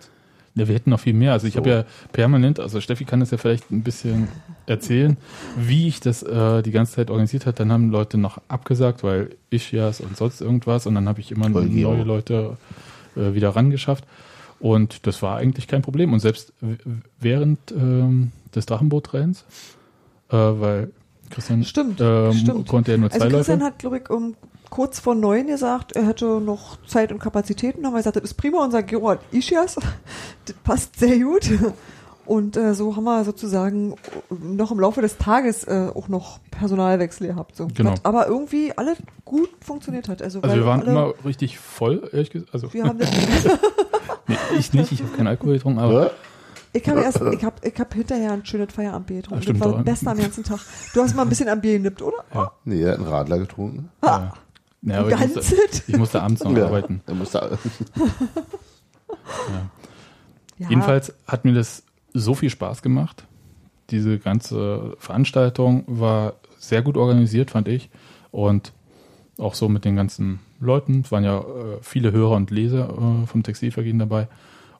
ja, 0.56 0.68
wir 0.68 0.76
hätten 0.76 0.90
noch 0.90 1.00
viel 1.00 1.14
mehr. 1.14 1.34
Also 1.34 1.48
ich 1.48 1.54
So. 1.54 1.60
habe 1.60 1.70
ja 1.70 1.86
permanent, 2.12 2.60
also 2.60 2.82
Steffi 2.82 3.06
kann 3.06 3.20
das 3.20 3.32
ja 3.32 3.38
vielleicht 3.38 3.72
ein 3.72 3.84
bisschen 3.84 4.28
erzählen, 4.66 5.18
wie 5.58 5.88
ich 5.88 6.00
das 6.00 6.24
äh, 6.24 6.62
die 6.62 6.72
ganze 6.72 6.94
Zeit 6.94 7.10
organisiert 7.10 7.46
hat. 7.46 7.60
Dann 7.60 7.72
haben 7.72 7.90
Leute 7.90 8.18
noch 8.18 8.40
abgesagt, 8.48 9.04
weil 9.04 9.30
ich 9.50 9.72
ja 9.72 9.88
und 9.88 10.16
sonst 10.18 10.42
irgendwas. 10.42 10.86
Und 10.88 10.96
dann 10.96 11.08
habe 11.08 11.20
ich 11.20 11.32
immer 11.32 11.50
Voll 11.50 11.66
neue 11.66 12.04
Leute 12.04 12.58
äh, 13.16 13.34
wieder 13.34 13.50
rangeschafft. 13.56 14.04
Und 14.60 15.06
das 15.06 15.22
war 15.22 15.38
eigentlich 15.38 15.68
kein 15.68 15.82
Problem. 15.82 16.14
Und 16.14 16.20
selbst 16.20 16.54
während 17.20 17.72
ähm, 17.72 18.32
des 18.56 18.66
Drachenboot-Trains, 18.66 19.46
äh, 20.30 20.36
weil 20.36 20.92
Christian 21.30 21.64
Stimmt, 21.64 22.00
ähm, 22.02 22.34
stimmt. 22.34 22.68
konnte 22.68 22.92
ja 22.92 22.98
nur 22.98 23.10
zwei 23.10 23.26
Also 23.26 23.38
Christian 23.38 23.60
Läufe. 23.60 23.72
hat, 23.72 23.80
glaube 23.80 23.98
ich, 24.00 24.10
um 24.10 24.36
kurz 24.70 25.00
vor 25.00 25.16
neun 25.16 25.48
gesagt, 25.48 25.94
er 25.94 26.06
hätte 26.06 26.40
noch 26.42 26.78
Zeit 26.88 27.12
und 27.12 27.20
Kapazitäten. 27.20 27.86
Haben 27.86 27.94
wir 27.94 28.00
gesagt, 28.00 28.16
das 28.18 28.24
ist 28.24 28.34
prima. 28.36 28.64
Unser 28.64 28.84
Gero 28.84 29.10
hat 29.10 29.20
Ischias. 29.32 29.78
Das 30.46 30.56
passt 30.64 30.98
sehr 30.98 31.20
gut. 31.20 31.50
Und 32.28 32.58
äh, 32.58 32.74
so 32.74 32.96
haben 32.96 33.06
wir 33.06 33.24
sozusagen 33.24 33.96
noch 34.30 34.72
im 34.72 34.80
Laufe 34.80 35.02
des 35.02 35.18
Tages 35.18 35.64
äh, 35.64 35.90
auch 35.96 36.08
noch 36.10 36.40
Personalwechsel 36.52 37.28
gehabt. 37.28 37.56
So. 37.56 37.68
Genau. 37.74 37.92
Was 37.94 38.04
aber 38.06 38.28
irgendwie 38.28 38.74
alles 38.78 38.98
gut 39.26 39.50
funktioniert 39.62 40.10
hat. 40.10 40.22
Also, 40.22 40.42
Also 40.42 40.54
weil 40.54 40.60
wir 40.62 40.68
waren 40.68 40.82
alle, 40.82 40.92
immer 40.92 41.14
richtig 41.26 41.58
voll, 41.58 42.10
ehrlich 42.12 42.30
gesagt. 42.32 42.54
Also 42.54 42.74
wir 42.74 42.84
haben 42.84 43.00
das, 43.00 43.10
nee, 44.28 44.36
ich 44.60 44.74
nicht, 44.74 44.92
ich 44.92 45.02
habe 45.02 45.16
keinen 45.16 45.28
Alkohol 45.28 45.54
getrunken, 45.54 45.80
aber 45.80 46.04
Ja? 46.06 46.12
ich 46.74 46.88
habe 46.90 47.02
erst, 47.02 47.22
ich 47.22 47.44
habe, 47.44 47.56
ich 47.66 47.80
habe 47.80 47.96
hinterher 47.96 48.32
ein 48.34 48.46
schönes 48.46 48.74
Feierabendbier 48.74 49.18
getrunken. 49.22 49.40
Ah, 49.40 49.44
stimmt, 49.44 49.62
das 49.62 49.68
war 49.68 49.76
das 49.76 49.86
Beste 49.86 50.10
am 50.10 50.18
ganzen 50.18 50.44
Tag. 50.44 50.60
Du 50.94 51.02
hast 51.02 51.16
mal 51.16 51.22
ein 51.24 51.30
bisschen 51.30 51.50
am 51.50 51.62
Bier 51.62 51.74
genippt, 51.78 52.02
oder? 52.02 52.18
ja. 52.34 52.52
Nee, 52.66 52.82
er 52.82 52.92
hat 52.92 53.00
einen 53.00 53.08
Radler 53.08 53.40
getrunken. 53.40 53.90
ja. 54.04 54.34
ja 54.82 55.00
aber 55.00 55.12
ich, 55.12 55.36
musste, 55.36 55.56
ich 55.88 55.98
musste 55.98 56.22
abends 56.22 56.44
noch 56.44 56.56
arbeiten. 56.56 57.02
Er 57.08 57.14
musste, 57.16 57.58
Ja. 60.60 60.70
Jedenfalls 60.70 61.14
hat 61.28 61.46
mir 61.46 61.54
das 61.54 61.84
so 62.18 62.34
viel 62.34 62.50
Spaß 62.50 62.82
gemacht. 62.82 63.26
Diese 63.90 64.20
ganze 64.20 64.96
Veranstaltung 64.98 65.84
war 65.88 66.34
sehr 66.58 66.82
gut 66.82 66.98
organisiert, 66.98 67.52
fand 67.52 67.68
ich. 67.68 67.90
Und 68.32 68.74
auch 69.38 69.54
so 69.54 69.70
mit 69.70 69.86
den 69.86 69.96
ganzen 69.96 70.40
Leuten. 70.60 71.02
Es 71.02 71.12
waren 71.12 71.24
ja 71.24 71.40
äh, 71.40 71.78
viele 71.82 72.12
Hörer 72.12 72.36
und 72.36 72.52
Leser 72.52 72.90
äh, 73.24 73.28
vom 73.28 73.44
Textilvergehen 73.44 74.00
dabei. 74.00 74.28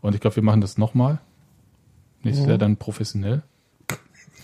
Und 0.02 0.16
ich 0.16 0.22
glaube, 0.22 0.36
wir 0.36 0.44
machen 0.44 0.62
das 0.62 0.78
nochmal. 0.78 1.20
Nächstes 2.24 2.48
Jahr 2.48 2.58
dann 2.58 2.78
professionell. 2.78 3.44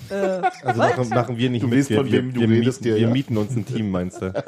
Äh, 0.09 0.41
Also 0.63 0.79
machen, 0.79 1.09
machen 1.09 1.37
wir 1.37 1.49
nicht 1.49 1.63
Du 1.63 1.67
mit. 1.67 1.79
weißt, 1.79 1.89
wir, 1.89 1.97
von 1.97 2.11
wem 2.11 2.27
wir, 2.27 2.33
du 2.33 2.39
wir, 2.41 2.49
redest, 2.49 2.81
mieten, 2.81 2.93
ja, 2.93 3.01
wir 3.01 3.07
ja. 3.07 3.13
mieten 3.13 3.37
uns 3.37 3.55
ein 3.55 3.65
Team, 3.65 3.89
meinst 3.91 4.21
du? 4.21 4.33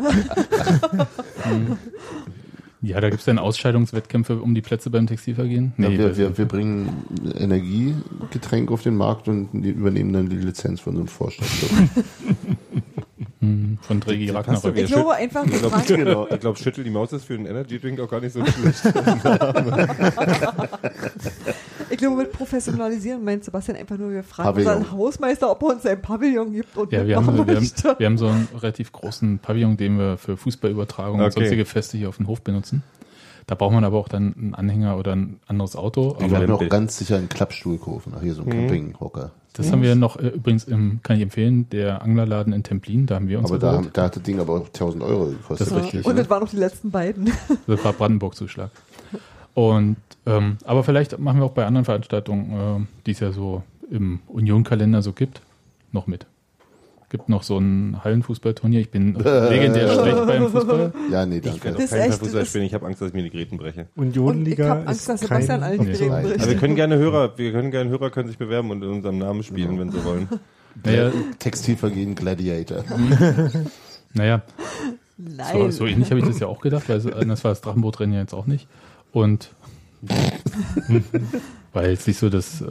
Ja, 2.86 3.01
da 3.01 3.09
gibt 3.09 3.21
es 3.21 3.25
dann 3.25 3.39
Ausscheidungswettkämpfe 3.39 4.39
um 4.39 4.53
die 4.53 4.61
Plätze 4.61 4.91
beim 4.91 5.07
Textilvergehen. 5.07 5.73
ja, 5.77 5.89
wir, 5.89 6.17
wir, 6.17 6.38
wir 6.38 6.45
bringen 6.45 7.05
Energiegetränk 7.36 8.71
auf 8.71 8.83
den 8.83 8.95
Markt 8.95 9.27
und 9.27 9.49
die 9.53 9.69
übernehmen 9.69 10.13
dann 10.13 10.29
die 10.29 10.36
Lizenz 10.36 10.81
von 10.81 10.93
so 10.93 10.99
einem 10.99 11.07
Vorstand. 11.07 11.49
Hm, 13.46 13.78
von 13.82 14.00
Dregi 14.00 14.30
Ragnarök. 14.30 14.78
ich 14.78 14.88
glaube 14.88 15.14
einfach, 15.14 15.46
Ich 15.46 15.52
glaube, 15.60 15.70
fragen, 15.70 15.86
genau. 15.88 16.28
Ich 16.30 16.39
glaub, 16.39 16.58
Schüttel 16.58 16.84
die 16.84 16.89
Maus 16.89 17.14
ist 17.14 17.26
für 17.26 17.36
einen 17.36 17.46
Energy 17.46 17.80
Drink 17.80 18.00
auch 18.00 18.10
gar 18.10 18.20
nicht 18.22 18.34
so 18.34 18.43
schlecht. 18.46 18.82
ich 21.89 21.98
glaube, 21.98 22.16
mit 22.18 22.32
Professionalisieren 22.32 23.24
meint 23.24 23.43
Sebastian 23.43 23.78
einfach 23.78 23.98
nur, 23.98 24.12
wir 24.12 24.24
fragen 24.24 24.50
Pavillon. 24.50 24.78
unseren 24.78 24.91
Hausmeister, 24.98 25.52
ob 25.52 25.62
er 25.64 25.68
uns 25.70 25.86
ein 25.86 26.02
Pavillon 26.02 26.54
gibt 26.54 26.76
und 26.78 26.91
Ja, 26.91 27.06
wir 27.06 27.16
haben, 27.18 27.26
wir, 27.48 27.56
haben, 27.56 27.72
wir 27.98 28.06
haben 28.06 28.18
so 28.18 28.28
einen 28.28 28.48
relativ 28.60 28.91
großen 28.91 29.39
Pavillon, 29.39 29.78
den 29.78 29.98
wir 29.98 30.18
für 30.18 30.38
Fußballübertragungen 30.38 31.22
und 31.26 31.32
Okay. 31.32 31.39
sonstige 31.41 31.66
Feste 31.66 31.98
hier 31.98 32.10
auf 32.10 32.18
dem 32.18 32.28
Hof 32.28 32.41
benutzen. 32.41 32.84
Da 33.48 33.54
braucht 33.56 33.74
man 33.74 33.84
aber 33.84 33.98
auch 33.98 34.08
dann 34.08 34.34
einen 34.34 34.56
Anhänger 34.56 34.98
oder 34.98 35.16
ein 35.16 35.39
anderes 35.46 35.76
Auto. 35.76 36.18
Ich 36.20 36.34
habe 36.34 36.48
noch 36.48 36.68
ganz 36.68 36.98
sicher 36.98 37.18
einen 37.18 37.30
Klappstuhl 37.30 37.78
kaufen. 37.78 38.14
Ach, 38.16 38.22
hier 38.22 38.34
so 38.34 38.41
ein 38.41 38.50
Campinghocker. 38.50 39.32
das 39.54 39.72
haben 39.72 39.84
wir 39.84 39.96
noch 39.96 40.18
äh, 40.18 40.30
übrigens 40.30 40.64
im, 40.64 41.00
kann 41.04 41.18
ich 41.18 41.22
empfehlen, 41.22 41.70
der 41.70 42.02
Anglerladen 42.02 42.54
in 42.54 42.64
Templin, 42.64 43.06
da 43.06 43.16
haben 43.16 43.28
wir 43.28 43.39
uns 43.39 43.52
Aber 43.52 43.60
da, 43.60 43.84
da 43.93 44.04
hat 44.06 44.16
das 44.16 44.24
Ding 44.24 44.39
aber 44.39 44.54
auch 44.54 44.66
1000 44.66 45.04
Euro 45.04 45.28
gekostet. 45.28 45.60
Das 45.60 45.68
ist 45.68 45.76
richtig. 45.76 46.06
Und 46.06 46.16
ne? 46.16 46.22
das 46.22 46.30
waren 46.30 46.41
noch 46.41 46.50
die 46.50 46.58
letzten 46.58 46.91
beiden. 46.91 47.32
Das 47.67 47.84
war 47.84 47.93
Brandenburg-Zuschlag. 47.93 48.72
Und 49.54 49.97
ähm, 50.26 50.58
aber 50.66 50.84
vielleicht 50.84 51.17
machen 51.20 51.39
wir 51.39 51.46
auch 51.46 51.51
bei 51.51 51.66
anderen 51.66 51.86
Veranstaltungen, 51.86 52.51
ähm, 52.51 52.88
die 53.05 53.12
es 53.12 53.20
ja 53.20 53.32
so 53.32 53.63
im 53.89 54.20
Union-Kalender 54.28 55.01
so 55.01 55.13
gibt, 55.13 55.42
noch 55.92 56.08
mit. 56.08 56.26
Gibt 57.09 57.29
noch 57.29 57.43
so 57.43 57.57
ein 57.59 58.03
Hallenfußballturnier. 58.03 58.79
Ich 58.82 58.89
bin 58.91 59.13
legendär 59.13 59.87
schlecht 59.93 60.25
beim 60.25 60.49
Fußball. 60.49 60.91
Ja, 61.11 61.25
nee, 61.25 61.37
Ich 61.37 61.41
danke. 61.43 61.65
werde 61.65 61.77
Das 61.77 61.91
auf 61.93 61.97
ist 61.97 62.01
keinen 62.01 62.13
Fußball 62.13 62.45
spielen. 62.45 62.63
Ich 62.65 62.73
habe 62.73 62.86
Angst, 62.87 63.01
dass 63.01 63.09
ich 63.09 63.13
mir 63.13 63.23
die 63.23 63.29
Gräten 63.29 63.57
breche. 63.57 63.87
Und 63.95 64.09
ich 64.11 64.19
Union-Liga 64.19 64.69
habe 64.69 64.87
Angst, 64.87 65.07
dass 65.07 65.21
ist 65.21 65.27
Sebastian 65.27 65.61
kein, 65.61 65.69
allen 65.79 65.86
die 65.93 66.05
Nein. 66.07 66.23
bricht. 66.25 66.39
Aber 66.41 66.49
wir 66.51 66.57
können 66.57 66.75
gerne 66.75 66.97
Hörer, 66.97 67.37
wir 67.37 67.51
können 67.51 67.71
gerne 67.71 67.89
Hörer 67.89 68.09
können 68.09 68.27
sich 68.27 68.37
bewerben 68.37 68.71
und 68.71 68.83
in 68.83 68.89
unserem 68.89 69.17
Namen 69.19 69.43
spielen, 69.43 69.79
wenn 69.79 69.91
sie 69.91 70.03
wollen. 70.03 70.27
Naja, 70.83 71.11
Textilvergehen 71.39 72.15
Gladiator. 72.15 72.83
naja 74.13 74.41
so, 75.17 75.23
Nein. 75.37 75.71
so 75.71 75.86
ähnlich 75.86 76.09
habe 76.11 76.19
ich 76.19 76.25
das 76.27 76.39
ja 76.39 76.47
auch 76.47 76.59
gedacht, 76.59 76.89
weil 76.89 76.99
so- 76.99 77.09
das 77.11 77.43
war 77.43 77.51
das 77.51 77.61
Drachenbootrennen 77.61 78.13
ja 78.15 78.19
jetzt 78.21 78.33
auch 78.33 78.47
nicht. 78.47 78.67
Und 79.13 79.51
weil 81.73 81.91
jetzt 81.91 82.07
nicht 82.07 82.19
so, 82.19 82.29
dass 82.29 82.61
äh, 82.61 82.65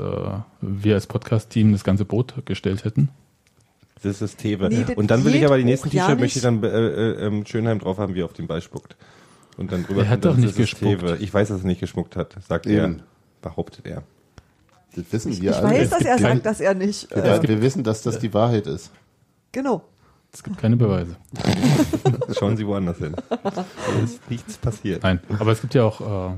wir 0.60 0.94
als 0.94 1.06
Podcast-Team 1.06 1.72
das 1.72 1.84
ganze 1.84 2.04
Boot 2.04 2.34
gestellt 2.46 2.84
hätten. 2.84 3.08
Das 4.02 4.20
ist 4.20 4.38
Tewe. 4.38 4.68
Nee, 4.68 4.84
das 4.86 4.96
und 4.96 5.10
dann 5.10 5.24
will 5.24 5.34
ich 5.34 5.44
aber 5.46 5.56
die 5.56 5.64
nächsten 5.64 5.88
ja 5.90 6.04
T-Shirt 6.06 6.20
möchte 6.20 6.38
ich 6.38 6.42
dann 6.42 6.62
äh, 6.62 6.66
äh, 6.68 7.26
ähm, 7.26 7.46
Schönheim 7.46 7.78
drauf 7.78 7.98
haben, 7.98 8.14
wie 8.14 8.20
er 8.20 8.26
auf 8.26 8.32
den 8.34 8.46
Ball 8.46 8.60
spuckt. 8.60 8.96
Und 9.56 9.72
dann 9.72 9.84
drüber 9.86 10.02
Er 10.02 10.08
hat 10.10 10.24
doch 10.24 10.36
nicht 10.36 10.56
gespuckt. 10.56 11.00
Tewe. 11.00 11.16
Ich 11.20 11.32
weiß, 11.32 11.48
dass 11.48 11.60
er 11.60 11.66
nicht 11.66 11.80
geschmuckt 11.80 12.16
hat, 12.16 12.36
sagt 12.46 12.66
Eben. 12.66 12.98
er. 12.98 13.04
Behauptet 13.50 13.86
er. 13.86 14.02
Das 14.96 15.04
wissen 15.10 15.32
ich 15.32 15.42
wir 15.42 15.56
alle. 15.56 15.78
weiß, 15.78 15.90
dass 15.90 16.02
er 16.04 16.18
sagt, 16.20 16.44
dass 16.46 16.60
er 16.60 16.74
nicht. 16.74 17.10
wir, 17.10 17.24
Äh, 17.24 17.48
wir 17.48 17.62
wissen, 17.62 17.82
dass 17.84 18.02
das 18.02 18.18
die 18.18 18.34
Wahrheit 18.34 18.66
ist. 18.66 18.90
genau. 19.52 19.82
Es 20.32 20.42
gibt 20.42 20.58
keine 20.58 20.76
Beweise. 20.76 21.14
Schauen 22.36 22.56
Sie 22.56 22.66
woanders 22.66 22.98
hin. 22.98 23.14
Da 23.44 23.64
ist 24.02 24.28
nichts 24.28 24.58
passiert. 24.58 25.04
Nein, 25.04 25.20
aber 25.38 25.52
es 25.52 25.60
gibt 25.60 25.74
ja 25.74 25.84
auch, 25.84 26.00
äh, 26.00 26.34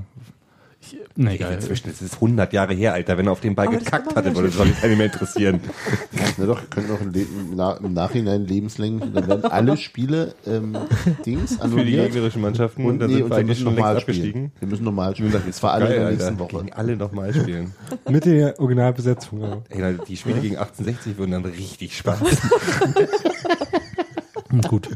Nee, 1.17 1.35
egal. 1.35 1.55
Inzwischen 1.55 1.91
ist 1.91 2.03
es 2.03 2.15
100 2.15 2.53
Jahre 2.53 2.75
her, 2.75 2.95
Alter. 2.95 3.19
Wenn 3.19 3.27
er 3.27 3.33
auf 3.33 3.41
den 3.41 3.55
Ball 3.55 3.67
Aber 3.69 3.77
das 3.77 3.85
gekackt 3.85 4.15
hatte, 4.15 4.35
würde 4.35 4.49
das 4.49 4.57
doch 4.57 4.81
keinen 4.81 4.97
mehr 4.97 5.07
interessieren. 5.07 5.61
Na 6.37 6.47
doch, 6.47 6.61
wir 6.61 6.69
können 6.69 6.91
auch 6.91 7.01
im, 7.01 7.13
Na 7.55 7.75
im 7.77 7.93
Nachhinein 7.93 8.47
lebenslänglich, 8.47 9.13
dann 9.13 9.29
werden 9.29 9.45
alle 9.45 9.77
Spiele 9.77 10.35
ähm, 10.47 10.77
Dings 11.25 11.57
Für 11.57 11.85
die 11.85 11.93
gegnerischen 11.93 12.43
Mannschaften. 12.43 12.85
Und, 12.85 12.99
dann 12.99 13.09
nee, 13.09 13.15
sind 13.17 13.25
und 13.25 13.31
wir 13.31 13.37
eigentlich 13.37 13.49
müssen 13.49 13.63
schon 13.65 13.75
längst 13.75 13.79
normal 13.79 13.97
abgestiegen. 13.97 14.31
spielen. 14.31 14.53
Wir 14.61 14.69
müssen 14.69 14.85
normal 14.85 15.17
spielen. 15.17 15.43
Das 15.47 15.63
war 15.63 15.73
alle 15.73 15.85
in 15.87 15.91
Geil, 15.91 15.99
der 15.99 16.07
Alter. 16.09 16.17
nächsten 16.31 16.39
Woche. 16.39 16.65
Gegen 16.65 16.73
alle 16.73 16.97
nochmal 16.97 17.35
spielen. 17.35 17.73
Mit 18.11 18.25
der 18.25 18.59
Originalbesetzung. 18.61 19.43
Aber. 19.45 19.63
Ey, 19.69 19.79
na, 19.81 19.93
die 19.93 20.17
Spiele 20.17 20.41
gegen 20.41 20.57
1860 20.57 21.19
würden 21.19 21.33
dann 21.33 21.45
richtig 21.45 21.97
Spaß. 21.97 22.21
Gut. 24.69 24.89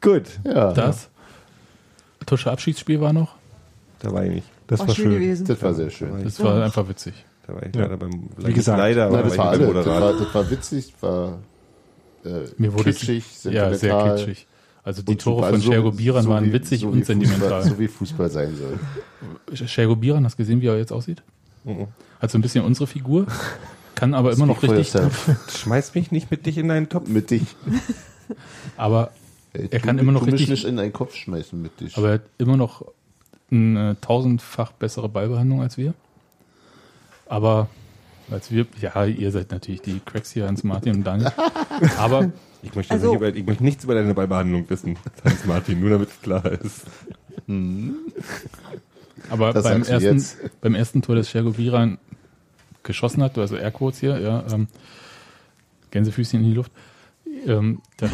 Gut. 0.00 0.22
Ja, 0.44 0.72
Das 0.72 1.10
Tusche 2.28 2.50
Abschiedsspiel 2.50 3.00
war 3.00 3.12
noch. 3.12 3.34
Da 4.00 4.12
war 4.12 4.24
ich 4.24 4.30
nicht. 4.30 4.46
Das 4.66 4.80
War 4.80 4.88
war 4.88 4.94
schön 4.94 5.10
gewesen. 5.10 5.46
das 5.46 5.62
war 5.62 5.74
sehr 5.74 5.90
schön. 5.90 6.22
Das 6.22 6.38
war 6.42 6.62
einfach 6.62 6.88
witzig. 6.88 7.14
Da 7.46 7.54
war 7.54 7.62
ich 7.66 7.74
Ja. 7.74 7.82
leider 7.82 7.96
beim 7.96 8.28
Wie 8.36 8.52
gesagt, 8.52 8.78
leider, 8.78 9.10
Nein, 9.10 9.22
das 9.24 9.32
da 9.32 9.38
war 9.38 9.48
alle. 9.50 9.72
Das 9.72 9.86
war, 9.86 10.12
das 10.12 10.34
war 10.34 10.50
witzig, 10.50 10.92
war 11.00 11.38
äh, 12.24 12.28
Mir 12.58 12.72
wurde 12.74 12.84
kitschig, 12.92 13.24
ja 13.44 13.50
sehr 13.72 13.74
sentimental 13.78 14.16
kitschig. 14.18 14.46
Also 14.84 15.02
die 15.02 15.16
Tore 15.16 15.36
super. 15.36 15.46
von 15.48 15.54
Also 15.56 15.70
Schergo 15.72 15.90
Biran 15.92 16.22
so 16.24 16.30
waren 16.30 16.44
wie- 16.46 16.52
witzig 16.52 16.80
so 16.80 16.88
und 16.88 17.04
sentimental. 17.06 17.62
Fußball, 17.62 17.62
so 17.64 17.78
wie 17.78 17.88
Fußball 17.88 18.30
sein 18.30 18.54
soll. 18.56 19.66
Schergo 19.68 19.96
Biran, 19.96 20.24
hast 20.24 20.34
du 20.34 20.42
gesehen, 20.42 20.60
wie 20.60 20.66
er 20.66 20.76
jetzt 20.78 20.92
aussieht? 20.92 21.22
Mhm. 21.64 21.88
Hat 22.20 22.30
so 22.30 22.38
ein 22.38 22.42
bisschen 22.42 22.64
unsere 22.64 22.86
Figur, 22.86 23.26
kann 23.94 24.14
aber 24.14 24.32
immer 24.32 24.46
noch 24.46 24.62
richtig. 24.62 24.92
Schmeiß 25.50 25.94
mich 25.94 26.10
nicht 26.12 26.30
mit 26.30 26.44
dich 26.46 26.58
in 26.58 26.68
deinen 26.68 26.88
Topf. 26.88 27.08
Mit 27.08 27.30
dich. 27.30 27.56
aber 28.76 29.10
Ey, 29.58 29.68
Er 29.70 29.80
kann 29.80 29.98
immer 29.98 30.12
noch 30.12 30.20
du 30.20 30.26
mich 30.26 30.34
richtig- 30.34 30.50
nicht 30.50 30.64
in 30.64 30.76
deinen 30.76 30.92
Kopf 30.92 31.14
schmeißen 31.14 31.60
mit 31.60 31.80
dich. 31.80 31.96
aber 31.96 32.08
er 32.08 32.14
hat 32.14 32.22
immer 32.38 32.56
noch 32.56 32.84
eine 33.50 33.96
tausendfach 34.00 34.72
bessere 34.72 35.08
Ballbehandlung 35.08 35.62
als 35.62 35.76
wir. 35.78 35.94
Aber 37.26 37.68
als 38.30 38.50
wir, 38.50 38.66
ja, 38.80 39.04
ihr 39.04 39.30
seid 39.32 39.50
natürlich 39.50 39.80
die 39.82 40.00
Cracks 40.04 40.32
hier, 40.32 40.46
Hans 40.46 40.62
Martin 40.64 40.96
und 40.96 41.04
Daniel. 41.04 41.32
Aber 41.98 42.30
Ich 42.62 42.74
möchte, 42.74 42.92
Also- 42.92 43.08
nicht 43.08 43.16
über, 43.16 43.34
ich 43.34 43.46
möchte 43.46 43.64
nichts 43.64 43.84
über 43.84 43.94
deine 43.94 44.14
Ballbehandlung 44.14 44.68
wissen, 44.68 44.96
Hans 45.24 45.44
Martin, 45.46 45.80
nur 45.80 45.90
damit 45.90 46.08
es 46.10 46.20
klar 46.20 46.44
ist. 46.52 46.86
Aber 49.30 49.52
Das 49.52 49.64
beim 49.64 49.82
ersten, 49.82 50.00
jetzt. 50.16 50.60
beim 50.60 50.74
ersten 50.74 51.02
Tor, 51.02 51.16
das 51.16 51.28
Schergo 51.30 51.50
Biran 51.52 51.98
geschossen 52.82 53.22
hat, 53.22 53.36
also 53.38 53.56
Airquotes 53.56 54.00
hier, 54.00 54.18
ja, 54.18 54.44
ähm, 54.52 54.68
Gänsefüßchen 55.90 56.40
in 56.40 56.46
die 56.50 56.54
Luft, 56.54 56.72
ähm, 57.46 57.80
da, 57.96 58.08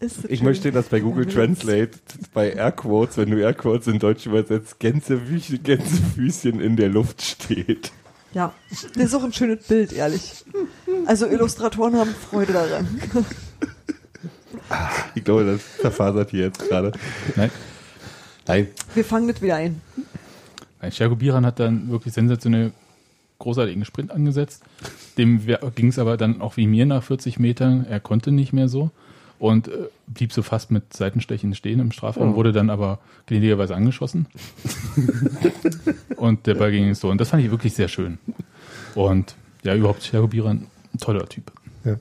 Ist 0.00 0.18
das 0.18 0.24
Ich 0.30 0.38
schön. 0.38 0.46
möchte, 0.46 0.70
dass 0.72 0.86
bei 0.86 1.00
Google 1.00 1.26
Translate 1.26 1.90
bei 2.32 2.52
Airquotes, 2.52 3.16
wenn 3.16 3.30
du 3.30 3.38
Airquotes 3.38 3.86
in 3.88 3.98
Deutsch 3.98 4.26
übersetzt, 4.26 4.78
Gänsefüßchen, 4.78 5.62
Gänsefüßchen 5.62 6.60
in 6.60 6.76
der 6.76 6.88
Luft 6.88 7.22
steht. 7.22 7.92
Ja, 8.32 8.52
das 8.70 9.04
ist 9.04 9.14
auch 9.14 9.24
ein 9.24 9.32
schönes 9.32 9.66
Bild, 9.66 9.92
ehrlich. 9.92 10.44
Also 11.06 11.26
Illustratoren 11.26 11.96
haben 11.96 12.14
Freude 12.30 12.52
daran. 12.52 13.00
Ich 15.14 15.24
glaube, 15.24 15.44
das 15.46 15.78
zerfasert 15.80 16.30
hier 16.30 16.44
jetzt 16.46 16.68
gerade. 16.68 16.92
nein, 17.36 17.50
Nein, 18.46 18.68
Wir 18.94 19.04
fangen 19.04 19.28
das 19.28 19.42
wieder 19.42 19.56
ein. 19.56 19.80
Nein, 20.80 20.90
Sergo 20.90 21.16
Biran 21.16 21.44
hat 21.44 21.58
dann 21.58 21.90
wirklich 21.90 22.14
sensationell 22.14 22.72
großartigen 23.38 23.84
Sprint 23.84 24.10
angesetzt. 24.10 24.62
Dem 25.16 25.40
ging 25.74 25.88
es 25.88 25.98
aber 25.98 26.16
dann 26.16 26.40
auch 26.40 26.56
wie 26.56 26.66
mir 26.66 26.86
nach 26.86 27.02
40 27.02 27.38
Metern. 27.38 27.86
Er 27.88 28.00
konnte 28.00 28.32
nicht 28.32 28.52
mehr 28.52 28.68
so 28.68 28.90
und 29.38 29.68
äh, 29.68 29.88
blieb 30.08 30.32
so 30.32 30.42
fast 30.42 30.70
mit 30.70 30.92
Seitenstechen 30.92 31.54
stehen 31.54 31.80
im 31.80 31.92
Strafraum, 31.92 32.34
wurde 32.34 32.52
dann 32.52 32.70
aber 32.70 32.98
gnädigerweise 33.26 33.74
angeschossen. 33.74 34.26
und 36.16 36.46
der 36.46 36.54
Ball 36.54 36.72
ging 36.72 36.88
so. 37.00 37.08
Und 37.10 37.20
das 37.20 37.28
fand 37.28 37.44
ich 37.44 37.50
wirklich 37.50 37.74
sehr 37.74 37.88
schön. 37.88 38.18
Und 38.94 39.36
ja, 39.62 39.74
überhaupt 39.74 40.02
Biran, 40.28 40.66
ein 40.92 40.98
toller 40.98 41.28
Typ. 41.28 41.52
Ja. 41.84 41.96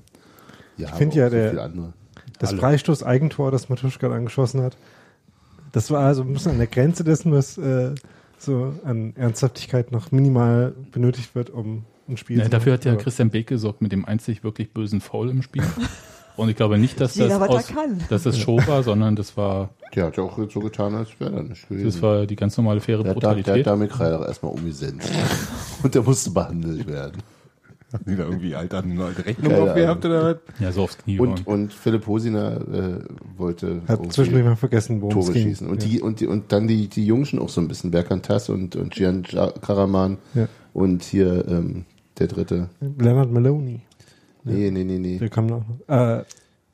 ja, 0.77 0.87
find 0.95 1.13
aber 1.13 1.19
ja, 1.19 1.29
der-. 1.29 1.93
Das. 2.39 2.53
Freistoß-Eigentor, 2.53 3.49
das 3.51 3.67
Matuschka 3.69 4.11
angeschossen 4.11 4.61
hat, 4.61 4.77
das 5.71 5.89
war 5.89 6.05
also 6.05 6.21
ein 6.21 6.33
bisschen 6.33 6.51
an 6.53 6.57
der 6.59 6.67
Grenze 6.67 7.03
dessen, 7.03 7.31
was 7.31 7.57
äh, 7.57 7.95
so 8.37 8.73
an 8.83 9.15
Ernsthaftigkeit 9.15 9.91
noch 9.91 10.11
minimal 10.11 10.73
benötigt 10.91 11.35
wird, 11.35 11.49
um 11.49 11.85
ein 12.07 12.17
Spiel 12.17 12.37
Ja, 12.37 12.45
zu 12.45 12.49
dafür 12.49 12.73
hat 12.73 12.85
ja 12.85 12.95
Christian 12.95 13.29
Beck 13.29 13.47
gesorgt 13.47 13.81
mit 13.81 13.91
dem 13.91 14.05
einzig 14.05 14.43
wirklich 14.43 14.71
bösen 14.73 15.01
Foul 15.01 15.29
im 15.29 15.41
Spiel. 15.41 15.63
Und 16.37 16.49
ich 16.49 16.55
glaube 16.55 16.77
nicht, 16.77 17.01
dass 17.01 17.15
das, 17.15 17.31
aus, 17.31 17.73
dass 18.09 18.21
das 18.21 18.37
Show 18.37 18.59
war, 18.67 18.83
sondern 18.83 19.15
das 19.15 19.35
war, 19.37 19.71
Der 19.95 20.05
hat 20.05 20.17
ja 20.17 20.23
auch 20.23 20.37
so 20.51 20.59
getan, 20.59 20.93
als 20.93 21.19
wäre 21.19 21.35
er 21.35 21.43
nicht 21.43 21.67
gewesen. 21.67 21.85
das 21.87 21.99
war 21.99 22.27
die 22.27 22.35
ganz 22.35 22.55
normale 22.57 22.79
faire 22.79 23.01
der, 23.01 23.15
hat 23.15 23.23
da, 23.23 23.29
der 23.29 23.35
Brutalität. 23.37 23.65
hat 23.65 23.73
damit 23.73 23.91
Kreidach 23.91 24.21
erstmal 24.21 24.51
umgesenzt. 24.51 25.09
Und 25.83 25.95
der 25.95 26.03
musste 26.03 26.29
behandelt 26.29 26.85
werden. 26.85 27.23
Haben 27.93 28.03
die 28.05 28.15
da 28.15 28.23
irgendwie 28.23 28.53
Alter, 28.55 28.83
eine 28.83 29.03
alte 29.03 29.25
Rechnung 29.25 29.51
Keine 29.51 29.63
aufgehabt 29.63 30.05
oder 30.05 30.23
was? 30.25 30.59
Ja, 30.59 30.71
so 30.73 30.83
aufs 30.83 30.97
Knie 30.97 31.19
Und, 31.19 31.47
und 31.47 31.73
Philipp 31.73 32.05
Hosiner 32.05 32.59
äh, 32.61 32.99
wollte 33.37 33.81
Hat 33.87 34.11
zwischendurch 34.11 34.43
mal 34.45 34.55
vergessen, 34.57 35.01
worum 35.01 35.13
Tore 35.13 35.31
ging. 35.31 35.47
schießen. 35.47 35.67
Und, 35.67 35.83
ja. 35.83 35.89
die, 35.89 36.01
und, 36.01 36.19
die, 36.19 36.27
und 36.27 36.51
dann 36.51 36.67
die, 36.67 36.87
die 36.87 37.05
Jungschen 37.05 37.39
auch 37.39 37.49
so 37.49 37.61
ein 37.61 37.67
bisschen, 37.69 37.91
Berkan 37.91 38.21
Tass 38.21 38.49
und, 38.49 38.75
und 38.75 38.93
Gian 38.93 39.23
Karaman 39.23 40.17
Ja. 40.33 40.47
und 40.73 41.03
hier 41.03 41.47
ähm, 41.47 41.85
der 42.19 42.27
dritte. 42.27 42.69
Leonard 42.81 43.31
Maloney, 43.31 43.81
Nee, 44.43 44.71
nee, 44.71 44.83
nee, 44.83 44.97
nee. 44.97 45.17
der 45.17 45.29
kam 45.29 45.47
noch. 45.47 45.63
Äh, 45.87 46.23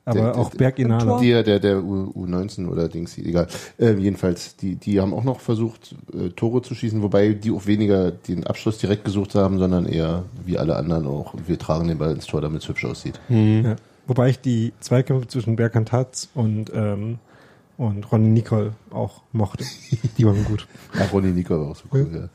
aber 0.04 0.20
Der- 0.20 0.36
auch. 0.36 0.50
Tor. 0.98 1.20
Der, 1.20 1.42
der, 1.42 1.60
der 1.60 1.82
U, 1.82 2.12
U19 2.14 2.68
oder 2.68 2.88
Dings, 2.88 3.16
egal. 3.18 3.46
Äh, 3.78 3.94
jedenfalls, 3.94 4.56
die, 4.56 4.76
die 4.76 5.00
haben 5.00 5.14
auch 5.14 5.24
noch 5.24 5.40
versucht, 5.40 5.94
äh, 6.12 6.28
Tore 6.30 6.62
zu 6.62 6.74
schießen, 6.74 7.02
wobei 7.02 7.32
die 7.32 7.50
auch 7.50 7.66
weniger 7.66 8.10
den 8.10 8.46
Abschluss 8.46 8.78
direkt 8.78 9.04
gesucht 9.04 9.34
haben, 9.34 9.58
sondern 9.58 9.86
eher 9.86 10.24
wie 10.44 10.58
alle 10.58 10.76
anderen 10.76 11.06
auch. 11.06 11.34
Wir 11.46 11.58
tragen 11.58 11.88
den 11.88 11.98
Ball 11.98 12.12
ins 12.12 12.26
Tor, 12.26 12.40
damit 12.40 12.62
es 12.62 12.68
hübsch 12.68 12.84
aussieht. 12.84 13.18
Ja. 13.28 13.76
Wobei 14.06 14.28
ich 14.28 14.40
die 14.40 14.72
Zweikämpfe 14.80 15.26
zwischen 15.28 15.56
Berkan 15.56 15.86
Tatz 15.86 16.28
und, 16.34 16.70
ähm, 16.74 17.18
und 17.78 18.12
Ronny 18.12 18.28
Nicole 18.28 18.74
auch 18.90 19.22
mochte. 19.32 19.64
Die 20.18 20.26
waren 20.26 20.44
gut. 20.44 20.66
Ach, 20.98 21.10
Ronny 21.12 21.32
Nico 21.32 21.58
war 21.58 21.70
auch 21.70 21.76
so 21.76 21.84
cool, 21.92 22.08
ja. 22.14 22.28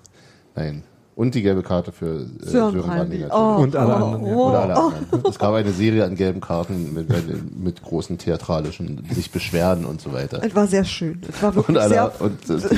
Nein. 0.56 0.84
Und 1.20 1.36
die 1.36 1.42
gelbe 1.42 1.64
Karte 1.64 1.92
für 1.92 2.22
äh, 2.22 2.46
Sören 2.46 2.72
Sören 2.72 2.72
Brandy 2.72 2.88
Brandy. 2.88 3.20
natürlich. 3.20 3.34
Oh, 3.34 3.62
Und 3.62 3.76
alle 3.76 3.92
oh, 3.92 3.96
anderen, 4.06 4.26
ja. 4.26 4.34
oh, 4.34 4.48
alle 4.48 4.74
oh. 4.74 4.88
anderen. 4.88 5.24
Es 5.30 5.38
gab 5.38 5.54
eine 5.54 5.72
Serie 5.74 6.06
an 6.06 6.16
gelben 6.16 6.40
Karten 6.40 6.94
mit, 6.94 7.10
mit, 7.60 7.84
großen 7.84 8.18
theatralischen 8.18 9.04
sich 9.12 9.30
beschweren 9.30 9.84
und 9.84 10.00
so 10.00 10.14
weiter. 10.14 10.42
Es 10.42 10.56
war 10.56 10.66
sehr 10.68 10.86
schön. 10.86 11.22
Es 11.28 11.44
war 11.44 11.50
Und, 11.50 11.58
wirklich 11.58 11.78
alle, 11.78 11.90
sehr. 11.90 12.22
und, 12.22 12.50
äh, 12.50 12.70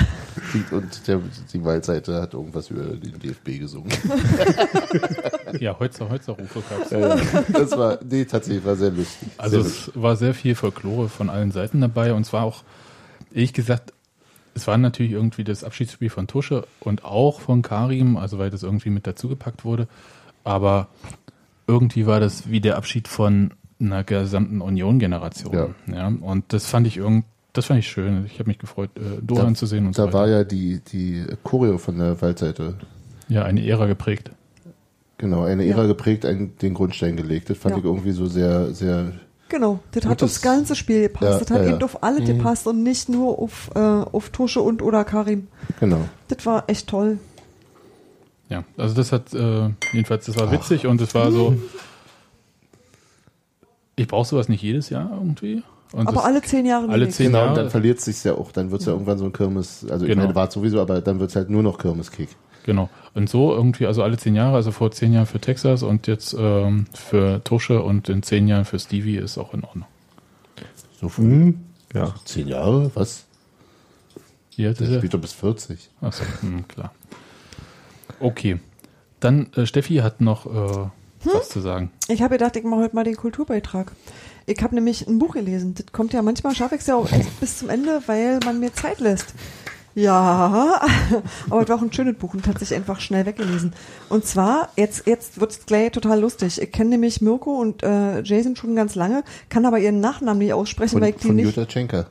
die, 0.55 0.76
und 0.76 1.07
der, 1.07 1.19
die 1.53 1.63
Waldseite 1.63 2.19
hat 2.19 2.34
irgendwas 2.34 2.72
über 2.72 2.81
den 2.81 3.19
DFB 3.19 3.59
gesungen. 3.59 3.91
Ja, 5.59 5.77
Holzer, 5.77 6.09
Holzerrufe 6.09 6.63
gab's. 6.68 6.89
Ja, 6.89 6.99
ja. 6.99 7.18
Das 7.53 7.77
war, 7.77 7.99
nee, 8.09 8.26
tatsächlich, 8.26 8.65
war 8.65 8.76
sehr 8.76 8.89
lustig. 8.89 9.30
Also 9.38 9.61
sehr 9.61 9.72
es 9.72 9.91
war 9.93 10.15
sehr 10.15 10.34
viel 10.34 10.55
Folklore 10.55 11.09
von 11.09 11.30
allen 11.30 11.51
Seiten 11.51 11.80
dabei 11.80 12.13
und 12.13 12.26
zwar 12.26 12.45
auch, 12.45 12.63
ehrlich 13.34 13.53
gesagt, 13.53 13.93
es 14.53 14.67
war 14.67 14.77
natürlich 14.77 15.11
irgendwie 15.13 15.43
das 15.43 15.63
Abschiedsspiel 15.63 16.09
von 16.09 16.27
Tusche 16.27 16.65
und 16.79 17.03
auch 17.05 17.39
von 17.41 17.61
Karim, 17.61 18.17
also 18.17 18.37
weil 18.37 18.49
das 18.49 18.63
irgendwie 18.63 18.89
mit 18.89 19.07
dazugepackt 19.07 19.63
wurde, 19.65 19.87
aber 20.43 20.87
irgendwie 21.67 22.05
war 22.05 22.19
das 22.19 22.49
wie 22.49 22.59
der 22.61 22.77
Abschied 22.77 23.07
von 23.07 23.53
einer 23.79 24.03
gesamten 24.03 24.61
Union-Generation. 24.61 25.53
Ja. 25.53 25.69
Ja. 25.93 26.07
und 26.07 26.45
das 26.53 26.65
fand 26.67 26.85
ich 26.87 26.97
irgend, 26.97 27.25
das 27.53 27.65
fand 27.65 27.79
ich 27.79 27.87
schön. 27.89 28.25
Ich 28.25 28.39
habe 28.39 28.49
mich 28.49 28.59
gefreut, 28.59 28.89
äh, 28.97 29.21
Dohan 29.21 29.55
zu 29.55 29.65
sehen 29.65 29.87
und 29.87 29.95
so 29.95 30.05
Da 30.05 30.13
war 30.13 30.23
weiter. 30.23 30.31
ja 30.39 30.43
die, 30.43 30.81
die 30.91 31.23
Choreo 31.43 31.77
von 31.77 31.97
der 31.97 32.21
Waldseite. 32.21 32.75
Ja, 33.27 33.43
eine 33.43 33.65
Ära 33.65 33.85
geprägt. 33.87 34.31
Genau, 35.17 35.43
eine 35.43 35.63
Ja. 35.63 35.75
Ära 35.75 35.85
geprägt, 35.87 36.25
einen, 36.25 36.57
den 36.57 36.73
Grundstein 36.73 37.15
gelegt. 37.15 37.49
Das 37.49 37.57
fand 37.57 37.75
Ja. 37.75 37.79
ich 37.79 37.85
irgendwie 37.85 38.11
so 38.11 38.25
sehr, 38.25 38.73
sehr, 38.73 39.13
Genau, 39.51 39.79
das 39.91 40.05
hat 40.05 40.21
das- 40.21 40.29
aufs 40.31 40.41
ganze 40.41 40.75
Spiel 40.75 41.01
gepasst. 41.03 41.23
Ja, 41.33 41.39
das 41.39 41.51
hat 41.51 41.57
ja, 41.59 41.65
ja. 41.67 41.75
eben 41.75 41.83
auf 41.83 42.01
alle 42.03 42.23
gepasst 42.23 42.65
und 42.67 42.83
nicht 42.83 43.09
nur 43.09 43.37
auf, 43.37 43.69
äh, 43.75 43.79
auf 43.79 44.29
Tusche 44.29 44.61
und 44.61 44.81
oder 44.81 45.03
Karim. 45.03 45.47
genau. 45.81 45.99
Das 46.29 46.45
war 46.45 46.63
echt 46.67 46.87
toll. 46.87 47.19
Ja, 48.47 48.63
also 48.77 48.95
das 48.95 49.11
hat 49.11 49.33
äh, 49.33 49.69
jedenfalls, 49.93 50.25
das 50.25 50.37
war 50.39 50.51
witzig 50.51 50.87
und 50.87 51.01
es 51.01 51.13
war 51.13 51.31
so. 51.31 51.53
Ich 53.95 54.07
brauche 54.07 54.27
sowas 54.27 54.49
nicht 54.49 54.61
jedes 54.63 54.89
Jahr 54.89 55.09
irgendwie. 55.11 55.63
Und 55.93 56.07
Aber 56.07 56.23
alle 56.23 56.41
zehn 56.41 56.65
Jahre 56.65 56.87
alle 56.89 57.09
zehn 57.09 57.27
Genau, 57.27 57.39
Jahre. 57.39 57.49
und 57.49 57.55
dann 57.57 57.69
verliert 57.69 57.99
es 57.99 58.05
sich 58.05 58.23
ja 58.23 58.33
auch. 58.35 58.51
Dann 58.53 58.71
wird 58.71 58.79
es 58.81 58.87
ja 58.87 58.93
irgendwann 58.93 59.17
so 59.17 59.25
ein 59.25 59.33
Kirmes, 59.33 59.85
also 59.89 60.05
ich 60.05 60.11
Genau. 60.11 60.23
meine, 60.23 60.35
war 60.35 60.47
es 60.47 60.53
sowieso, 60.53 60.79
aber 60.79 61.01
dann 61.01 61.19
wird 61.19 61.29
es 61.31 61.35
halt 61.35 61.49
nur 61.49 61.61
noch 61.63 61.77
Kirmeskick. 61.77 62.29
Genau. 62.65 62.89
Und 63.13 63.29
so 63.29 63.53
irgendwie, 63.53 63.88
also 63.88 64.03
alle 64.03 64.17
zehn 64.17 64.35
Jahre, 64.35 64.55
also 64.55 64.71
vor 64.71 64.91
zehn 64.91 65.13
Jahren 65.13 65.25
für 65.25 65.39
Texas 65.39 65.83
und 65.83 66.07
jetzt 66.07 66.35
ähm, 66.38 66.85
für 66.93 67.43
Tusche 67.43 67.81
und 67.81 68.07
in 68.09 68.23
zehn 68.23 68.47
Jahren 68.47 68.65
für 68.65 68.79
Stevie 68.79 69.17
ist 69.17 69.38
auch 69.38 69.53
in 69.53 69.63
Ordnung. 69.63 69.88
So 70.99 71.09
früh. 71.09 71.23
Hm, 71.23 71.59
ja. 71.93 72.13
Zehn 72.25 72.47
Jahre? 72.47 72.91
Was? 72.93 73.25
Wie 74.55 74.67
alt 74.67 74.79
Der 74.79 74.88
ist 74.88 74.93
er? 74.93 74.99
spielt 74.99 75.13
doch 75.13 75.19
bis 75.21 75.33
40. 75.33 75.89
Achso, 76.01 76.23
hm, 76.41 76.67
klar. 76.67 76.93
Okay. 78.19 78.59
Dann, 79.19 79.51
äh, 79.55 79.65
Steffi 79.65 79.95
hat 79.97 80.21
noch 80.21 80.45
äh, 80.45 80.89
was 81.23 81.49
zu 81.49 81.59
sagen. 81.59 81.91
Ich 82.07 82.21
habe 82.21 82.35
gedacht, 82.35 82.55
ich 82.55 82.63
mache 82.63 82.81
heute 82.81 82.95
mal 82.95 83.03
den 83.03 83.15
Kulturbeitrag. 83.15 83.91
Ich 84.47 84.61
habe 84.63 84.73
nämlich 84.75 85.07
ein 85.07 85.19
Buch 85.19 85.33
gelesen. 85.33 85.75
Das 85.75 85.85
kommt 85.91 86.13
ja 86.13 86.21
manchmal, 86.21 86.55
schaffe 86.55 86.75
ich 86.75 86.81
es 86.81 86.88
ja 86.88 86.95
auch 86.95 87.07
bis 87.39 87.59
zum 87.59 87.69
Ende, 87.69 88.01
weil 88.07 88.39
man 88.43 88.59
mir 88.59 88.73
Zeit 88.73 88.99
lässt. 88.99 89.33
Ja, 89.93 90.81
aber 91.49 91.61
es 91.61 91.69
war 91.69 91.76
auch 91.76 91.81
ein 91.81 91.91
schönes 91.91 92.18
Buch 92.18 92.34
und 92.34 92.47
hat 92.47 92.59
sich 92.59 92.73
einfach 92.73 92.99
schnell 92.99 93.26
weggelesen. 93.26 93.73
Und 94.09 94.26
zwar, 94.26 94.69
jetzt, 94.77 95.05
jetzt 95.05 95.39
wird 95.39 95.51
es 95.51 95.65
gleich 95.65 95.91
total 95.91 96.19
lustig. 96.22 96.61
Ich 96.61 96.72
kenne 96.72 96.91
nämlich 96.91 97.22
Mirko 97.22 97.59
und 97.59 97.84
äh, 97.84 98.22
Jason 98.22 98.55
schon 98.55 98.76
ganz 98.76 98.95
lange, 98.95 99.23
kann 99.49 99.65
aber 99.65 99.80
ihren 99.80 99.99
Nachnamen 99.99 100.39
nicht 100.39 100.53
aussprechen, 100.53 100.91
Von, 100.91 101.01
weil 101.01 101.09
ich 101.09 101.15
die 101.18 101.27
von 101.27 101.35
nicht. 101.35 101.45
Jutta 101.55 101.65
Tschenka. 101.65 102.07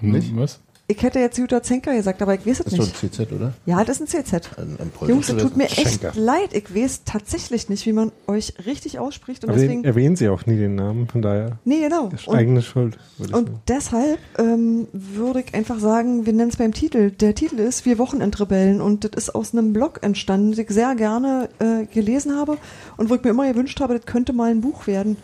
Nicht? 0.00 0.36
Was? 0.36 0.60
Ich 0.86 1.02
hätte 1.02 1.18
jetzt 1.18 1.38
Jutta 1.38 1.62
Zenker 1.62 1.94
gesagt, 1.96 2.20
aber 2.20 2.34
ich 2.34 2.46
weiß 2.46 2.60
es 2.60 2.64
Das 2.66 2.72
ist 2.74 2.78
doch 2.78 2.84
nicht. 3.02 3.02
ein 3.04 3.12
CZ, 3.26 3.32
oder? 3.32 3.54
Ja, 3.64 3.82
das 3.84 4.00
ist 4.00 4.14
ein 4.14 4.22
CZ. 4.24 4.50
Ein, 4.58 4.76
ein 4.78 5.08
Jungs, 5.08 5.30
es 5.30 5.42
tut 5.42 5.56
mir 5.56 5.64
echt 5.64 5.88
Schenker. 5.88 6.12
leid. 6.14 6.50
Ich 6.52 6.74
weiß 6.74 7.04
tatsächlich 7.06 7.70
nicht, 7.70 7.86
wie 7.86 7.94
man 7.94 8.12
euch 8.26 8.52
richtig 8.66 8.98
ausspricht 8.98 9.44
und 9.44 9.50
Aber 9.50 9.58
den 9.58 9.66
deswegen. 9.68 9.84
erwähnen 9.84 10.14
sie 10.16 10.28
auch 10.28 10.44
nie 10.44 10.56
den 10.58 10.74
Namen, 10.74 11.08
von 11.08 11.22
daher 11.22 11.52
Nee, 11.64 11.80
genau. 11.80 12.10
ist 12.10 12.28
Und, 12.28 12.36
eigene 12.36 12.60
Schuld. 12.60 12.98
würde 13.16 13.30
ich 13.32 13.34
und 13.38 13.46
sagen. 13.46 13.60
deshalb 13.68 14.18
ähm, 14.38 14.86
würde 14.92 15.40
ich 15.46 15.54
einfach 15.54 15.78
sagen, 15.78 16.26
wir 16.26 16.34
nennen 16.34 16.50
es 16.50 16.56
beim 16.58 16.74
Titel. 16.74 17.10
Der 17.12 17.34
Titel 17.34 17.60
ist 17.60 17.86
Wir 17.86 17.96
Wochenendrebellen 17.98 18.82
und 18.82 19.04
das 19.04 19.12
ist 19.28 19.34
aus 19.34 19.54
einem 19.54 19.72
Blog 19.72 20.00
entstanden, 20.02 20.52
den 20.52 20.64
ich 20.66 20.70
sehr 20.70 20.94
gerne 20.96 21.48
äh, 21.60 21.86
gelesen 21.86 22.36
habe 22.36 22.58
und 22.98 23.08
wo 23.08 23.14
ich 23.14 23.24
mir 23.24 23.30
immer 23.30 23.50
gewünscht 23.50 23.80
habe, 23.80 23.94
das 23.96 24.04
könnte 24.04 24.34
mal 24.34 24.50
ein 24.50 24.60
Buch 24.60 24.86
werden. 24.86 25.16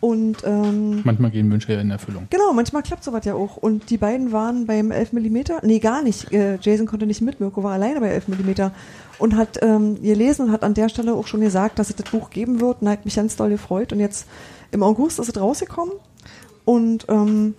Und 0.00 0.38
ähm, 0.44 1.02
Manchmal 1.04 1.30
gehen 1.30 1.50
Wünsche 1.52 1.72
ja 1.72 1.80
in 1.80 1.90
Erfüllung. 1.90 2.26
Genau, 2.30 2.54
manchmal 2.54 2.82
klappt 2.82 3.04
sowas 3.04 3.24
ja 3.26 3.34
auch. 3.34 3.58
Und 3.58 3.90
die 3.90 3.98
beiden 3.98 4.32
waren 4.32 4.66
beim 4.66 4.90
11 4.90 5.12
mm, 5.12 5.38
nee, 5.62 5.78
gar 5.78 6.02
nicht. 6.02 6.32
Äh, 6.32 6.58
Jason 6.60 6.86
konnte 6.86 7.06
nicht 7.06 7.20
mit, 7.20 7.38
Mirko 7.38 7.62
war 7.62 7.72
alleine 7.72 8.00
bei 8.00 8.08
11 8.08 8.28
mm 8.28 8.70
und 9.18 9.36
hat 9.36 9.58
ähm, 9.62 10.00
gelesen 10.02 10.46
und 10.46 10.52
hat 10.52 10.64
an 10.64 10.72
der 10.72 10.88
Stelle 10.88 11.12
auch 11.12 11.26
schon 11.26 11.42
gesagt, 11.42 11.78
dass 11.78 11.90
es 11.90 11.96
das 11.96 12.10
Buch 12.10 12.30
geben 12.30 12.60
wird 12.60 12.80
und 12.80 12.88
hat 12.88 13.04
mich 13.04 13.16
ganz 13.16 13.36
doll 13.36 13.50
gefreut. 13.50 13.92
Und 13.92 14.00
jetzt 14.00 14.26
im 14.70 14.82
August 14.82 15.18
ist 15.18 15.28
es 15.28 15.38
rausgekommen 15.38 15.94
und 16.64 17.04
ähm, 17.08 17.54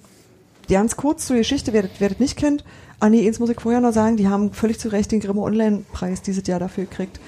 ganz 0.67 0.95
kurz 0.95 1.27
zur 1.27 1.35
Geschichte, 1.35 1.73
wer 1.73 1.83
das, 1.83 1.91
wer 1.99 2.09
das 2.09 2.19
nicht 2.19 2.37
kennt. 2.37 2.63
Ah 2.99 3.09
nee, 3.09 3.27
eins 3.27 3.39
muss 3.39 3.49
ich 3.49 3.59
vorher 3.59 3.81
noch 3.81 3.93
sagen, 3.93 4.17
die 4.17 4.27
haben 4.27 4.51
völlig 4.53 4.79
zu 4.79 4.89
Recht 4.89 5.11
den 5.11 5.19
Grimme 5.19 5.41
Online-Preis 5.41 6.21
dieses 6.21 6.45
Jahr 6.47 6.59
dafür 6.59 6.85
gekriegt. 6.85 7.19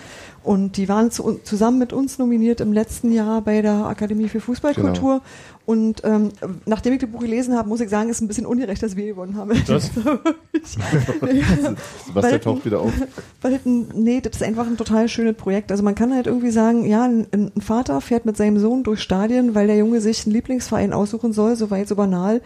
Und 0.44 0.76
die 0.76 0.90
waren 0.90 1.10
zu, 1.10 1.40
zusammen 1.44 1.80
mit 1.80 1.94
uns 1.94 2.20
nominiert 2.20 2.60
im 2.60 2.74
letzten 2.74 3.14
Jahr 3.14 3.42
bei 3.42 3.62
der 3.62 3.86
Akademie 3.86 4.28
für 4.28 4.42
Fußballkultur. 4.42 5.22
Und 5.66 6.02
ähm, 6.04 6.30
nachdem 6.66 6.92
ich 6.92 7.00
das 7.00 7.10
Buch 7.10 7.22
gelesen 7.22 7.56
habe, 7.56 7.70
muss 7.70 7.80
ich 7.80 7.90
sagen, 7.90 8.10
ist 8.10 8.20
ein 8.20 8.28
bisschen 8.28 8.46
ungerecht, 8.46 8.84
dass 8.84 8.98
wir 8.98 9.06
gewonnen 9.06 9.38
haben. 9.38 9.52
Das? 9.66 9.90
Sebastian 10.64 11.78
Weil- 12.14 12.40
taucht 12.42 12.66
wieder 12.66 12.82
auf. 12.82 12.92
Weil, 13.42 13.62
nee, 13.64 14.20
das 14.20 14.36
ist 14.36 14.44
einfach 14.44 14.68
ein 14.68 14.76
total 14.76 15.08
schönes 15.08 15.38
Projekt. 15.38 15.72
Also 15.72 15.82
man 15.82 15.96
kann 15.96 16.14
halt 16.14 16.28
irgendwie 16.28 16.52
sagen, 16.52 16.86
ja, 16.86 17.04
ein, 17.04 17.28
ein 17.32 17.62
Vater 17.62 18.02
fährt 18.02 18.26
mit 18.26 18.36
seinem 18.36 18.60
Sohn 18.60 18.84
durch 18.84 19.02
Stadien, 19.02 19.56
weil 19.56 19.68
der 19.68 19.78
Junge 19.78 20.02
sich 20.02 20.26
einen 20.26 20.34
Lieblingsverein 20.34 20.92
aussuchen 20.92 21.32
soll, 21.32 21.56
so 21.56 21.72
weit, 21.72 21.88
so 21.88 21.96
banal. 21.96 22.42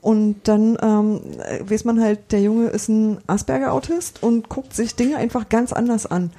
Und 0.00 0.36
dann 0.44 0.76
ähm, 0.82 1.20
äh, 1.46 1.70
weiß 1.70 1.84
man 1.84 2.00
halt, 2.00 2.32
der 2.32 2.40
Junge 2.40 2.68
ist 2.68 2.88
ein 2.88 3.18
Asperger-Autist 3.26 4.22
und 4.22 4.48
guckt 4.48 4.74
sich 4.74 4.96
Dinge 4.96 5.16
einfach 5.16 5.48
ganz 5.48 5.72
anders 5.72 6.06
an. 6.06 6.30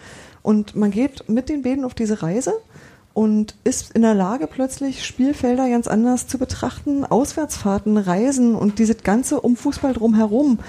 Und 0.44 0.76
man 0.76 0.91
geht 0.91 1.28
mit 1.28 1.49
den 1.49 1.64
beiden 1.64 1.86
auf 1.86 1.95
diese 1.95 2.22
Reise 2.22 2.53
und 3.14 3.56
ist 3.64 3.91
in 3.94 4.02
der 4.02 4.14
Lage, 4.14 4.48
plötzlich 4.48 5.06
Spielfelder 5.06 5.70
ganz 5.70 5.88
anders 5.88 6.28
zu 6.28 6.38
betrachten, 6.38 7.06
Auswärtsfahrten, 7.06 7.98
Reisen 7.98 8.56
und 8.56 8.78
dieses 8.78 9.03
Ganze 9.03 9.41
um 9.41 9.56
Fußball 9.56 9.94
drumherum 9.94 10.60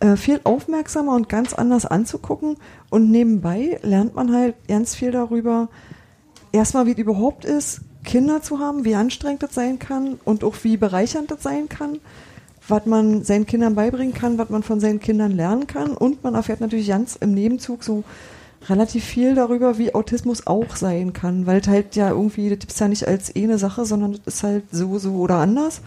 äh, 0.00 0.16
viel 0.16 0.40
aufmerksamer 0.44 1.14
und 1.14 1.28
ganz 1.28 1.54
anders 1.54 1.86
anzugucken. 1.86 2.56
Und 2.90 3.10
nebenbei 3.10 3.80
lernt 3.82 4.14
man 4.14 4.32
halt 4.32 4.54
ganz 4.68 4.94
viel 4.94 5.10
darüber, 5.10 5.68
erstmal, 6.52 6.86
wie 6.86 6.92
es 6.92 6.98
überhaupt 6.98 7.44
ist, 7.44 7.80
Kinder 8.04 8.42
zu 8.42 8.60
haben, 8.60 8.84
wie 8.84 8.94
anstrengend 8.94 9.42
das 9.42 9.54
sein 9.54 9.78
kann 9.78 10.20
und 10.24 10.44
auch 10.44 10.54
wie 10.62 10.76
bereichernd 10.76 11.30
das 11.30 11.42
sein 11.42 11.68
kann, 11.68 11.98
was 12.68 12.86
man 12.86 13.24
seinen 13.24 13.46
Kindern 13.46 13.74
beibringen 13.74 14.14
kann, 14.14 14.38
was 14.38 14.50
man 14.50 14.62
von 14.62 14.80
seinen 14.80 15.00
Kindern 15.00 15.32
lernen 15.32 15.66
kann. 15.66 15.92
Und 15.92 16.22
man 16.22 16.34
erfährt 16.34 16.60
natürlich 16.60 16.88
ganz 16.88 17.16
im 17.16 17.34
Nebenzug 17.34 17.82
so 17.82 18.04
relativ 18.68 19.04
viel 19.04 19.34
darüber, 19.34 19.78
wie 19.78 19.94
Autismus 19.94 20.46
auch 20.46 20.76
sein 20.76 21.12
kann, 21.12 21.46
weil 21.46 21.60
es 21.60 21.68
halt 21.68 21.96
ja 21.96 22.10
irgendwie, 22.10 22.48
das 22.48 22.58
gibt's 22.58 22.78
ja 22.78 22.88
nicht 22.88 23.06
als 23.06 23.34
eine 23.34 23.58
Sache, 23.58 23.84
sondern 23.84 24.12
das 24.12 24.34
ist 24.34 24.42
halt 24.42 24.64
so, 24.72 24.98
so 24.98 25.14
oder 25.14 25.36
anders. 25.36 25.80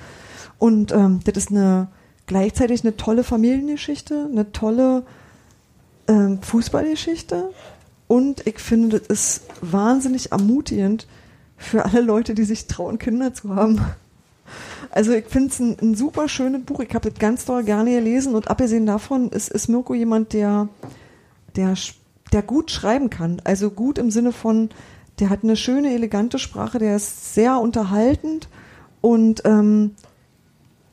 Und 0.58 0.92
ähm, 0.92 1.20
das 1.24 1.38
ist 1.38 1.52
eine 1.52 1.88
gleichzeitig 2.26 2.84
eine 2.84 2.96
tolle 2.96 3.24
Familiengeschichte, 3.24 4.28
eine 4.32 4.52
tolle 4.52 5.04
ähm, 6.08 6.42
Fußballgeschichte 6.42 7.50
und 8.10 8.48
ich 8.48 8.58
finde, 8.58 9.00
das 9.00 9.08
ist 9.08 9.44
wahnsinnig 9.62 10.32
ermutigend 10.32 11.08
für 11.58 11.86
alle 11.86 12.02
Leute, 12.02 12.34
die 12.34 12.44
sich 12.44 12.66
trauen, 12.66 12.98
Kinder 12.98 13.36
zu 13.36 13.56
haben. 13.56 13.80
Also 14.90 15.12
ich 15.12 15.26
finde 15.26 15.50
es 15.50 15.60
ein, 15.60 15.78
ein 15.80 15.94
super 15.94 16.28
schönes 16.28 16.64
Buch. 16.64 16.80
Ich 16.80 16.96
habe 16.96 17.12
das 17.12 17.20
ganz 17.20 17.46
doll 17.46 17.64
gerne 17.64 17.92
gelesen 17.92 18.34
und 18.34 18.48
abgesehen 18.50 18.88
davon 18.88 19.30
ist, 19.30 19.50
ist 19.52 19.68
Mirko 19.68 19.94
jemand, 19.94 20.34
der, 20.34 20.70
der, 21.56 21.76
der 22.34 22.42
gut 22.42 22.72
schreiben 22.72 23.10
kann. 23.10 23.42
Also 23.44 23.72
gut 23.72 23.98
im 23.98 24.12
Sinne 24.12 24.32
von, 24.32 24.70
der 25.20 25.30
hat 25.30 25.44
eine 25.44 25.56
schöne, 25.56 25.94
elegante 25.94 26.40
Sprache, 26.40 26.80
der 26.80 26.96
ist 26.96 27.34
sehr 27.34 27.60
unterhaltend 27.60 28.48
und 29.02 29.42
ähm, 29.46 29.96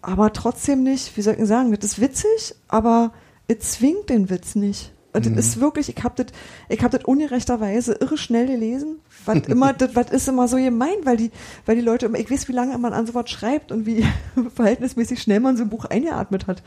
aber 0.02 0.32
trotzdem 0.32 0.82
nicht, 0.82 1.16
wie 1.16 1.22
soll 1.22 1.36
ich 1.38 1.46
sagen, 1.46 1.72
das 1.72 1.84
ist 1.84 2.00
witzig, 2.00 2.54
aber 2.68 3.12
es 3.48 3.72
zwingt 3.72 4.08
den 4.08 4.30
Witz 4.30 4.54
nicht. 4.54 4.92
Und 5.12 5.24
das 5.34 5.46
ist 5.46 5.60
wirklich, 5.60 5.88
ich 5.88 6.04
habe 6.04 6.22
das, 6.22 6.32
ich 6.68 6.82
habe 6.82 6.96
das 6.96 7.06
ungerechterweise 7.06 7.94
irre 7.94 8.18
schnell 8.18 8.46
gelesen. 8.46 9.00
Was 9.24 9.38
immer, 9.46 9.72
das, 9.72 9.96
was 9.96 10.10
ist 10.10 10.28
immer 10.28 10.46
so 10.46 10.58
gemein, 10.58 10.96
weil 11.04 11.16
die, 11.16 11.30
weil 11.64 11.76
die 11.76 11.82
Leute 11.82 12.06
immer, 12.06 12.18
ich 12.18 12.30
weiß, 12.30 12.48
wie 12.48 12.52
lange 12.52 12.76
man 12.76 12.92
an 12.92 13.06
sowas 13.06 13.30
schreibt 13.30 13.72
und 13.72 13.86
wie 13.86 14.04
verhältnismäßig 14.54 15.22
schnell 15.22 15.40
man 15.40 15.56
so 15.56 15.62
ein 15.62 15.70
Buch 15.70 15.86
eingeatmet 15.86 16.46
hat. 16.46 16.62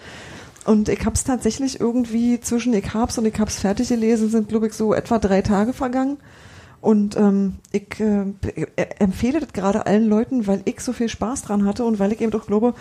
Und 0.69 0.87
ich 0.89 0.99
habe 1.05 1.15
es 1.15 1.23
tatsächlich 1.23 1.79
irgendwie 1.79 2.39
zwischen 2.39 2.73
ich 2.73 2.93
hab's 2.93 3.17
und 3.17 3.25
ich 3.25 3.39
hab's 3.39 3.59
fertig 3.59 3.89
gelesen, 3.89 4.29
sind 4.29 4.49
glaube 4.49 4.67
ich 4.67 4.73
so 4.73 4.93
etwa 4.93 5.17
drei 5.17 5.41
Tage 5.41 5.73
vergangen. 5.73 6.17
Und 6.81 7.17
ähm, 7.17 7.55
ich 7.71 7.99
äh, 7.99 8.21
äh, 8.77 8.85
empfehle 8.99 9.39
das 9.39 9.51
gerade 9.51 9.85
allen 9.85 10.07
Leuten, 10.07 10.47
weil 10.47 10.61
ich 10.65 10.79
so 10.79 10.93
viel 10.93 11.09
Spaß 11.09 11.41
dran 11.41 11.65
hatte 11.65 11.83
und 11.83 11.99
weil 11.99 12.11
ich 12.13 12.21
eben 12.21 12.31
doch 12.31 12.45
glaube, 12.47 12.73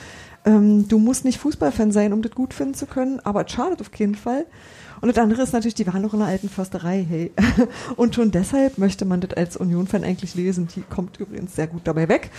ähm, 0.45 0.87
du 0.87 0.99
musst 0.99 1.25
nicht 1.25 1.39
Fußballfan 1.39 1.91
sein, 1.91 2.13
um 2.13 2.23
das 2.23 2.33
gut 2.33 2.55
finden 2.55 2.75
zu 2.75 2.87
können, 2.87 3.21
aber 3.25 3.45
es 3.47 3.51
schadet 3.53 3.81
auf 3.81 3.91
keinen 3.91 4.15
Fall. 4.15 4.45
Und 5.01 5.09
das 5.09 5.19
andere 5.19 5.43
ist 5.43 5.53
natürlich, 5.53 5.75
die 5.75 5.87
waren 5.87 6.03
noch 6.03 6.13
in 6.13 6.21
der 6.21 6.29
alten 6.29 6.49
Försterei, 6.49 7.05
hey. 7.09 7.33
Und 7.97 8.15
schon 8.15 8.31
deshalb 8.33 8.79
möchte 8.79 9.05
man 9.05 9.21
das 9.21 9.33
als 9.33 9.57
Union-Fan 9.57 10.05
eigentlich 10.05 10.35
lesen. 10.35 10.69
Die 10.77 10.83
kommt 10.83 11.19
übrigens 11.19 11.57
sehr 11.57 11.67
gut 11.69 11.83
dabei 11.85 12.09
weg. 12.09 12.31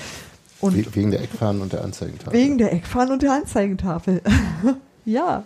Und 0.62 0.76
We- 0.78 0.96
Wegen 0.96 1.12
der 1.12 1.22
Eckfahnen 1.24 1.62
und 1.62 1.74
der 1.74 1.84
Anzeigentafel. 1.84 2.34
wegen 2.40 2.58
der 2.58 2.72
Eckfahnen 2.74 3.14
und 3.14 3.22
der 3.22 3.34
Anzeigentafel. 3.34 4.22
ja. 5.10 5.44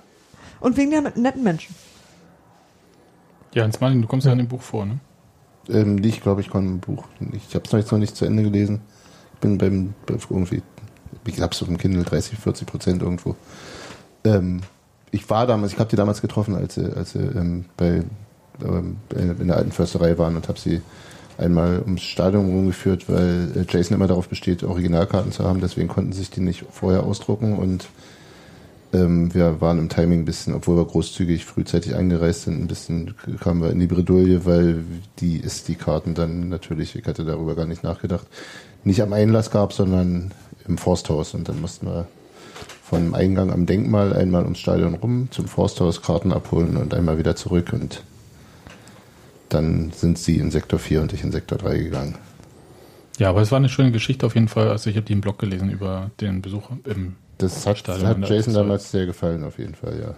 Und 0.60 0.78
wegen 0.78 0.92
der 0.92 1.02
netten 1.02 1.44
Menschen. 1.44 1.76
Ja, 3.54 3.64
Hans 3.64 3.80
Martin, 3.80 4.02
du 4.02 4.08
kommst 4.08 4.26
ja 4.26 4.32
in 4.32 4.40
dem 4.40 4.48
Buch 4.48 4.62
vor, 4.62 4.86
ne? 4.86 5.00
Ähm, 5.70 6.04
ich 6.04 6.22
glaube, 6.22 6.42
ich 6.42 6.50
konnte 6.50 6.72
ein 6.72 6.80
Buch 6.80 7.06
nicht. 7.20 7.46
Ich 7.50 7.56
habe 7.56 7.66
es 7.66 7.72
noch, 7.72 7.80
jetzt 7.80 7.92
noch 7.92 8.00
nicht 8.00 8.16
zu 8.16 8.26
Ende 8.26 8.44
gelesen. 8.44 8.82
Ich 9.34 9.40
bin 9.40 9.58
beim, 9.58 9.94
bei 10.06 10.16
irgendwie, 10.30 10.62
ich 11.26 11.36
glaube, 11.36 11.56
so 11.56 11.66
im 11.66 11.78
Kindle 11.78 12.04
30, 12.04 12.38
40 12.38 12.68
Prozent 12.68 13.02
irgendwo. 13.02 13.36
Ähm, 14.24 14.62
ich 15.12 15.30
war 15.30 15.46
damals, 15.46 15.74
ich 15.74 15.80
habe 15.80 15.90
die 15.90 15.96
damals 15.96 16.22
getroffen, 16.22 16.56
als 16.56 16.76
sie, 16.76 16.92
als 16.96 17.12
sie 17.12 17.20
ähm, 17.20 17.66
bei, 17.78 18.04
ähm, 18.64 18.98
in 19.16 19.48
der 19.48 19.58
alten 19.58 19.72
Försterei 19.72 20.18
waren 20.18 20.36
und 20.36 20.48
habe 20.48 20.60
sie 20.60 20.82
einmal 21.38 21.82
ums 21.82 22.02
Stadion 22.02 22.46
rumgeführt, 22.48 23.10
weil 23.10 23.52
äh, 23.56 23.66
Jason 23.70 23.96
immer 23.96 24.08
darauf 24.08 24.28
besteht, 24.28 24.64
Originalkarten 24.64 25.32
zu 25.32 25.44
haben. 25.44 25.62
Deswegen 25.62 25.88
konnten 25.88 26.14
sie 26.14 26.20
sich 26.20 26.32
die 26.32 26.42
nicht 26.42 26.66
vorher 26.72 27.04
ausdrucken 27.04 27.58
und 27.58 27.88
ähm, 28.94 29.34
wir 29.34 29.60
waren 29.60 29.80
im 29.80 29.90
Timing 29.90 30.22
ein 30.22 30.26
bisschen, 30.26 30.54
obwohl 30.54 30.78
wir 30.78 30.86
großzügig 30.86 31.46
frühzeitig 31.46 31.96
eingereist 31.96 32.44
sind, 32.44 32.62
ein 32.62 32.68
bisschen 32.68 33.16
kamen 33.40 33.62
wir 33.62 33.72
in 33.72 33.80
die 33.80 33.88
Bredouille, 33.88 34.46
weil 34.46 34.84
die 35.20 35.38
ist 35.38 35.68
die 35.68 35.76
Karten 35.76 36.14
dann 36.14 36.50
natürlich, 36.50 36.96
ich 36.96 37.06
hatte 37.06 37.26
darüber 37.26 37.56
gar 37.56 37.66
nicht 37.66 37.84
nachgedacht, 37.84 38.28
nicht 38.84 39.02
am 39.02 39.14
Einlass 39.14 39.50
gab, 39.50 39.74
sondern 39.74 40.32
im 40.68 40.78
Forsthaus. 40.78 41.34
Und 41.34 41.50
dann 41.50 41.60
mussten 41.60 41.88
wir 41.88 42.08
vom 42.84 43.14
Eingang 43.16 43.52
am 43.52 43.66
Denkmal 43.66 44.14
einmal 44.14 44.44
ums 44.44 44.60
Stadion 44.60 44.94
rum, 44.96 45.28
zum 45.32 45.48
Forsthaus 45.48 46.02
Karten 46.02 46.32
abholen 46.32 46.78
und 46.78 46.94
einmal 46.94 47.18
wieder 47.18 47.36
zurück. 47.36 47.74
Und 47.74 48.04
dann 49.50 49.92
sind 49.92 50.18
sie 50.20 50.38
in 50.38 50.52
Sektor 50.52 50.80
4 50.80 51.02
und 51.02 51.14
ich 51.14 51.24
in 51.24 51.32
Sektor 51.32 51.58
3 51.58 51.78
gegangen. 51.78 52.16
Ja, 53.18 53.30
aber 53.30 53.42
es 53.42 53.52
war 53.52 53.58
eine 53.58 53.70
schöne 53.70 53.92
Geschichte 53.92 54.26
auf 54.26 54.36
jeden 54.36 54.48
Fall. 54.48 54.70
Also 54.70 54.90
ich 54.90 54.96
habe 54.96 55.06
die 55.06 55.14
im 55.14 55.22
Blog 55.22 55.40
gelesen 55.40 55.70
über 55.70 56.12
den 56.20 56.42
Besuch 56.42 56.70
im 56.86 57.16
Das 57.38 57.66
hat, 57.66 57.78
Stadion 57.80 58.08
hat 58.08 58.30
Jason 58.30 58.54
damals 58.54 58.92
sehr 58.92 59.06
gefallen, 59.06 59.44
auf 59.44 59.58
jeden 59.58 59.76
Fall, 59.76 60.00
ja. 60.00 60.16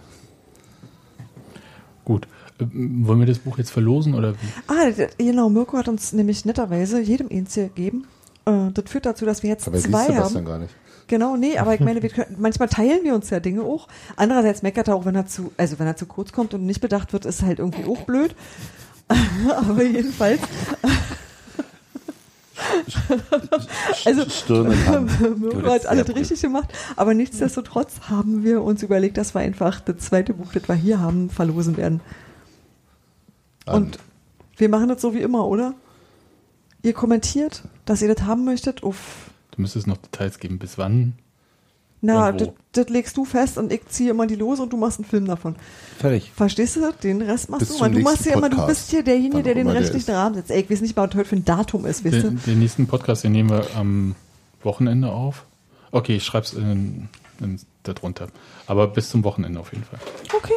Gut. 2.04 2.28
Ähm, 2.60 3.06
Wollen 3.06 3.20
wir 3.20 3.26
das 3.26 3.38
Buch 3.38 3.58
jetzt 3.58 3.70
verlosen 3.70 4.14
oder 4.14 4.34
wie? 4.34 4.46
Ah, 4.68 5.06
genau, 5.18 5.48
Mirko 5.48 5.76
hat 5.78 5.88
uns 5.88 6.12
nämlich 6.12 6.44
netterweise 6.44 7.00
jedem 7.00 7.28
eins 7.30 7.54
gegeben. 7.54 8.06
Äh, 8.46 8.70
das 8.72 8.84
führt 8.88 9.06
dazu, 9.06 9.24
dass 9.26 9.42
wir 9.42 9.50
jetzt 9.50 9.66
Aber 9.66 9.78
zwei 9.78 10.06
Sebastian 10.06 10.24
haben. 10.24 10.44
gar 10.44 10.58
nicht. 10.58 10.74
Genau, 11.08 11.36
nee, 11.36 11.56
aber 11.58 11.74
ich 11.74 11.80
meine, 11.80 12.02
wir 12.02 12.10
können, 12.10 12.36
manchmal 12.38 12.68
teilen 12.68 13.04
wir 13.04 13.14
uns 13.14 13.30
ja 13.30 13.40
Dinge 13.40 13.62
auch. 13.62 13.88
Andererseits 14.16 14.62
meckert 14.62 14.88
er 14.88 14.96
auch, 14.96 15.04
wenn 15.04 15.14
er 15.14 15.26
zu, 15.26 15.52
also 15.56 15.78
wenn 15.78 15.86
er 15.86 15.96
zu 15.96 16.06
kurz 16.06 16.32
kommt 16.32 16.54
und 16.54 16.64
nicht 16.64 16.80
bedacht 16.80 17.12
wird, 17.12 17.26
ist 17.26 17.42
halt 17.42 17.58
irgendwie 17.58 17.84
auch 17.84 18.02
blöd. 18.02 18.34
aber 19.56 19.84
jedenfalls. 19.84 20.40
Also-. 24.04 24.64
Mirko 25.36 25.70
hat 25.70 25.86
alles 25.86 26.08
richtig 26.14 26.40
gemacht, 26.40 26.68
aber 26.96 27.14
nichtsdestotrotz 27.14 28.00
haben 28.08 28.44
wir 28.44 28.62
uns 28.62 28.82
überlegt, 28.82 29.16
dass 29.16 29.34
wir 29.34 29.40
einfach 29.40 29.80
das 29.80 29.98
zweite 29.98 30.34
Buch, 30.34 30.52
das 30.52 30.68
wir 30.68 30.74
hier 30.74 31.00
haben, 31.00 31.30
verlosen 31.30 31.76
werden. 31.76 32.00
Und 33.66 33.98
wir 34.56 34.68
machen 34.68 34.88
das 34.88 35.02
so 35.02 35.14
wie 35.14 35.20
immer, 35.20 35.46
oder? 35.46 35.74
Ihr 36.82 36.92
kommentiert, 36.92 37.62
dass 37.84 38.02
ihr 38.02 38.12
das 38.12 38.26
haben 38.26 38.44
möchtet. 38.44 38.82
Uff. 38.82 39.30
Du 39.50 39.60
müsstest 39.60 39.86
noch 39.86 39.96
Details 39.96 40.38
geben. 40.38 40.58
Bis 40.58 40.78
wann? 40.78 41.14
Na, 42.02 42.30
das, 42.32 42.50
das 42.72 42.88
legst 42.88 43.16
du 43.16 43.24
fest 43.24 43.58
und 43.58 43.72
ich 43.72 43.86
ziehe 43.88 44.10
immer 44.10 44.26
die 44.26 44.34
Lose 44.34 44.62
und 44.62 44.72
du 44.72 44.76
machst 44.76 44.98
einen 44.98 45.08
Film 45.08 45.26
davon. 45.26 45.56
Fertig. 45.98 46.30
Verstehst 46.34 46.76
du? 46.76 46.92
Den 47.02 47.22
Rest 47.22 47.48
machst 47.48 47.60
Bis 47.60 47.68
du. 47.68 47.74
zum 47.74 47.86
Weil 47.86 47.92
du 47.92 48.00
machst 48.00 48.26
ja 48.26 48.36
immer, 48.36 48.50
du 48.50 48.66
bist 48.66 48.90
hier 48.90 49.02
derjenige, 49.02 49.42
der 49.42 49.54
den 49.54 49.68
rechtlichen. 49.68 50.14
Rahmen 50.14 50.34
setzt. 50.34 50.50
Ey, 50.50 50.60
ich 50.60 50.70
weiß 50.70 50.82
nicht, 50.82 50.96
was 50.96 51.14
heute 51.14 51.24
für 51.24 51.36
ein 51.36 51.44
Datum 51.44 51.86
ist, 51.86 52.04
weißt 52.04 52.16
du? 52.16 52.30
Den, 52.30 52.42
den 52.46 52.58
nächsten 52.58 52.86
Podcast, 52.86 53.24
den 53.24 53.32
nehmen 53.32 53.50
wir 53.50 53.66
am 53.76 54.14
Wochenende 54.62 55.10
auf. 55.10 55.46
Okay, 55.90 56.16
ich 56.16 56.24
schreib's 56.24 56.52
in, 56.52 57.08
in, 57.40 57.58
darunter. 57.82 58.28
Aber 58.66 58.88
bis 58.88 59.08
zum 59.08 59.24
Wochenende 59.24 59.58
auf 59.58 59.72
jeden 59.72 59.84
Fall. 59.84 59.98
Okay. 60.36 60.52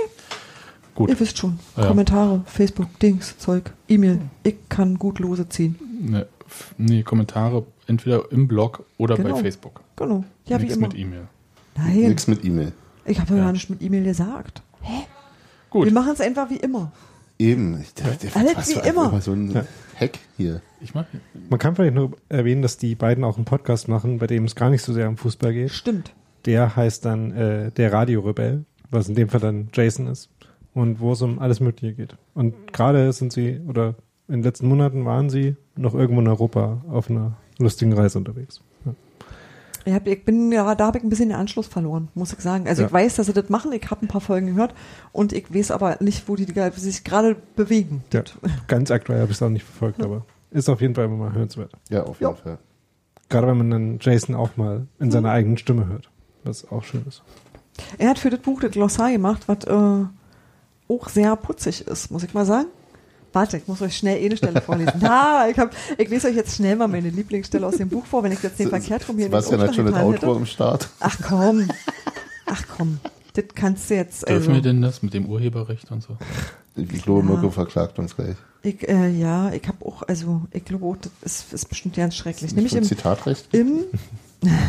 Gut. 0.95 1.09
Ihr 1.09 1.19
wisst 1.19 1.37
schon. 1.37 1.59
Ja. 1.77 1.87
Kommentare, 1.87 2.41
Facebook, 2.45 2.99
Dings, 2.99 3.37
Zeug, 3.37 3.71
E-Mail. 3.87 4.19
Ich 4.43 4.55
kann 4.67 4.99
gut 4.99 5.19
Lose 5.19 5.47
ziehen. 5.47 5.75
Ne, 6.01 6.27
nee, 6.77 7.03
Kommentare 7.03 7.65
entweder 7.89 8.31
im 8.31 8.47
Blog 8.47 8.85
oder 8.97 9.15
Genau. 9.15 9.35
bei 9.35 9.41
Facebook. 9.41 9.81
Genau. 9.95 10.23
Ja, 10.45 10.57
Nichts 10.57 10.75
immer. 10.77 10.87
mit 10.87 10.97
E-Mail. 10.97 11.27
Nein, 11.75 11.95
Nichts 12.09 12.27
mit 12.27 12.43
E-Mail. 12.45 12.71
ich 13.05 13.19
habe 13.19 13.35
ja 13.35 13.43
gar 13.43 13.51
nicht 13.51 13.69
mit 13.69 13.81
E-Mail 13.81 14.03
gesagt. 14.03 14.61
Gut. 15.69 15.85
Wir 15.85 15.93
machen 15.93 16.13
es 16.13 16.21
einfach 16.21 16.49
wie 16.49 16.57
immer. 16.57 16.91
Eben. 17.37 17.79
Ich, 17.81 17.93
der, 17.93 18.11
der, 18.15 18.35
Alles 18.35 18.75
wie 18.75 18.87
immer. 18.87 19.21
so 19.21 19.31
ein 19.33 19.51
Ja. 19.51 19.65
Hack 19.99 20.17
hier. 20.37 20.61
Ich 20.81 20.93
mach, 20.95 21.05
Man 21.49 21.59
kann 21.59 21.75
vielleicht 21.75 21.93
nur 21.95 22.11
erwähnen, 22.29 22.61
dass 22.61 22.77
die 22.77 22.95
beiden 22.95 23.23
auch 23.23 23.35
einen 23.35 23.45
Podcast 23.45 23.87
machen, 23.87 24.17
bei 24.19 24.27
dem 24.27 24.45
es 24.45 24.55
gar 24.55 24.69
nicht 24.69 24.81
so 24.81 24.93
sehr 24.93 25.07
um 25.07 25.17
Fußball 25.17 25.53
geht. 25.53 25.71
Stimmt. 25.71 26.13
Der 26.45 26.75
heißt 26.75 27.05
dann 27.05 27.31
äh, 27.31 27.71
Der 27.71 27.93
Radiorebell, 27.93 28.65
was 28.89 29.09
in 29.09 29.15
dem 29.15 29.29
Fall 29.29 29.41
dann 29.41 29.69
Jason 29.73 30.07
ist. 30.07 30.29
Und 30.73 30.99
wo 30.99 31.13
es 31.13 31.21
um 31.21 31.39
alles 31.39 31.59
Mögliche 31.59 31.93
geht. 31.93 32.15
Und 32.33 32.71
gerade 32.73 33.11
sind 33.13 33.33
sie, 33.33 33.59
oder 33.67 33.95
in 34.27 34.35
den 34.35 34.43
letzten 34.43 34.67
Monaten 34.67 35.03
waren 35.05 35.29
sie 35.29 35.55
noch 35.75 35.93
irgendwo 35.95 36.21
in 36.21 36.27
Europa 36.27 36.81
auf 36.89 37.09
einer 37.09 37.33
lustigen 37.59 37.93
Reise 37.93 38.17
unterwegs. 38.17 38.61
Ja. 38.85 38.93
Ich, 39.85 39.93
hab, 39.93 40.07
ich 40.07 40.25
bin 40.25 40.51
ja, 40.51 40.75
da 40.75 40.87
habe 40.87 40.97
ich 40.97 41.03
ein 41.03 41.09
bisschen 41.09 41.29
den 41.29 41.37
Anschluss 41.37 41.67
verloren, 41.67 42.09
muss 42.15 42.33
ich 42.33 42.39
sagen. 42.39 42.67
Also 42.67 42.81
Ja. 42.83 42.87
ich 42.87 42.93
weiß, 42.93 43.15
dass 43.15 43.27
sie 43.27 43.33
das 43.33 43.49
machen. 43.49 43.71
Ich 43.73 43.89
habe 43.89 44.05
ein 44.05 44.07
paar 44.07 44.21
Folgen 44.21 44.47
gehört 44.47 44.73
und 45.11 45.33
ich 45.33 45.53
weiß 45.53 45.71
aber 45.71 45.97
nicht, 46.01 46.27
wo 46.27 46.35
die 46.35 46.45
die 46.45 46.69
sich 46.79 47.03
gerade 47.03 47.35
bewegen. 47.55 48.03
Ja, 48.13 48.23
ganz 48.67 48.91
aktuell 48.91 49.21
habe 49.21 49.31
ich 49.31 49.37
es 49.37 49.43
auch 49.43 49.49
nicht 49.49 49.63
verfolgt, 49.65 50.01
aber 50.03 50.25
ist 50.51 50.69
auf 50.69 50.81
jeden 50.81 50.95
Fall 50.95 51.05
immer 51.05 51.15
mal 51.17 51.33
hörenswert. 51.33 51.71
Ja, 51.89 52.03
auf 52.03 52.19
Ja. 52.19 52.29
jeden 52.29 52.41
Fall. 52.41 52.57
Gerade 53.29 53.47
wenn 53.47 53.57
man 53.59 53.69
dann 53.69 53.97
Jason 54.01 54.35
auch 54.35 54.57
mal 54.57 54.87
in 54.99 55.11
seiner 55.11 55.29
eigenen 55.31 55.57
Stimme 55.57 55.87
hört, 55.87 56.09
was 56.43 56.69
auch 56.71 56.83
schön 56.83 57.03
ist. 57.07 57.21
Er 57.97 58.09
hat 58.09 58.19
für 58.19 58.29
das 58.31 58.39
Buch 58.39 58.59
das 58.61 58.71
Glossar 58.71 59.11
gemacht, 59.11 59.43
was 59.47 59.63
äh, 59.65 60.05
auch 60.91 61.09
sehr 61.09 61.35
putzig 61.35 61.87
ist, 61.87 62.09
muss 62.11 62.23
ich 62.23 62.33
mal 62.33 62.45
sagen. 62.45 62.67
Warte, 63.33 63.57
ich 63.57 63.67
muss 63.67 63.81
euch 63.81 63.95
schnell 63.95 64.23
eine 64.23 64.37
Stelle 64.37 64.61
vorlesen. 64.61 64.93
Na, 65.01 65.47
ich, 65.49 65.57
hab, 65.57 65.71
ich 65.97 66.09
lese 66.09 66.27
euch 66.27 66.35
jetzt 66.35 66.55
schnell 66.55 66.75
mal 66.75 66.87
meine 66.87 67.09
Lieblingsstelle 67.09 67.65
aus 67.65 67.77
dem 67.77 67.89
Buch 67.89 68.05
vor, 68.05 68.23
wenn 68.23 68.31
ich 68.31 68.41
jetzt 68.41 68.59
den 68.59 68.69
verkehrt 68.69 69.07
rum 69.07 69.17
hier 69.17 69.27
in 69.27 69.31
den 69.31 69.41
Sebastian 69.41 69.61
hat 69.67 69.75
schon 69.75 69.85
getan 69.85 70.03
Outro 70.03 70.35
am 70.35 70.45
Start. 70.45 70.89
Ach 70.99 71.17
komm. 71.21 71.69
Ach 72.45 72.63
komm. 72.77 72.99
Das 73.33 73.45
kannst 73.53 73.89
du 73.89 73.95
jetzt. 73.95 74.27
dürfen 74.27 74.41
Also, 74.41 74.53
wir 74.53 74.61
denn 74.61 74.81
das 74.81 75.03
mit 75.03 75.13
dem 75.13 75.27
Urheberrecht 75.27 75.91
und 75.91 76.01
so? 76.01 76.17
Ich 76.75 77.03
glaube, 77.03 77.19
Ja. 77.27 77.33
Mirko 77.33 77.51
verklagt 77.51 77.99
uns 77.99 78.15
gleich. 78.15 78.35
ich, 78.63 78.87
äh, 78.89 79.09
ja, 79.09 79.51
ich 79.51 79.67
habe 79.67 79.85
auch, 79.85 80.01
also 80.03 80.41
ich 80.51 80.65
glaube 80.65 80.85
auch, 80.85 80.95
das 80.97 81.11
ist, 81.21 81.53
ist 81.53 81.65
bestimmt 81.69 81.95
ganz 81.95 82.15
schrecklich. 82.15 82.53
Nämlich 82.55 82.73
Nicht 82.73 82.81
im, 82.81 82.87
Zitatrecht. 82.87 83.47
im 83.51 83.81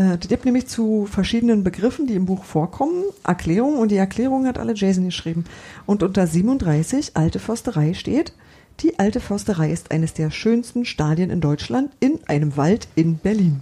äh, 0.00 0.18
das 0.18 0.28
gibt 0.28 0.44
nämlich 0.44 0.66
zu 0.66 1.06
verschiedenen 1.06 1.64
Begriffen, 1.64 2.06
die 2.06 2.14
im 2.14 2.26
Buch 2.26 2.44
vorkommen, 2.44 3.04
Erklärungen 3.24 3.78
und 3.78 3.90
die 3.90 3.96
Erklärung 3.96 4.46
hat 4.46 4.58
alle 4.58 4.74
Jason 4.74 5.04
geschrieben. 5.04 5.44
Und 5.86 6.02
unter 6.02 6.26
37 6.26 7.16
Alte 7.16 7.38
Försterei 7.38 7.94
steht, 7.94 8.32
die 8.80 8.98
Alte 8.98 9.20
Försterei 9.20 9.70
ist 9.72 9.90
eines 9.90 10.14
der 10.14 10.30
schönsten 10.30 10.84
Stadien 10.86 11.28
in 11.30 11.40
Deutschland 11.40 11.92
in 12.00 12.18
einem 12.26 12.56
Wald 12.56 12.88
in 12.94 13.18
Berlin. 13.18 13.60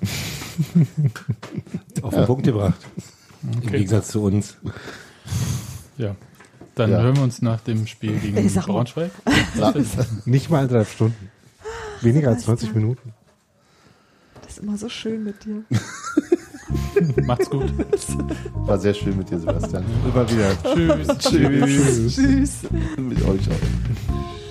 Auf 2.03 2.15
den 2.15 2.27
Punkt 2.27 2.45
gebracht. 2.45 2.79
Im 3.43 3.59
Okay. 3.59 3.71
Gegensatz 3.79 4.09
zu 4.09 4.23
uns. 4.23 4.57
Ja. 5.97 6.15
Dann 6.75 6.91
Ja. 6.93 7.01
hören 7.01 7.17
wir 7.17 7.23
uns 7.25 7.43
nach 7.43 7.61
dem 7.61 7.87
Spiel 7.89 8.19
gegen 8.19 8.35
mal. 8.35 8.63
Braunschweig. 8.63 9.11
Nicht 10.25 10.51
mal 10.51 10.61
anderthalb 10.61 10.89
Stunden. 10.89 11.31
Weniger 12.01 12.29
als 12.29 12.47
90 12.47 12.75
Minuten. 12.75 13.13
Das 14.43 14.53
ist 14.53 14.63
immer 14.63 14.77
so 14.79 14.89
schön 14.89 15.25
mit 15.25 15.45
dir. 15.45 15.65
Macht's 17.27 17.51
gut. 17.51 17.71
war 18.67 18.79
sehr 18.79 18.95
schön 18.95 19.17
mit 19.17 19.31
dir, 19.31 19.39
Sebastian. 19.39 19.85
Immer 20.05 20.31
wieder. 20.31 20.51
Tschüss. 21.19 21.19
Tschüss. 21.19 22.15
Tschüss. 22.15 22.53
mit 22.97 23.23
euch 23.23 23.49
auch. 23.49 24.48